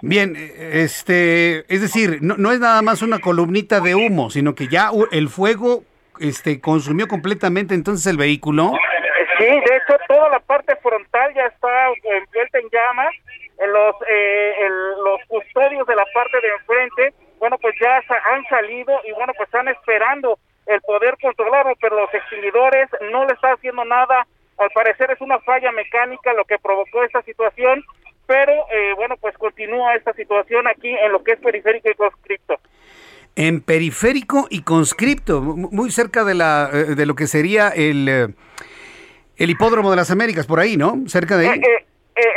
Bien, 0.00 0.34
este, 0.36 1.66
es 1.68 1.82
decir, 1.82 2.20
no, 2.22 2.36
no 2.38 2.50
es 2.50 2.60
nada 2.60 2.80
más 2.80 3.02
una 3.02 3.18
columnita 3.18 3.80
de 3.80 3.94
humo, 3.94 4.30
sino 4.30 4.54
que 4.54 4.68
ya 4.68 4.88
el 5.12 5.28
fuego 5.28 5.82
este 6.18 6.62
consumió 6.62 7.08
completamente 7.08 7.74
entonces 7.74 8.06
el 8.06 8.16
vehículo. 8.16 8.72
Sí, 9.36 9.44
de 9.44 9.76
hecho 9.76 9.98
toda 10.08 10.30
la 10.30 10.40
parte 10.40 10.74
frontal 10.76 11.34
ya 11.34 11.44
está 11.44 11.88
envuelta 11.88 12.58
en 12.58 12.68
llamas 12.72 13.14
los, 13.66 13.94
eh, 14.08 14.54
los 15.04 15.20
custodios 15.28 15.86
de 15.86 15.96
la 15.96 16.04
parte 16.14 16.40
de 16.40 16.48
enfrente, 16.48 17.14
bueno, 17.38 17.58
pues 17.58 17.74
ya 17.80 18.02
han 18.32 18.44
salido 18.44 19.00
y 19.04 19.12
bueno, 19.12 19.32
pues 19.36 19.48
están 19.48 19.68
esperando 19.68 20.38
el 20.66 20.80
poder 20.82 21.16
controlarlo, 21.20 21.74
pero 21.80 22.00
los 22.00 22.14
extinguidores 22.14 22.88
no 23.10 23.24
le 23.24 23.34
están 23.34 23.54
haciendo 23.54 23.84
nada. 23.84 24.26
Al 24.58 24.70
parecer 24.70 25.10
es 25.10 25.20
una 25.20 25.38
falla 25.40 25.72
mecánica 25.72 26.32
lo 26.34 26.44
que 26.44 26.58
provocó 26.58 27.02
esta 27.02 27.22
situación, 27.22 27.82
pero 28.26 28.52
eh, 28.72 28.92
bueno, 28.94 29.16
pues 29.20 29.36
continúa 29.38 29.94
esta 29.94 30.12
situación 30.12 30.66
aquí 30.68 30.88
en 30.88 31.12
lo 31.12 31.22
que 31.24 31.32
es 31.32 31.40
periférico 31.40 31.90
y 31.90 31.94
conscripto. 31.94 32.60
En 33.36 33.62
periférico 33.62 34.46
y 34.50 34.62
conscripto, 34.62 35.40
muy 35.40 35.90
cerca 35.90 36.24
de 36.24 36.34
la 36.34 36.70
eh, 36.72 36.94
de 36.94 37.06
lo 37.06 37.14
que 37.14 37.26
sería 37.26 37.68
el 37.68 38.34
el 39.36 39.50
hipódromo 39.50 39.90
de 39.90 39.96
las 39.96 40.10
Américas, 40.10 40.46
por 40.46 40.60
ahí, 40.60 40.76
¿no? 40.76 41.04
Cerca 41.06 41.38
de 41.38 41.48
ahí. 41.48 41.58
Eh, 41.58 41.86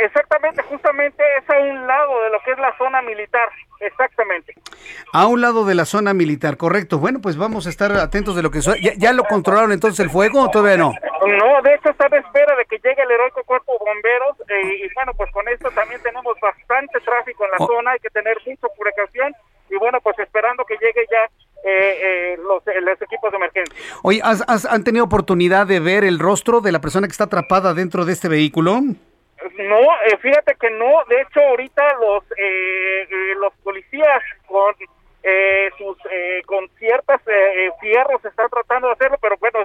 exactamente, 0.02 0.62
justamente 0.62 1.22
es 1.38 1.50
a 1.50 1.58
un 1.58 1.86
lado 1.86 2.22
de 2.22 2.30
lo 2.30 2.40
que 2.44 2.52
es 2.52 2.58
la 2.58 2.76
zona 2.78 3.02
militar, 3.02 3.48
exactamente. 3.80 4.54
A 5.12 5.26
un 5.26 5.40
lado 5.40 5.64
de 5.64 5.74
la 5.74 5.84
zona 5.84 6.14
militar, 6.14 6.56
correcto. 6.56 6.98
Bueno, 6.98 7.20
pues 7.20 7.36
vamos 7.36 7.66
a 7.66 7.70
estar 7.70 7.92
atentos 7.92 8.36
de 8.36 8.42
lo 8.42 8.50
que... 8.50 8.60
¿Ya, 8.60 8.92
ya 8.96 9.12
lo 9.12 9.24
controlaron 9.24 9.72
entonces 9.72 10.00
el 10.00 10.10
fuego 10.10 10.42
o 10.42 10.50
todavía 10.50 10.76
no? 10.76 10.92
No, 11.26 11.62
de 11.62 11.74
hecho 11.74 11.90
está 11.90 12.08
de 12.08 12.18
espera 12.18 12.56
de 12.56 12.64
que 12.66 12.78
llegue 12.78 13.02
el 13.02 13.10
heroico 13.10 13.42
cuerpo 13.44 13.72
de 13.72 13.78
bomberos 13.78 14.36
eh, 14.48 14.84
y 14.84 14.94
bueno, 14.94 15.12
pues 15.16 15.30
con 15.32 15.48
esto 15.48 15.70
también 15.70 16.00
tenemos 16.02 16.36
bastante 16.40 17.00
tráfico 17.00 17.44
en 17.44 17.50
la 17.52 17.56
oh. 17.60 17.66
zona, 17.66 17.92
hay 17.92 18.00
que 18.00 18.10
tener 18.10 18.36
mucha 18.46 18.66
precaución 18.78 19.34
y 19.70 19.76
bueno, 19.76 20.00
pues 20.02 20.18
esperando 20.18 20.64
que 20.64 20.76
llegue 20.76 21.06
ya 21.10 21.30
eh, 21.64 22.36
los, 22.38 22.62
los, 22.82 23.02
equipos 23.02 23.30
de 23.30 23.36
emergencia. 23.36 23.74
Oye, 24.02 24.20
¿has, 24.22 24.66
¿han 24.66 24.84
tenido 24.84 25.04
oportunidad 25.06 25.66
de 25.66 25.80
ver 25.80 26.04
el 26.04 26.18
rostro 26.18 26.60
de 26.60 26.72
la 26.72 26.80
persona 26.80 27.06
que 27.06 27.12
está 27.12 27.24
atrapada 27.24 27.72
dentro 27.72 28.04
de 28.04 28.12
este 28.12 28.28
vehículo? 28.28 28.80
No, 29.58 29.80
eh, 30.06 30.16
fíjate 30.20 30.56
que 30.56 30.70
no. 30.70 31.04
De 31.08 31.20
hecho, 31.20 31.40
ahorita 31.40 31.94
los 32.00 32.24
eh, 32.36 33.06
eh, 33.08 33.34
los 33.38 33.52
policías 33.62 34.22
con 34.46 34.74
sus 35.78 35.96
con 36.44 36.68
ciertas 36.78 37.20
fierros 37.80 38.22
están 38.24 38.50
tratando 38.50 38.88
de 38.88 38.92
hacerlo, 38.92 39.16
pero 39.22 39.38
bueno, 39.38 39.60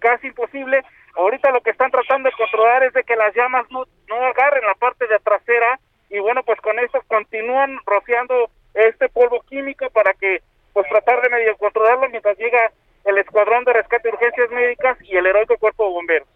casi 0.00 0.28
imposible. 0.28 0.82
Ahorita 1.14 1.52
lo 1.52 1.60
que 1.60 1.70
están 1.70 1.92
tratando 1.92 2.28
de 2.28 2.36
controlar 2.36 2.82
es 2.82 2.92
de 2.92 3.04
que 3.04 3.14
las 3.14 3.34
llamas 3.34 3.70
no, 3.70 3.84
no 4.08 4.16
agarren 4.16 4.66
la 4.66 4.74
parte 4.74 5.06
de 5.06 5.18
trasera 5.20 5.78
y 6.10 6.18
bueno, 6.18 6.42
pues 6.42 6.60
con 6.60 6.78
eso 6.80 7.00
continúan 7.06 7.78
rociando 7.86 8.50
este 8.74 9.08
polvo 9.08 9.40
químico 9.48 9.88
para 9.90 10.12
que 10.14 10.42
pues 10.72 10.86
tratar 10.88 11.22
de 11.22 11.30
medio 11.30 11.56
controlarlo 11.56 12.08
mientras 12.10 12.36
llega 12.36 12.72
el 13.04 13.18
escuadrón 13.18 13.64
de 13.64 13.72
rescate 13.72 14.08
de 14.08 14.14
urgencias 14.14 14.50
médicas 14.50 14.98
y 15.02 15.16
el 15.16 15.26
heroico 15.26 15.56
cuerpo 15.56 15.84
de 15.84 15.90
bomberos. 15.90 16.28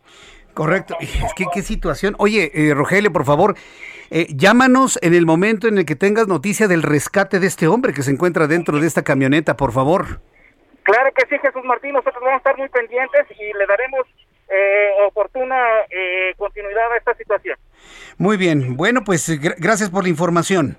Correcto. 0.54 0.96
Es 1.00 1.34
que 1.34 1.46
qué 1.52 1.62
situación. 1.62 2.14
Oye, 2.18 2.50
eh, 2.54 2.74
Rogelio, 2.74 3.12
por 3.12 3.24
favor, 3.24 3.56
eh, 4.10 4.26
llámanos 4.30 4.98
en 5.02 5.14
el 5.14 5.26
momento 5.26 5.68
en 5.68 5.78
el 5.78 5.84
que 5.84 5.96
tengas 5.96 6.26
noticia 6.26 6.68
del 6.68 6.82
rescate 6.82 7.40
de 7.40 7.46
este 7.46 7.68
hombre 7.68 7.92
que 7.92 8.02
se 8.02 8.10
encuentra 8.10 8.46
dentro 8.46 8.78
de 8.78 8.86
esta 8.86 9.02
camioneta, 9.02 9.56
por 9.56 9.72
favor. 9.72 10.20
Claro 10.82 11.10
que 11.14 11.26
sí, 11.28 11.36
Jesús 11.40 11.64
Martín. 11.64 11.92
Nosotros 11.92 12.20
vamos 12.20 12.34
a 12.34 12.38
estar 12.38 12.56
muy 12.58 12.68
pendientes 12.68 13.26
y 13.38 13.56
le 13.56 13.66
daremos 13.66 14.06
eh, 14.48 14.90
oportuna 15.06 15.56
continuidad 16.36 16.92
a 16.92 16.96
esta 16.96 17.14
situación. 17.14 17.56
Muy 18.18 18.36
bien. 18.36 18.76
Bueno, 18.76 19.02
pues 19.04 19.30
gracias 19.58 19.90
por 19.90 20.02
la 20.02 20.08
información. 20.08 20.76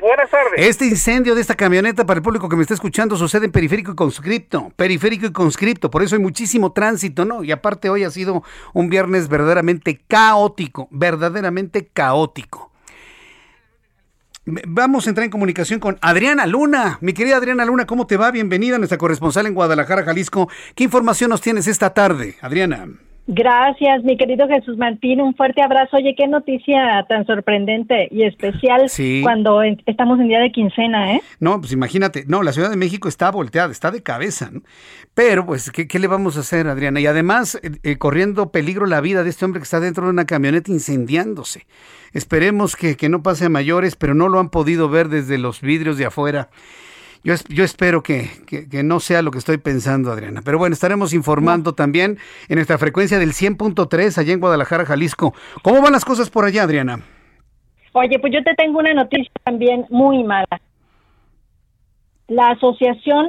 Buenas 0.00 0.30
tardes. 0.30 0.52
Este 0.56 0.86
incendio 0.86 1.34
de 1.34 1.40
esta 1.40 1.54
camioneta, 1.54 2.06
para 2.06 2.18
el 2.18 2.22
público 2.22 2.48
que 2.48 2.56
me 2.56 2.62
está 2.62 2.74
escuchando, 2.74 3.16
sucede 3.16 3.46
en 3.46 3.52
periférico 3.52 3.92
y 3.92 3.94
conscripto. 3.94 4.72
Periférico 4.76 5.26
y 5.26 5.32
conscripto. 5.32 5.90
Por 5.90 6.02
eso 6.02 6.16
hay 6.16 6.22
muchísimo 6.22 6.72
tránsito, 6.72 7.24
¿no? 7.24 7.44
Y 7.44 7.52
aparte 7.52 7.90
hoy 7.90 8.04
ha 8.04 8.10
sido 8.10 8.42
un 8.72 8.88
viernes 8.88 9.28
verdaderamente 9.28 10.00
caótico. 10.08 10.88
Verdaderamente 10.90 11.88
caótico. 11.92 12.72
Vamos 14.44 15.06
a 15.06 15.10
entrar 15.10 15.24
en 15.24 15.30
comunicación 15.30 15.78
con 15.78 15.98
Adriana 16.00 16.46
Luna. 16.46 16.98
Mi 17.00 17.12
querida 17.12 17.36
Adriana 17.36 17.64
Luna, 17.64 17.86
¿cómo 17.86 18.08
te 18.08 18.16
va? 18.16 18.32
Bienvenida 18.32 18.74
a 18.74 18.78
nuestra 18.78 18.98
corresponsal 18.98 19.46
en 19.46 19.54
Guadalajara, 19.54 20.02
Jalisco. 20.02 20.48
¿Qué 20.74 20.82
información 20.84 21.30
nos 21.30 21.40
tienes 21.40 21.68
esta 21.68 21.94
tarde, 21.94 22.36
Adriana? 22.40 22.88
Gracias, 23.28 24.02
mi 24.02 24.16
querido 24.16 24.48
Jesús 24.48 24.76
Martín. 24.76 25.20
Un 25.20 25.36
fuerte 25.36 25.62
abrazo. 25.62 25.96
Oye, 25.96 26.14
qué 26.16 26.26
noticia 26.26 27.04
tan 27.08 27.24
sorprendente 27.24 28.08
y 28.10 28.24
especial 28.24 28.90
cuando 29.22 29.62
estamos 29.62 30.18
en 30.18 30.26
día 30.26 30.40
de 30.40 30.50
quincena, 30.50 31.14
¿eh? 31.14 31.22
No, 31.38 31.60
pues 31.60 31.72
imagínate. 31.72 32.24
No, 32.26 32.42
la 32.42 32.52
Ciudad 32.52 32.68
de 32.68 32.76
México 32.76 33.08
está 33.08 33.30
volteada, 33.30 33.70
está 33.70 33.92
de 33.92 34.02
cabeza, 34.02 34.50
¿no? 34.50 34.62
Pero, 35.14 35.46
pues, 35.46 35.70
¿qué, 35.70 35.98
le 36.00 36.06
vamos 36.08 36.36
a 36.36 36.40
hacer, 36.40 36.66
Adriana? 36.66 36.98
Y 36.98 37.06
además, 37.06 37.60
eh, 37.62 37.70
eh, 37.84 37.96
corriendo 37.96 38.50
peligro 38.50 38.86
la 38.86 39.00
vida 39.00 39.22
de 39.22 39.30
este 39.30 39.44
hombre 39.44 39.60
que 39.60 39.64
está 39.64 39.78
dentro 39.78 40.04
de 40.04 40.10
una 40.10 40.24
camioneta 40.24 40.72
incendiándose. 40.72 41.66
Esperemos 42.12 42.74
que, 42.74 42.96
que 42.96 43.08
no 43.08 43.22
pase 43.22 43.44
a 43.44 43.48
mayores, 43.48 43.94
pero 43.94 44.14
no 44.14 44.28
lo 44.28 44.40
han 44.40 44.50
podido 44.50 44.88
ver 44.88 45.08
desde 45.08 45.38
los 45.38 45.60
vidrios 45.60 45.96
de 45.96 46.06
afuera. 46.06 46.50
Yo, 47.24 47.34
yo 47.48 47.62
espero 47.62 48.02
que, 48.02 48.28
no 48.82 48.98
sea 48.98 49.22
lo 49.22 49.30
que 49.30 49.38
estoy 49.38 49.58
pensando, 49.58 50.10
Adriana. 50.10 50.42
Pero 50.44 50.58
bueno, 50.58 50.72
estaremos 50.72 51.14
informando 51.14 51.72
también 51.72 52.18
en 52.48 52.56
nuestra 52.56 52.78
frecuencia 52.78 53.18
del 53.18 53.30
100.3 53.30 54.18
allá 54.18 54.32
en 54.32 54.40
Guadalajara, 54.40 54.84
Jalisco. 54.84 55.32
¿Cómo 55.62 55.80
van 55.80 55.92
las 55.92 56.04
cosas 56.04 56.30
por 56.30 56.44
allá, 56.44 56.64
Adriana? 56.64 57.00
Oye, 57.92 58.18
pues 58.18 58.32
yo 58.32 58.42
te 58.42 58.54
tengo 58.54 58.80
una 58.80 58.94
noticia 58.94 59.30
también 59.44 59.86
muy 59.90 60.24
mala. 60.24 60.60
La 62.26 62.50
Asociación 62.50 63.28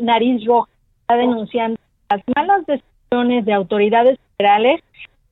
Nariz 0.00 0.44
Roja 0.46 0.70
está 1.02 1.16
denunciando 1.16 1.78
las 2.08 2.22
malas 2.34 2.64
decisiones 2.66 3.44
de 3.44 3.52
autoridades 3.52 4.18
federales 4.36 4.80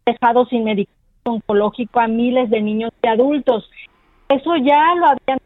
dejado 0.05 0.47
sin 0.47 0.65
medicamento 0.65 1.01
oncológico 1.25 2.01
a 2.01 2.09
miles 2.09 2.51
de 2.51 2.61
niños 2.61 2.91
y 3.03 3.07
adultos. 3.07 3.71
Eso 4.29 4.57
ya 4.57 4.95
lo 4.97 5.07
habían 5.07 5.39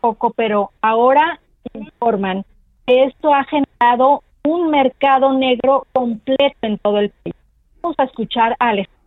poco, 0.00 0.30
pero 0.30 0.70
ahora 0.80 1.40
informan 1.72 2.44
que 2.86 3.04
esto 3.04 3.34
ha 3.34 3.44
generado 3.44 4.22
un 4.44 4.70
mercado 4.70 5.32
negro 5.32 5.86
completo 5.92 6.58
en 6.62 6.78
todo 6.78 6.98
el 6.98 7.10
país. 7.10 7.34
Vamos 7.82 7.96
a 7.98 8.04
escuchar 8.04 8.56
a 8.58 8.68
Alejandro. 8.68 9.00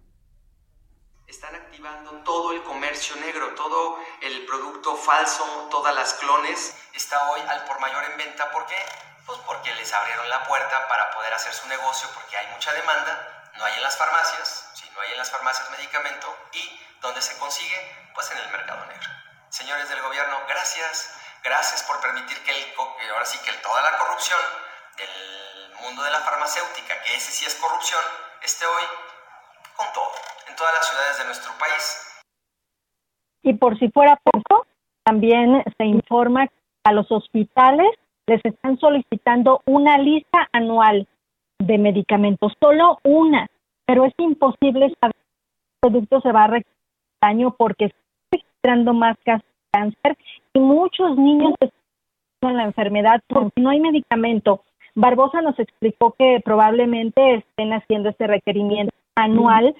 Están 1.27 1.55
activando 1.55 2.11
todo 2.23 2.53
el 2.53 2.61
comercio 2.63 3.15
negro, 3.17 3.55
todo 3.55 3.97
el 4.21 4.45
producto 4.45 4.95
falso, 4.95 5.43
todas 5.71 5.95
las 5.95 6.13
clones, 6.15 6.77
está 6.93 7.31
hoy 7.31 7.41
al 7.47 7.65
por 7.65 7.79
mayor 7.79 8.03
en 8.11 8.17
venta. 8.17 8.51
¿Por 8.51 8.65
qué? 8.67 8.77
Pues 9.25 9.39
porque 9.47 9.73
les 9.75 9.91
abrieron 9.93 10.29
la 10.29 10.43
puerta 10.45 10.87
para 10.87 11.11
poder 11.11 11.33
hacer 11.33 11.53
su 11.53 11.67
negocio, 11.67 12.07
porque 12.13 12.37
hay 12.37 12.47
mucha 12.53 12.71
demanda, 12.73 13.51
no 13.57 13.65
hay 13.65 13.73
en 13.73 13.81
las 13.81 13.97
farmacias, 13.97 14.71
si 14.75 14.89
no 14.91 15.01
hay 15.01 15.11
en 15.11 15.17
las 15.17 15.31
farmacias 15.31 15.71
medicamento, 15.71 16.27
y 16.53 16.79
donde 17.01 17.21
se 17.21 17.37
consigue, 17.39 17.77
pues 18.13 18.31
en 18.31 18.37
el 18.37 18.51
mercado 18.51 18.85
negro. 18.85 19.09
Señores 19.49 19.89
del 19.89 20.01
gobierno, 20.01 20.37
gracias 20.47 21.22
Gracias 21.43 21.83
por 21.83 21.99
permitir 21.99 22.37
que 22.45 22.51
el, 22.51 23.11
ahora 23.11 23.25
sí 23.25 23.37
que 23.43 23.51
toda 23.61 23.81
la 23.83 23.97
corrupción 23.97 24.39
del 24.95 25.83
mundo 25.83 26.03
de 26.03 26.11
la 26.11 26.19
farmacéutica, 26.19 27.01
que 27.03 27.15
ese 27.15 27.31
sí 27.31 27.45
es 27.45 27.55
corrupción, 27.55 27.99
esté 28.41 28.65
hoy 28.65 28.83
con 29.75 29.87
todo, 29.93 30.11
en 30.47 30.55
todas 30.55 30.73
las 30.73 30.87
ciudades 30.87 31.17
de 31.19 31.25
nuestro 31.25 31.51
país. 31.59 31.83
Y 33.43 33.53
por 33.55 33.77
si 33.77 33.89
fuera 33.89 34.15
poco, 34.23 34.65
también 35.03 35.63
se 35.77 35.83
informa 35.83 36.47
a 36.85 36.91
los 36.93 37.11
hospitales 37.11 37.91
les 38.25 38.39
están 38.45 38.79
solicitando 38.79 39.61
una 39.65 39.97
lista 39.97 40.47
anual 40.53 41.07
de 41.59 41.77
medicamentos, 41.77 42.53
solo 42.59 42.99
una, 43.03 43.47
pero 43.85 44.05
es 44.05 44.13
imposible 44.17 44.93
saber 44.99 45.15
qué 45.15 45.89
producto 45.89 46.21
se 46.21 46.31
va 46.31 46.45
a 46.45 46.47
requerir 46.47 46.77
daño 47.21 47.55
porque 47.57 47.85
está 47.85 47.99
registrando 48.31 48.93
más 48.93 49.17
casos 49.25 49.52
cáncer 49.73 50.17
y 50.53 50.59
muchos 50.59 51.17
niños 51.17 51.53
con 52.41 52.55
la 52.55 52.63
enfermedad 52.63 53.21
porque 53.27 53.61
no 53.61 53.69
hay 53.69 53.79
medicamento. 53.79 54.63
Barbosa 54.95 55.41
nos 55.41 55.57
explicó 55.59 56.13
que 56.17 56.39
probablemente 56.45 57.35
estén 57.35 57.73
haciendo 57.73 58.09
este 58.09 58.27
requerimiento 58.27 58.93
anual 59.15 59.75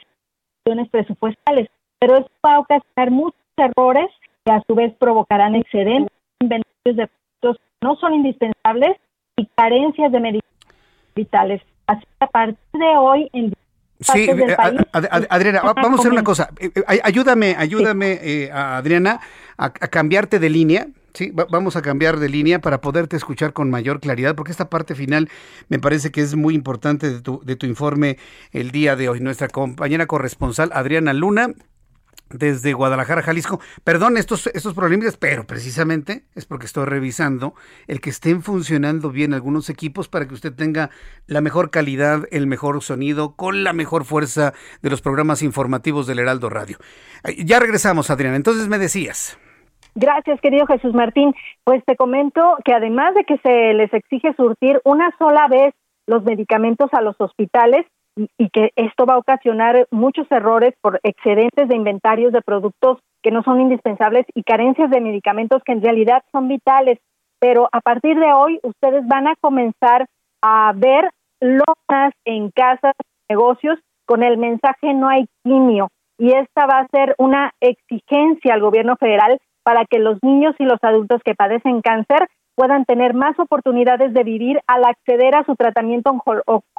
de 0.65 0.85
presupuestales, 0.85 1.69
pero 1.99 2.17
esto 2.17 2.31
va 2.45 2.55
a 2.55 2.59
ocasionar 2.59 3.11
muchos 3.11 3.39
errores 3.57 4.09
que 4.45 4.51
a 4.51 4.63
su 4.65 4.75
vez 4.75 4.93
provocarán 4.97 5.55
excedentes 5.55 6.15
inventarios 6.39 6.95
de 6.95 7.07
productos 7.07 7.57
que 7.57 7.87
no 7.87 7.95
son 7.97 8.13
indispensables 8.13 8.97
y 9.37 9.45
carencias 9.55 10.11
de 10.11 10.19
medicamentos 10.19 10.77
vitales. 11.15 11.61
Así 11.87 12.01
que 12.01 12.25
a 12.25 12.27
partir 12.27 12.57
de 12.73 12.97
hoy 12.97 13.29
en 13.33 13.53
Sí, 14.03 14.27
eh, 14.29 14.55
Adriana, 15.29 15.61
vamos 15.61 15.99
a 15.99 16.01
hacer 16.01 16.11
una 16.11 16.23
cosa. 16.23 16.49
Eh, 16.59 16.71
eh, 16.75 16.99
ayúdame, 17.03 17.55
ayúdame, 17.57 18.49
Adriana, 18.53 19.19
a, 19.57 19.71
cambiarte 19.71 20.39
de 20.39 20.49
línea. 20.49 20.87
Sí, 21.13 21.31
vamos 21.31 21.75
a 21.75 21.83
cambiar 21.83 22.17
de 22.17 22.27
línea 22.27 22.59
para 22.59 22.81
poderte 22.81 23.15
escuchar 23.15 23.53
con 23.53 23.69
mayor 23.69 23.99
claridad, 23.99 24.33
porque 24.33 24.51
esta 24.51 24.69
parte 24.69 24.95
final 24.95 25.29
me 25.69 25.77
parece 25.77 26.11
que 26.11 26.21
es 26.21 26.35
muy 26.35 26.55
importante 26.55 27.07
de 27.11 27.21
tu, 27.21 27.39
de 27.45 27.55
tu 27.55 27.67
informe 27.67 28.17
el 28.51 28.71
día 28.71 28.95
de 28.95 29.09
hoy. 29.09 29.19
Nuestra 29.19 29.47
compañera 29.47 30.07
corresponsal, 30.07 30.71
Adriana 30.73 31.13
Luna, 31.13 31.49
desde 32.33 32.73
Guadalajara, 32.73 33.21
Jalisco. 33.21 33.59
Perdón 33.83 34.17
estos, 34.17 34.47
estos 34.47 34.73
problemas, 34.73 35.17
pero 35.17 35.45
precisamente 35.45 36.25
es 36.35 36.45
porque 36.45 36.65
estoy 36.65 36.85
revisando 36.85 37.53
el 37.87 38.01
que 38.01 38.09
estén 38.09 38.41
funcionando 38.41 39.09
bien 39.09 39.33
algunos 39.33 39.69
equipos 39.69 40.09
para 40.09 40.27
que 40.27 40.33
usted 40.33 40.53
tenga 40.53 40.89
la 41.27 41.41
mejor 41.41 41.69
calidad, 41.71 42.23
el 42.31 42.47
mejor 42.47 42.81
sonido, 42.81 43.35
con 43.35 43.63
la 43.63 43.73
mejor 43.73 44.05
fuerza 44.05 44.53
de 44.81 44.89
los 44.89 45.01
programas 45.01 45.41
informativos 45.41 46.07
del 46.07 46.19
Heraldo 46.19 46.49
Radio. 46.49 46.77
Ya 47.45 47.59
regresamos, 47.59 48.09
Adriana. 48.09 48.35
Entonces 48.35 48.67
me 48.67 48.77
decías. 48.77 49.37
Gracias, 49.95 50.41
querido 50.41 50.65
Jesús 50.65 50.93
Martín. 50.93 51.33
Pues 51.63 51.83
te 51.85 51.95
comento 51.95 52.57
que 52.65 52.73
además 52.73 53.13
de 53.13 53.23
que 53.25 53.37
se 53.37 53.73
les 53.73 53.93
exige 53.93 54.33
surtir 54.35 54.81
una 54.83 55.15
sola 55.17 55.47
vez 55.47 55.73
los 56.07 56.23
medicamentos 56.23 56.89
a 56.93 57.01
los 57.01 57.15
hospitales, 57.19 57.85
y 58.15 58.49
que 58.49 58.71
esto 58.75 59.05
va 59.05 59.15
a 59.15 59.19
ocasionar 59.19 59.87
muchos 59.91 60.31
errores 60.31 60.73
por 60.81 60.99
excedentes 61.03 61.67
de 61.67 61.75
inventarios 61.75 62.31
de 62.31 62.41
productos 62.41 62.99
que 63.21 63.31
no 63.31 63.41
son 63.43 63.61
indispensables 63.61 64.25
y 64.35 64.43
carencias 64.43 64.89
de 64.91 65.01
medicamentos 65.01 65.63
que 65.63 65.71
en 65.71 65.81
realidad 65.81 66.23
son 66.31 66.47
vitales. 66.47 66.99
Pero 67.39 67.69
a 67.71 67.81
partir 67.81 68.19
de 68.19 68.31
hoy 68.33 68.59
ustedes 68.63 69.07
van 69.07 69.27
a 69.27 69.35
comenzar 69.41 70.05
a 70.41 70.73
ver 70.75 71.09
lonas 71.39 72.13
en 72.25 72.51
casas, 72.51 72.93
negocios 73.29 73.79
con 74.05 74.23
el 74.23 74.37
mensaje 74.37 74.93
no 74.93 75.09
hay 75.09 75.25
quimio 75.43 75.89
y 76.17 76.31
esta 76.33 76.65
va 76.65 76.79
a 76.79 76.87
ser 76.87 77.15
una 77.17 77.51
exigencia 77.59 78.53
al 78.53 78.61
gobierno 78.61 78.95
federal 78.97 79.39
para 79.63 79.85
que 79.85 79.99
los 79.99 80.17
niños 80.21 80.55
y 80.59 80.65
los 80.65 80.79
adultos 80.81 81.21
que 81.23 81.35
padecen 81.35 81.81
cáncer 81.81 82.27
puedan 82.55 82.85
tener 82.85 83.13
más 83.13 83.37
oportunidades 83.39 84.13
de 84.13 84.23
vivir 84.23 84.61
al 84.67 84.85
acceder 84.85 85.35
a 85.35 85.43
su 85.45 85.55
tratamiento 85.55 86.13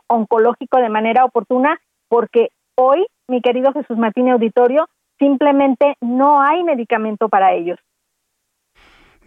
oncológico 0.09 0.79
de 0.79 0.89
manera 0.89 1.25
oportuna, 1.25 1.81
porque 2.09 2.49
hoy, 2.77 3.07
mi 3.29 3.41
querido 3.41 3.73
Jesús 3.73 3.97
Martín 3.97 4.29
Auditorio, 4.29 4.89
simplemente 5.19 5.97
no 6.01 6.41
hay 6.41 6.63
medicamento 6.65 7.29
para 7.29 7.53
ellos. 7.53 7.79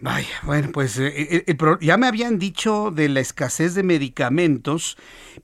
Vaya, 0.00 0.34
bueno, 0.44 0.68
pues 0.72 0.98
eh, 1.00 1.44
eh, 1.46 1.56
ya 1.80 1.96
me 1.96 2.06
habían 2.06 2.38
dicho 2.38 2.92
de 2.92 3.08
la 3.08 3.18
escasez 3.18 3.74
de 3.74 3.82
medicamentos, 3.82 4.96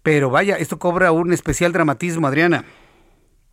pero 0.05 0.31
vaya, 0.31 0.57
esto 0.57 0.79
cobra 0.79 1.11
un 1.11 1.33
especial 1.33 1.73
dramatismo, 1.73 2.29
Adriana. 2.29 2.65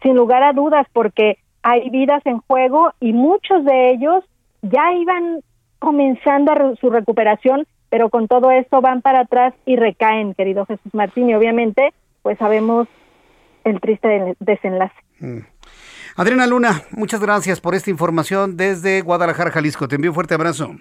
Sin 0.04 0.16
lugar 0.16 0.44
a 0.44 0.54
dudas, 0.54 0.86
porque 0.94 1.38
hay 1.64 1.90
vidas 1.90 2.22
en 2.26 2.38
juego 2.40 2.94
y 3.00 3.14
muchos 3.14 3.66
de 3.66 3.92
ellos 3.92 4.24
ya 4.62 4.94
iban 4.94 5.42
comenzando 5.80 6.54
su 6.80 6.92
recuperación, 6.92 7.66
pero 7.92 8.10
con 8.10 8.28
todo 8.28 8.50
esto 8.50 8.82
van 8.82 9.02
para 9.02 9.20
atrás 9.20 9.54
y 9.66 9.76
recaen, 9.76 10.34
querido 10.34 10.66
Jesús 10.66 10.94
Martín, 10.94 11.30
y 11.30 11.36
obviamente 11.36 11.94
pues 12.24 12.38
sabemos 12.40 12.88
el 13.66 13.80
triste 13.82 14.36
desenlace. 14.40 14.96
Mm. 15.20 15.40
Adriana 16.16 16.48
Luna, 16.48 16.84
muchas 16.92 17.22
gracias 17.22 17.60
por 17.60 17.76
esta 17.76 17.90
información 17.90 18.58
desde 18.58 19.02
Guadalajara, 19.02 19.52
Jalisco. 19.52 19.88
Te 19.88 19.96
envío 19.96 20.12
un 20.12 20.16
fuerte 20.16 20.34
abrazo. 20.34 20.72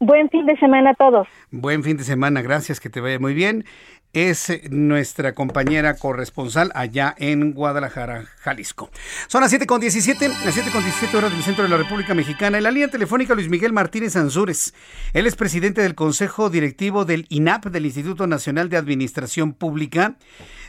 Buen 0.00 0.28
fin 0.30 0.46
de 0.46 0.56
semana 0.56 0.90
a 0.90 0.94
todos. 0.94 1.28
Buen 1.50 1.84
fin 1.84 1.96
de 1.96 2.04
semana, 2.04 2.42
gracias, 2.42 2.80
que 2.80 2.90
te 2.90 3.00
vaya 3.00 3.18
muy 3.18 3.34
bien 3.34 3.64
es 4.12 4.70
nuestra 4.70 5.34
compañera 5.34 5.94
corresponsal 5.94 6.70
allá 6.74 7.14
en 7.18 7.52
Guadalajara, 7.52 8.24
Jalisco. 8.38 8.90
Son 9.28 9.40
las 9.40 9.50
7 9.50 9.66
con 9.66 9.80
17, 9.80 10.28
las 10.28 10.54
7 10.54 10.70
con 10.72 10.82
17 10.82 11.16
horas 11.16 11.30
del 11.30 11.42
centro 11.42 11.62
de 11.62 11.70
la 11.70 11.76
República 11.76 12.14
Mexicana. 12.14 12.58
En 12.58 12.64
la 12.64 12.70
línea 12.70 12.88
telefónica 12.88 13.34
Luis 13.34 13.48
Miguel 13.48 13.72
Martínez 13.72 14.16
Ansúrez. 14.16 14.74
Él 15.14 15.26
es 15.26 15.36
presidente 15.36 15.82
del 15.82 15.94
Consejo 15.94 16.50
Directivo 16.50 17.04
del 17.04 17.26
INAP, 17.28 17.66
del 17.66 17.86
Instituto 17.86 18.26
Nacional 18.26 18.68
de 18.68 18.78
Administración 18.78 19.52
Pública. 19.52 20.16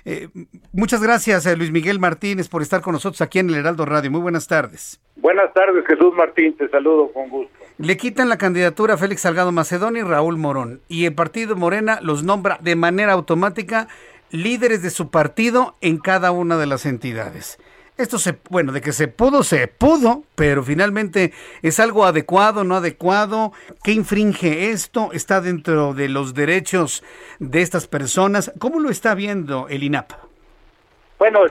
Eh, 0.05 0.27
muchas 0.72 1.01
gracias, 1.01 1.47
a 1.47 1.51
eh, 1.51 1.57
Luis 1.57 1.72
Miguel 1.72 1.99
Martínez, 1.99 2.47
por 2.47 2.61
estar 2.61 2.81
con 2.81 2.93
nosotros 2.93 3.22
aquí 3.22 3.39
en 3.39 3.49
el 3.49 3.55
Heraldo 3.55 3.85
Radio. 3.85 4.11
Muy 4.11 4.22
buenas 4.22 4.47
tardes. 4.47 5.01
Buenas 5.15 5.51
tardes, 5.53 5.84
Jesús 5.88 6.14
Martín. 6.14 6.55
Te 6.57 6.68
saludo 6.69 7.11
con 7.11 7.30
gusto. 7.30 7.60
Le 7.81 7.97
quitan 7.97 8.29
la 8.29 8.37
candidatura 8.37 8.93
a 8.93 8.97
Félix 8.97 9.21
Salgado 9.21 9.51
Macedonio 9.51 10.05
y 10.05 10.07
Raúl 10.07 10.37
Morón. 10.37 10.81
Y 10.87 11.07
el 11.07 11.15
partido 11.15 11.55
Morena 11.55 11.97
los 11.99 12.21
nombra 12.21 12.59
de 12.61 12.75
manera 12.75 13.13
automática 13.13 13.87
líderes 14.29 14.83
de 14.83 14.91
su 14.91 15.09
partido 15.09 15.75
en 15.81 15.97
cada 15.97 16.29
una 16.29 16.59
de 16.59 16.67
las 16.67 16.85
entidades. 16.85 17.57
Esto 17.97 18.19
se, 18.19 18.37
bueno, 18.51 18.71
de 18.71 18.81
que 18.81 18.91
se 18.91 19.07
pudo, 19.07 19.41
se 19.41 19.67
pudo, 19.67 20.21
pero 20.35 20.61
finalmente 20.61 21.33
es 21.63 21.79
algo 21.79 22.05
adecuado, 22.05 22.63
no 22.63 22.75
adecuado. 22.75 23.51
¿Qué 23.83 23.93
infringe 23.93 24.69
esto? 24.69 25.09
¿Está 25.11 25.41
dentro 25.41 25.95
de 25.95 26.07
los 26.07 26.35
derechos 26.35 27.03
de 27.39 27.63
estas 27.63 27.87
personas? 27.87 28.53
¿Cómo 28.59 28.79
lo 28.79 28.91
está 28.91 29.15
viendo 29.15 29.67
el 29.69 29.81
INAP? 29.81 30.11
Bueno, 31.17 31.45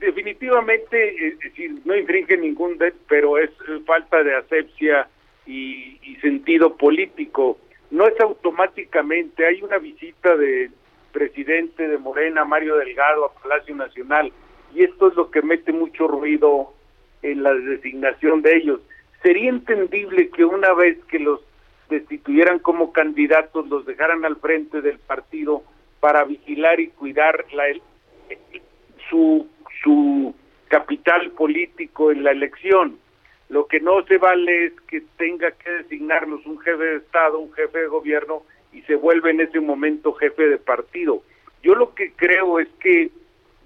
definitivamente, 0.00 1.36
decir, 1.44 1.80
no 1.84 1.96
infringe 1.96 2.36
ningún 2.36 2.76
pero 3.08 3.38
es 3.38 3.50
falta 3.86 4.24
de 4.24 4.34
asepsia 4.34 5.08
y, 5.46 6.16
sentido 6.20 6.76
político. 6.76 7.58
No 7.90 8.06
es 8.08 8.18
automáticamente, 8.20 9.46
hay 9.46 9.62
una 9.62 9.78
visita 9.78 10.36
del 10.36 10.70
presidente 11.12 11.86
de 11.86 11.98
Morena, 11.98 12.44
Mario 12.44 12.76
Delgado, 12.76 13.26
a 13.26 13.34
Palacio 13.34 13.76
Nacional 13.76 14.32
y 14.74 14.84
esto 14.84 15.08
es 15.08 15.14
lo 15.14 15.30
que 15.30 15.42
mete 15.42 15.72
mucho 15.72 16.06
ruido 16.06 16.74
en 17.22 17.42
la 17.42 17.54
designación 17.54 18.42
de 18.42 18.56
ellos. 18.56 18.80
Sería 19.22 19.48
entendible 19.48 20.28
que 20.28 20.44
una 20.44 20.74
vez 20.74 20.98
que 21.06 21.18
los 21.18 21.40
destituyeran 21.88 22.58
como 22.58 22.92
candidatos, 22.92 23.66
los 23.68 23.86
dejaran 23.86 24.24
al 24.24 24.36
frente 24.36 24.82
del 24.82 24.98
partido 24.98 25.62
para 26.00 26.24
vigilar 26.24 26.78
y 26.80 26.88
cuidar 26.88 27.46
la, 27.52 27.64
su, 29.08 29.48
su 29.82 30.34
capital 30.68 31.30
político 31.30 32.10
en 32.10 32.24
la 32.24 32.32
elección. 32.32 32.98
Lo 33.48 33.66
que 33.66 33.80
no 33.80 34.02
se 34.04 34.18
vale 34.18 34.66
es 34.66 34.72
que 34.88 35.02
tenga 35.16 35.52
que 35.52 35.70
designarnos 35.70 36.44
un 36.46 36.58
jefe 36.58 36.82
de 36.82 36.96
Estado, 36.96 37.38
un 37.38 37.52
jefe 37.52 37.78
de 37.78 37.86
gobierno 37.86 38.42
y 38.72 38.82
se 38.82 38.96
vuelve 38.96 39.30
en 39.30 39.40
ese 39.40 39.60
momento 39.60 40.12
jefe 40.14 40.48
de 40.48 40.58
partido. 40.58 41.22
Yo 41.62 41.74
lo 41.74 41.94
que 41.94 42.12
creo 42.12 42.58
es 42.58 42.68
que 42.80 43.10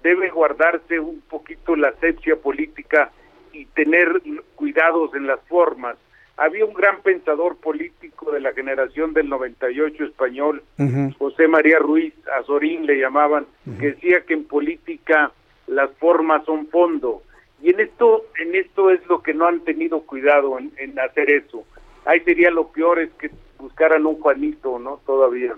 debe 0.03 0.29
guardarse 0.29 0.99
un 0.99 1.21
poquito 1.21 1.75
la 1.75 1.89
asepsia 1.89 2.35
política 2.35 3.11
y 3.53 3.65
tener 3.65 4.21
cuidados 4.55 5.13
en 5.15 5.27
las 5.27 5.39
formas. 5.47 5.97
Había 6.37 6.65
un 6.65 6.73
gran 6.73 7.01
pensador 7.01 7.57
político 7.57 8.31
de 8.31 8.39
la 8.39 8.53
generación 8.53 9.13
del 9.13 9.29
98 9.29 10.05
español, 10.05 10.63
José 11.19 11.47
María 11.47 11.77
Ruiz 11.77 12.13
Azorín 12.39 12.85
le 12.85 12.99
llamaban, 12.99 13.45
que 13.79 13.91
decía 13.91 14.21
que 14.21 14.33
en 14.33 14.45
política 14.45 15.31
las 15.67 15.91
formas 15.97 16.43
son 16.45 16.67
fondo. 16.67 17.21
Y 17.61 17.69
en 17.69 17.79
esto, 17.79 18.25
en 18.39 18.55
esto 18.55 18.89
es 18.89 19.05
lo 19.07 19.21
que 19.21 19.33
no 19.33 19.47
han 19.47 19.61
tenido 19.61 20.01
cuidado 20.01 20.57
en, 20.57 20.99
hacer 20.99 21.29
eso. 21.29 21.63
Ahí 22.05 22.19
sería 22.21 22.49
lo 22.49 22.69
peor 22.69 22.99
es 22.99 23.11
que 23.19 23.29
buscaran 23.59 24.05
un 24.05 24.19
Juanito, 24.19 24.79
¿no? 24.79 24.99
Todavía. 25.05 25.55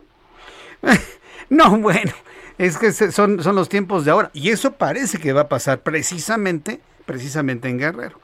no, 1.49 1.77
bueno, 1.77 2.11
es 2.57 2.77
que 2.77 2.91
son, 2.91 3.41
son 3.41 3.55
los 3.55 3.69
tiempos 3.69 4.03
de 4.03 4.11
ahora. 4.11 4.29
Y 4.33 4.49
eso 4.49 4.73
parece 4.73 5.17
que 5.17 5.31
va 5.31 5.41
a 5.41 5.49
pasar 5.49 5.79
precisamente, 5.79 6.81
precisamente 7.05 7.69
en 7.69 7.79
Guerrero. 7.79 8.19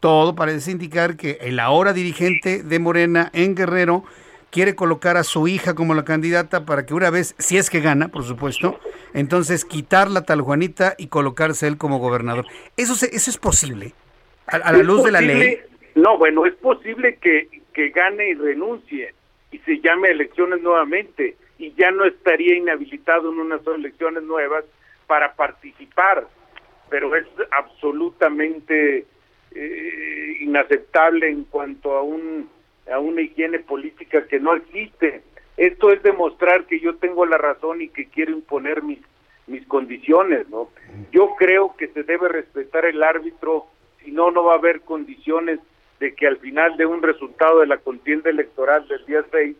Todo 0.00 0.34
parece 0.34 0.70
indicar 0.70 1.16
que 1.16 1.38
el 1.40 1.58
ahora 1.60 1.92
dirigente 1.92 2.62
de 2.62 2.78
Morena 2.78 3.30
en 3.32 3.54
Guerrero 3.54 4.04
quiere 4.52 4.76
colocar 4.76 5.16
a 5.16 5.24
su 5.24 5.48
hija 5.48 5.74
como 5.74 5.94
la 5.94 6.04
candidata 6.04 6.66
para 6.66 6.84
que 6.84 6.92
una 6.92 7.10
vez, 7.10 7.34
si 7.38 7.56
es 7.56 7.70
que 7.70 7.80
gana, 7.80 8.08
por 8.08 8.22
supuesto, 8.22 8.78
entonces 9.14 9.64
quitar 9.64 10.10
la 10.10 10.22
tal 10.22 10.42
Juanita 10.42 10.94
y 10.98 11.08
colocarse 11.08 11.66
él 11.66 11.78
como 11.78 11.98
gobernador. 11.98 12.44
¿Eso, 12.76 12.92
eso 12.92 13.30
es 13.30 13.38
posible? 13.38 13.94
¿A, 14.46 14.58
la 14.58 14.82
luz 14.82 15.02
de 15.04 15.10
la 15.10 15.22
ley? 15.22 15.58
No, 15.94 16.18
bueno, 16.18 16.44
es 16.44 16.54
posible 16.56 17.16
que, 17.16 17.48
que 17.72 17.88
gane 17.88 18.28
y 18.28 18.34
renuncie 18.34 19.14
y 19.50 19.58
se 19.60 19.80
llame 19.80 20.08
a 20.08 20.12
elecciones 20.12 20.60
nuevamente 20.60 21.36
y 21.58 21.72
ya 21.72 21.90
no 21.90 22.04
estaría 22.04 22.54
inhabilitado 22.54 23.32
en 23.32 23.38
unas 23.38 23.66
elecciones 23.66 24.22
nuevas 24.22 24.64
para 25.06 25.32
participar, 25.34 26.28
pero 26.90 27.16
es 27.16 27.26
absolutamente 27.52 29.06
eh, 29.54 30.36
inaceptable 30.40 31.30
en 31.30 31.44
cuanto 31.44 31.96
a 31.96 32.02
un 32.02 32.50
a 32.90 32.98
una 32.98 33.20
higiene 33.22 33.58
política 33.60 34.26
que 34.26 34.40
no 34.40 34.54
existe. 34.54 35.22
Esto 35.56 35.92
es 35.92 36.02
demostrar 36.02 36.64
que 36.64 36.80
yo 36.80 36.96
tengo 36.96 37.26
la 37.26 37.38
razón 37.38 37.82
y 37.82 37.88
que 37.88 38.06
quiero 38.06 38.32
imponer 38.32 38.82
mis 38.82 38.98
mis 39.46 39.66
condiciones, 39.66 40.48
¿no? 40.48 40.70
Yo 41.10 41.34
creo 41.38 41.74
que 41.76 41.88
se 41.88 42.02
debe 42.02 42.28
respetar 42.28 42.84
el 42.84 43.02
árbitro, 43.02 43.66
si 44.02 44.10
no 44.10 44.30
no 44.30 44.44
va 44.44 44.54
a 44.54 44.58
haber 44.58 44.82
condiciones 44.82 45.58
de 46.00 46.14
que 46.14 46.26
al 46.26 46.38
final 46.38 46.76
de 46.76 46.86
un 46.86 47.02
resultado 47.02 47.60
de 47.60 47.66
la 47.66 47.78
contienda 47.78 48.30
electoral 48.30 48.86
del 48.88 49.04
día 49.06 49.24
6 49.30 49.56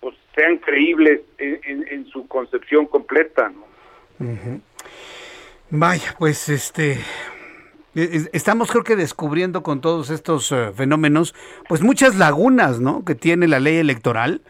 pues 0.00 0.16
sean 0.34 0.58
creíbles 0.58 1.20
en, 1.38 2.06
su 2.06 2.26
concepción 2.26 2.86
completa. 2.86 3.50
¿no? 3.50 3.64
Vaya, 5.70 6.14
pues 6.18 6.48
este 6.48 6.98
estamos 7.94 8.70
creo 8.70 8.84
que 8.84 8.96
descubriendo 8.96 9.62
con 9.62 9.80
todos 9.80 10.10
estos 10.10 10.50
eh, 10.52 10.72
fenómenos 10.74 11.34
pues 11.68 11.82
muchas 11.82 12.16
lagunas 12.16 12.80
no 12.80 13.04
que 13.04 13.14
tiene 13.14 13.48
la 13.48 13.60
ley 13.60 13.76
electoral. 13.76 14.42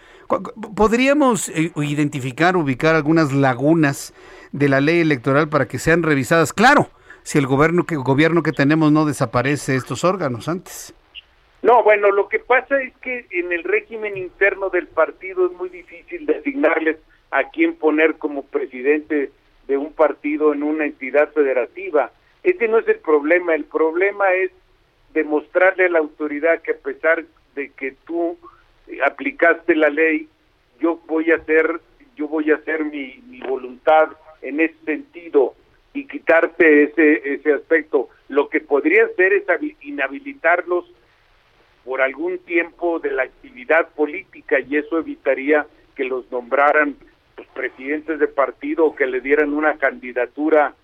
Podríamos 0.75 1.49
eh, 1.51 1.73
identificar 1.77 2.57
ubicar 2.57 2.95
algunas 2.95 3.33
lagunas 3.33 4.15
de 4.53 4.69
la 4.69 4.81
ley 4.81 5.01
electoral 5.01 5.49
para 5.49 5.67
que 5.67 5.79
sean 5.79 6.03
revisadas. 6.03 6.53
Claro 6.53 6.89
si 7.23 7.39
el 7.39 7.47
gobierno 7.47 7.85
que 7.85 7.97
gobierno 7.97 8.43
que 8.43 8.53
tenemos 8.53 8.93
no 8.93 9.05
desaparece 9.05 9.77
estos 9.77 10.05
órganos 10.05 10.49
antes. 10.49 10.95
No, 11.63 11.85
bueno, 11.85 12.11
lo 12.11 12.29
que 12.29 12.41
pasa 12.41 12.81
es 12.83 12.93
que 12.97 13.27
en 13.31 13.53
el 13.53 13.63
régimen 13.63 14.17
interno 14.17 14.69
del 14.71 14.89
partido 14.89 15.47
es 15.47 15.53
muy 15.53 15.69
difícil 15.69 16.27
designarles 16.27 16.97
a 17.31 17.51
quién 17.51 17.77
poner 17.77 18.17
como 18.17 18.43
presidente 18.43 19.31
de 19.69 19.77
un 19.77 19.93
partido 19.93 20.53
en 20.53 20.65
una 20.65 20.87
entidad 20.87 21.31
federativa. 21.33 22.11
Ese 22.43 22.69
no 22.69 22.79
es 22.79 22.89
el 22.89 22.99
problema, 22.99 23.55
el 23.55 23.65
problema 23.65 24.33
es 24.33 24.51
demostrarle 25.13 25.87
a 25.87 25.91
la 25.91 25.99
autoridad 26.01 26.63
que 26.63 26.73
a 26.73 26.77
pesar 26.77 27.25
de 27.55 27.71
que 27.71 27.93
tú 28.05 28.37
aplicaste 29.05 29.77
la 29.77 29.91
ley, 29.91 30.29
yo 30.81 31.01
voy 31.07 31.31
a 31.31 31.37
hacer, 31.37 31.81
yo 32.17 32.29
voy 32.29 32.51
a 32.51 32.57
hacer 32.57 32.85
mi, 32.85 33.21
voluntad 33.47 34.09
en 34.41 34.61
ese 34.61 34.77
sentido 34.85 35.55
y 35.93 36.07
quitarte 36.07 36.85
ese, 36.85 37.35
ese 37.35 37.53
aspecto. 37.53 38.09
Lo 38.29 38.49
que 38.49 38.61
podría 38.61 39.05
hacer 39.05 39.33
es 39.33 39.45
inhabilitarlos 39.83 40.91
por 41.85 42.01
algún 42.01 42.39
tiempo 42.39 42.99
de 42.99 43.11
la 43.11 43.25
actividad 43.25 43.89
política 43.91 44.61
y 44.61 44.77
eso 44.77 44.99
evitaría 44.99 45.67
que 45.95 46.05
los 46.05 46.31
nombraran 46.31 46.97
los 47.37 47.47
presidentes 47.49 48.19
de 48.19 48.29
partido 48.29 48.87
o 48.87 48.95
que 48.95 49.07
le 49.07 49.21
dieran 49.21 49.53
una 49.53 49.77
candidatura 49.77 50.75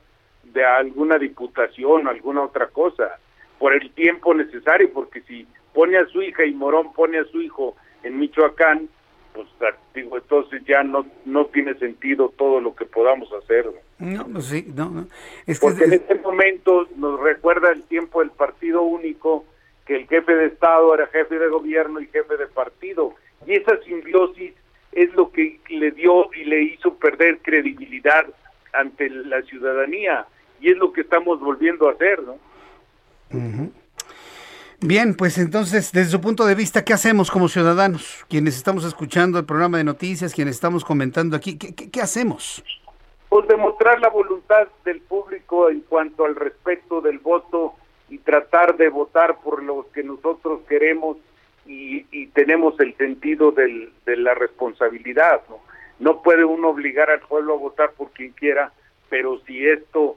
de 0.44 0.64
alguna 0.64 1.18
diputación 1.18 2.06
o 2.06 2.10
alguna 2.10 2.42
otra 2.42 2.68
cosa 2.68 3.18
por 3.58 3.74
el 3.74 3.90
tiempo 3.92 4.34
necesario 4.34 4.90
porque 4.92 5.20
si 5.22 5.46
pone 5.74 5.98
a 5.98 6.06
su 6.06 6.22
hija 6.22 6.44
y 6.44 6.54
Morón 6.54 6.92
pone 6.92 7.18
a 7.18 7.24
su 7.24 7.40
hijo 7.42 7.76
en 8.02 8.18
Michoacán 8.18 8.88
pues 9.34 9.46
digo 9.94 10.16
entonces 10.16 10.62
ya 10.66 10.82
no 10.82 11.06
no 11.24 11.46
tiene 11.46 11.74
sentido 11.74 12.32
todo 12.36 12.60
lo 12.60 12.74
que 12.74 12.86
podamos 12.86 13.30
hacer 13.32 13.66
no 13.98 14.26
pues 14.26 14.46
sí 14.46 14.66
no, 14.74 15.06
Es 15.46 15.60
que 15.60 15.66
porque 15.66 15.84
en 15.84 15.92
este 15.94 16.14
momento 16.16 16.88
nos 16.96 17.20
recuerda 17.20 17.70
el 17.70 17.82
tiempo 17.82 18.20
del 18.20 18.30
partido 18.30 18.82
único 18.82 19.44
que 19.88 19.96
el 19.96 20.06
jefe 20.06 20.34
de 20.34 20.46
Estado 20.48 20.94
era 20.94 21.06
jefe 21.06 21.38
de 21.38 21.48
gobierno 21.48 21.98
y 22.00 22.06
jefe 22.08 22.36
de 22.36 22.46
partido. 22.46 23.14
Y 23.46 23.54
esa 23.54 23.80
simbiosis 23.82 24.52
es 24.92 25.12
lo 25.14 25.32
que 25.32 25.58
le 25.70 25.90
dio 25.92 26.30
y 26.34 26.44
le 26.44 26.62
hizo 26.62 26.94
perder 26.94 27.38
credibilidad 27.38 28.26
ante 28.72 29.08
la 29.10 29.42
ciudadanía. 29.42 30.26
Y 30.60 30.70
es 30.70 30.76
lo 30.76 30.92
que 30.92 31.02
estamos 31.02 31.40
volviendo 31.40 31.88
a 31.88 31.92
hacer, 31.92 32.22
¿no? 32.22 32.36
Bien, 34.80 35.14
pues 35.14 35.38
entonces, 35.38 35.92
desde 35.92 36.10
su 36.10 36.20
punto 36.20 36.46
de 36.46 36.54
vista, 36.54 36.84
¿qué 36.84 36.92
hacemos 36.92 37.30
como 37.30 37.48
ciudadanos? 37.48 38.24
Quienes 38.28 38.56
estamos 38.56 38.84
escuchando 38.84 39.38
el 39.38 39.44
programa 39.44 39.78
de 39.78 39.84
noticias, 39.84 40.34
quienes 40.34 40.54
estamos 40.54 40.84
comentando 40.84 41.36
aquí, 41.36 41.58
¿qué, 41.58 41.74
qué 41.74 42.00
hacemos? 42.00 42.62
Pues 43.28 43.46
demostrar 43.48 44.00
la 44.00 44.08
voluntad 44.08 44.68
del 44.84 45.00
público 45.00 45.68
en 45.68 45.80
cuanto 45.80 46.24
al 46.24 46.36
respeto 46.36 47.00
del 47.00 47.18
voto 47.18 47.74
y 48.08 48.18
tratar 48.18 48.76
de 48.76 48.88
votar 48.88 49.40
por 49.40 49.62
lo 49.62 49.86
que 49.92 50.02
nosotros 50.02 50.60
queremos 50.68 51.18
y, 51.66 52.26
tenemos 52.28 52.78
el 52.80 52.96
sentido 52.96 53.50
del, 53.50 53.92
de 54.06 54.16
la 54.16 54.34
responsabilidad. 54.34 55.42
¿no? 55.48 55.58
No 55.98 56.22
puede 56.22 56.44
uno 56.44 56.68
obligar 56.68 57.10
al 57.10 57.20
pueblo 57.20 57.54
a 57.54 57.58
votar 57.58 57.92
por 57.92 58.10
quien 58.12 58.32
quiera, 58.32 58.72
pero 59.08 59.40
si 59.46 59.66
esto 59.66 60.16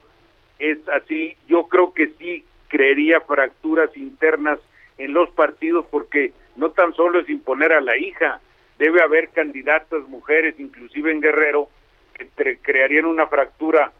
es 0.59 0.77
así, 0.89 1.35
yo 1.47 1.67
creo 1.67 1.93
que 1.93 2.07
sí 2.19 2.45
creería 2.67 3.21
fracturas 3.21 3.95
internas 3.97 4.59
en 4.97 5.13
los 5.13 5.29
partidos 5.31 5.85
porque 5.89 6.33
no 6.55 6.71
tan 6.71 6.93
solo 6.93 7.19
es 7.19 7.29
imponer 7.29 7.73
a 7.73 7.81
la 7.81 7.97
hija, 7.97 8.39
debe 8.77 9.01
haber 9.01 9.29
candidatas 9.29 10.07
mujeres, 10.07 10.55
inclusive 10.59 11.11
en 11.11 11.21
Guerrero, 11.21 11.69
que 12.13 12.57
crearían 12.57 13.05
una 13.05 13.27
fractura 13.27 13.91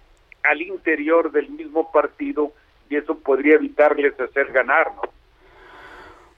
al 0.44 0.62
interior 0.62 1.32
del 1.32 1.50
mismo 1.50 1.92
partido 1.92 2.54
y 2.90 2.96
eso 2.96 3.18
podría 3.18 3.56
evitarles 3.56 4.20
hacer 4.20 4.52
ganar, 4.52 4.92
¿no? 4.96 5.21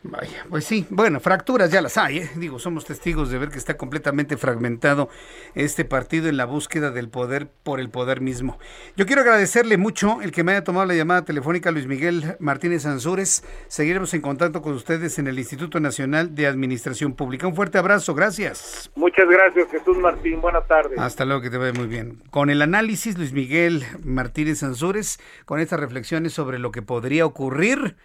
Vaya, 0.05 0.45
pues 0.49 0.65
sí, 0.65 0.85
bueno, 0.89 1.21
fracturas 1.21 1.71
ya 1.71 1.81
las 1.81 1.97
hay, 1.97 2.17
¿eh? 2.17 2.29
digo, 2.35 2.59
somos 2.59 2.83
testigos 2.83 3.29
de 3.29 3.37
ver 3.37 3.47
que 3.47 3.57
está 3.57 3.77
completamente 3.77 4.35
fragmentado 4.35 5.07
este 5.55 5.85
partido 5.85 6.27
en 6.27 6.35
la 6.35 6.43
búsqueda 6.43 6.91
del 6.91 7.07
poder 7.07 7.47
por 7.63 7.79
el 7.79 7.89
poder 7.89 8.19
mismo. 8.19 8.59
Yo 8.97 9.05
quiero 9.05 9.21
agradecerle 9.21 9.77
mucho 9.77 10.21
el 10.21 10.33
que 10.33 10.43
me 10.43 10.51
haya 10.51 10.65
tomado 10.65 10.85
la 10.87 10.93
llamada 10.93 11.23
telefónica 11.23 11.71
Luis 11.71 11.87
Miguel 11.87 12.35
Martínez 12.39 12.85
Ansúrez. 12.85 13.45
Seguiremos 13.69 14.13
en 14.13 14.19
contacto 14.19 14.61
con 14.61 14.73
ustedes 14.73 15.19
en 15.19 15.27
el 15.27 15.39
Instituto 15.39 15.79
Nacional 15.79 16.35
de 16.35 16.47
Administración 16.47 17.13
Pública. 17.13 17.47
Un 17.47 17.55
fuerte 17.55 17.77
abrazo, 17.77 18.13
gracias. 18.13 18.91
Muchas 18.95 19.29
gracias, 19.29 19.71
Jesús 19.71 19.97
Martín. 19.99 20.41
Buenas 20.41 20.67
tardes. 20.67 20.99
Hasta 20.99 21.23
luego, 21.23 21.41
que 21.41 21.49
te 21.49 21.57
vaya 21.57 21.71
muy 21.71 21.87
bien. 21.87 22.21
Con 22.29 22.49
el 22.49 22.61
análisis, 22.61 23.17
Luis 23.17 23.31
Miguel 23.31 23.85
Martínez 24.03 24.63
Ansúrez, 24.63 25.17
con 25.45 25.61
estas 25.61 25.79
reflexiones 25.79 26.33
sobre 26.33 26.59
lo 26.59 26.71
que 26.71 26.81
podría 26.81 27.25
ocurrir 27.25 27.95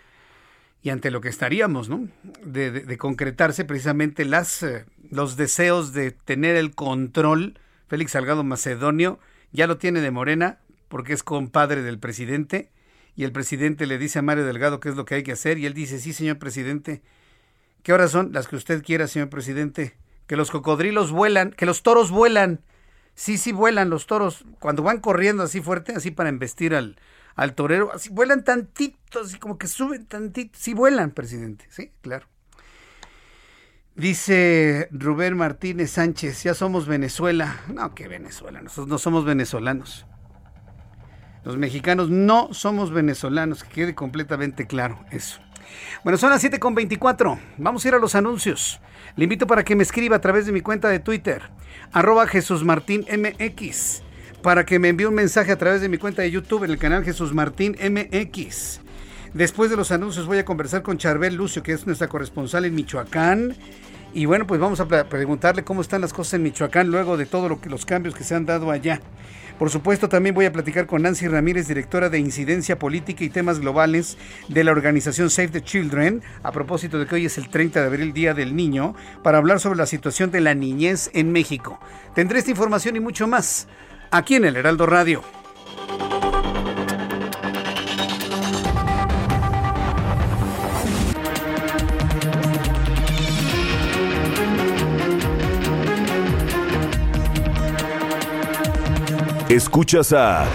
y 0.83 0.91
ante 0.91 1.11
lo 1.11 1.21
que 1.21 1.29
estaríamos, 1.29 1.89
¿no? 1.89 2.09
De, 2.45 2.97
concretarse 2.99 3.65
precisamente 3.65 4.25
las, 4.25 4.63
eh, 4.63 4.85
los 5.11 5.37
deseos 5.37 5.93
de 5.93 6.13
tener 6.13 6.57
el 6.57 6.75
control. 6.75 7.59
Félix 7.89 8.13
Salgado 8.13 8.45
Macedonio 8.45 9.19
ya 9.53 9.67
lo 9.67 9.79
tiene 9.79 10.01
de 10.01 10.11
Morena 10.11 10.61
porque 10.89 11.13
es 11.13 11.23
compadre 11.23 11.83
del 11.83 11.99
presidente 11.99 12.71
y 13.17 13.25
el 13.25 13.33
presidente 13.33 13.87
le 13.87 13.99
dice 13.99 14.21
a 14.21 14.23
Mario 14.23 14.47
Delgado 14.47 14.79
qué 14.79 14.91
es 14.91 14.97
lo 14.97 15.05
que 15.05 15.17
hay 15.17 15.23
que 15.25 15.33
hacer 15.33 15.59
y 15.59 15.67
él 15.67 15.75
dice, 15.75 15.99
sí, 15.99 16.13
señor 16.13 16.39
presidente. 16.39 17.03
¿Qué 17.83 17.93
horas 17.93 18.13
son? 18.13 18.33
Las 18.33 18.47
que 18.47 18.57
usted 18.57 18.83
quiera, 18.85 19.09
señor 19.09 19.29
presidente. 19.29 19.97
Que 20.27 20.37
los 20.37 20.51
cocodrilos 20.51 21.11
vuelan, 21.11 21.51
que 21.53 21.67
los 21.67 21.83
toros 21.83 22.11
vuelan. 22.11 22.61
Sí, 23.15 23.37
sí 23.37 23.51
vuelan 23.51 23.91
los 23.91 24.07
toros. 24.07 24.45
Cuando 24.61 24.85
van 24.85 25.01
corriendo 25.01 25.43
así 25.43 25.61
fuerte, 25.61 25.93
así 25.93 26.13
para 26.13 26.29
embestir 26.29 26.75
al, 26.75 26.97
al 27.39 27.55
torero, 27.55 27.93
así 27.95 28.11
vuelan 28.11 28.43
tantito, 28.43 29.21
así 29.21 29.39
como 29.39 29.59
que 29.59 29.69
suben 29.69 30.07
tantito, 30.07 30.59
sí 30.61 30.75
vuelan, 30.75 31.13
presidente, 31.13 31.67
sí, 31.71 31.93
claro. 32.03 32.27
Dice 33.95 34.89
Rubén 34.91 35.37
Martínez 35.37 35.93
Sánchez, 35.93 36.43
ya 36.43 36.55
somos 36.55 36.89
Venezuela. 36.89 37.61
No, 37.73 37.95
que 37.95 38.09
Venezuela, 38.09 38.61
nosotros 38.61 38.89
no 38.89 38.99
somos 38.99 39.25
venezolanos. 39.25 40.05
Los 41.45 41.57
mexicanos 41.57 42.11
no 42.11 42.53
somos 42.53 42.91
venezolanos, 42.91 43.63
que 43.63 43.71
quede 43.71 43.95
completamente 43.95 44.67
claro 44.67 45.05
eso. 45.13 45.41
Bueno, 46.03 46.19
son 46.19 46.31
las 46.31 46.43
7.24. 46.43 47.39
Vamos 47.57 47.85
a 47.85 47.89
ir 47.89 47.95
a 47.95 47.99
los 48.01 48.17
anuncios. 48.17 48.81
Le 49.15 49.25
invito 49.25 49.47
para 49.47 49.63
que 49.63 49.77
me 49.77 49.85
escriba 49.85 50.17
a 50.17 50.21
través 50.21 50.45
de 50.47 50.53
mi 50.53 50.61
cuenta 50.61 50.89
de 50.89 50.99
Twitter, 50.99 51.43
arroba 51.93 52.27
Jesús 52.27 52.65
Martín 52.65 53.07
MX 53.09 54.08
para 54.43 54.65
que 54.65 54.79
me 54.79 54.89
envíe 54.89 55.07
un 55.07 55.15
mensaje 55.15 55.53
a 55.53 55.59
través 55.59 55.81
de 55.81 55.89
mi 55.89 55.99
cuenta 55.99 56.23
de 56.23 56.31
YouTube 56.31 56.65
en 56.65 56.71
el 56.71 56.79
canal 56.79 57.05
Jesús 57.05 57.35
Martín 57.35 57.77
MX. 57.81 58.81
Después 59.35 59.71
de 59.71 59.77
los 59.77 59.91
anuncios 59.91 60.27
voy 60.27 60.39
a 60.39 60.45
conversar 60.45 60.83
con 60.83 60.99
Charbel 60.99 61.35
Lucio, 61.35 61.63
que 61.63 61.73
es 61.73 61.87
nuestra 61.87 62.09
corresponsal 62.09 62.65
en 62.65 62.75
Michoacán. 62.75 63.55
Y 64.15 64.25
bueno, 64.25 64.47
pues 64.47 64.59
vamos 64.59 64.81
a 64.81 64.87
preguntarle 64.87 65.65
cómo 65.65 65.83
están 65.83 66.01
las 66.01 66.13
cosas 66.13 66.35
en 66.35 66.45
Michoacán 66.45 66.91
luego 66.91 67.17
de 67.17 67.27
todos 67.27 67.51
lo 67.51 67.61
los 67.69 67.85
cambios 67.85 68.15
que 68.15 68.25
se 68.25 68.35
han 68.35 68.47
dado 68.47 68.71
allá. 68.71 69.01
Por 69.59 69.71
supuesto, 69.71 70.09
también 70.09 70.37
voy 70.37 70.45
a 70.45 70.53
platicar 70.53 70.87
con 70.87 71.03
Nancy 71.03 71.27
Ramírez, 71.27 71.67
directora 71.67 72.09
de 72.09 72.21
Incidencia 72.21 72.79
Política 72.79 73.25
y 73.25 73.29
Temas 73.29 73.59
Globales 73.59 74.17
de 74.49 74.63
la 74.63 74.71
organización 74.71 75.31
Save 75.31 75.49
the 75.49 75.63
Children, 75.63 76.23
a 76.45 76.53
propósito 76.53 76.99
de 76.99 77.07
que 77.07 77.17
hoy 77.17 77.27
es 77.27 77.39
el 77.39 77.51
30 77.51 77.81
de 77.81 77.87
abril, 77.87 78.13
Día 78.13 78.35
del 78.35 78.55
Niño, 78.55 78.95
para 79.25 79.39
hablar 79.39 79.59
sobre 79.59 79.79
la 79.79 79.87
situación 79.87 80.31
de 80.31 80.41
la 80.41 80.55
niñez 80.55 81.11
en 81.13 81.33
México. 81.33 81.81
Tendré 82.15 82.39
esta 82.39 82.53
información 82.53 82.95
y 82.95 83.01
mucho 83.01 83.27
más 83.27 83.67
aquí 84.11 84.37
en 84.37 84.45
el 84.45 84.57
Heraldo 84.57 84.87
Radio. 84.87 85.23
Escuchas 99.49 100.13
a 100.13 100.47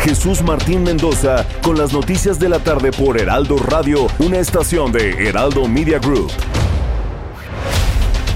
Jesús 0.00 0.42
Martín 0.42 0.84
Mendoza 0.84 1.46
con 1.62 1.78
las 1.78 1.92
noticias 1.92 2.38
de 2.38 2.50
la 2.50 2.58
tarde 2.58 2.92
por 2.92 3.18
Heraldo 3.18 3.56
Radio, 3.56 4.06
una 4.18 4.38
estación 4.38 4.92
de 4.92 5.28
Heraldo 5.28 5.66
Media 5.66 5.98
Group. 5.98 6.30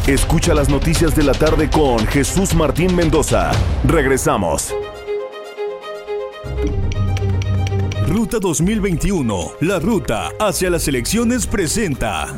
Escucha 0.06 0.52
las 0.52 0.68
noticias 0.68 1.14
de 1.14 1.22
la 1.22 1.32
tarde 1.32 1.70
con 1.70 2.04
Jesús 2.08 2.56
Martín 2.56 2.96
Mendoza. 2.96 3.52
Regresamos. 3.84 4.74
Ruta 8.08 8.40
2021, 8.40 9.52
la 9.60 9.78
ruta 9.78 10.30
hacia 10.40 10.70
las 10.70 10.88
elecciones 10.88 11.46
presenta. 11.46 12.34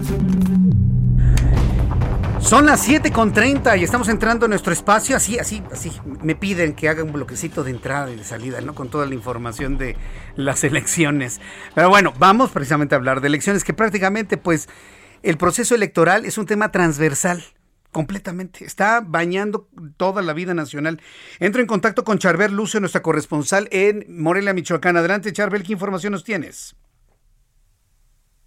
Son 2.39 2.67
las 2.67 2.87
7.30 2.87 3.79
y 3.79 3.85
estamos 3.85 4.11
entrando 4.11 4.45
en 4.45 4.51
nuestro 4.51 4.75
espacio. 4.75 5.17
Así, 5.17 5.39
así, 5.39 5.63
así. 5.73 5.91
Me 6.23 6.37
piden 6.37 6.75
que 6.75 6.91
haga 6.91 7.03
un 7.03 7.15
bloquecito 7.15 7.65
de 7.65 7.71
entrada 7.71 8.11
y 8.11 8.17
de 8.17 8.25
salida, 8.25 8.61
¿no? 8.61 8.75
Con 8.75 8.91
toda 8.91 9.07
la 9.07 9.15
información 9.15 9.79
de 9.79 9.97
las 10.37 10.65
elecciones. 10.65 11.41
Pero 11.75 11.89
bueno, 11.89 12.13
vamos 12.19 12.51
precisamente 12.51 12.95
a 12.95 12.99
hablar 12.99 13.23
de 13.23 13.29
elecciones 13.29 13.65
que 13.65 13.73
prácticamente, 13.73 14.37
pues, 14.37 14.69
el 15.25 15.39
proceso 15.39 15.75
electoral 15.75 16.27
es 16.27 16.37
un 16.37 16.45
tema 16.45 16.71
transversal 16.71 17.43
completamente. 17.91 18.65
Está 18.65 19.01
bañando 19.01 19.69
toda 19.97 20.21
la 20.21 20.35
vida 20.35 20.53
nacional. 20.53 21.01
Entro 21.41 21.63
en 21.63 21.67
contacto 21.67 22.05
con 22.05 22.19
Charbel 22.19 22.55
Lucio, 22.55 22.79
nuestra 22.79 23.03
corresponsal 23.03 23.69
en 23.71 24.05
Morelia, 24.09 24.53
Michoacán. 24.53 24.97
Adelante, 24.99 25.33
Charbel, 25.33 25.63
¿qué 25.63 25.73
información 25.73 26.13
nos 26.13 26.25
tienes? 26.25 26.77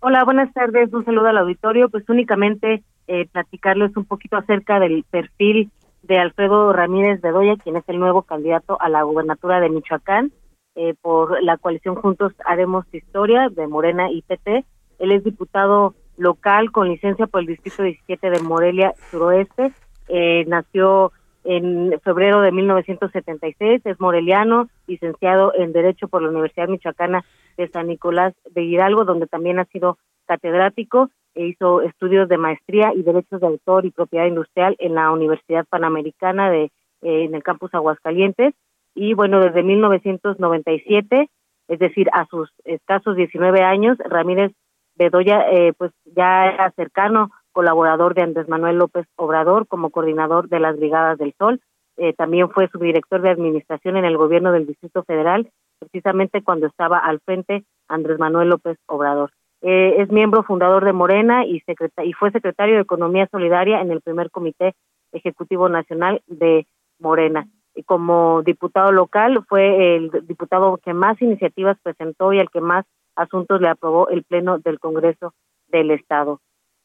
Hola, 0.01 0.23
buenas 0.23 0.53
tardes. 0.53 0.93
Un 0.93 1.03
saludo 1.03 1.27
al 1.27 1.39
auditorio. 1.39 1.89
Pues 1.89 2.07
únicamente 2.09 2.83
eh, 3.07 3.27
platicarles 3.31 3.97
un 3.97 4.05
poquito 4.05 4.37
acerca 4.37 4.79
del 4.79 5.03
perfil 5.09 5.71
de 6.03 6.19
Alfredo 6.19 6.73
Ramírez 6.73 7.21
Bedoya, 7.21 7.55
quien 7.57 7.77
es 7.77 7.83
el 7.87 7.99
nuevo 7.99 8.21
candidato 8.21 8.79
a 8.79 8.89
la 8.89 9.01
gubernatura 9.01 9.59
de 9.59 9.69
Michoacán 9.69 10.31
eh, 10.75 10.93
por 11.01 11.41
la 11.41 11.57
coalición 11.57 11.95
Juntos 11.95 12.33
Haremos 12.45 12.85
Historia 12.93 13.49
de 13.49 13.65
Morena 13.65 14.11
y 14.11 14.21
PT. 14.21 14.63
Él 14.99 15.11
es 15.11 15.23
diputado 15.23 15.95
local 16.17 16.71
con 16.71 16.89
licencia 16.89 17.27
por 17.27 17.41
el 17.41 17.47
Distrito 17.47 17.83
17 17.83 18.29
de 18.29 18.39
Morelia 18.41 18.93
Suroeste. 19.09 19.71
Eh, 20.09 20.45
nació 20.47 21.11
en 21.43 21.99
febrero 22.03 22.41
de 22.41 22.51
1976, 22.51 23.81
es 23.85 23.99
moreliano, 23.99 24.67
licenciado 24.85 25.53
en 25.55 25.71
Derecho 25.71 26.07
por 26.07 26.21
la 26.21 26.29
Universidad 26.29 26.67
Michoacana 26.67 27.23
de 27.55 27.69
San 27.69 27.87
Nicolás 27.87 28.33
de 28.53 28.63
Hidalgo, 28.63 29.05
donde 29.05 29.27
también 29.27 29.59
ha 29.59 29.65
sido 29.65 29.97
catedrático 30.25 31.09
e 31.35 31.47
hizo 31.47 31.81
estudios 31.81 32.27
de 32.27 32.37
maestría 32.37 32.91
y 32.93 33.03
derechos 33.03 33.39
de 33.39 33.47
autor 33.47 33.85
y 33.85 33.91
propiedad 33.91 34.25
industrial 34.25 34.75
en 34.79 34.95
la 34.95 35.11
Universidad 35.11 35.65
Panamericana 35.69 36.49
de 36.49 36.63
eh, 37.01 37.25
en 37.25 37.35
el 37.35 37.43
campus 37.43 37.73
Aguascalientes 37.73 38.53
y 38.97 39.13
bueno, 39.13 39.39
desde 39.39 39.61
1997, 39.61 41.29
es 41.67 41.79
decir, 41.79 42.09
a 42.13 42.25
sus 42.25 42.49
escasos 42.65 43.15
19 43.15 43.61
años, 43.61 43.95
Ramírez 43.99 44.53
Bedoya 44.97 45.49
eh, 45.51 45.73
pues 45.77 45.91
ya 46.05 46.47
era 46.47 46.71
cercano 46.71 47.31
colaborador 47.51 48.13
de 48.13 48.21
Andrés 48.21 48.47
Manuel 48.47 48.77
López 48.77 49.07
Obrador 49.15 49.67
como 49.67 49.89
coordinador 49.89 50.47
de 50.49 50.59
las 50.59 50.77
Brigadas 50.77 51.17
del 51.17 51.33
Sol. 51.37 51.59
Eh, 51.97 52.13
también 52.13 52.49
fue 52.51 52.67
subdirector 52.67 53.21
de 53.21 53.31
administración 53.31 53.97
en 53.97 54.05
el 54.05 54.17
gobierno 54.17 54.51
del 54.51 54.67
Distrito 54.67 55.03
Federal, 55.03 55.49
precisamente 55.79 56.43
cuando 56.43 56.67
estaba 56.67 56.99
al 56.99 57.19
frente 57.21 57.63
Andrés 57.87 58.19
Manuel 58.19 58.49
López 58.49 58.77
Obrador. 58.85 59.31
Eh, 59.61 59.95
es 59.97 60.11
miembro 60.11 60.43
fundador 60.43 60.85
de 60.85 60.93
Morena 60.93 61.45
y, 61.45 61.63
y 62.03 62.13
fue 62.13 62.31
secretario 62.31 62.75
de 62.75 62.81
Economía 62.81 63.27
Solidaria 63.31 63.81
en 63.81 63.89
el 63.89 64.01
primer 64.01 64.29
Comité 64.29 64.75
Ejecutivo 65.11 65.67
Nacional 65.67 66.21
de 66.27 66.67
Morena. 66.99 67.47
Y 67.73 67.83
como 67.83 68.43
diputado 68.43 68.91
local 68.91 69.43
fue 69.49 69.95
el 69.95 70.11
diputado 70.27 70.77
que 70.77 70.93
más 70.93 71.19
iniciativas 71.21 71.77
presentó 71.81 72.33
y 72.33 72.39
el 72.39 72.49
que 72.49 72.61
más 72.61 72.85
asuntos 73.17 73.59
le 73.61 73.69
aprobó 73.69 74.09
el 74.09 74.23
Pleno 74.23 74.59
del 74.59 74.79
Congreso 74.79 75.33
del 75.67 75.91
Estado. 75.91 76.39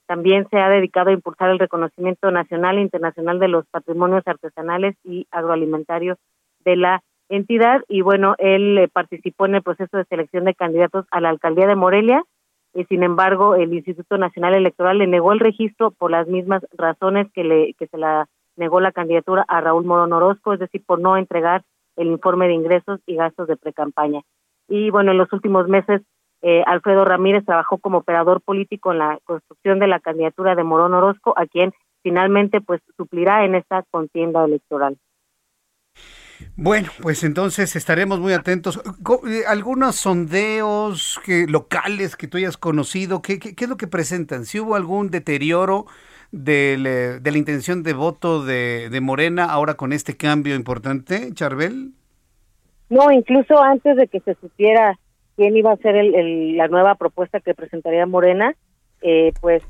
También 0.06 0.48
se 0.50 0.59
ha 0.59 0.68
dedicado 0.68 1.10
a 1.10 1.14
impulsar 1.14 1.50
el 1.50 1.59
reconocimiento 1.59 2.30
nacional 2.30 2.78
e 2.78 2.82
internacional 2.82 3.38
de 3.38 3.48
los 3.48 3.66
patrimonios 3.68 4.22
artesanales 4.26 4.96
y 5.04 5.26
agroalimentarios 5.30 6.18
de 6.64 6.76
la 6.76 7.02
entidad 7.28 7.82
y 7.88 8.02
bueno, 8.02 8.34
él 8.38 8.78
eh, 8.78 8.88
participó 8.88 9.46
en 9.46 9.54
el 9.54 9.62
proceso 9.62 9.96
de 9.96 10.04
selección 10.04 10.44
de 10.44 10.54
candidatos 10.54 11.06
a 11.10 11.20
la 11.20 11.30
alcaldía 11.30 11.66
de 11.66 11.76
Morelia 11.76 12.22
y 12.74 12.84
sin 12.84 13.02
embargo 13.02 13.54
el 13.54 13.72
Instituto 13.72 14.18
Nacional 14.18 14.54
Electoral 14.54 14.98
le 14.98 15.06
negó 15.06 15.32
el 15.32 15.40
registro 15.40 15.92
por 15.92 16.10
las 16.10 16.26
mismas 16.26 16.62
razones 16.72 17.30
que 17.32 17.44
le 17.44 17.74
que 17.74 17.86
se 17.86 17.96
la 17.96 18.26
negó 18.56 18.80
la 18.80 18.92
candidatura 18.92 19.44
a 19.48 19.60
Raúl 19.60 19.84
Morón 19.84 20.12
Orozco, 20.12 20.52
es 20.52 20.60
decir, 20.60 20.82
por 20.84 21.00
no 21.00 21.16
entregar 21.16 21.62
el 21.96 22.09
informe 22.09 22.48
de 22.48 22.54
ingresos 22.54 23.00
y 23.06 23.16
gastos 23.16 23.48
de 23.48 23.56
precampaña. 23.56 24.20
Y 24.68 24.90
bueno, 24.90 25.12
en 25.12 25.18
los 25.18 25.32
últimos 25.32 25.68
meses 25.68 26.02
eh, 26.43 26.62
Alfredo 26.66 27.05
Ramírez 27.05 27.44
trabajó 27.44 27.78
como 27.78 27.98
operador 27.98 28.40
político 28.40 28.93
en 28.93 28.98
la 28.98 29.19
construcción 29.24 29.78
de 29.78 29.86
la 29.86 30.01
candidatura 30.01 30.55
de 30.55 30.64
Morón 30.64 30.93
Orozco, 30.94 31.35
a 31.36 31.47
quien 31.47 31.73
finalmente 32.02 32.60
pues 32.60 32.81
suplirá 32.97 33.44
en 33.44 33.55
esta 33.55 33.85
contienda 33.90 34.44
electoral. 34.44 34.98
Bueno, 36.56 36.89
pues 37.01 37.23
entonces 37.23 37.77
estaremos 37.77 38.19
muy 38.19 38.32
atentos. 38.32 38.81
Eh, 39.28 39.43
algunos 39.47 39.97
sondeos 39.97 41.20
que, 41.24 41.47
locales 41.47 42.16
que 42.16 42.27
tú 42.27 42.39
hayas 42.39 42.56
conocido, 42.56 43.23
¿qué, 43.23 43.39
qué, 43.39 43.55
es 43.56 43.69
lo 43.69 43.77
que 43.77 43.86
presentan? 43.86 44.44
¿Si 44.44 44.59
hubo 44.59 44.74
algún 44.74 45.10
deterioro 45.10 45.86
de, 46.32 47.20
de 47.23 47.31
la 47.31 47.39
intención 47.39 47.82
de 47.82 47.93
voto 47.93 48.44
de, 48.44 48.89
de, 48.90 49.01
Morena 49.01 49.44
ahora 49.44 49.74
con 49.74 49.93
este 49.93 50.16
cambio 50.16 50.55
importante, 50.55 51.32
Charbel? 51.35 51.93
No, 52.89 53.10
incluso 53.10 53.62
antes 53.62 53.97
de 53.97 54.09
que 54.09 54.20
se 54.20 54.35
supiera 54.35 54.98
quién 55.36 55.56
iba 55.56 55.72
a 55.72 55.76
ser 55.76 55.96
el, 55.96 56.56
la 56.56 56.68
nueva 56.68 56.94
propuesta 56.94 57.40
que 57.40 57.54
presentaría 57.54 58.06
Morena, 58.06 58.54
eh, 59.00 59.32
pues 59.40 59.62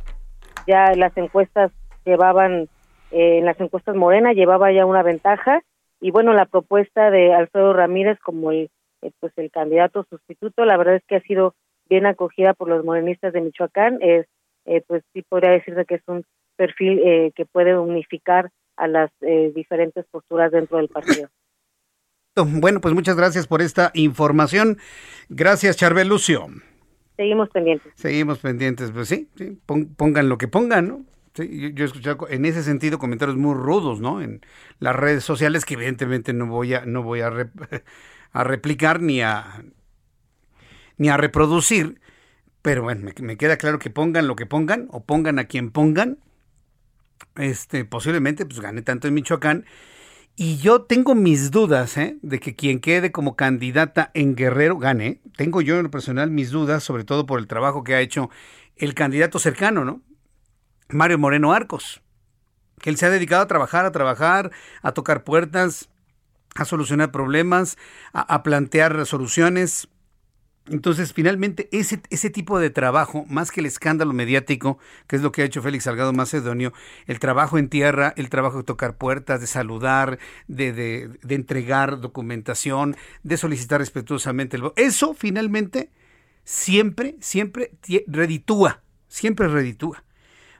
ya 0.66 0.94
las 0.94 1.16
encuestas 1.16 1.72
llevaban, 2.04 2.68
eh, 3.10 3.38
en 3.38 3.44
las 3.44 3.60
encuestas 3.60 3.96
Morena 3.96 4.32
llevaba 4.32 4.72
ya 4.72 4.86
una 4.86 5.02
ventaja 5.02 5.62
y 6.00 6.10
bueno 6.10 6.34
la 6.34 6.46
propuesta 6.46 7.10
de 7.10 7.32
Alfredo 7.32 7.72
Ramírez 7.72 8.18
como 8.18 8.50
el 8.50 8.70
eh, 9.02 9.10
pues 9.20 9.32
el 9.36 9.50
candidato 9.50 10.04
sustituto 10.10 10.64
la 10.64 10.76
verdad 10.76 10.96
es 10.96 11.04
que 11.06 11.16
ha 11.16 11.22
sido 11.22 11.54
bien 11.88 12.06
acogida 12.06 12.54
por 12.54 12.68
los 12.68 12.84
morenistas 12.84 13.32
de 13.32 13.40
Michoacán 13.40 13.98
es 14.00 14.26
eh, 14.66 14.82
pues 14.86 15.02
sí 15.12 15.22
podría 15.22 15.50
decirse 15.50 15.84
que 15.84 15.96
es 15.96 16.02
un 16.06 16.24
perfil 16.56 17.00
eh, 17.04 17.32
que 17.34 17.46
puede 17.46 17.78
unificar 17.78 18.50
a 18.76 18.88
las 18.88 19.10
diferentes 19.54 20.06
posturas 20.10 20.50
dentro 20.50 20.78
del 20.78 20.88
partido 20.88 21.28
bueno 22.36 22.80
pues 22.80 22.94
muchas 22.94 23.16
gracias 23.16 23.46
por 23.46 23.62
esta 23.62 23.90
información. 23.94 24.78
Gracias 25.28 25.76
Charbel 25.76 26.08
Lucio. 26.08 26.46
Seguimos 27.16 27.50
pendientes. 27.50 27.92
Seguimos 27.94 28.38
pendientes. 28.38 28.90
Pues 28.90 29.08
sí, 29.08 29.28
sí 29.36 29.58
pongan 29.66 30.28
lo 30.28 30.38
que 30.38 30.48
pongan 30.48 30.88
no 30.88 31.04
Sí, 31.34 31.72
yo, 31.74 31.84
he 31.84 31.86
escuchado 31.86 32.28
en 32.28 32.44
ese 32.44 32.62
sentido 32.62 32.98
comentarios 32.98 33.38
muy 33.38 33.54
rudos, 33.54 34.00
¿no? 34.00 34.20
En 34.20 34.42
las 34.80 34.94
redes 34.94 35.24
sociales 35.24 35.64
que 35.64 35.74
evidentemente 35.74 36.34
no 36.34 36.46
voy 36.46 36.74
a 36.74 36.84
no 36.84 37.02
voy 37.02 37.22
a, 37.22 37.32
a 38.32 38.44
replicar 38.44 39.00
ni 39.00 39.22
a 39.22 39.64
ni 40.98 41.08
a 41.08 41.16
reproducir, 41.16 42.00
pero 42.60 42.82
bueno, 42.82 43.10
me, 43.20 43.36
queda 43.38 43.56
claro 43.56 43.78
que 43.78 43.88
pongan 43.88 44.26
lo 44.26 44.36
que 44.36 44.44
pongan 44.44 44.88
o 44.90 45.04
pongan 45.04 45.38
a 45.38 45.44
quien 45.44 45.70
pongan, 45.70 46.18
este 47.36 47.86
posiblemente 47.86 48.44
pues 48.44 48.60
gane 48.60 48.82
tanto 48.82 49.08
en 49.08 49.14
Michoacán 49.14 49.64
y 50.34 50.56
yo 50.58 50.82
tengo 50.82 51.14
mis 51.14 51.50
dudas 51.50 51.96
¿eh? 51.96 52.16
de 52.22 52.40
que 52.40 52.56
quien 52.56 52.80
quede 52.80 53.12
como 53.12 53.36
candidata 53.36 54.10
en 54.14 54.34
Guerrero 54.34 54.78
gane. 54.78 55.20
Tengo 55.36 55.60
yo 55.60 55.76
en 55.76 55.84
lo 55.84 55.90
personal 55.90 56.30
mis 56.30 56.50
dudas, 56.50 56.82
sobre 56.82 57.04
todo 57.04 57.26
por 57.26 57.38
el 57.38 57.46
trabajo 57.46 57.84
que 57.84 57.94
ha 57.94 58.00
hecho 58.00 58.30
el 58.76 58.94
candidato 58.94 59.38
cercano, 59.38 59.84
¿no? 59.84 60.00
Mario 60.88 61.18
Moreno 61.18 61.52
Arcos, 61.52 62.02
que 62.80 62.90
él 62.90 62.96
se 62.96 63.06
ha 63.06 63.10
dedicado 63.10 63.42
a 63.42 63.46
trabajar, 63.46 63.84
a 63.84 63.92
trabajar, 63.92 64.50
a 64.82 64.92
tocar 64.92 65.24
puertas, 65.24 65.90
a 66.54 66.64
solucionar 66.64 67.10
problemas, 67.12 67.78
a, 68.12 68.42
plantear 68.42 69.06
soluciones. 69.06 69.88
Entonces, 70.68 71.12
finalmente, 71.12 71.68
ese, 71.72 72.00
ese 72.10 72.30
tipo 72.30 72.60
de 72.60 72.70
trabajo, 72.70 73.24
más 73.28 73.50
que 73.50 73.60
el 73.60 73.66
escándalo 73.66 74.12
mediático, 74.12 74.78
que 75.08 75.16
es 75.16 75.22
lo 75.22 75.32
que 75.32 75.42
ha 75.42 75.44
hecho 75.44 75.60
Félix 75.60 75.84
Salgado 75.84 76.12
Macedonio, 76.12 76.72
el 77.06 77.18
trabajo 77.18 77.58
en 77.58 77.68
tierra, 77.68 78.14
el 78.16 78.28
trabajo 78.28 78.58
de 78.58 78.64
tocar 78.64 78.96
puertas, 78.96 79.40
de 79.40 79.48
saludar, 79.48 80.18
de, 80.46 80.72
de, 80.72 81.08
de 81.22 81.34
entregar 81.34 82.00
documentación, 82.00 82.96
de 83.24 83.36
solicitar 83.36 83.80
respetuosamente 83.80 84.56
el 84.56 84.62
voto, 84.62 84.74
eso 84.76 85.14
finalmente 85.14 85.90
siempre, 86.44 87.16
siempre 87.20 87.72
reditúa, 88.06 88.82
siempre 89.08 89.48
reditúa. 89.48 90.04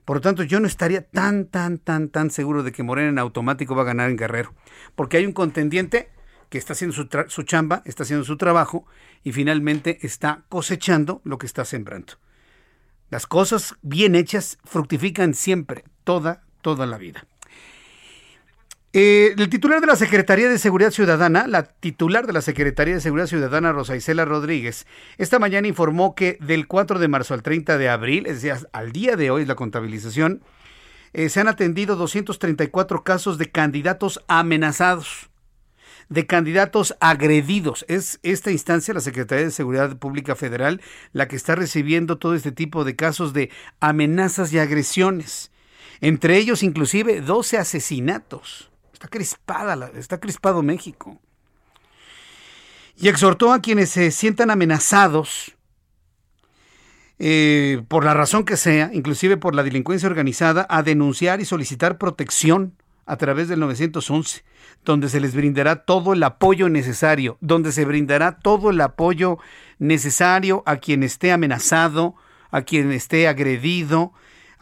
Por 0.04 0.16
lo 0.16 0.20
tanto, 0.20 0.42
yo 0.42 0.58
no 0.58 0.66
estaría 0.66 1.02
tan, 1.02 1.46
tan, 1.46 1.78
tan, 1.78 2.08
tan 2.08 2.30
seguro 2.30 2.64
de 2.64 2.72
que 2.72 2.82
Morena 2.82 3.08
en 3.08 3.18
automático 3.20 3.76
va 3.76 3.82
a 3.82 3.86
ganar 3.86 4.10
en 4.10 4.16
Guerrero. 4.16 4.52
Porque 4.96 5.16
hay 5.16 5.26
un 5.26 5.32
contendiente 5.32 6.10
que 6.52 6.58
está 6.58 6.74
haciendo 6.74 6.94
su, 6.94 7.08
su 7.28 7.44
chamba, 7.44 7.80
está 7.86 8.02
haciendo 8.02 8.26
su 8.26 8.36
trabajo 8.36 8.84
y 9.24 9.32
finalmente 9.32 9.98
está 10.02 10.42
cosechando 10.50 11.22
lo 11.24 11.38
que 11.38 11.46
está 11.46 11.64
sembrando. 11.64 12.12
Las 13.08 13.26
cosas 13.26 13.74
bien 13.80 14.14
hechas 14.14 14.58
fructifican 14.62 15.32
siempre, 15.32 15.84
toda, 16.04 16.42
toda 16.60 16.84
la 16.84 16.98
vida. 16.98 17.24
Eh, 18.92 19.34
el 19.38 19.48
titular 19.48 19.80
de 19.80 19.86
la 19.86 19.96
Secretaría 19.96 20.50
de 20.50 20.58
Seguridad 20.58 20.90
Ciudadana, 20.90 21.46
la 21.46 21.62
titular 21.62 22.26
de 22.26 22.34
la 22.34 22.42
Secretaría 22.42 22.96
de 22.96 23.00
Seguridad 23.00 23.28
Ciudadana, 23.28 23.72
Rosa 23.72 23.96
Isela 23.96 24.26
Rodríguez, 24.26 24.86
esta 25.16 25.38
mañana 25.38 25.68
informó 25.68 26.14
que 26.14 26.36
del 26.38 26.66
4 26.66 26.98
de 26.98 27.08
marzo 27.08 27.32
al 27.32 27.42
30 27.42 27.78
de 27.78 27.88
abril, 27.88 28.26
es 28.26 28.42
decir, 28.42 28.68
al 28.74 28.92
día 28.92 29.16
de 29.16 29.30
hoy, 29.30 29.46
la 29.46 29.54
contabilización, 29.54 30.42
eh, 31.14 31.30
se 31.30 31.40
han 31.40 31.48
atendido 31.48 31.96
234 31.96 33.04
casos 33.04 33.38
de 33.38 33.50
candidatos 33.50 34.22
amenazados, 34.28 35.30
de 36.08 36.26
candidatos 36.26 36.96
agredidos. 37.00 37.84
Es 37.88 38.20
esta 38.22 38.50
instancia, 38.50 38.94
la 38.94 39.00
Secretaría 39.00 39.44
de 39.44 39.50
Seguridad 39.50 39.96
Pública 39.96 40.36
Federal, 40.36 40.80
la 41.12 41.28
que 41.28 41.36
está 41.36 41.54
recibiendo 41.54 42.18
todo 42.18 42.34
este 42.34 42.52
tipo 42.52 42.84
de 42.84 42.96
casos 42.96 43.32
de 43.32 43.50
amenazas 43.80 44.52
y 44.52 44.58
agresiones. 44.58 45.50
Entre 46.00 46.36
ellos, 46.36 46.62
inclusive, 46.62 47.20
12 47.20 47.58
asesinatos. 47.58 48.70
Está 48.92 49.08
crispada, 49.08 49.90
está 49.96 50.18
crispado 50.20 50.62
México. 50.62 51.20
Y 52.96 53.08
exhortó 53.08 53.52
a 53.52 53.60
quienes 53.60 53.90
se 53.90 54.10
sientan 54.10 54.50
amenazados 54.50 55.56
eh, 57.18 57.82
por 57.86 58.04
la 58.04 58.14
razón 58.14 58.44
que 58.44 58.56
sea, 58.56 58.90
inclusive 58.92 59.36
por 59.36 59.54
la 59.54 59.62
delincuencia 59.62 60.08
organizada, 60.08 60.66
a 60.68 60.82
denunciar 60.82 61.40
y 61.40 61.44
solicitar 61.44 61.96
protección 61.96 62.74
a 63.06 63.16
través 63.16 63.48
del 63.48 63.60
911, 63.60 64.44
donde 64.84 65.08
se 65.08 65.20
les 65.20 65.34
brindará 65.34 65.84
todo 65.84 66.12
el 66.12 66.22
apoyo 66.22 66.68
necesario, 66.68 67.36
donde 67.40 67.72
se 67.72 67.84
brindará 67.84 68.38
todo 68.38 68.70
el 68.70 68.80
apoyo 68.80 69.38
necesario 69.78 70.62
a 70.66 70.76
quien 70.76 71.02
esté 71.02 71.32
amenazado, 71.32 72.14
a 72.50 72.62
quien 72.62 72.92
esté 72.92 73.28
agredido, 73.28 74.12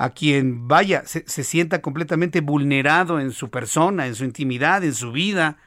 a 0.00 0.10
quien 0.10 0.66
vaya, 0.66 1.02
se, 1.04 1.44
sienta 1.44 1.82
completamente 1.82 2.40
vulnerado 2.40 3.20
en 3.20 3.32
su 3.32 3.50
persona, 3.50 4.06
en 4.06 4.14
su 4.14 4.24
intimidad, 4.24 4.82
en 4.82 4.94
su 4.94 5.12
vida. 5.12 5.58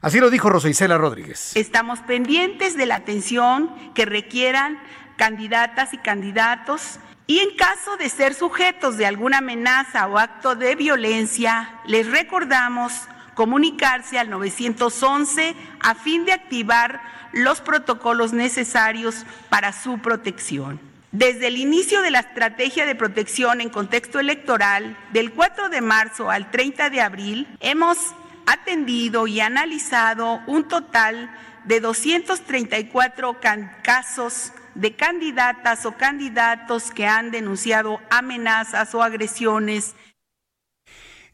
Así 0.00 0.18
lo 0.18 0.30
dijo 0.30 0.50
Rosa 0.50 0.68
Isela 0.68 0.98
Rodríguez. 0.98 1.54
Estamos 1.54 2.00
pendientes 2.00 2.76
de 2.76 2.86
la 2.86 2.96
atención 2.96 3.70
que 3.94 4.04
requieran 4.04 4.80
candidatas 5.16 5.94
y 5.94 5.98
candidatos 5.98 6.98
y 7.26 7.38
en 7.38 7.56
caso 7.56 7.96
de 7.96 8.08
ser 8.08 8.34
sujetos 8.34 8.96
de 8.96 9.06
alguna 9.06 9.38
amenaza 9.38 10.06
o 10.06 10.18
acto 10.18 10.54
de 10.54 10.74
violencia, 10.74 11.80
les 11.86 12.10
recordamos 12.10 12.92
comunicarse 13.34 14.18
al 14.18 14.28
911 14.30 15.54
a 15.80 15.94
fin 15.94 16.24
de 16.24 16.32
activar 16.32 17.00
los 17.32 17.60
protocolos 17.60 18.32
necesarios 18.32 19.24
para 19.48 19.72
su 19.72 19.98
protección. 19.98 20.80
Desde 21.12 21.48
el 21.48 21.58
inicio 21.58 22.00
de 22.02 22.10
la 22.10 22.20
estrategia 22.20 22.86
de 22.86 22.94
protección 22.94 23.60
en 23.60 23.68
contexto 23.68 24.18
electoral, 24.18 24.96
del 25.12 25.32
4 25.32 25.68
de 25.68 25.80
marzo 25.80 26.30
al 26.30 26.50
30 26.50 26.90
de 26.90 27.00
abril, 27.00 27.48
hemos 27.60 27.98
atendido 28.46 29.26
y 29.26 29.40
analizado 29.40 30.40
un 30.46 30.68
total 30.68 31.30
de 31.64 31.80
234 31.80 33.38
casos 33.82 34.52
de 34.74 34.94
candidatas 34.96 35.86
o 35.86 35.92
candidatos 35.96 36.90
que 36.90 37.06
han 37.06 37.30
denunciado 37.30 38.00
amenazas 38.10 38.94
o 38.94 39.02
agresiones. 39.02 39.94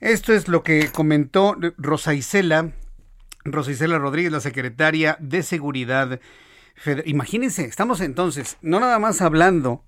Esto 0.01 0.33
es 0.33 0.49
lo 0.49 0.63
que 0.63 0.91
comentó 0.91 1.57
Rosa 1.77 2.15
Isela, 2.15 2.73
Rosa 3.45 3.73
Isela 3.73 3.99
Rodríguez, 3.99 4.33
la 4.33 4.41
secretaria 4.41 5.17
de 5.21 5.43
Seguridad 5.43 6.21
Imagínense, 7.05 7.65
estamos 7.65 8.01
entonces 8.01 8.57
no 8.63 8.81
nada 8.81 8.99
más 8.99 9.21
hablando 9.21 9.85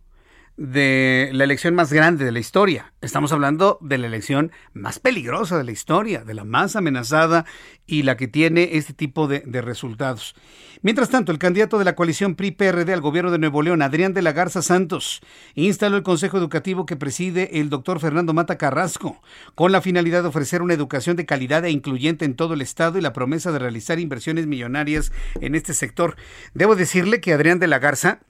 de 0.60 1.30
la 1.32 1.44
elección 1.44 1.74
más 1.74 1.90
grande 1.90 2.26
de 2.26 2.32
la 2.32 2.38
historia. 2.38 2.92
Estamos 3.00 3.32
hablando 3.32 3.78
de 3.80 3.96
la 3.96 4.06
elección 4.06 4.52
más 4.74 4.98
peligrosa 4.98 5.56
de 5.56 5.64
la 5.64 5.70
historia, 5.70 6.22
de 6.22 6.34
la 6.34 6.44
más 6.44 6.76
amenazada 6.76 7.46
y 7.86 8.02
la 8.02 8.18
que 8.18 8.28
tiene 8.28 8.76
este 8.76 8.92
tipo 8.92 9.26
de, 9.26 9.40
resultados. 9.62 10.34
Mientras 10.82 11.08
tanto, 11.08 11.32
el 11.32 11.38
candidato 11.38 11.78
de 11.78 11.86
la 11.86 11.94
coalición 11.94 12.34
PRI-PRD 12.34 12.92
al 12.92 13.00
gobierno 13.00 13.30
de 13.30 13.38
Nuevo 13.38 13.62
León, 13.62 13.80
Adrián 13.80 14.12
de 14.12 14.20
la 14.20 14.32
Garza 14.32 14.60
Santos, 14.60 15.22
instaló 15.54 15.96
el 15.96 16.02
consejo 16.02 16.36
educativo 16.36 16.84
que 16.84 16.96
preside 16.96 17.58
el 17.58 17.70
doctor 17.70 17.98
Fernando 17.98 18.34
Mata 18.34 18.58
Carrasco, 18.58 19.22
con 19.54 19.72
la 19.72 19.80
finalidad 19.80 20.20
de 20.20 20.28
ofrecer 20.28 20.60
una 20.60 20.74
educación 20.74 21.16
de 21.16 21.24
calidad 21.24 21.64
e 21.64 21.70
incluyente 21.70 22.26
en 22.26 22.34
todo 22.34 22.52
el 22.52 22.60
estado 22.60 22.98
y 22.98 23.00
la 23.00 23.14
promesa 23.14 23.50
de 23.50 23.60
realizar 23.60 23.98
inversiones 23.98 24.46
millonarias 24.46 25.10
en 25.40 25.54
este 25.54 25.72
sector. 25.72 26.16
Debo 26.52 26.76
decirle 26.76 27.22
que 27.22 27.32
Adrián 27.32 27.60
de 27.60 27.66
la 27.66 27.78
Garza 27.78 28.20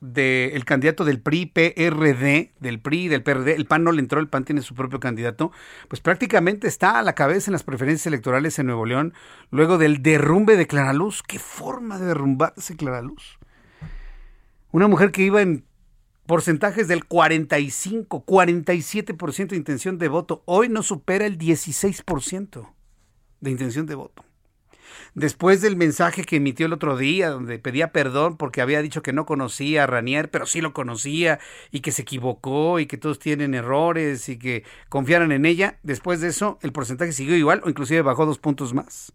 del 0.00 0.64
candidato 0.64 1.04
del 1.04 1.20
PRI, 1.20 1.46
PRD, 1.46 2.52
del 2.58 2.80
PRI, 2.80 3.08
del 3.08 3.22
PRD, 3.22 3.54
el 3.54 3.66
PAN 3.66 3.84
no 3.84 3.92
le 3.92 4.00
entró, 4.00 4.18
el 4.18 4.28
PAN 4.28 4.44
tiene 4.44 4.62
su 4.62 4.74
propio 4.74 4.98
candidato, 4.98 5.52
pues 5.88 6.00
prácticamente 6.00 6.68
está 6.68 6.98
a 6.98 7.02
la 7.02 7.14
cabeza 7.14 7.50
en 7.50 7.52
las 7.52 7.64
preferencias 7.64 8.06
electorales 8.06 8.58
en 8.58 8.66
Nuevo 8.66 8.86
León, 8.86 9.12
luego 9.50 9.76
del 9.78 10.02
derrumbe 10.02 10.56
de 10.56 10.66
Claraluz. 10.66 11.22
¿Qué 11.22 11.38
forma 11.38 11.98
de 11.98 12.06
derrumbarse 12.06 12.76
Claraluz? 12.76 13.38
Una 14.72 14.88
mujer 14.88 15.12
que 15.12 15.22
iba 15.22 15.42
en 15.42 15.66
porcentajes 16.26 16.88
del 16.88 17.04
45, 17.04 18.24
47% 18.24 19.48
de 19.48 19.56
intención 19.56 19.98
de 19.98 20.08
voto, 20.08 20.42
hoy 20.46 20.68
no 20.68 20.82
supera 20.82 21.26
el 21.26 21.38
16%. 21.38 22.74
de 23.40 23.50
intención 23.50 23.86
de 23.86 23.94
voto. 23.94 24.29
Después 25.14 25.60
del 25.60 25.76
mensaje 25.76 26.24
que 26.24 26.36
emitió 26.36 26.66
el 26.66 26.72
otro 26.72 26.96
día, 26.96 27.30
donde 27.30 27.58
pedía 27.58 27.92
perdón 27.92 28.36
porque 28.36 28.60
había 28.60 28.82
dicho 28.82 29.02
que 29.02 29.12
no 29.12 29.26
conocía 29.26 29.84
a 29.84 29.86
Ranier, 29.86 30.30
pero 30.30 30.46
sí 30.46 30.60
lo 30.60 30.72
conocía 30.72 31.40
y 31.70 31.80
que 31.80 31.92
se 31.92 32.02
equivocó 32.02 32.78
y 32.78 32.86
que 32.86 32.96
todos 32.96 33.18
tienen 33.18 33.54
errores 33.54 34.28
y 34.28 34.38
que 34.38 34.64
confiaran 34.88 35.32
en 35.32 35.46
ella, 35.46 35.78
después 35.82 36.20
de 36.20 36.28
eso 36.28 36.58
el 36.62 36.72
porcentaje 36.72 37.12
siguió 37.12 37.36
igual 37.36 37.60
o 37.64 37.68
inclusive 37.68 38.02
bajó 38.02 38.26
dos 38.26 38.38
puntos 38.38 38.74
más. 38.74 39.12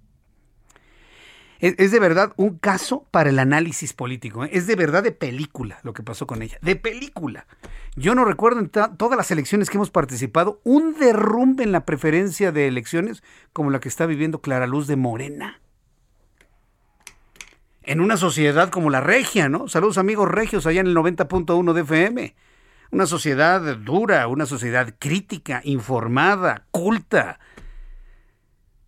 Es, 1.59 1.91
de 1.91 1.99
verdad 1.99 2.33
un 2.35 2.57
caso 2.57 3.07
para 3.11 3.29
el 3.29 3.39
análisis 3.39 3.93
político. 3.93 4.45
¿eh? 4.45 4.49
Es 4.51 4.67
de 4.67 4.75
verdad 4.75 5.03
de 5.03 5.11
película 5.11 5.79
lo 5.83 5.93
que 5.93 6.03
pasó 6.03 6.27
con 6.27 6.41
ella. 6.41 6.57
De 6.61 6.75
película. 6.75 7.47
Yo 7.95 8.13
no 8.13 8.25
recuerdo 8.25 8.59
en 8.59 8.69
todas 8.69 9.17
las 9.17 9.31
elecciones 9.31 9.69
que 9.69 9.77
hemos 9.77 9.89
participado 9.89 10.59
un 10.63 10.95
derrumbe 10.99 11.63
en 11.63 11.71
la 11.71 11.85
preferencia 11.85 12.51
de 12.51 12.67
elecciones 12.67 13.23
como 13.53 13.71
la 13.71 13.79
que 13.79 13.87
está 13.87 14.05
viviendo 14.05 14.41
Clara 14.41 14.67
Luz 14.67 14.87
de 14.87 14.97
Morena. 14.97 15.61
En 17.87 18.01
una 18.01 18.17
sociedad 18.17 18.71
como 18.71 18.89
la 18.89 18.99
regia, 18.99 19.47
¿no? 19.47 19.67
Saludos 19.67 19.99
amigos 19.99 20.27
regios 20.27 20.65
allá 20.65 20.81
en 20.81 20.87
el 20.87 20.95
90.1 20.95 21.73
de 21.73 21.81
FM. 21.81 22.35
Una 22.89 23.05
sociedad 23.05 23.77
dura, 23.77 24.27
una 24.27 24.47
sociedad 24.47 24.95
crítica, 24.97 25.61
informada, 25.63 26.65
culta. 26.71 27.39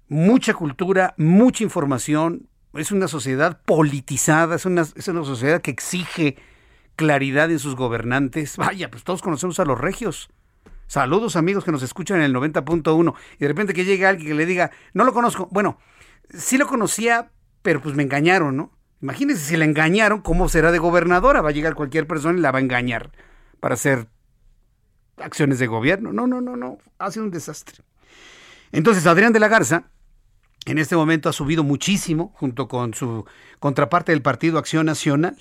Mucha 0.10 0.56
cultura, 0.56 1.14
mucha 1.18 1.64
información, 1.64 2.50
es 2.74 2.92
una 2.92 3.08
sociedad 3.08 3.62
politizada, 3.66 4.56
es 4.56 4.66
una, 4.66 4.82
es 4.82 5.08
una 5.08 5.24
sociedad 5.24 5.62
que 5.62 5.72
exige 5.72 6.38
claridad 6.96 7.52
en 7.52 7.60
sus 7.60 7.76
gobernantes. 7.76 8.58
Vaya, 8.58 8.90
pues 8.90 9.04
todos 9.04 9.22
conocemos 9.22 9.60
a 9.60 9.66
los 9.66 9.80
regios. 9.80 10.30
Saludos 10.88 11.36
amigos 11.36 11.64
que 11.64 11.72
nos 11.72 11.84
escuchan 11.84 12.18
en 12.18 12.24
el 12.24 12.34
90.1 12.34 13.14
y 13.36 13.38
de 13.38 13.48
repente 13.48 13.74
que 13.74 13.86
llegue 13.86 14.08
alguien 14.08 14.30
que 14.30 14.34
le 14.34 14.48
diga, 14.48 14.72
no 14.94 15.04
lo 15.04 15.14
conozco. 15.14 15.50
Bueno, 15.52 15.78
sí 16.34 16.58
lo 16.58 16.66
conocía, 16.66 17.30
pero 17.62 17.80
pues 17.80 17.94
me 17.94 18.02
engañaron, 18.02 18.58
¿no? 18.58 18.77
Imagínense 19.02 19.44
si 19.44 19.58
le 19.58 19.66
engañaron, 19.66 20.22
¿cómo 20.22 20.50
será 20.50 20.72
de 20.72 20.80
gobernadora? 20.80 21.42
Va 21.42 21.50
a 21.50 21.54
llegar 21.54 21.76
cualquier 21.76 22.08
persona 22.08 22.38
y 22.38 22.42
la 22.42 22.52
va 22.52 22.60
a 22.60 22.62
engañar 22.62 23.12
para 23.60 23.76
hacer 23.76 24.08
acciones 25.18 25.60
de 25.60 25.68
gobierno. 25.68 26.12
No, 26.14 26.28
no, 26.28 26.42
no, 26.42 26.56
no. 26.56 26.78
Ha 26.98 27.12
sido 27.12 27.26
un 27.26 27.32
desastre. 27.32 27.84
Entonces, 28.72 29.06
Adrián 29.06 29.34
de 29.34 29.40
la 29.40 29.48
Garza 29.48 29.90
en 30.66 30.78
este 30.80 30.96
momento 30.96 31.30
ha 31.30 31.34
subido 31.34 31.64
muchísimo 31.64 32.34
junto 32.36 32.68
con 32.68 32.94
su 32.94 33.26
contraparte 33.60 34.12
del 34.12 34.22
Partido 34.22 34.60
Acción 34.60 34.86
Nacional. 34.86 35.38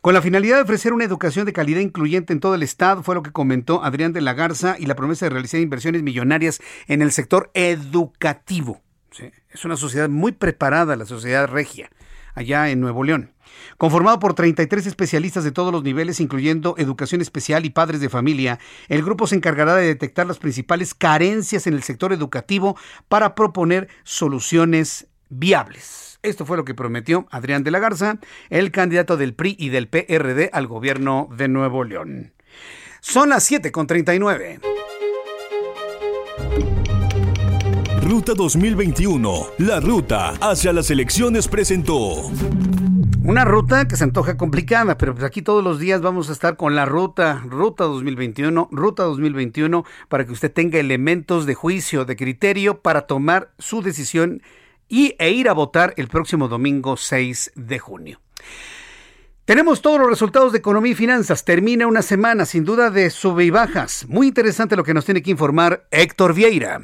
Con 0.00 0.14
la 0.14 0.22
finalidad 0.22 0.56
de 0.56 0.62
ofrecer 0.62 0.92
una 0.92 1.04
educación 1.04 1.44
de 1.44 1.52
calidad 1.52 1.80
incluyente 1.80 2.32
en 2.32 2.38
todo 2.38 2.54
el 2.54 2.62
Estado, 2.62 3.02
fue 3.02 3.16
lo 3.16 3.22
que 3.22 3.32
comentó 3.32 3.82
Adrián 3.82 4.12
de 4.12 4.20
la 4.20 4.34
Garza 4.34 4.76
y 4.78 4.86
la 4.86 4.94
promesa 4.94 5.26
de 5.26 5.30
realizar 5.30 5.60
inversiones 5.60 6.04
millonarias 6.04 6.60
en 6.86 7.02
el 7.02 7.10
sector 7.10 7.50
educativo. 7.54 8.80
Es 9.50 9.64
una 9.64 9.76
sociedad 9.76 10.08
muy 10.08 10.32
preparada, 10.32 10.94
la 10.94 11.04
sociedad 11.04 11.48
regia, 11.48 11.90
allá 12.34 12.70
en 12.70 12.80
Nuevo 12.80 13.04
León. 13.04 13.32
Conformado 13.78 14.18
por 14.18 14.34
33 14.34 14.86
especialistas 14.86 15.44
de 15.44 15.52
todos 15.52 15.72
los 15.72 15.82
niveles, 15.82 16.20
incluyendo 16.20 16.74
educación 16.78 17.20
especial 17.20 17.64
y 17.64 17.70
padres 17.70 18.00
de 18.00 18.08
familia, 18.08 18.58
el 18.88 19.02
grupo 19.02 19.26
se 19.26 19.36
encargará 19.36 19.74
de 19.74 19.86
detectar 19.86 20.26
las 20.26 20.38
principales 20.38 20.94
carencias 20.94 21.66
en 21.66 21.74
el 21.74 21.82
sector 21.82 22.12
educativo 22.12 22.76
para 23.08 23.34
proponer 23.34 23.88
soluciones 24.04 25.08
viables. 25.28 26.18
Esto 26.22 26.46
fue 26.46 26.56
lo 26.56 26.64
que 26.64 26.74
prometió 26.74 27.26
Adrián 27.30 27.64
de 27.64 27.72
la 27.72 27.80
Garza, 27.80 28.18
el 28.48 28.70
candidato 28.70 29.16
del 29.16 29.34
PRI 29.34 29.56
y 29.58 29.70
del 29.70 29.88
PRD 29.88 30.50
al 30.52 30.66
gobierno 30.66 31.28
de 31.36 31.48
Nuevo 31.48 31.82
León. 31.84 32.32
Son 33.00 33.30
las 33.30 33.50
7.39. 33.50 34.81
Ruta 38.12 38.34
2021, 38.34 39.46
la 39.60 39.80
ruta 39.80 40.34
hacia 40.42 40.74
las 40.74 40.90
elecciones 40.90 41.48
presentó. 41.48 42.30
Una 43.24 43.46
ruta 43.46 43.88
que 43.88 43.96
se 43.96 44.04
antoja 44.04 44.36
complicada, 44.36 44.98
pero 44.98 45.14
pues 45.14 45.24
aquí 45.24 45.40
todos 45.40 45.64
los 45.64 45.78
días 45.78 46.02
vamos 46.02 46.28
a 46.28 46.34
estar 46.34 46.58
con 46.58 46.74
la 46.74 46.84
ruta, 46.84 47.42
ruta 47.46 47.84
2021, 47.84 48.68
ruta 48.70 49.04
2021, 49.04 49.86
para 50.10 50.26
que 50.26 50.32
usted 50.32 50.52
tenga 50.52 50.78
elementos 50.78 51.46
de 51.46 51.54
juicio, 51.54 52.04
de 52.04 52.14
criterio 52.16 52.82
para 52.82 53.06
tomar 53.06 53.54
su 53.58 53.80
decisión 53.80 54.42
y, 54.90 55.16
e 55.18 55.30
ir 55.30 55.48
a 55.48 55.54
votar 55.54 55.94
el 55.96 56.08
próximo 56.08 56.48
domingo 56.48 56.98
6 56.98 57.52
de 57.54 57.78
junio. 57.78 58.20
Tenemos 59.46 59.80
todos 59.80 59.98
los 59.98 60.10
resultados 60.10 60.52
de 60.52 60.58
economía 60.58 60.92
y 60.92 60.96
finanzas. 60.96 61.46
Termina 61.46 61.86
una 61.86 62.02
semana 62.02 62.44
sin 62.44 62.66
duda 62.66 62.90
de 62.90 63.08
sube 63.08 63.44
y 63.46 63.50
bajas. 63.50 64.04
Muy 64.06 64.26
interesante 64.26 64.76
lo 64.76 64.84
que 64.84 64.92
nos 64.92 65.06
tiene 65.06 65.22
que 65.22 65.30
informar 65.30 65.88
Héctor 65.90 66.34
Vieira. 66.34 66.82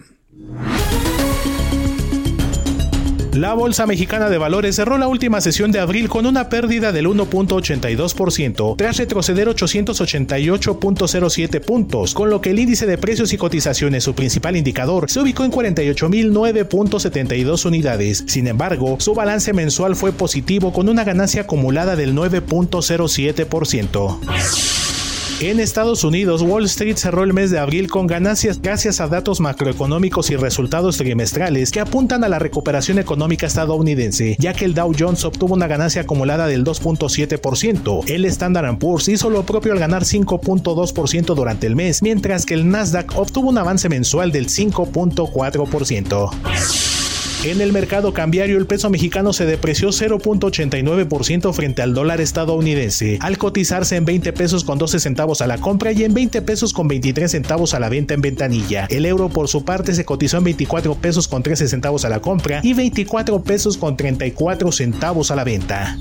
La 3.38 3.54
Bolsa 3.54 3.86
Mexicana 3.86 4.28
de 4.28 4.36
Valores 4.36 4.74
cerró 4.74 4.98
la 4.98 5.06
última 5.06 5.40
sesión 5.40 5.70
de 5.70 5.78
abril 5.78 6.08
con 6.08 6.26
una 6.26 6.48
pérdida 6.48 6.90
del 6.90 7.06
1.82% 7.06 8.74
tras 8.76 8.96
retroceder 8.96 9.46
888.07 9.46 11.60
puntos, 11.60 12.14
con 12.14 12.30
lo 12.30 12.40
que 12.40 12.50
el 12.50 12.58
índice 12.58 12.86
de 12.86 12.98
precios 12.98 13.32
y 13.32 13.38
cotizaciones, 13.38 14.02
su 14.02 14.16
principal 14.16 14.56
indicador, 14.56 15.08
se 15.08 15.20
ubicó 15.20 15.44
en 15.44 15.52
48.009.72 15.52 17.64
unidades. 17.64 18.24
Sin 18.26 18.48
embargo, 18.48 18.96
su 18.98 19.14
balance 19.14 19.52
mensual 19.52 19.94
fue 19.94 20.10
positivo 20.10 20.72
con 20.72 20.88
una 20.88 21.04
ganancia 21.04 21.42
acumulada 21.42 21.94
del 21.94 22.16
9.07%. 22.16 24.97
En 25.40 25.60
Estados 25.60 26.02
Unidos, 26.02 26.42
Wall 26.42 26.64
Street 26.64 26.96
cerró 26.96 27.22
el 27.22 27.32
mes 27.32 27.52
de 27.52 27.60
abril 27.60 27.88
con 27.88 28.08
ganancias 28.08 28.60
gracias 28.60 29.00
a 29.00 29.06
datos 29.06 29.38
macroeconómicos 29.38 30.30
y 30.30 30.36
resultados 30.36 30.96
trimestrales 30.96 31.70
que 31.70 31.78
apuntan 31.78 32.24
a 32.24 32.28
la 32.28 32.40
recuperación 32.40 32.98
económica 32.98 33.46
estadounidense, 33.46 34.34
ya 34.40 34.52
que 34.52 34.64
el 34.64 34.74
Dow 34.74 34.92
Jones 34.98 35.24
obtuvo 35.24 35.54
una 35.54 35.68
ganancia 35.68 36.02
acumulada 36.02 36.48
del 36.48 36.64
2.7%, 36.64 38.10
el 38.10 38.24
Standard 38.24 38.78
Poor's 38.78 39.06
hizo 39.06 39.30
lo 39.30 39.44
propio 39.44 39.72
al 39.72 39.78
ganar 39.78 40.02
5.2% 40.02 41.34
durante 41.36 41.68
el 41.68 41.76
mes, 41.76 42.02
mientras 42.02 42.44
que 42.44 42.54
el 42.54 42.68
Nasdaq 42.68 43.16
obtuvo 43.16 43.50
un 43.50 43.58
avance 43.58 43.88
mensual 43.88 44.32
del 44.32 44.48
5.4%. 44.48 46.97
En 47.44 47.60
el 47.60 47.72
mercado 47.72 48.12
cambiario, 48.12 48.58
el 48.58 48.66
peso 48.66 48.90
mexicano 48.90 49.32
se 49.32 49.46
depreció 49.46 49.90
0.89% 49.90 51.52
frente 51.52 51.82
al 51.82 51.94
dólar 51.94 52.20
estadounidense, 52.20 53.18
al 53.20 53.38
cotizarse 53.38 53.94
en 53.94 54.04
20 54.04 54.32
pesos 54.32 54.64
con 54.64 54.76
12 54.76 54.98
centavos 54.98 55.40
a 55.40 55.46
la 55.46 55.58
compra 55.58 55.92
y 55.92 56.02
en 56.02 56.14
20 56.14 56.42
pesos 56.42 56.72
con 56.72 56.88
23 56.88 57.30
centavos 57.30 57.74
a 57.74 57.80
la 57.80 57.88
venta 57.88 58.14
en 58.14 58.22
ventanilla. 58.22 58.86
El 58.90 59.06
euro, 59.06 59.28
por 59.28 59.46
su 59.46 59.64
parte, 59.64 59.94
se 59.94 60.04
cotizó 60.04 60.38
en 60.38 60.44
24 60.44 60.96
pesos 60.96 61.28
con 61.28 61.44
13 61.44 61.68
centavos 61.68 62.04
a 62.04 62.08
la 62.08 62.18
compra 62.18 62.60
y 62.64 62.74
24 62.74 63.40
pesos 63.44 63.76
con 63.76 63.96
34 63.96 64.72
centavos 64.72 65.30
a 65.30 65.36
la 65.36 65.44
venta. 65.44 65.96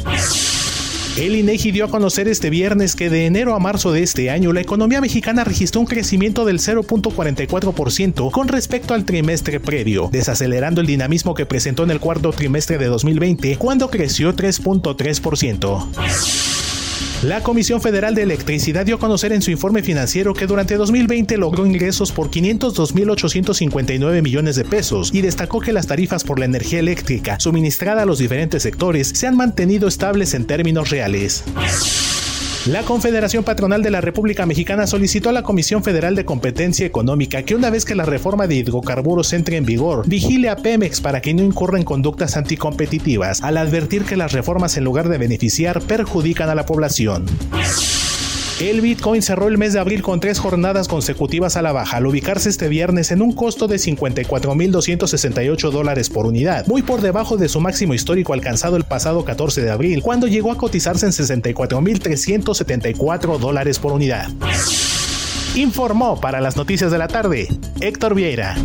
El 1.17 1.35
INEGI 1.35 1.71
dio 1.71 1.85
a 1.85 1.89
conocer 1.89 2.27
este 2.27 2.51
viernes 2.51 2.95
que 2.95 3.09
de 3.09 3.25
enero 3.25 3.55
a 3.55 3.59
marzo 3.59 3.91
de 3.91 4.03
este 4.03 4.29
año 4.29 4.53
la 4.53 4.61
economía 4.61 5.01
mexicana 5.01 5.43
registró 5.43 5.81
un 5.81 5.87
crecimiento 5.87 6.45
del 6.45 6.59
0.44% 6.59 8.29
con 8.29 8.47
respecto 8.47 8.93
al 8.93 9.03
trimestre 9.03 9.59
previo, 9.59 10.09
desacelerando 10.11 10.79
el 10.79 10.85
dinamismo 10.85 11.33
que 11.33 11.47
presentó 11.47 11.83
en 11.83 11.89
el 11.89 11.99
cuarto 11.99 12.31
trimestre 12.33 12.77
de 12.77 12.85
2020 12.85 13.57
cuando 13.57 13.89
creció 13.89 14.35
3.3%. 14.35 16.66
La 17.23 17.41
Comisión 17.41 17.81
Federal 17.81 18.13
de 18.13 18.21
Electricidad 18.21 18.85
dio 18.85 18.97
a 18.97 18.99
conocer 18.99 19.33
en 19.33 19.41
su 19.41 19.49
informe 19.49 19.81
financiero 19.81 20.35
que 20.35 20.45
durante 20.45 20.75
2020 20.77 21.37
logró 21.37 21.65
ingresos 21.65 22.11
por 22.11 22.29
502.859 22.29 24.21
millones 24.21 24.55
de 24.55 24.63
pesos 24.63 25.09
y 25.11 25.21
destacó 25.21 25.59
que 25.59 25.73
las 25.73 25.87
tarifas 25.87 26.23
por 26.23 26.37
la 26.37 26.45
energía 26.45 26.77
eléctrica 26.77 27.39
suministrada 27.39 28.03
a 28.03 28.05
los 28.05 28.19
diferentes 28.19 28.61
sectores 28.61 29.07
se 29.15 29.25
han 29.25 29.35
mantenido 29.35 29.87
estables 29.87 30.35
en 30.35 30.45
términos 30.45 30.91
reales. 30.91 31.43
La 32.65 32.83
Confederación 32.83 33.45
Patronal 33.45 33.81
de 33.81 33.91
la 33.91 34.01
República 34.01 34.45
Mexicana 34.45 34.87
solicitó 34.87 35.29
a 35.29 35.31
la 35.31 35.43
Comisión 35.43 35.83
Federal 35.83 36.15
de 36.15 36.25
Competencia 36.25 36.85
Económica 36.85 37.43
que 37.43 37.55
una 37.55 37.69
vez 37.69 37.85
que 37.85 37.95
la 37.95 38.03
reforma 38.03 38.47
de 38.47 38.55
hidrocarburos 38.55 39.31
entre 39.31 39.55
en 39.55 39.65
vigor, 39.65 40.05
vigile 40.07 40.49
a 40.49 40.57
Pemex 40.57 40.99
para 40.99 41.21
que 41.21 41.33
no 41.33 41.43
incurra 41.43 41.77
en 41.77 41.85
conductas 41.85 42.35
anticompetitivas, 42.35 43.41
al 43.41 43.57
advertir 43.57 44.03
que 44.03 44.17
las 44.17 44.33
reformas 44.33 44.75
en 44.75 44.83
lugar 44.83 45.07
de 45.07 45.17
beneficiar 45.17 45.81
perjudican 45.81 46.49
a 46.49 46.55
la 46.55 46.65
población. 46.65 47.25
El 48.59 48.81
Bitcoin 48.81 49.21
cerró 49.21 49.49
el 49.49 49.59
mes 49.59 49.73
de 49.73 49.79
abril 49.79 50.01
con 50.01 50.19
tres 50.19 50.39
jornadas 50.39 50.87
consecutivas 50.87 51.57
a 51.57 51.61
la 51.61 51.73
baja, 51.73 51.97
al 51.97 52.07
ubicarse 52.07 52.49
este 52.49 52.69
viernes 52.69 53.11
en 53.11 53.21
un 53.21 53.33
costo 53.33 53.67
de 53.67 53.75
54.268 53.75 55.69
dólares 55.69 56.09
por 56.09 56.25
unidad, 56.25 56.65
muy 56.65 56.81
por 56.81 57.01
debajo 57.01 57.37
de 57.37 57.49
su 57.49 57.61
máximo 57.61 57.93
histórico 57.93 58.33
alcanzado 58.33 58.75
el 58.75 58.83
pasado 58.83 59.23
14 59.23 59.61
de 59.61 59.69
abril, 59.69 60.01
cuando 60.01 60.25
llegó 60.25 60.51
a 60.51 60.57
cotizarse 60.57 61.05
en 61.05 61.11
64.374 61.11 63.37
dólares 63.37 63.77
por 63.77 63.93
unidad. 63.93 64.27
Informó 65.53 66.19
para 66.19 66.41
las 66.41 66.57
noticias 66.57 66.89
de 66.89 66.97
la 66.97 67.07
tarde 67.07 67.47
Héctor 67.79 68.15
Vieira. 68.15 68.55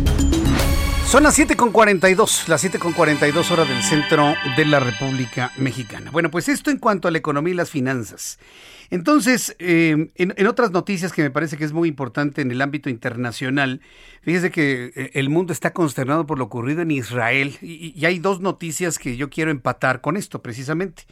Son 1.07 1.21
las 1.21 1.35
7 1.35 1.55
con 1.55 1.71
42, 1.71 2.49
las 2.49 2.61
7 2.61 2.79
con 2.79 2.93
42 2.93 3.51
horas 3.51 3.69
del 3.69 3.83
centro 3.83 4.33
de 4.57 4.65
la 4.65 4.79
República 4.79 5.51
Mexicana. 5.57 6.09
Bueno, 6.09 6.31
pues 6.31 6.49
esto 6.49 6.71
en 6.71 6.79
cuanto 6.79 7.07
a 7.07 7.11
la 7.11 7.19
economía 7.19 7.53
y 7.53 7.57
las 7.57 7.69
finanzas. 7.69 8.39
Entonces, 8.89 9.55
eh, 9.59 10.11
en, 10.15 10.47
otras 10.47 10.71
noticias 10.71 11.13
que 11.13 11.23
me 11.23 11.31
parece 11.31 11.57
que 11.57 11.65
es 11.65 11.73
muy 11.73 11.89
importante 11.89 12.41
en 12.41 12.51
el 12.51 12.61
ámbito 12.61 12.89
internacional, 12.89 13.81
fíjese 14.21 14.51
que 14.51 14.91
eh, 14.95 15.11
el 15.13 15.29
mundo 15.29 15.53
está 15.53 15.73
consternado 15.73 16.25
por 16.25 16.37
lo 16.37 16.45
ocurrido 16.45 16.81
en 16.81 16.91
Israel 16.91 17.57
y, 17.61 17.93
y 17.95 18.05
hay 18.05 18.19
dos 18.19 18.39
noticias 18.39 18.99
que 18.99 19.17
yo 19.17 19.29
quiero 19.29 19.51
empatar 19.51 20.01
con 20.01 20.17
esto 20.17 20.41
precisamente. 20.41 21.03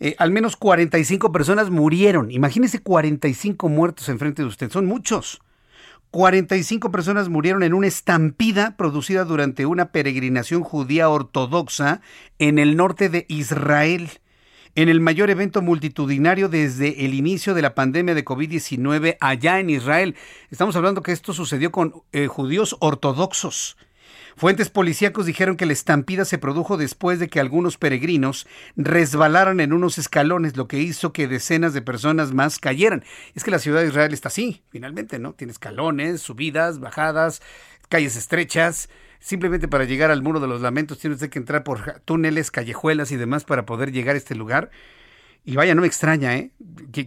Eh, 0.00 0.14
al 0.18 0.30
menos 0.30 0.56
45 0.56 1.32
personas 1.32 1.70
murieron. 1.70 2.30
Imagínese 2.30 2.80
45 2.80 3.68
muertos 3.68 4.08
enfrente 4.08 4.42
de 4.42 4.48
usted. 4.48 4.70
Son 4.70 4.86
muchos. 4.86 5.40
45 6.10 6.90
personas 6.90 7.28
murieron 7.28 7.62
en 7.62 7.74
una 7.74 7.86
estampida 7.86 8.76
producida 8.76 9.24
durante 9.24 9.66
una 9.66 9.92
peregrinación 9.92 10.62
judía 10.62 11.10
ortodoxa 11.10 12.00
en 12.38 12.58
el 12.58 12.76
norte 12.76 13.10
de 13.10 13.26
Israel, 13.28 14.08
en 14.82 14.88
el 14.88 15.00
mayor 15.00 15.28
evento 15.28 15.60
multitudinario 15.60 16.48
desde 16.48 17.04
el 17.04 17.12
inicio 17.12 17.52
de 17.52 17.62
la 17.62 17.74
pandemia 17.74 18.14
de 18.14 18.24
COVID-19 18.24 19.16
allá 19.18 19.58
en 19.58 19.70
Israel. 19.70 20.14
Estamos 20.52 20.76
hablando 20.76 21.02
que 21.02 21.10
esto 21.10 21.32
sucedió 21.32 21.72
con 21.72 21.94
eh, 22.12 22.28
judíos 22.28 22.76
ortodoxos. 22.78 23.76
Fuentes 24.36 24.70
policíacos 24.70 25.26
dijeron 25.26 25.56
que 25.56 25.66
la 25.66 25.72
estampida 25.72 26.24
se 26.24 26.38
produjo 26.38 26.76
después 26.76 27.18
de 27.18 27.26
que 27.26 27.40
algunos 27.40 27.76
peregrinos 27.76 28.46
resbalaran 28.76 29.58
en 29.58 29.72
unos 29.72 29.98
escalones, 29.98 30.56
lo 30.56 30.68
que 30.68 30.78
hizo 30.78 31.12
que 31.12 31.26
decenas 31.26 31.74
de 31.74 31.82
personas 31.82 32.32
más 32.32 32.60
cayeran. 32.60 33.02
Es 33.34 33.42
que 33.42 33.50
la 33.50 33.58
ciudad 33.58 33.80
de 33.80 33.88
Israel 33.88 34.14
está 34.14 34.28
así, 34.28 34.62
finalmente, 34.68 35.18
¿no? 35.18 35.32
Tiene 35.32 35.50
escalones, 35.50 36.22
subidas, 36.22 36.78
bajadas, 36.78 37.42
calles 37.88 38.14
estrechas. 38.14 38.88
Simplemente 39.20 39.68
para 39.68 39.84
llegar 39.84 40.10
al 40.10 40.22
muro 40.22 40.40
de 40.40 40.46
los 40.46 40.60
lamentos 40.60 40.98
tiene 40.98 41.14
usted 41.14 41.30
que 41.30 41.38
entrar 41.38 41.64
por 41.64 42.00
túneles, 42.04 42.50
callejuelas 42.50 43.10
y 43.10 43.16
demás 43.16 43.44
para 43.44 43.66
poder 43.66 43.92
llegar 43.92 44.14
a 44.14 44.18
este 44.18 44.34
lugar. 44.34 44.70
Y 45.44 45.56
vaya, 45.56 45.74
no 45.74 45.80
me 45.80 45.86
extraña, 45.86 46.36
¿eh? 46.36 46.50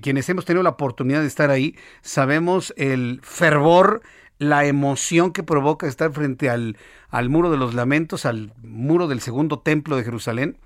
Quienes 0.02 0.28
hemos 0.30 0.46
tenido 0.46 0.64
la 0.64 0.72
oportunidad 0.72 1.22
de 1.22 1.28
estar 1.28 1.52
ahí, 1.52 1.76
sabemos 2.02 2.74
el 2.78 3.20
fervor 3.24 4.02
la 4.42 4.66
emoción 4.66 5.34
que 5.34 5.44
provoca 5.44 5.86
estar 5.86 6.12
frente 6.12 6.50
al, 6.50 6.76
al 7.10 7.30
muro 7.30 7.52
de 7.52 7.58
los 7.58 7.76
lamentos, 7.76 8.26
al 8.26 8.52
muro 8.64 9.08
del 9.08 9.22
segundo 9.22 9.60
templo 9.60 9.96
de 9.96 10.04
Jerusalén. 10.04 10.58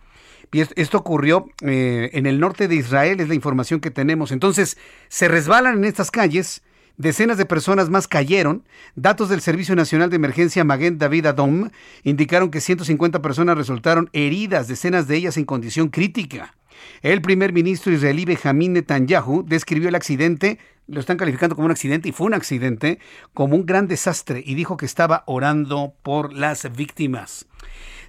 Y 0.54 0.62
esto 0.62 0.98
ocurrió 0.98 1.50
eh, 1.60 2.10
en 2.14 2.26
el 2.26 2.40
norte 2.40 2.70
de 2.70 2.76
Israel, 2.76 3.20
es 3.20 3.28
la 3.28 3.36
información 3.36 3.82
que 3.82 3.92
tenemos. 3.92 4.32
Entonces, 4.32 4.78
se 5.10 5.28
resbalan 5.28 5.80
en 5.80 5.84
estas 5.84 6.10
calles, 6.10 6.64
decenas 6.98 7.38
de 7.38 7.46
personas 7.46 7.90
más 7.90 8.08
cayeron. 8.08 8.64
Datos 8.96 9.30
del 9.30 9.42
Servicio 9.42 9.76
Nacional 9.76 10.10
de 10.10 10.16
Emergencia 10.16 10.64
Maguen 10.64 10.98
David 10.98 11.28
Adom 11.28 11.70
indicaron 12.04 12.52
que 12.52 12.62
150 12.62 13.22
personas 13.22 13.58
resultaron 13.58 14.10
heridas, 14.14 14.68
decenas 14.68 15.08
de 15.08 15.18
ellas 15.18 15.38
en 15.38 15.46
condición 15.46 15.90
crítica. 15.90 16.56
El 17.02 17.22
primer 17.22 17.54
ministro 17.54 17.94
israelí 17.94 18.26
Benjamin 18.26 18.74
Netanyahu 18.74 19.44
describió 19.46 19.90
el 19.90 19.96
accidente 19.96 20.60
lo 20.88 21.00
están 21.00 21.18
calificando 21.18 21.56
como 21.56 21.66
un 21.66 21.72
accidente 21.72 22.10
y 22.10 22.12
fue 22.12 22.28
un 22.28 22.34
accidente, 22.34 23.00
como 23.34 23.56
un 23.56 23.66
gran 23.66 23.88
desastre 23.88 24.44
y 24.46 24.56
dijo 24.56 24.78
que 24.78 24.86
estaba 24.86 25.24
orando 25.26 25.96
por 26.04 26.34
las 26.34 26.72
víctimas. 26.76 27.48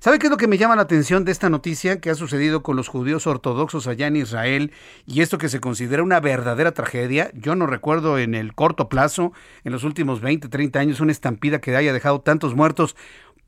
¿Sabe 0.07 0.21
qué 0.21 0.29
es 0.29 0.31
lo 0.31 0.37
que 0.37 0.47
me 0.47 0.57
llama 0.57 0.77
la 0.77 0.83
atención 0.83 1.25
de 1.25 1.33
esta 1.33 1.51
noticia 1.51 2.01
que 2.01 2.11
ha 2.11 2.15
sucedido 2.15 2.63
con 2.63 2.77
los 2.77 2.87
judíos 2.87 3.27
ortodoxos 3.27 3.89
allá 3.89 4.07
en 4.07 4.15
Israel 4.15 4.71
y 5.05 5.21
esto 5.21 5.37
que 5.37 5.49
se 5.49 5.59
considera 5.59 6.05
una 6.05 6.21
verdadera 6.21 6.71
tragedia? 6.71 7.33
Yo 7.35 7.57
no 7.57 7.67
recuerdo 7.67 8.17
en 8.17 8.37
el 8.37 8.55
corto 8.55 8.89
plazo, 8.89 9.33
en 9.65 9.73
los 9.73 9.83
últimos 9.83 10.21
20, 10.21 10.49
30 10.49 10.79
años, 10.79 11.01
una 11.01 11.11
estampida 11.11 11.61
que 11.61 11.75
haya 11.75 11.93
dejado 11.93 12.21
tantos 12.21 12.55
muertos 12.55 12.95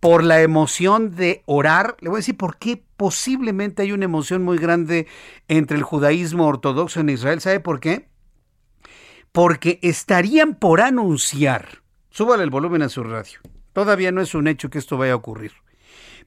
por 0.01 0.25
la 0.25 0.43
emoción 0.43 1.15
de 1.15 1.45
orar. 1.47 1.97
Le 2.01 2.09
voy 2.09 2.17
a 2.17 2.23
decir 2.23 2.37
por 2.37 2.57
qué 2.57 2.83
posiblemente 2.97 3.83
hay 3.83 3.93
una 3.93 4.07
emoción 4.07 4.43
muy 4.43 4.59
grande 4.59 5.07
entre 5.47 5.77
el 5.77 5.85
judaísmo 5.85 6.45
ortodoxo 6.49 6.99
en 6.99 7.11
Israel. 7.11 7.41
¿Sabe 7.41 7.61
por 7.61 7.79
qué? 7.79 8.09
porque 9.31 9.79
estarían 9.83 10.57
por 10.57 10.81
anunciar, 10.81 11.83
súbale 12.11 12.43
el 12.43 12.51
volumen 12.51 12.83
a 12.83 12.89
su 12.89 13.05
radio, 13.05 13.39
todavía 13.73 14.11
no 14.11 14.21
es 14.21 14.35
un 14.35 14.49
hecho 14.49 14.69
que 14.71 14.79
esto 14.79 14.97
vaya 14.97 15.13
a 15.13 15.17
ocurrir, 15.17 15.53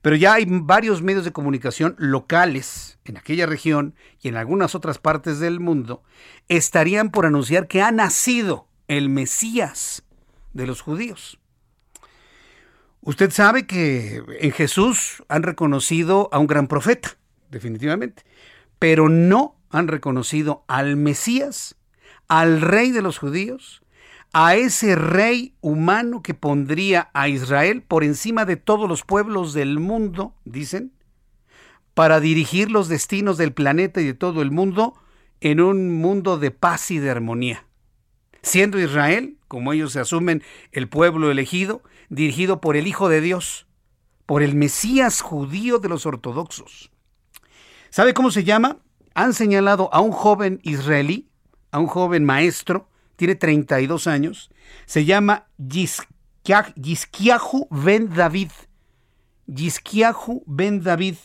pero 0.02 0.15
ya 0.15 0.34
hay 0.34 0.45
varios 0.48 1.02
medios 1.02 1.26
de 1.26 1.32
comunicación 1.32 1.95
locales 1.98 2.99
en 3.06 3.18
aquella 3.18 3.45
región 3.45 3.95
y 4.22 4.30
en 4.30 4.36
algunas 4.36 4.76
otras 4.76 4.98
partes 4.98 5.40
del 5.40 5.60
mundo, 5.60 6.03
estarían 6.48 7.11
por 7.11 7.26
anunciar 7.26 7.68
que 7.68 7.82
ha 7.82 7.91
nacido 7.91 8.68
el 8.88 9.10
Mesías 9.10 10.03
de 10.53 10.68
los 10.68 10.82
judíos. 10.82 11.40
Usted 13.02 13.32
sabe 13.32 13.65
que 13.65 14.23
en 14.40 14.52
Jesús 14.52 15.23
han 15.28 15.44
reconocido 15.44 16.30
a 16.32 16.40
un 16.40 16.48
gran 16.48 16.68
profeta, 16.68 17.18
definitivamente, 17.49 18.23
pero 18.78 19.10
no 19.10 19.56
han 19.69 19.88
reconocido 19.88 20.64
al 20.68 20.98
Mesías 20.98 21.76
al 22.28 22.61
rey 22.61 22.91
de 22.91 23.02
los 23.02 23.18
judíos, 23.18 23.82
a 24.34 24.56
ese 24.56 24.95
rey 24.95 25.56
humano 25.62 26.22
que 26.22 26.34
pondría 26.34 27.10
a 27.14 27.28
Israel 27.28 27.82
por 27.82 28.03
encima 28.03 28.45
de 28.45 28.56
todos 28.56 28.88
los 28.88 29.03
pueblos 29.03 29.53
del 29.53 29.80
mundo, 29.80 30.36
dicen, 30.45 30.94
para 31.94 32.20
dirigir 32.20 32.72
los 32.72 32.88
destinos 32.88 33.38
del 33.38 33.53
planeta 33.53 33.99
y 34.02 34.06
de 34.06 34.14
todo 34.14 34.41
el 34.41 34.52
mundo 34.52 34.94
en 35.41 35.60
un 35.60 35.99
mundo 35.99 36.38
de 36.38 36.52
paz 36.52 36.91
y 36.91 36.99
de 36.99 37.10
armonía. 37.10 37.66
Siendo 38.41 38.80
Israel, 38.80 39.38
como 39.48 39.74
ellos 39.74 39.91
se 39.91 39.99
asumen, 39.99 40.41
el 40.72 40.88
pueblo 40.88 41.30
elegido, 41.30 41.84
dirigido 42.10 42.62
por 42.62 42.78
el 42.78 42.88
Hijo 42.88 43.10
de 43.10 43.22
Dios, 43.22 43.68
por 44.26 44.41
el 44.41 44.56
Mesías 44.56 45.22
judío 45.22 45.80
de 45.80 45.90
los 45.90 46.06
ortodoxos. 46.06 46.91
¿Sabe 47.90 48.14
cómo 48.14 48.32
se 48.32 48.45
llama? 48.45 48.78
Han 49.14 49.34
señalado 49.34 49.90
a 49.94 49.99
un 49.99 50.12
joven 50.12 50.62
israelí 50.64 51.28
a 51.72 51.80
un 51.80 51.88
joven 51.88 52.26
maestro, 52.26 52.88
tiene 53.22 53.35
32 53.35 54.07
años, 54.07 54.49
se 54.88 55.06
llama 55.06 55.45
Yizkiahu 55.60 57.68
Ben 57.69 58.11
David. 58.15 58.49
Yizkiahu 59.45 60.41
Ben 60.48 60.81
David. 60.81 61.18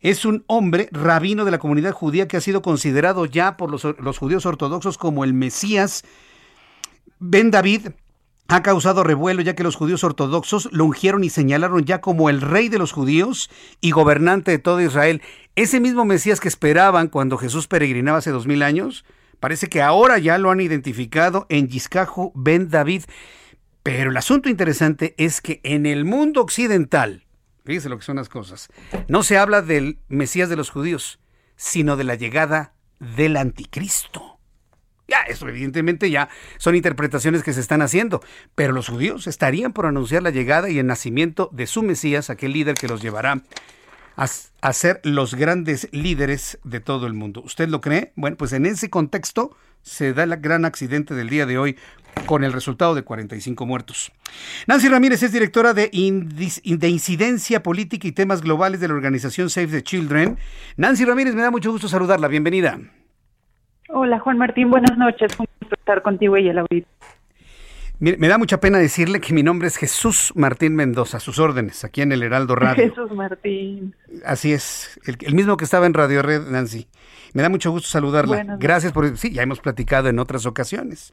Es 0.00 0.24
un 0.24 0.44
hombre 0.46 0.88
rabino 0.92 1.44
de 1.44 1.50
la 1.50 1.58
comunidad 1.58 1.92
judía 1.92 2.26
que 2.26 2.38
ha 2.38 2.40
sido 2.40 2.62
considerado 2.62 3.26
ya 3.26 3.58
por 3.58 3.70
los, 3.70 3.84
los 3.84 4.16
judíos 4.16 4.46
ortodoxos 4.46 4.96
como 4.96 5.22
el 5.22 5.34
Mesías. 5.34 6.02
Ben 7.18 7.50
David 7.50 7.88
ha 8.48 8.62
causado 8.62 9.04
revuelo 9.04 9.42
ya 9.42 9.54
que 9.54 9.64
los 9.64 9.76
judíos 9.76 10.02
ortodoxos 10.02 10.70
lo 10.72 10.86
ungieron 10.86 11.24
y 11.24 11.28
señalaron 11.28 11.84
ya 11.84 12.00
como 12.00 12.30
el 12.30 12.40
rey 12.40 12.70
de 12.70 12.78
los 12.78 12.92
judíos 12.92 13.50
y 13.82 13.90
gobernante 13.90 14.50
de 14.50 14.58
todo 14.58 14.80
Israel. 14.80 15.20
Ese 15.56 15.78
mismo 15.78 16.06
Mesías 16.06 16.40
que 16.40 16.48
esperaban 16.48 17.08
cuando 17.08 17.36
Jesús 17.36 17.68
peregrinaba 17.68 18.16
hace 18.16 18.30
dos 18.30 18.46
mil 18.46 18.62
años, 18.62 19.04
Parece 19.40 19.68
que 19.68 19.82
ahora 19.82 20.18
ya 20.18 20.38
lo 20.38 20.50
han 20.50 20.60
identificado 20.60 21.46
en 21.48 21.68
Yiscajo 21.68 22.32
Ben 22.34 22.68
David. 22.68 23.04
Pero 23.82 24.10
el 24.10 24.16
asunto 24.16 24.48
interesante 24.48 25.14
es 25.16 25.40
que 25.40 25.60
en 25.62 25.86
el 25.86 26.04
mundo 26.04 26.40
occidental, 26.40 27.24
fíjese 27.64 27.88
lo 27.88 27.98
que 27.98 28.04
son 28.04 28.16
las 28.16 28.28
cosas, 28.28 28.68
no 29.08 29.22
se 29.22 29.38
habla 29.38 29.62
del 29.62 30.00
Mesías 30.08 30.48
de 30.48 30.56
los 30.56 30.70
judíos, 30.70 31.20
sino 31.54 31.96
de 31.96 32.04
la 32.04 32.16
llegada 32.16 32.74
del 32.98 33.36
anticristo. 33.36 34.40
Ya, 35.08 35.20
eso 35.28 35.48
evidentemente 35.48 36.10
ya 36.10 36.28
son 36.58 36.74
interpretaciones 36.74 37.44
que 37.44 37.52
se 37.52 37.60
están 37.60 37.80
haciendo, 37.80 38.20
pero 38.56 38.72
los 38.72 38.88
judíos 38.88 39.28
estarían 39.28 39.72
por 39.72 39.86
anunciar 39.86 40.24
la 40.24 40.30
llegada 40.30 40.68
y 40.68 40.80
el 40.80 40.86
nacimiento 40.86 41.48
de 41.52 41.68
su 41.68 41.84
Mesías, 41.84 42.28
aquel 42.28 42.54
líder 42.54 42.74
que 42.74 42.88
los 42.88 43.02
llevará 43.02 43.42
a, 44.16 44.72
ser 44.72 45.00
los 45.04 45.34
grandes 45.34 45.88
líderes 45.92 46.58
de 46.64 46.80
todo 46.80 47.06
el 47.06 47.12
mundo. 47.12 47.42
¿Usted 47.44 47.68
lo 47.68 47.80
cree? 47.80 48.12
Bueno, 48.16 48.36
pues 48.36 48.52
en 48.52 48.66
ese 48.66 48.90
contexto 48.90 49.54
se 49.82 50.14
da 50.14 50.24
el 50.24 50.36
gran 50.38 50.64
accidente 50.64 51.14
del 51.14 51.28
día 51.28 51.46
de 51.46 51.58
hoy 51.58 51.76
con 52.24 52.42
el 52.42 52.52
resultado 52.52 52.94
de 52.94 53.02
45 53.02 53.66
muertos. 53.66 54.10
Nancy 54.66 54.88
Ramírez 54.88 55.22
es 55.22 55.32
directora 55.32 55.74
de, 55.74 55.90
de, 55.90 56.88
Incidencia 56.88 57.62
Política 57.62 58.08
y 58.08 58.12
Temas 58.12 58.42
Globales 58.42 58.80
de 58.80 58.88
la 58.88 58.94
organización 58.94 59.50
Save 59.50 59.68
the 59.68 59.82
Children. 59.82 60.38
Nancy 60.76 61.04
Ramírez, 61.04 61.34
me 61.34 61.42
da 61.42 61.50
mucho 61.50 61.70
gusto 61.70 61.88
saludarla. 61.88 62.28
Bienvenida. 62.28 62.80
Hola, 63.90 64.18
Juan 64.18 64.38
Martín. 64.38 64.70
Buenas 64.70 64.96
noches. 64.96 65.38
Un 65.38 65.46
gusto 65.60 65.76
estar 65.76 66.02
contigo 66.02 66.36
y 66.38 66.48
el 66.48 66.58
auditorio. 66.58 67.15
Me, 67.98 68.28
da 68.28 68.36
mucha 68.36 68.60
pena 68.60 68.76
decirle 68.76 69.20
que 69.20 69.32
mi 69.32 69.42
nombre 69.42 69.68
es 69.68 69.78
Jesús 69.78 70.30
Martín 70.36 70.74
Mendoza, 70.74 71.18
sus 71.18 71.38
órdenes, 71.38 71.82
aquí 71.82 72.02
en 72.02 72.12
el 72.12 72.22
Heraldo 72.22 72.54
Radio. 72.56 72.90
Jesús 72.90 73.10
Martín. 73.12 73.94
Así 74.24 74.52
es, 74.52 75.00
el, 75.06 75.34
mismo 75.34 75.56
que 75.56 75.64
estaba 75.64 75.86
en 75.86 75.94
Radio 75.94 76.20
Red, 76.20 76.48
Nancy. 76.48 76.88
Me 77.32 77.42
da 77.42 77.48
mucho 77.48 77.70
gusto 77.70 77.88
saludarla. 77.88 78.56
Gracias 78.58 78.92
por... 78.92 79.16
Sí, 79.16 79.32
ya 79.32 79.42
hemos 79.42 79.60
platicado 79.60 80.08
en 80.08 80.18
otras 80.18 80.44
ocasiones. 80.44 81.12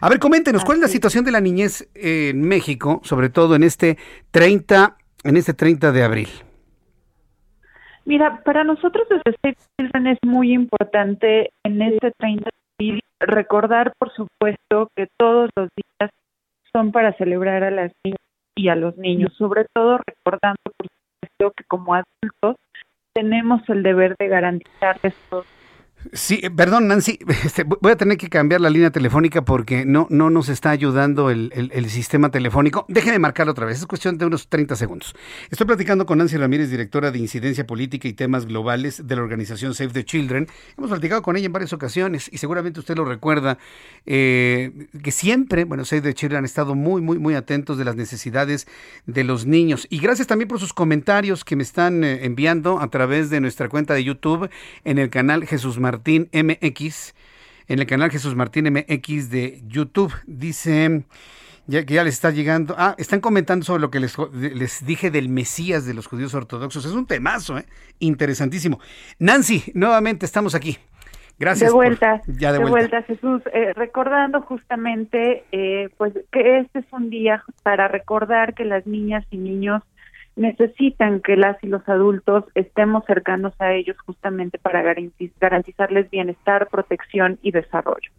A 0.00 0.08
ver, 0.08 0.18
coméntenos, 0.18 0.64
¿cuál 0.64 0.78
es 0.78 0.82
la 0.82 0.88
situación 0.88 1.24
de 1.24 1.32
la 1.32 1.40
niñez 1.40 1.88
en 1.94 2.42
México, 2.42 3.00
sobre 3.02 3.30
todo 3.30 3.56
en 3.56 3.62
este 3.62 3.96
30, 4.30 4.96
en 5.24 5.36
este 5.36 5.54
30 5.54 5.92
de 5.92 6.02
abril? 6.02 6.28
Mira, 8.04 8.42
para 8.44 8.64
nosotros 8.64 9.06
desde 9.08 9.36
Save 9.42 9.56
Children 9.78 10.06
es 10.06 10.18
muy 10.22 10.52
importante 10.52 11.50
en 11.64 11.82
este 11.82 12.12
30 12.18 12.44
de 12.44 12.86
abril 12.86 13.00
recordar, 13.20 13.92
por 13.98 14.12
supuesto, 14.12 14.88
que 14.96 15.08
todos 15.18 15.50
los 15.56 15.68
días 15.76 16.10
son 16.72 16.92
para 16.92 17.12
celebrar 17.14 17.62
a 17.64 17.70
las 17.70 17.92
niñas 18.04 18.18
y 18.56 18.68
a 18.68 18.74
los 18.74 18.96
niños, 18.96 19.32
sobre 19.34 19.66
todo 19.74 19.98
recordando, 19.98 20.60
por 20.64 20.86
supuesto, 20.86 21.52
que 21.56 21.64
como 21.64 21.94
adultos 21.94 22.56
tenemos 23.14 23.68
el 23.68 23.82
deber 23.82 24.16
de 24.18 24.28
garantizarles 24.28 25.14
todo 25.28 25.44
Sí, 26.14 26.40
eh, 26.42 26.50
perdón, 26.50 26.88
Nancy, 26.88 27.18
este, 27.44 27.64
voy 27.64 27.92
a 27.92 27.96
tener 27.96 28.16
que 28.16 28.30
cambiar 28.30 28.62
la 28.62 28.70
línea 28.70 28.90
telefónica 28.90 29.42
porque 29.42 29.84
no, 29.84 30.06
no 30.08 30.30
nos 30.30 30.48
está 30.48 30.70
ayudando 30.70 31.28
el, 31.30 31.50
sistema 31.90 32.30
telefónico. 32.30 32.86
Déjeme 32.88 33.18
marcarlo 33.18 33.52
otra 33.52 33.66
vez, 33.66 33.78
es 33.78 33.86
cuestión 33.86 34.16
de 34.16 34.24
unos 34.24 34.48
30 34.48 34.76
segundos. 34.76 35.14
Estoy 35.50 35.66
platicando 35.66 36.06
con 36.06 36.18
Nancy 36.18 36.36
Ramírez, 36.36 36.70
directora 36.70 37.10
de 37.10 37.18
Incidencia 37.18 37.66
Política 37.66 38.08
y 38.08 38.12
Temas 38.14 38.46
Globales 38.46 39.06
de 39.06 39.16
la 39.16 39.22
organización 39.22 39.74
Save 39.74 39.90
the 39.90 40.04
Children. 40.04 40.46
Hemos 40.78 40.90
platicado 40.90 41.20
con 41.20 41.36
ella 41.36 41.46
en 41.46 41.52
varias 41.52 41.72
ocasiones 41.72 42.30
y 42.32 42.38
seguramente 42.38 42.80
usted 42.80 42.96
lo 42.96 43.04
recuerda, 43.04 43.58
eh, 44.06 44.88
que 45.02 45.10
siempre, 45.10 45.64
bueno, 45.64 45.84
Save 45.84 46.02
the 46.02 46.14
Children 46.14 46.38
han 46.38 46.44
estado 46.44 46.74
muy, 46.74 47.02
muy, 47.02 47.18
muy 47.18 47.34
atentos 47.34 47.76
de 47.76 47.84
las 47.84 47.96
necesidades 47.96 48.66
de 49.06 49.24
los 49.24 49.44
niños. 49.44 49.86
Y 49.90 49.98
gracias 49.98 50.28
también 50.28 50.48
por 50.48 50.60
sus 50.60 50.72
comentarios 50.72 51.44
que 51.44 51.56
me 51.56 51.62
están 51.62 52.04
eh, 52.04 52.24
enviando 52.24 52.80
a 52.80 52.88
través 52.88 53.28
de 53.28 53.40
nuestra 53.40 53.68
cuenta 53.68 53.92
de 53.94 54.04
YouTube 54.04 54.48
en 54.84 54.98
el 54.98 55.10
canal 55.10 55.44
Jesús 55.46 55.78
María 55.78 55.89
Martín 55.90 56.30
MX, 56.32 57.14
en 57.66 57.80
el 57.80 57.86
canal 57.86 58.12
Jesús 58.12 58.36
Martín 58.36 58.72
MX 58.72 59.28
de 59.28 59.60
YouTube. 59.66 60.14
Dice 60.24 61.02
ya 61.66 61.84
que 61.84 61.94
ya 61.94 62.04
les 62.04 62.14
está 62.14 62.30
llegando. 62.30 62.76
Ah, 62.78 62.94
están 62.96 63.20
comentando 63.20 63.64
sobre 63.64 63.80
lo 63.80 63.90
que 63.90 63.98
les, 63.98 64.16
les 64.32 64.86
dije 64.86 65.10
del 65.10 65.28
Mesías 65.28 65.86
de 65.86 65.94
los 65.94 66.06
judíos 66.06 66.32
ortodoxos. 66.32 66.84
Es 66.84 66.92
un 66.92 67.06
temazo, 67.06 67.58
¿eh? 67.58 67.64
interesantísimo. 67.98 68.78
Nancy, 69.18 69.64
nuevamente 69.74 70.26
estamos 70.26 70.54
aquí. 70.54 70.78
Gracias. 71.40 71.70
De 71.70 71.74
vuelta. 71.74 72.22
ya 72.28 72.52
de, 72.52 72.60
vuelta. 72.60 73.02
Jesús. 73.02 73.42
Eh, 73.52 73.72
recordando 73.74 74.42
justamente, 74.42 75.42
eh, 75.50 75.88
pues 75.96 76.12
que 76.30 76.58
este 76.58 76.80
es 76.80 76.86
un 76.92 77.10
día 77.10 77.42
para 77.64 77.88
recordar 77.88 78.54
que 78.54 78.64
las 78.64 78.86
niñas 78.86 79.24
y 79.32 79.38
niños 79.38 79.82
necesitan 80.36 81.20
que 81.20 81.36
las 81.36 81.62
y 81.62 81.66
los 81.66 81.86
adultos 81.88 82.44
estemos 82.54 83.04
cercanos 83.04 83.52
a 83.58 83.72
ellos 83.72 83.96
justamente 84.06 84.58
para 84.58 84.82
garantizarles 84.82 86.10
bienestar, 86.10 86.68
protección 86.68 87.38
y 87.42 87.50
desarrollo. 87.50 88.10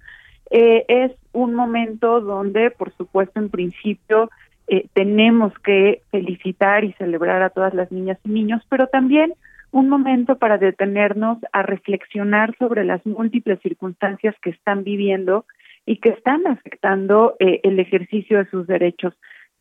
Eh, 0.51 0.85
es 0.87 1.11
un 1.31 1.55
momento 1.55 2.19
donde, 2.19 2.71
por 2.71 2.91
supuesto, 2.97 3.39
en 3.39 3.49
principio 3.49 4.29
eh, 4.67 4.87
tenemos 4.93 5.53
que 5.59 6.01
felicitar 6.11 6.83
y 6.83 6.93
celebrar 6.93 7.41
a 7.41 7.49
todas 7.49 7.73
las 7.73 7.91
niñas 7.91 8.19
y 8.25 8.29
niños, 8.29 8.61
pero 8.69 8.87
también 8.87 9.33
un 9.71 9.87
momento 9.87 10.37
para 10.37 10.57
detenernos 10.57 11.37
a 11.53 11.63
reflexionar 11.63 12.55
sobre 12.57 12.83
las 12.83 13.05
múltiples 13.05 13.59
circunstancias 13.61 14.35
que 14.41 14.49
están 14.49 14.83
viviendo 14.83 15.45
y 15.85 15.97
que 15.97 16.09
están 16.09 16.45
afectando 16.45 17.35
eh, 17.39 17.61
el 17.63 17.79
ejercicio 17.79 18.37
de 18.37 18.49
sus 18.49 18.67
derechos. 18.67 19.13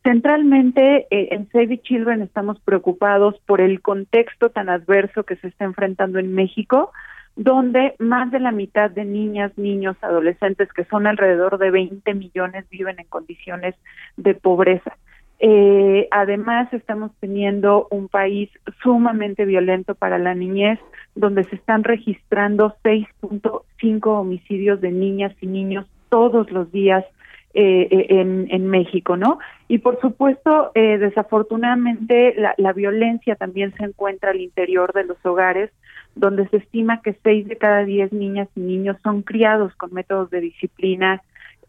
Centralmente 0.02 1.06
eh, 1.10 1.28
en 1.32 1.48
Save 1.50 1.78
Children 1.82 2.22
estamos 2.22 2.58
preocupados 2.60 3.38
por 3.46 3.60
el 3.60 3.82
contexto 3.82 4.48
tan 4.50 4.70
adverso 4.70 5.24
que 5.24 5.36
se 5.36 5.48
está 5.48 5.66
enfrentando 5.66 6.18
en 6.18 6.34
México, 6.34 6.90
donde 7.36 7.94
más 7.98 8.30
de 8.30 8.40
la 8.40 8.50
mitad 8.50 8.90
de 8.90 9.04
niñas, 9.04 9.52
niños, 9.56 9.96
adolescentes, 10.00 10.72
que 10.72 10.84
son 10.86 11.06
alrededor 11.06 11.58
de 11.58 11.70
20 11.70 12.14
millones, 12.14 12.64
viven 12.70 12.98
en 12.98 13.06
condiciones 13.06 13.74
de 14.16 14.34
pobreza. 14.34 14.96
Eh, 15.38 16.08
además, 16.10 16.72
estamos 16.72 17.12
teniendo 17.20 17.86
un 17.90 18.08
país 18.08 18.50
sumamente 18.82 19.44
violento 19.44 19.94
para 19.94 20.18
la 20.18 20.34
niñez, 20.34 20.78
donde 21.14 21.44
se 21.44 21.56
están 21.56 21.84
registrando 21.84 22.74
6.5 22.84 24.06
homicidios 24.06 24.80
de 24.80 24.92
niñas 24.92 25.34
y 25.40 25.46
niños 25.46 25.86
todos 26.08 26.50
los 26.50 26.70
días 26.72 27.04
eh, 27.54 27.88
eh, 27.90 28.06
en, 28.10 28.46
en, 28.50 28.68
México, 28.68 29.16
¿no? 29.16 29.38
Y 29.68 29.78
por 29.78 30.00
supuesto, 30.00 30.70
eh, 30.74 30.98
desafortunadamente, 30.98 32.34
la, 32.36 32.54
la, 32.58 32.72
violencia 32.72 33.34
también 33.34 33.74
se 33.76 33.84
encuentra 33.84 34.30
al 34.30 34.40
interior 34.40 34.92
de 34.92 35.04
los 35.04 35.18
hogares, 35.24 35.70
donde 36.14 36.48
se 36.48 36.58
estima 36.58 37.02
que 37.02 37.16
seis 37.22 37.48
de 37.48 37.56
cada 37.56 37.84
diez 37.84 38.12
niñas 38.12 38.48
y 38.54 38.60
niños 38.60 38.96
son 39.02 39.22
criados 39.22 39.74
con 39.74 39.92
métodos 39.92 40.30
de 40.30 40.40
disciplina 40.40 41.22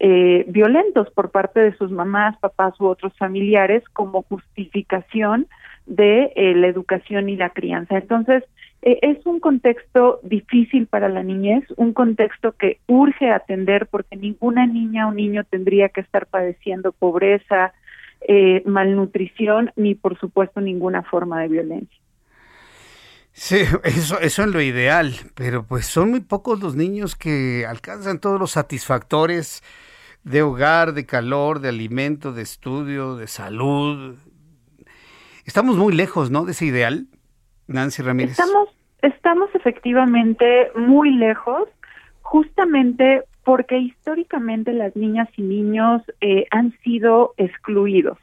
eh, 0.03 0.45
violentos 0.47 1.11
por 1.11 1.29
parte 1.29 1.59
de 1.59 1.77
sus 1.77 1.91
mamás, 1.91 2.35
papás 2.39 2.73
u 2.81 2.87
otros 2.87 3.15
familiares 3.19 3.83
como 3.93 4.23
justificación 4.23 5.45
de 5.85 6.33
eh, 6.35 6.55
la 6.55 6.65
educación 6.65 7.29
y 7.29 7.35
la 7.35 7.51
crianza. 7.51 7.99
Entonces, 7.99 8.43
eh, 8.81 8.99
es 9.01 9.25
un 9.25 9.39
contexto 9.39 10.19
difícil 10.23 10.87
para 10.87 11.07
la 11.07 11.21
niñez, 11.23 11.63
un 11.77 11.93
contexto 11.93 12.53
que 12.53 12.79
urge 12.87 13.29
atender 13.29 13.87
porque 13.87 14.15
ninguna 14.15 14.65
niña 14.65 15.07
o 15.07 15.13
niño 15.13 15.43
tendría 15.43 15.89
que 15.89 16.01
estar 16.01 16.25
padeciendo 16.25 16.91
pobreza, 16.91 17.73
eh, 18.21 18.63
malnutrición, 18.65 19.71
ni 19.75 19.93
por 19.93 20.19
supuesto 20.19 20.61
ninguna 20.61 21.03
forma 21.03 21.41
de 21.41 21.47
violencia. 21.47 21.97
Sí, 23.33 23.59
eso, 23.83 24.19
eso 24.19 24.43
es 24.43 24.49
lo 24.49 24.61
ideal, 24.61 25.13
pero 25.35 25.63
pues 25.63 25.85
son 25.85 26.11
muy 26.11 26.21
pocos 26.21 26.59
los 26.59 26.75
niños 26.75 27.15
que 27.15 27.65
alcanzan 27.67 28.19
todos 28.19 28.39
los 28.39 28.51
satisfactores 28.51 29.63
de 30.23 30.41
hogar, 30.41 30.93
de 30.93 31.05
calor, 31.05 31.59
de 31.59 31.69
alimento, 31.69 32.33
de 32.33 32.41
estudio, 32.41 33.15
de 33.15 33.27
salud. 33.27 34.17
Estamos 35.45 35.77
muy 35.77 35.93
lejos, 35.93 36.29
¿no? 36.29 36.45
De 36.45 36.51
ese 36.51 36.65
ideal. 36.65 37.07
Nancy 37.73 38.03
Ramírez. 38.03 38.31
Estamos, 38.31 38.69
estamos 39.01 39.49
efectivamente 39.55 40.71
muy 40.75 41.11
lejos, 41.15 41.67
justamente 42.21 43.23
porque 43.43 43.77
históricamente 43.77 44.73
las 44.73 44.95
niñas 44.95 45.27
y 45.35 45.41
niños 45.41 46.01
eh, 46.21 46.45
han 46.51 46.71
sido 46.83 47.33
excluidos. 47.37 48.17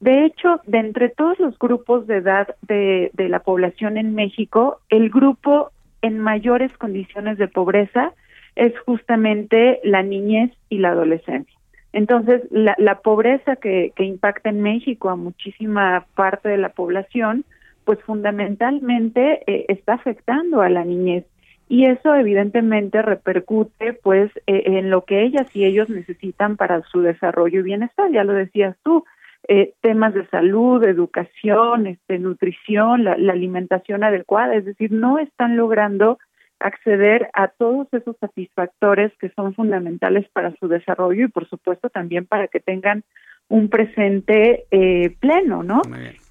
De 0.00 0.24
hecho, 0.24 0.60
de 0.66 0.78
entre 0.78 1.08
todos 1.10 1.38
los 1.38 1.58
grupos 1.58 2.06
de 2.06 2.16
edad 2.16 2.54
de, 2.62 3.10
de 3.14 3.28
la 3.28 3.40
población 3.40 3.96
en 3.96 4.14
México, 4.14 4.80
el 4.88 5.10
grupo 5.10 5.70
en 6.02 6.18
mayores 6.18 6.72
condiciones 6.76 7.38
de 7.38 7.48
pobreza 7.48 8.12
es 8.56 8.76
justamente 8.80 9.80
la 9.84 10.02
niñez 10.02 10.50
y 10.68 10.78
la 10.78 10.90
adolescencia. 10.90 11.56
Entonces, 11.92 12.42
la, 12.50 12.74
la 12.78 13.00
pobreza 13.00 13.56
que, 13.56 13.92
que 13.94 14.04
impacta 14.04 14.48
en 14.48 14.62
México 14.62 15.10
a 15.10 15.16
muchísima 15.16 16.06
parte 16.14 16.48
de 16.48 16.58
la 16.58 16.70
población, 16.70 17.44
pues 17.84 18.00
fundamentalmente 18.02 19.42
eh, 19.46 19.66
está 19.68 19.94
afectando 19.94 20.60
a 20.60 20.68
la 20.68 20.84
niñez. 20.84 21.24
Y 21.68 21.86
eso 21.86 22.14
evidentemente 22.14 23.00
repercute 23.00 23.94
pues 23.94 24.30
eh, 24.46 24.62
en 24.66 24.90
lo 24.90 25.04
que 25.04 25.22
ellas 25.22 25.46
y 25.54 25.64
ellos 25.64 25.88
necesitan 25.88 26.56
para 26.56 26.82
su 26.82 27.00
desarrollo 27.00 27.60
y 27.60 27.62
bienestar. 27.62 28.10
Ya 28.12 28.24
lo 28.24 28.34
decías 28.34 28.76
tú 28.82 29.04
eh, 29.48 29.72
temas 29.80 30.14
de 30.14 30.26
salud 30.28 30.84
educación 30.84 31.86
este 31.86 32.18
nutrición 32.18 33.04
la, 33.04 33.16
la 33.16 33.32
alimentación 33.32 34.04
adecuada. 34.04 34.54
Es 34.54 34.64
decir 34.64 34.92
no 34.92 35.18
están 35.18 35.56
logrando 35.56 36.18
acceder 36.60 37.28
a 37.32 37.48
todos 37.48 37.88
esos 37.92 38.16
satisfactores 38.18 39.12
que 39.18 39.30
son 39.30 39.54
fundamentales 39.54 40.28
para 40.32 40.54
su 40.56 40.68
desarrollo 40.68 41.24
y 41.24 41.28
por 41.28 41.48
supuesto 41.48 41.90
también 41.90 42.26
para 42.26 42.48
que 42.48 42.60
tengan 42.60 43.02
un 43.48 43.68
presente 43.68 44.64
eh, 44.70 45.16
pleno, 45.20 45.62
¿no? 45.62 45.82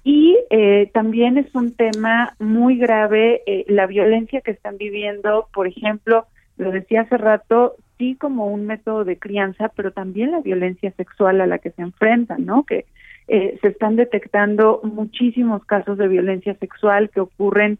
Y 0.04 0.36
eh, 0.50 0.90
también 0.92 1.38
es 1.38 1.54
un 1.54 1.74
tema 1.74 2.34
muy 2.38 2.76
grave 2.76 3.42
eh, 3.46 3.64
la 3.68 3.86
violencia 3.86 4.40
que 4.40 4.50
están 4.50 4.76
viviendo, 4.76 5.48
por 5.54 5.66
ejemplo, 5.66 6.26
lo 6.56 6.70
decía 6.72 7.02
hace 7.02 7.16
rato, 7.16 7.76
sí 7.98 8.16
como 8.16 8.46
un 8.46 8.66
método 8.66 9.04
de 9.04 9.18
crianza, 9.18 9.70
pero 9.76 9.92
también 9.92 10.32
la 10.32 10.40
violencia 10.40 10.90
sexual 10.92 11.40
a 11.40 11.46
la 11.46 11.58
que 11.58 11.70
se 11.70 11.82
enfrentan, 11.82 12.44
¿no? 12.44 12.64
Que 12.64 12.86
se 13.28 13.68
están 13.68 13.96
detectando 13.96 14.80
muchísimos 14.82 15.64
casos 15.64 15.96
de 15.96 16.08
violencia 16.08 16.54
sexual 16.56 17.08
que 17.08 17.20
ocurren 17.20 17.78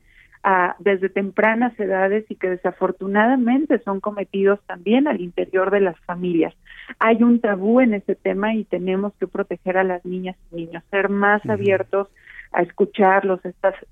desde 0.81 1.09
tempranas 1.09 1.79
edades 1.79 2.25
y 2.29 2.35
que 2.35 2.51
desafortunadamente 2.51 3.79
son 3.85 4.01
cometidos 4.01 4.61
también 4.67 5.07
al 5.07 5.21
interior 5.21 5.71
de 5.71 5.81
las 5.81 5.99
familias. 6.01 6.53
Hay 6.99 7.23
un 7.23 7.41
tabú 7.41 7.81
en 7.81 7.95
ese 7.95 8.17
tema 8.17 8.55
y 8.55 8.65
tenemos 8.65 9.13
que 9.21 9.29
proteger 9.29 9.79
a 9.79 9.85
las 9.85 10.05
niñas 10.05 10.37
y 10.51 10.57
niños, 10.57 10.83
ser 10.91 11.09
más 11.09 11.49
abiertos 11.49 12.09
a 12.53 12.63
escucharlos, 12.63 13.41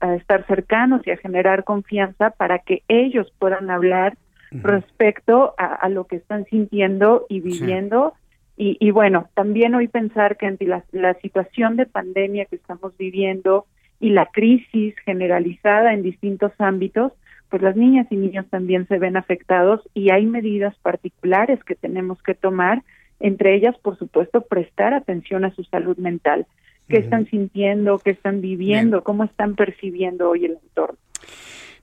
a 0.00 0.14
estar, 0.14 0.46
cercanos 0.46 1.06
y 1.06 1.12
a 1.12 1.16
generar 1.16 1.64
confianza 1.64 2.30
para 2.30 2.58
que 2.58 2.82
ellos 2.88 3.32
puedan 3.38 3.70
hablar 3.70 4.18
respecto 4.50 5.54
a, 5.56 5.88
lo 5.88 6.06
que 6.06 6.16
están 6.16 6.44
sintiendo 6.46 7.26
y 7.28 7.40
viviendo. 7.40 8.14
Y, 8.56 8.76
y, 8.80 8.90
bueno, 8.90 9.28
también 9.34 9.74
hoy 9.74 9.88
pensar 9.88 10.36
que 10.36 10.46
ante 10.46 10.66
la, 10.66 10.84
la 10.92 11.14
situación 11.14 11.76
de 11.76 11.86
pandemia 11.86 12.44
que 12.44 12.56
estamos 12.56 12.94
viviendo, 12.98 13.64
y 14.00 14.10
la 14.10 14.26
crisis 14.26 14.94
generalizada 15.04 15.92
en 15.92 16.02
distintos 16.02 16.52
ámbitos, 16.58 17.12
pues 17.50 17.62
las 17.62 17.76
niñas 17.76 18.06
y 18.10 18.16
niños 18.16 18.46
también 18.48 18.88
se 18.88 18.98
ven 18.98 19.16
afectados 19.16 19.80
y 19.92 20.10
hay 20.10 20.26
medidas 20.26 20.74
particulares 20.82 21.62
que 21.64 21.74
tenemos 21.74 22.22
que 22.22 22.34
tomar, 22.34 22.82
entre 23.20 23.54
ellas, 23.54 23.76
por 23.78 23.98
supuesto, 23.98 24.40
prestar 24.40 24.94
atención 24.94 25.44
a 25.44 25.54
su 25.54 25.62
salud 25.64 25.98
mental, 25.98 26.46
qué 26.88 26.96
están 26.96 27.26
sintiendo, 27.26 27.98
qué 27.98 28.10
están 28.10 28.40
viviendo, 28.40 29.04
cómo 29.04 29.24
están 29.24 29.54
percibiendo 29.54 30.30
hoy 30.30 30.46
el 30.46 30.56
entorno. 30.62 30.96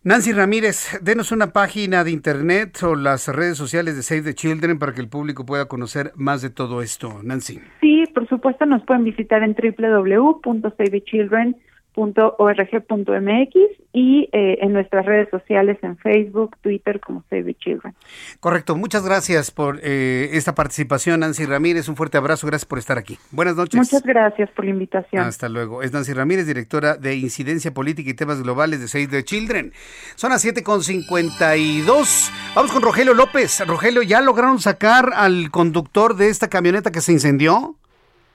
Nancy 0.03 0.31
Ramírez, 0.31 0.99
denos 1.01 1.31
una 1.31 1.51
página 1.51 2.03
de 2.03 2.11
internet 2.11 2.81
o 2.83 2.95
las 2.95 3.27
redes 3.27 3.57
sociales 3.57 3.95
de 3.95 4.03
Save 4.03 4.21
the 4.21 4.33
Children 4.33 4.79
para 4.79 4.93
que 4.93 5.01
el 5.01 5.09
público 5.09 5.45
pueda 5.45 5.67
conocer 5.67 6.11
más 6.15 6.41
de 6.41 6.49
todo 6.49 6.81
esto. 6.81 7.19
Nancy. 7.23 7.59
Sí, 7.81 8.05
por 8.13 8.27
supuesto 8.27 8.37
supuesto 8.37 8.65
nos 8.65 8.83
pueden 8.85 9.03
visitar 9.03 9.43
en 9.43 9.53
www.savethechildren.com 9.53 11.61
.org.mx 11.97 13.55
y 13.91 14.29
eh, 14.31 14.59
en 14.61 14.73
nuestras 14.73 15.05
redes 15.05 15.27
sociales 15.31 15.77
en 15.81 15.97
Facebook, 15.97 16.55
Twitter 16.61 16.99
como 16.99 17.23
Save 17.29 17.45
the 17.45 17.53
Children. 17.55 17.95
Correcto, 18.39 18.75
muchas 18.75 19.03
gracias 19.03 19.49
por 19.49 19.79
eh, 19.81 20.29
esta 20.33 20.53
participación, 20.53 21.21
Nancy 21.21 21.45
Ramírez. 21.45 21.89
Un 21.89 21.95
fuerte 21.95 22.17
abrazo, 22.17 22.45
gracias 22.45 22.67
por 22.67 22.77
estar 22.77 22.99
aquí. 22.99 23.17
Buenas 23.31 23.55
noches. 23.55 23.75
Muchas 23.75 24.03
gracias 24.03 24.51
por 24.51 24.65
la 24.65 24.71
invitación. 24.71 25.23
Hasta 25.23 25.49
luego. 25.49 25.81
Es 25.81 25.91
Nancy 25.91 26.13
Ramírez, 26.13 26.45
directora 26.45 26.95
de 26.95 27.15
Incidencia 27.15 27.73
Política 27.73 28.11
y 28.11 28.13
Temas 28.13 28.43
Globales 28.43 28.79
de 28.79 28.87
Save 28.87 29.07
the 29.07 29.23
Children. 29.23 29.73
Son 30.15 30.29
las 30.29 30.45
7.52. 30.45 32.31
Vamos 32.55 32.71
con 32.71 32.83
Rogelio 32.83 33.15
López. 33.15 33.65
Rogelio, 33.65 34.03
¿ya 34.03 34.21
lograron 34.21 34.59
sacar 34.59 35.11
al 35.15 35.49
conductor 35.49 36.15
de 36.15 36.29
esta 36.29 36.49
camioneta 36.49 36.91
que 36.91 37.01
se 37.01 37.13
incendió? 37.13 37.75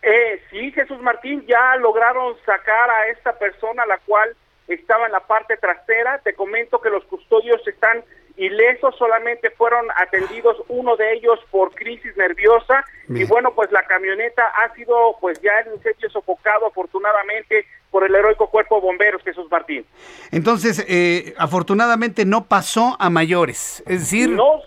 Eh, 0.02 0.42
sí, 0.50 0.72
Jesús 0.72 1.00
Martín, 1.00 1.44
ya 1.46 1.76
lograron 1.76 2.36
sacar 2.44 2.90
a 2.90 3.08
esta 3.08 3.38
persona, 3.38 3.86
la 3.86 3.98
cual 3.98 4.34
estaba 4.66 5.06
en 5.06 5.12
la 5.12 5.20
parte 5.20 5.56
trasera. 5.56 6.18
Te 6.18 6.34
comento 6.34 6.80
que 6.80 6.90
los 6.90 7.04
custodios 7.04 7.66
están 7.66 8.04
ilesos, 8.36 8.94
solamente 8.96 9.50
fueron 9.50 9.86
atendidos 9.96 10.56
uno 10.68 10.96
de 10.96 11.12
ellos 11.14 11.38
por 11.50 11.74
crisis 11.74 12.16
nerviosa 12.16 12.84
y 13.08 13.24
bueno, 13.24 13.52
pues 13.54 13.70
la 13.72 13.82
camioneta 13.82 14.42
ha 14.46 14.74
sido 14.74 15.16
pues 15.20 15.40
ya 15.42 15.50
el 15.60 15.74
incendio 15.74 16.08
sofocado 16.08 16.66
afortunadamente 16.66 17.66
por 17.90 18.04
el 18.04 18.14
heroico 18.14 18.48
cuerpo 18.48 18.76
de 18.76 18.80
bomberos 18.80 19.22
Jesús 19.22 19.46
Martín. 19.50 19.84
Entonces, 20.30 20.84
eh, 20.88 21.34
afortunadamente 21.36 22.24
no 22.24 22.44
pasó 22.44 22.96
a 22.98 23.10
mayores, 23.10 23.82
es 23.86 24.00
decir, 24.00 24.30
no, 24.30 24.62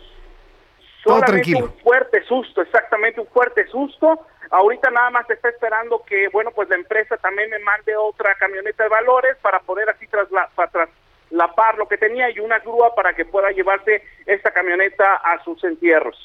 todo 1.05 1.19
solamente 1.19 1.51
tranquilo. 1.51 1.71
un 1.73 1.83
fuerte 1.83 2.23
susto, 2.23 2.61
exactamente 2.61 3.21
un 3.21 3.27
fuerte 3.27 3.65
susto. 3.67 4.25
Ahorita 4.49 4.89
nada 4.89 5.09
más 5.11 5.29
está 5.29 5.49
esperando 5.49 6.03
que, 6.05 6.27
bueno, 6.29 6.51
pues 6.51 6.67
la 6.69 6.75
empresa 6.75 7.15
también 7.17 7.49
me 7.49 7.59
mande 7.59 7.95
otra 7.95 8.35
camioneta 8.35 8.83
de 8.83 8.89
valores 8.89 9.37
para 9.41 9.59
poder 9.59 9.89
así 9.89 10.07
trasla 10.07 10.49
para 10.55 10.71
traslapar 10.71 11.77
lo 11.77 11.87
que 11.87 11.97
tenía 11.97 12.29
y 12.31 12.39
una 12.39 12.59
grúa 12.59 12.93
para 12.95 13.13
que 13.13 13.25
pueda 13.25 13.51
llevarse 13.51 14.03
esta 14.25 14.51
camioneta 14.51 15.15
a 15.15 15.43
sus 15.43 15.63
entierros. 15.63 16.17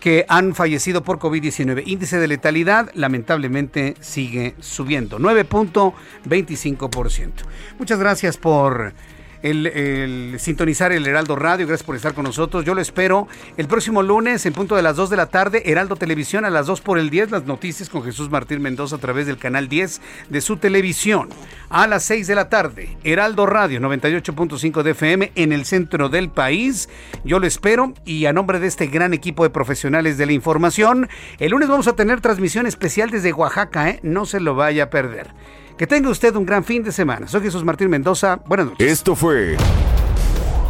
que 0.00 0.24
han 0.28 0.54
fallecido 0.54 1.04
por 1.04 1.18
COVID-19. 1.18 1.82
Índice 1.86 2.18
de 2.18 2.26
letalidad 2.26 2.90
lamentablemente 2.94 3.94
sigue 4.00 4.54
subiendo, 4.58 5.18
9.25%. 5.18 7.32
Muchas 7.78 7.98
gracias 7.98 8.38
por 8.38 8.94
el, 9.42 10.36
sintonizar 10.38 10.92
el 10.92 11.06
Heraldo 11.06 11.36
Radio, 11.36 11.66
gracias 11.66 11.86
por 11.86 11.96
estar 11.96 12.14
con 12.14 12.24
nosotros. 12.24 12.64
Yo 12.64 12.74
lo 12.74 12.80
espero 12.80 13.28
el 13.56 13.66
próximo 13.66 14.02
lunes 14.02 14.44
en 14.46 14.52
punto 14.52 14.76
de 14.76 14.82
las 14.82 14.96
2 14.96 15.10
de 15.10 15.16
la 15.16 15.26
tarde, 15.26 15.62
Heraldo 15.66 15.96
Televisión 15.96 16.44
a 16.44 16.50
las 16.50 16.66
2 16.66 16.80
por 16.80 16.98
el 16.98 17.10
10, 17.10 17.30
las 17.30 17.44
noticias 17.44 17.88
con 17.88 18.02
Jesús 18.02 18.30
Martín 18.30 18.62
Mendoza 18.62 18.96
a 18.96 18.98
través 18.98 19.26
del 19.26 19.38
canal 19.38 19.68
10 19.68 20.00
de 20.28 20.40
su 20.40 20.56
televisión. 20.56 21.28
A 21.68 21.86
las 21.86 22.04
6 22.04 22.26
de 22.26 22.34
la 22.34 22.48
tarde, 22.48 22.96
Heraldo 23.04 23.46
Radio 23.46 23.80
98.5 23.80 24.82
de 24.82 24.90
FM 24.90 25.32
en 25.34 25.52
el 25.52 25.64
centro 25.64 26.08
del 26.08 26.30
país. 26.30 26.88
Yo 27.24 27.38
lo 27.38 27.46
espero 27.46 27.94
y 28.04 28.26
a 28.26 28.32
nombre 28.32 28.58
de 28.58 28.66
este 28.66 28.86
gran 28.86 29.14
equipo 29.14 29.44
de 29.44 29.50
profesionales 29.50 30.18
de 30.18 30.26
la 30.26 30.32
información, 30.32 31.08
el 31.38 31.50
lunes 31.50 31.68
vamos 31.68 31.88
a 31.88 31.94
tener 31.94 32.20
transmisión 32.20 32.66
especial 32.66 33.10
desde 33.10 33.32
Oaxaca, 33.32 33.88
¿eh? 33.88 34.00
no 34.02 34.26
se 34.26 34.40
lo 34.40 34.54
vaya 34.54 34.84
a 34.84 34.90
perder. 34.90 35.28
Que 35.80 35.86
tenga 35.86 36.10
usted 36.10 36.36
un 36.36 36.44
gran 36.44 36.62
fin 36.62 36.82
de 36.82 36.92
semana. 36.92 37.26
Soy 37.26 37.40
Jesús 37.40 37.64
Martín 37.64 37.88
Mendoza. 37.88 38.36
Buenas 38.46 38.66
noches. 38.66 38.86
Esto 38.86 39.16
fue 39.16 39.56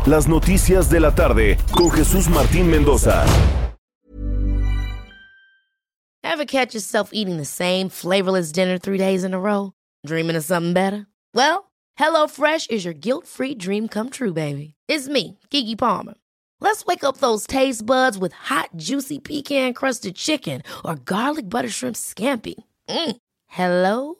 Las 0.06 0.28
Noticias 0.28 0.88
de 0.88 1.00
la 1.00 1.12
Tarde 1.12 1.58
con 1.72 1.90
Jesús 1.90 2.28
Martín 2.28 2.70
Mendoza. 2.70 3.24
Ever 6.22 6.44
catch 6.44 6.74
yourself 6.74 7.10
eating 7.12 7.38
the 7.38 7.44
same 7.44 7.88
flavorless 7.88 8.52
dinner 8.52 8.78
three 8.78 8.98
days 8.98 9.24
in 9.24 9.34
a 9.34 9.40
row? 9.40 9.72
Dreaming 10.06 10.36
of 10.36 10.44
something 10.44 10.74
better? 10.74 11.08
Well, 11.34 11.72
HelloFresh 11.98 12.70
is 12.70 12.84
your 12.84 12.94
guilt-free 12.94 13.56
dream 13.56 13.88
come 13.88 14.10
true, 14.10 14.32
baby. 14.32 14.74
It's 14.86 15.08
me, 15.08 15.40
Kiki 15.50 15.74
Palmer. 15.74 16.14
Let's 16.60 16.86
wake 16.86 17.02
up 17.02 17.16
those 17.16 17.48
taste 17.48 17.84
buds 17.84 18.16
with 18.16 18.32
hot, 18.32 18.70
juicy 18.76 19.18
pecan-crusted 19.18 20.14
chicken 20.14 20.62
or 20.84 20.94
garlic 20.94 21.48
butter 21.48 21.68
shrimp 21.68 21.96
scampi. 21.96 22.54
Mm. 22.88 23.16
Hello 23.48 24.19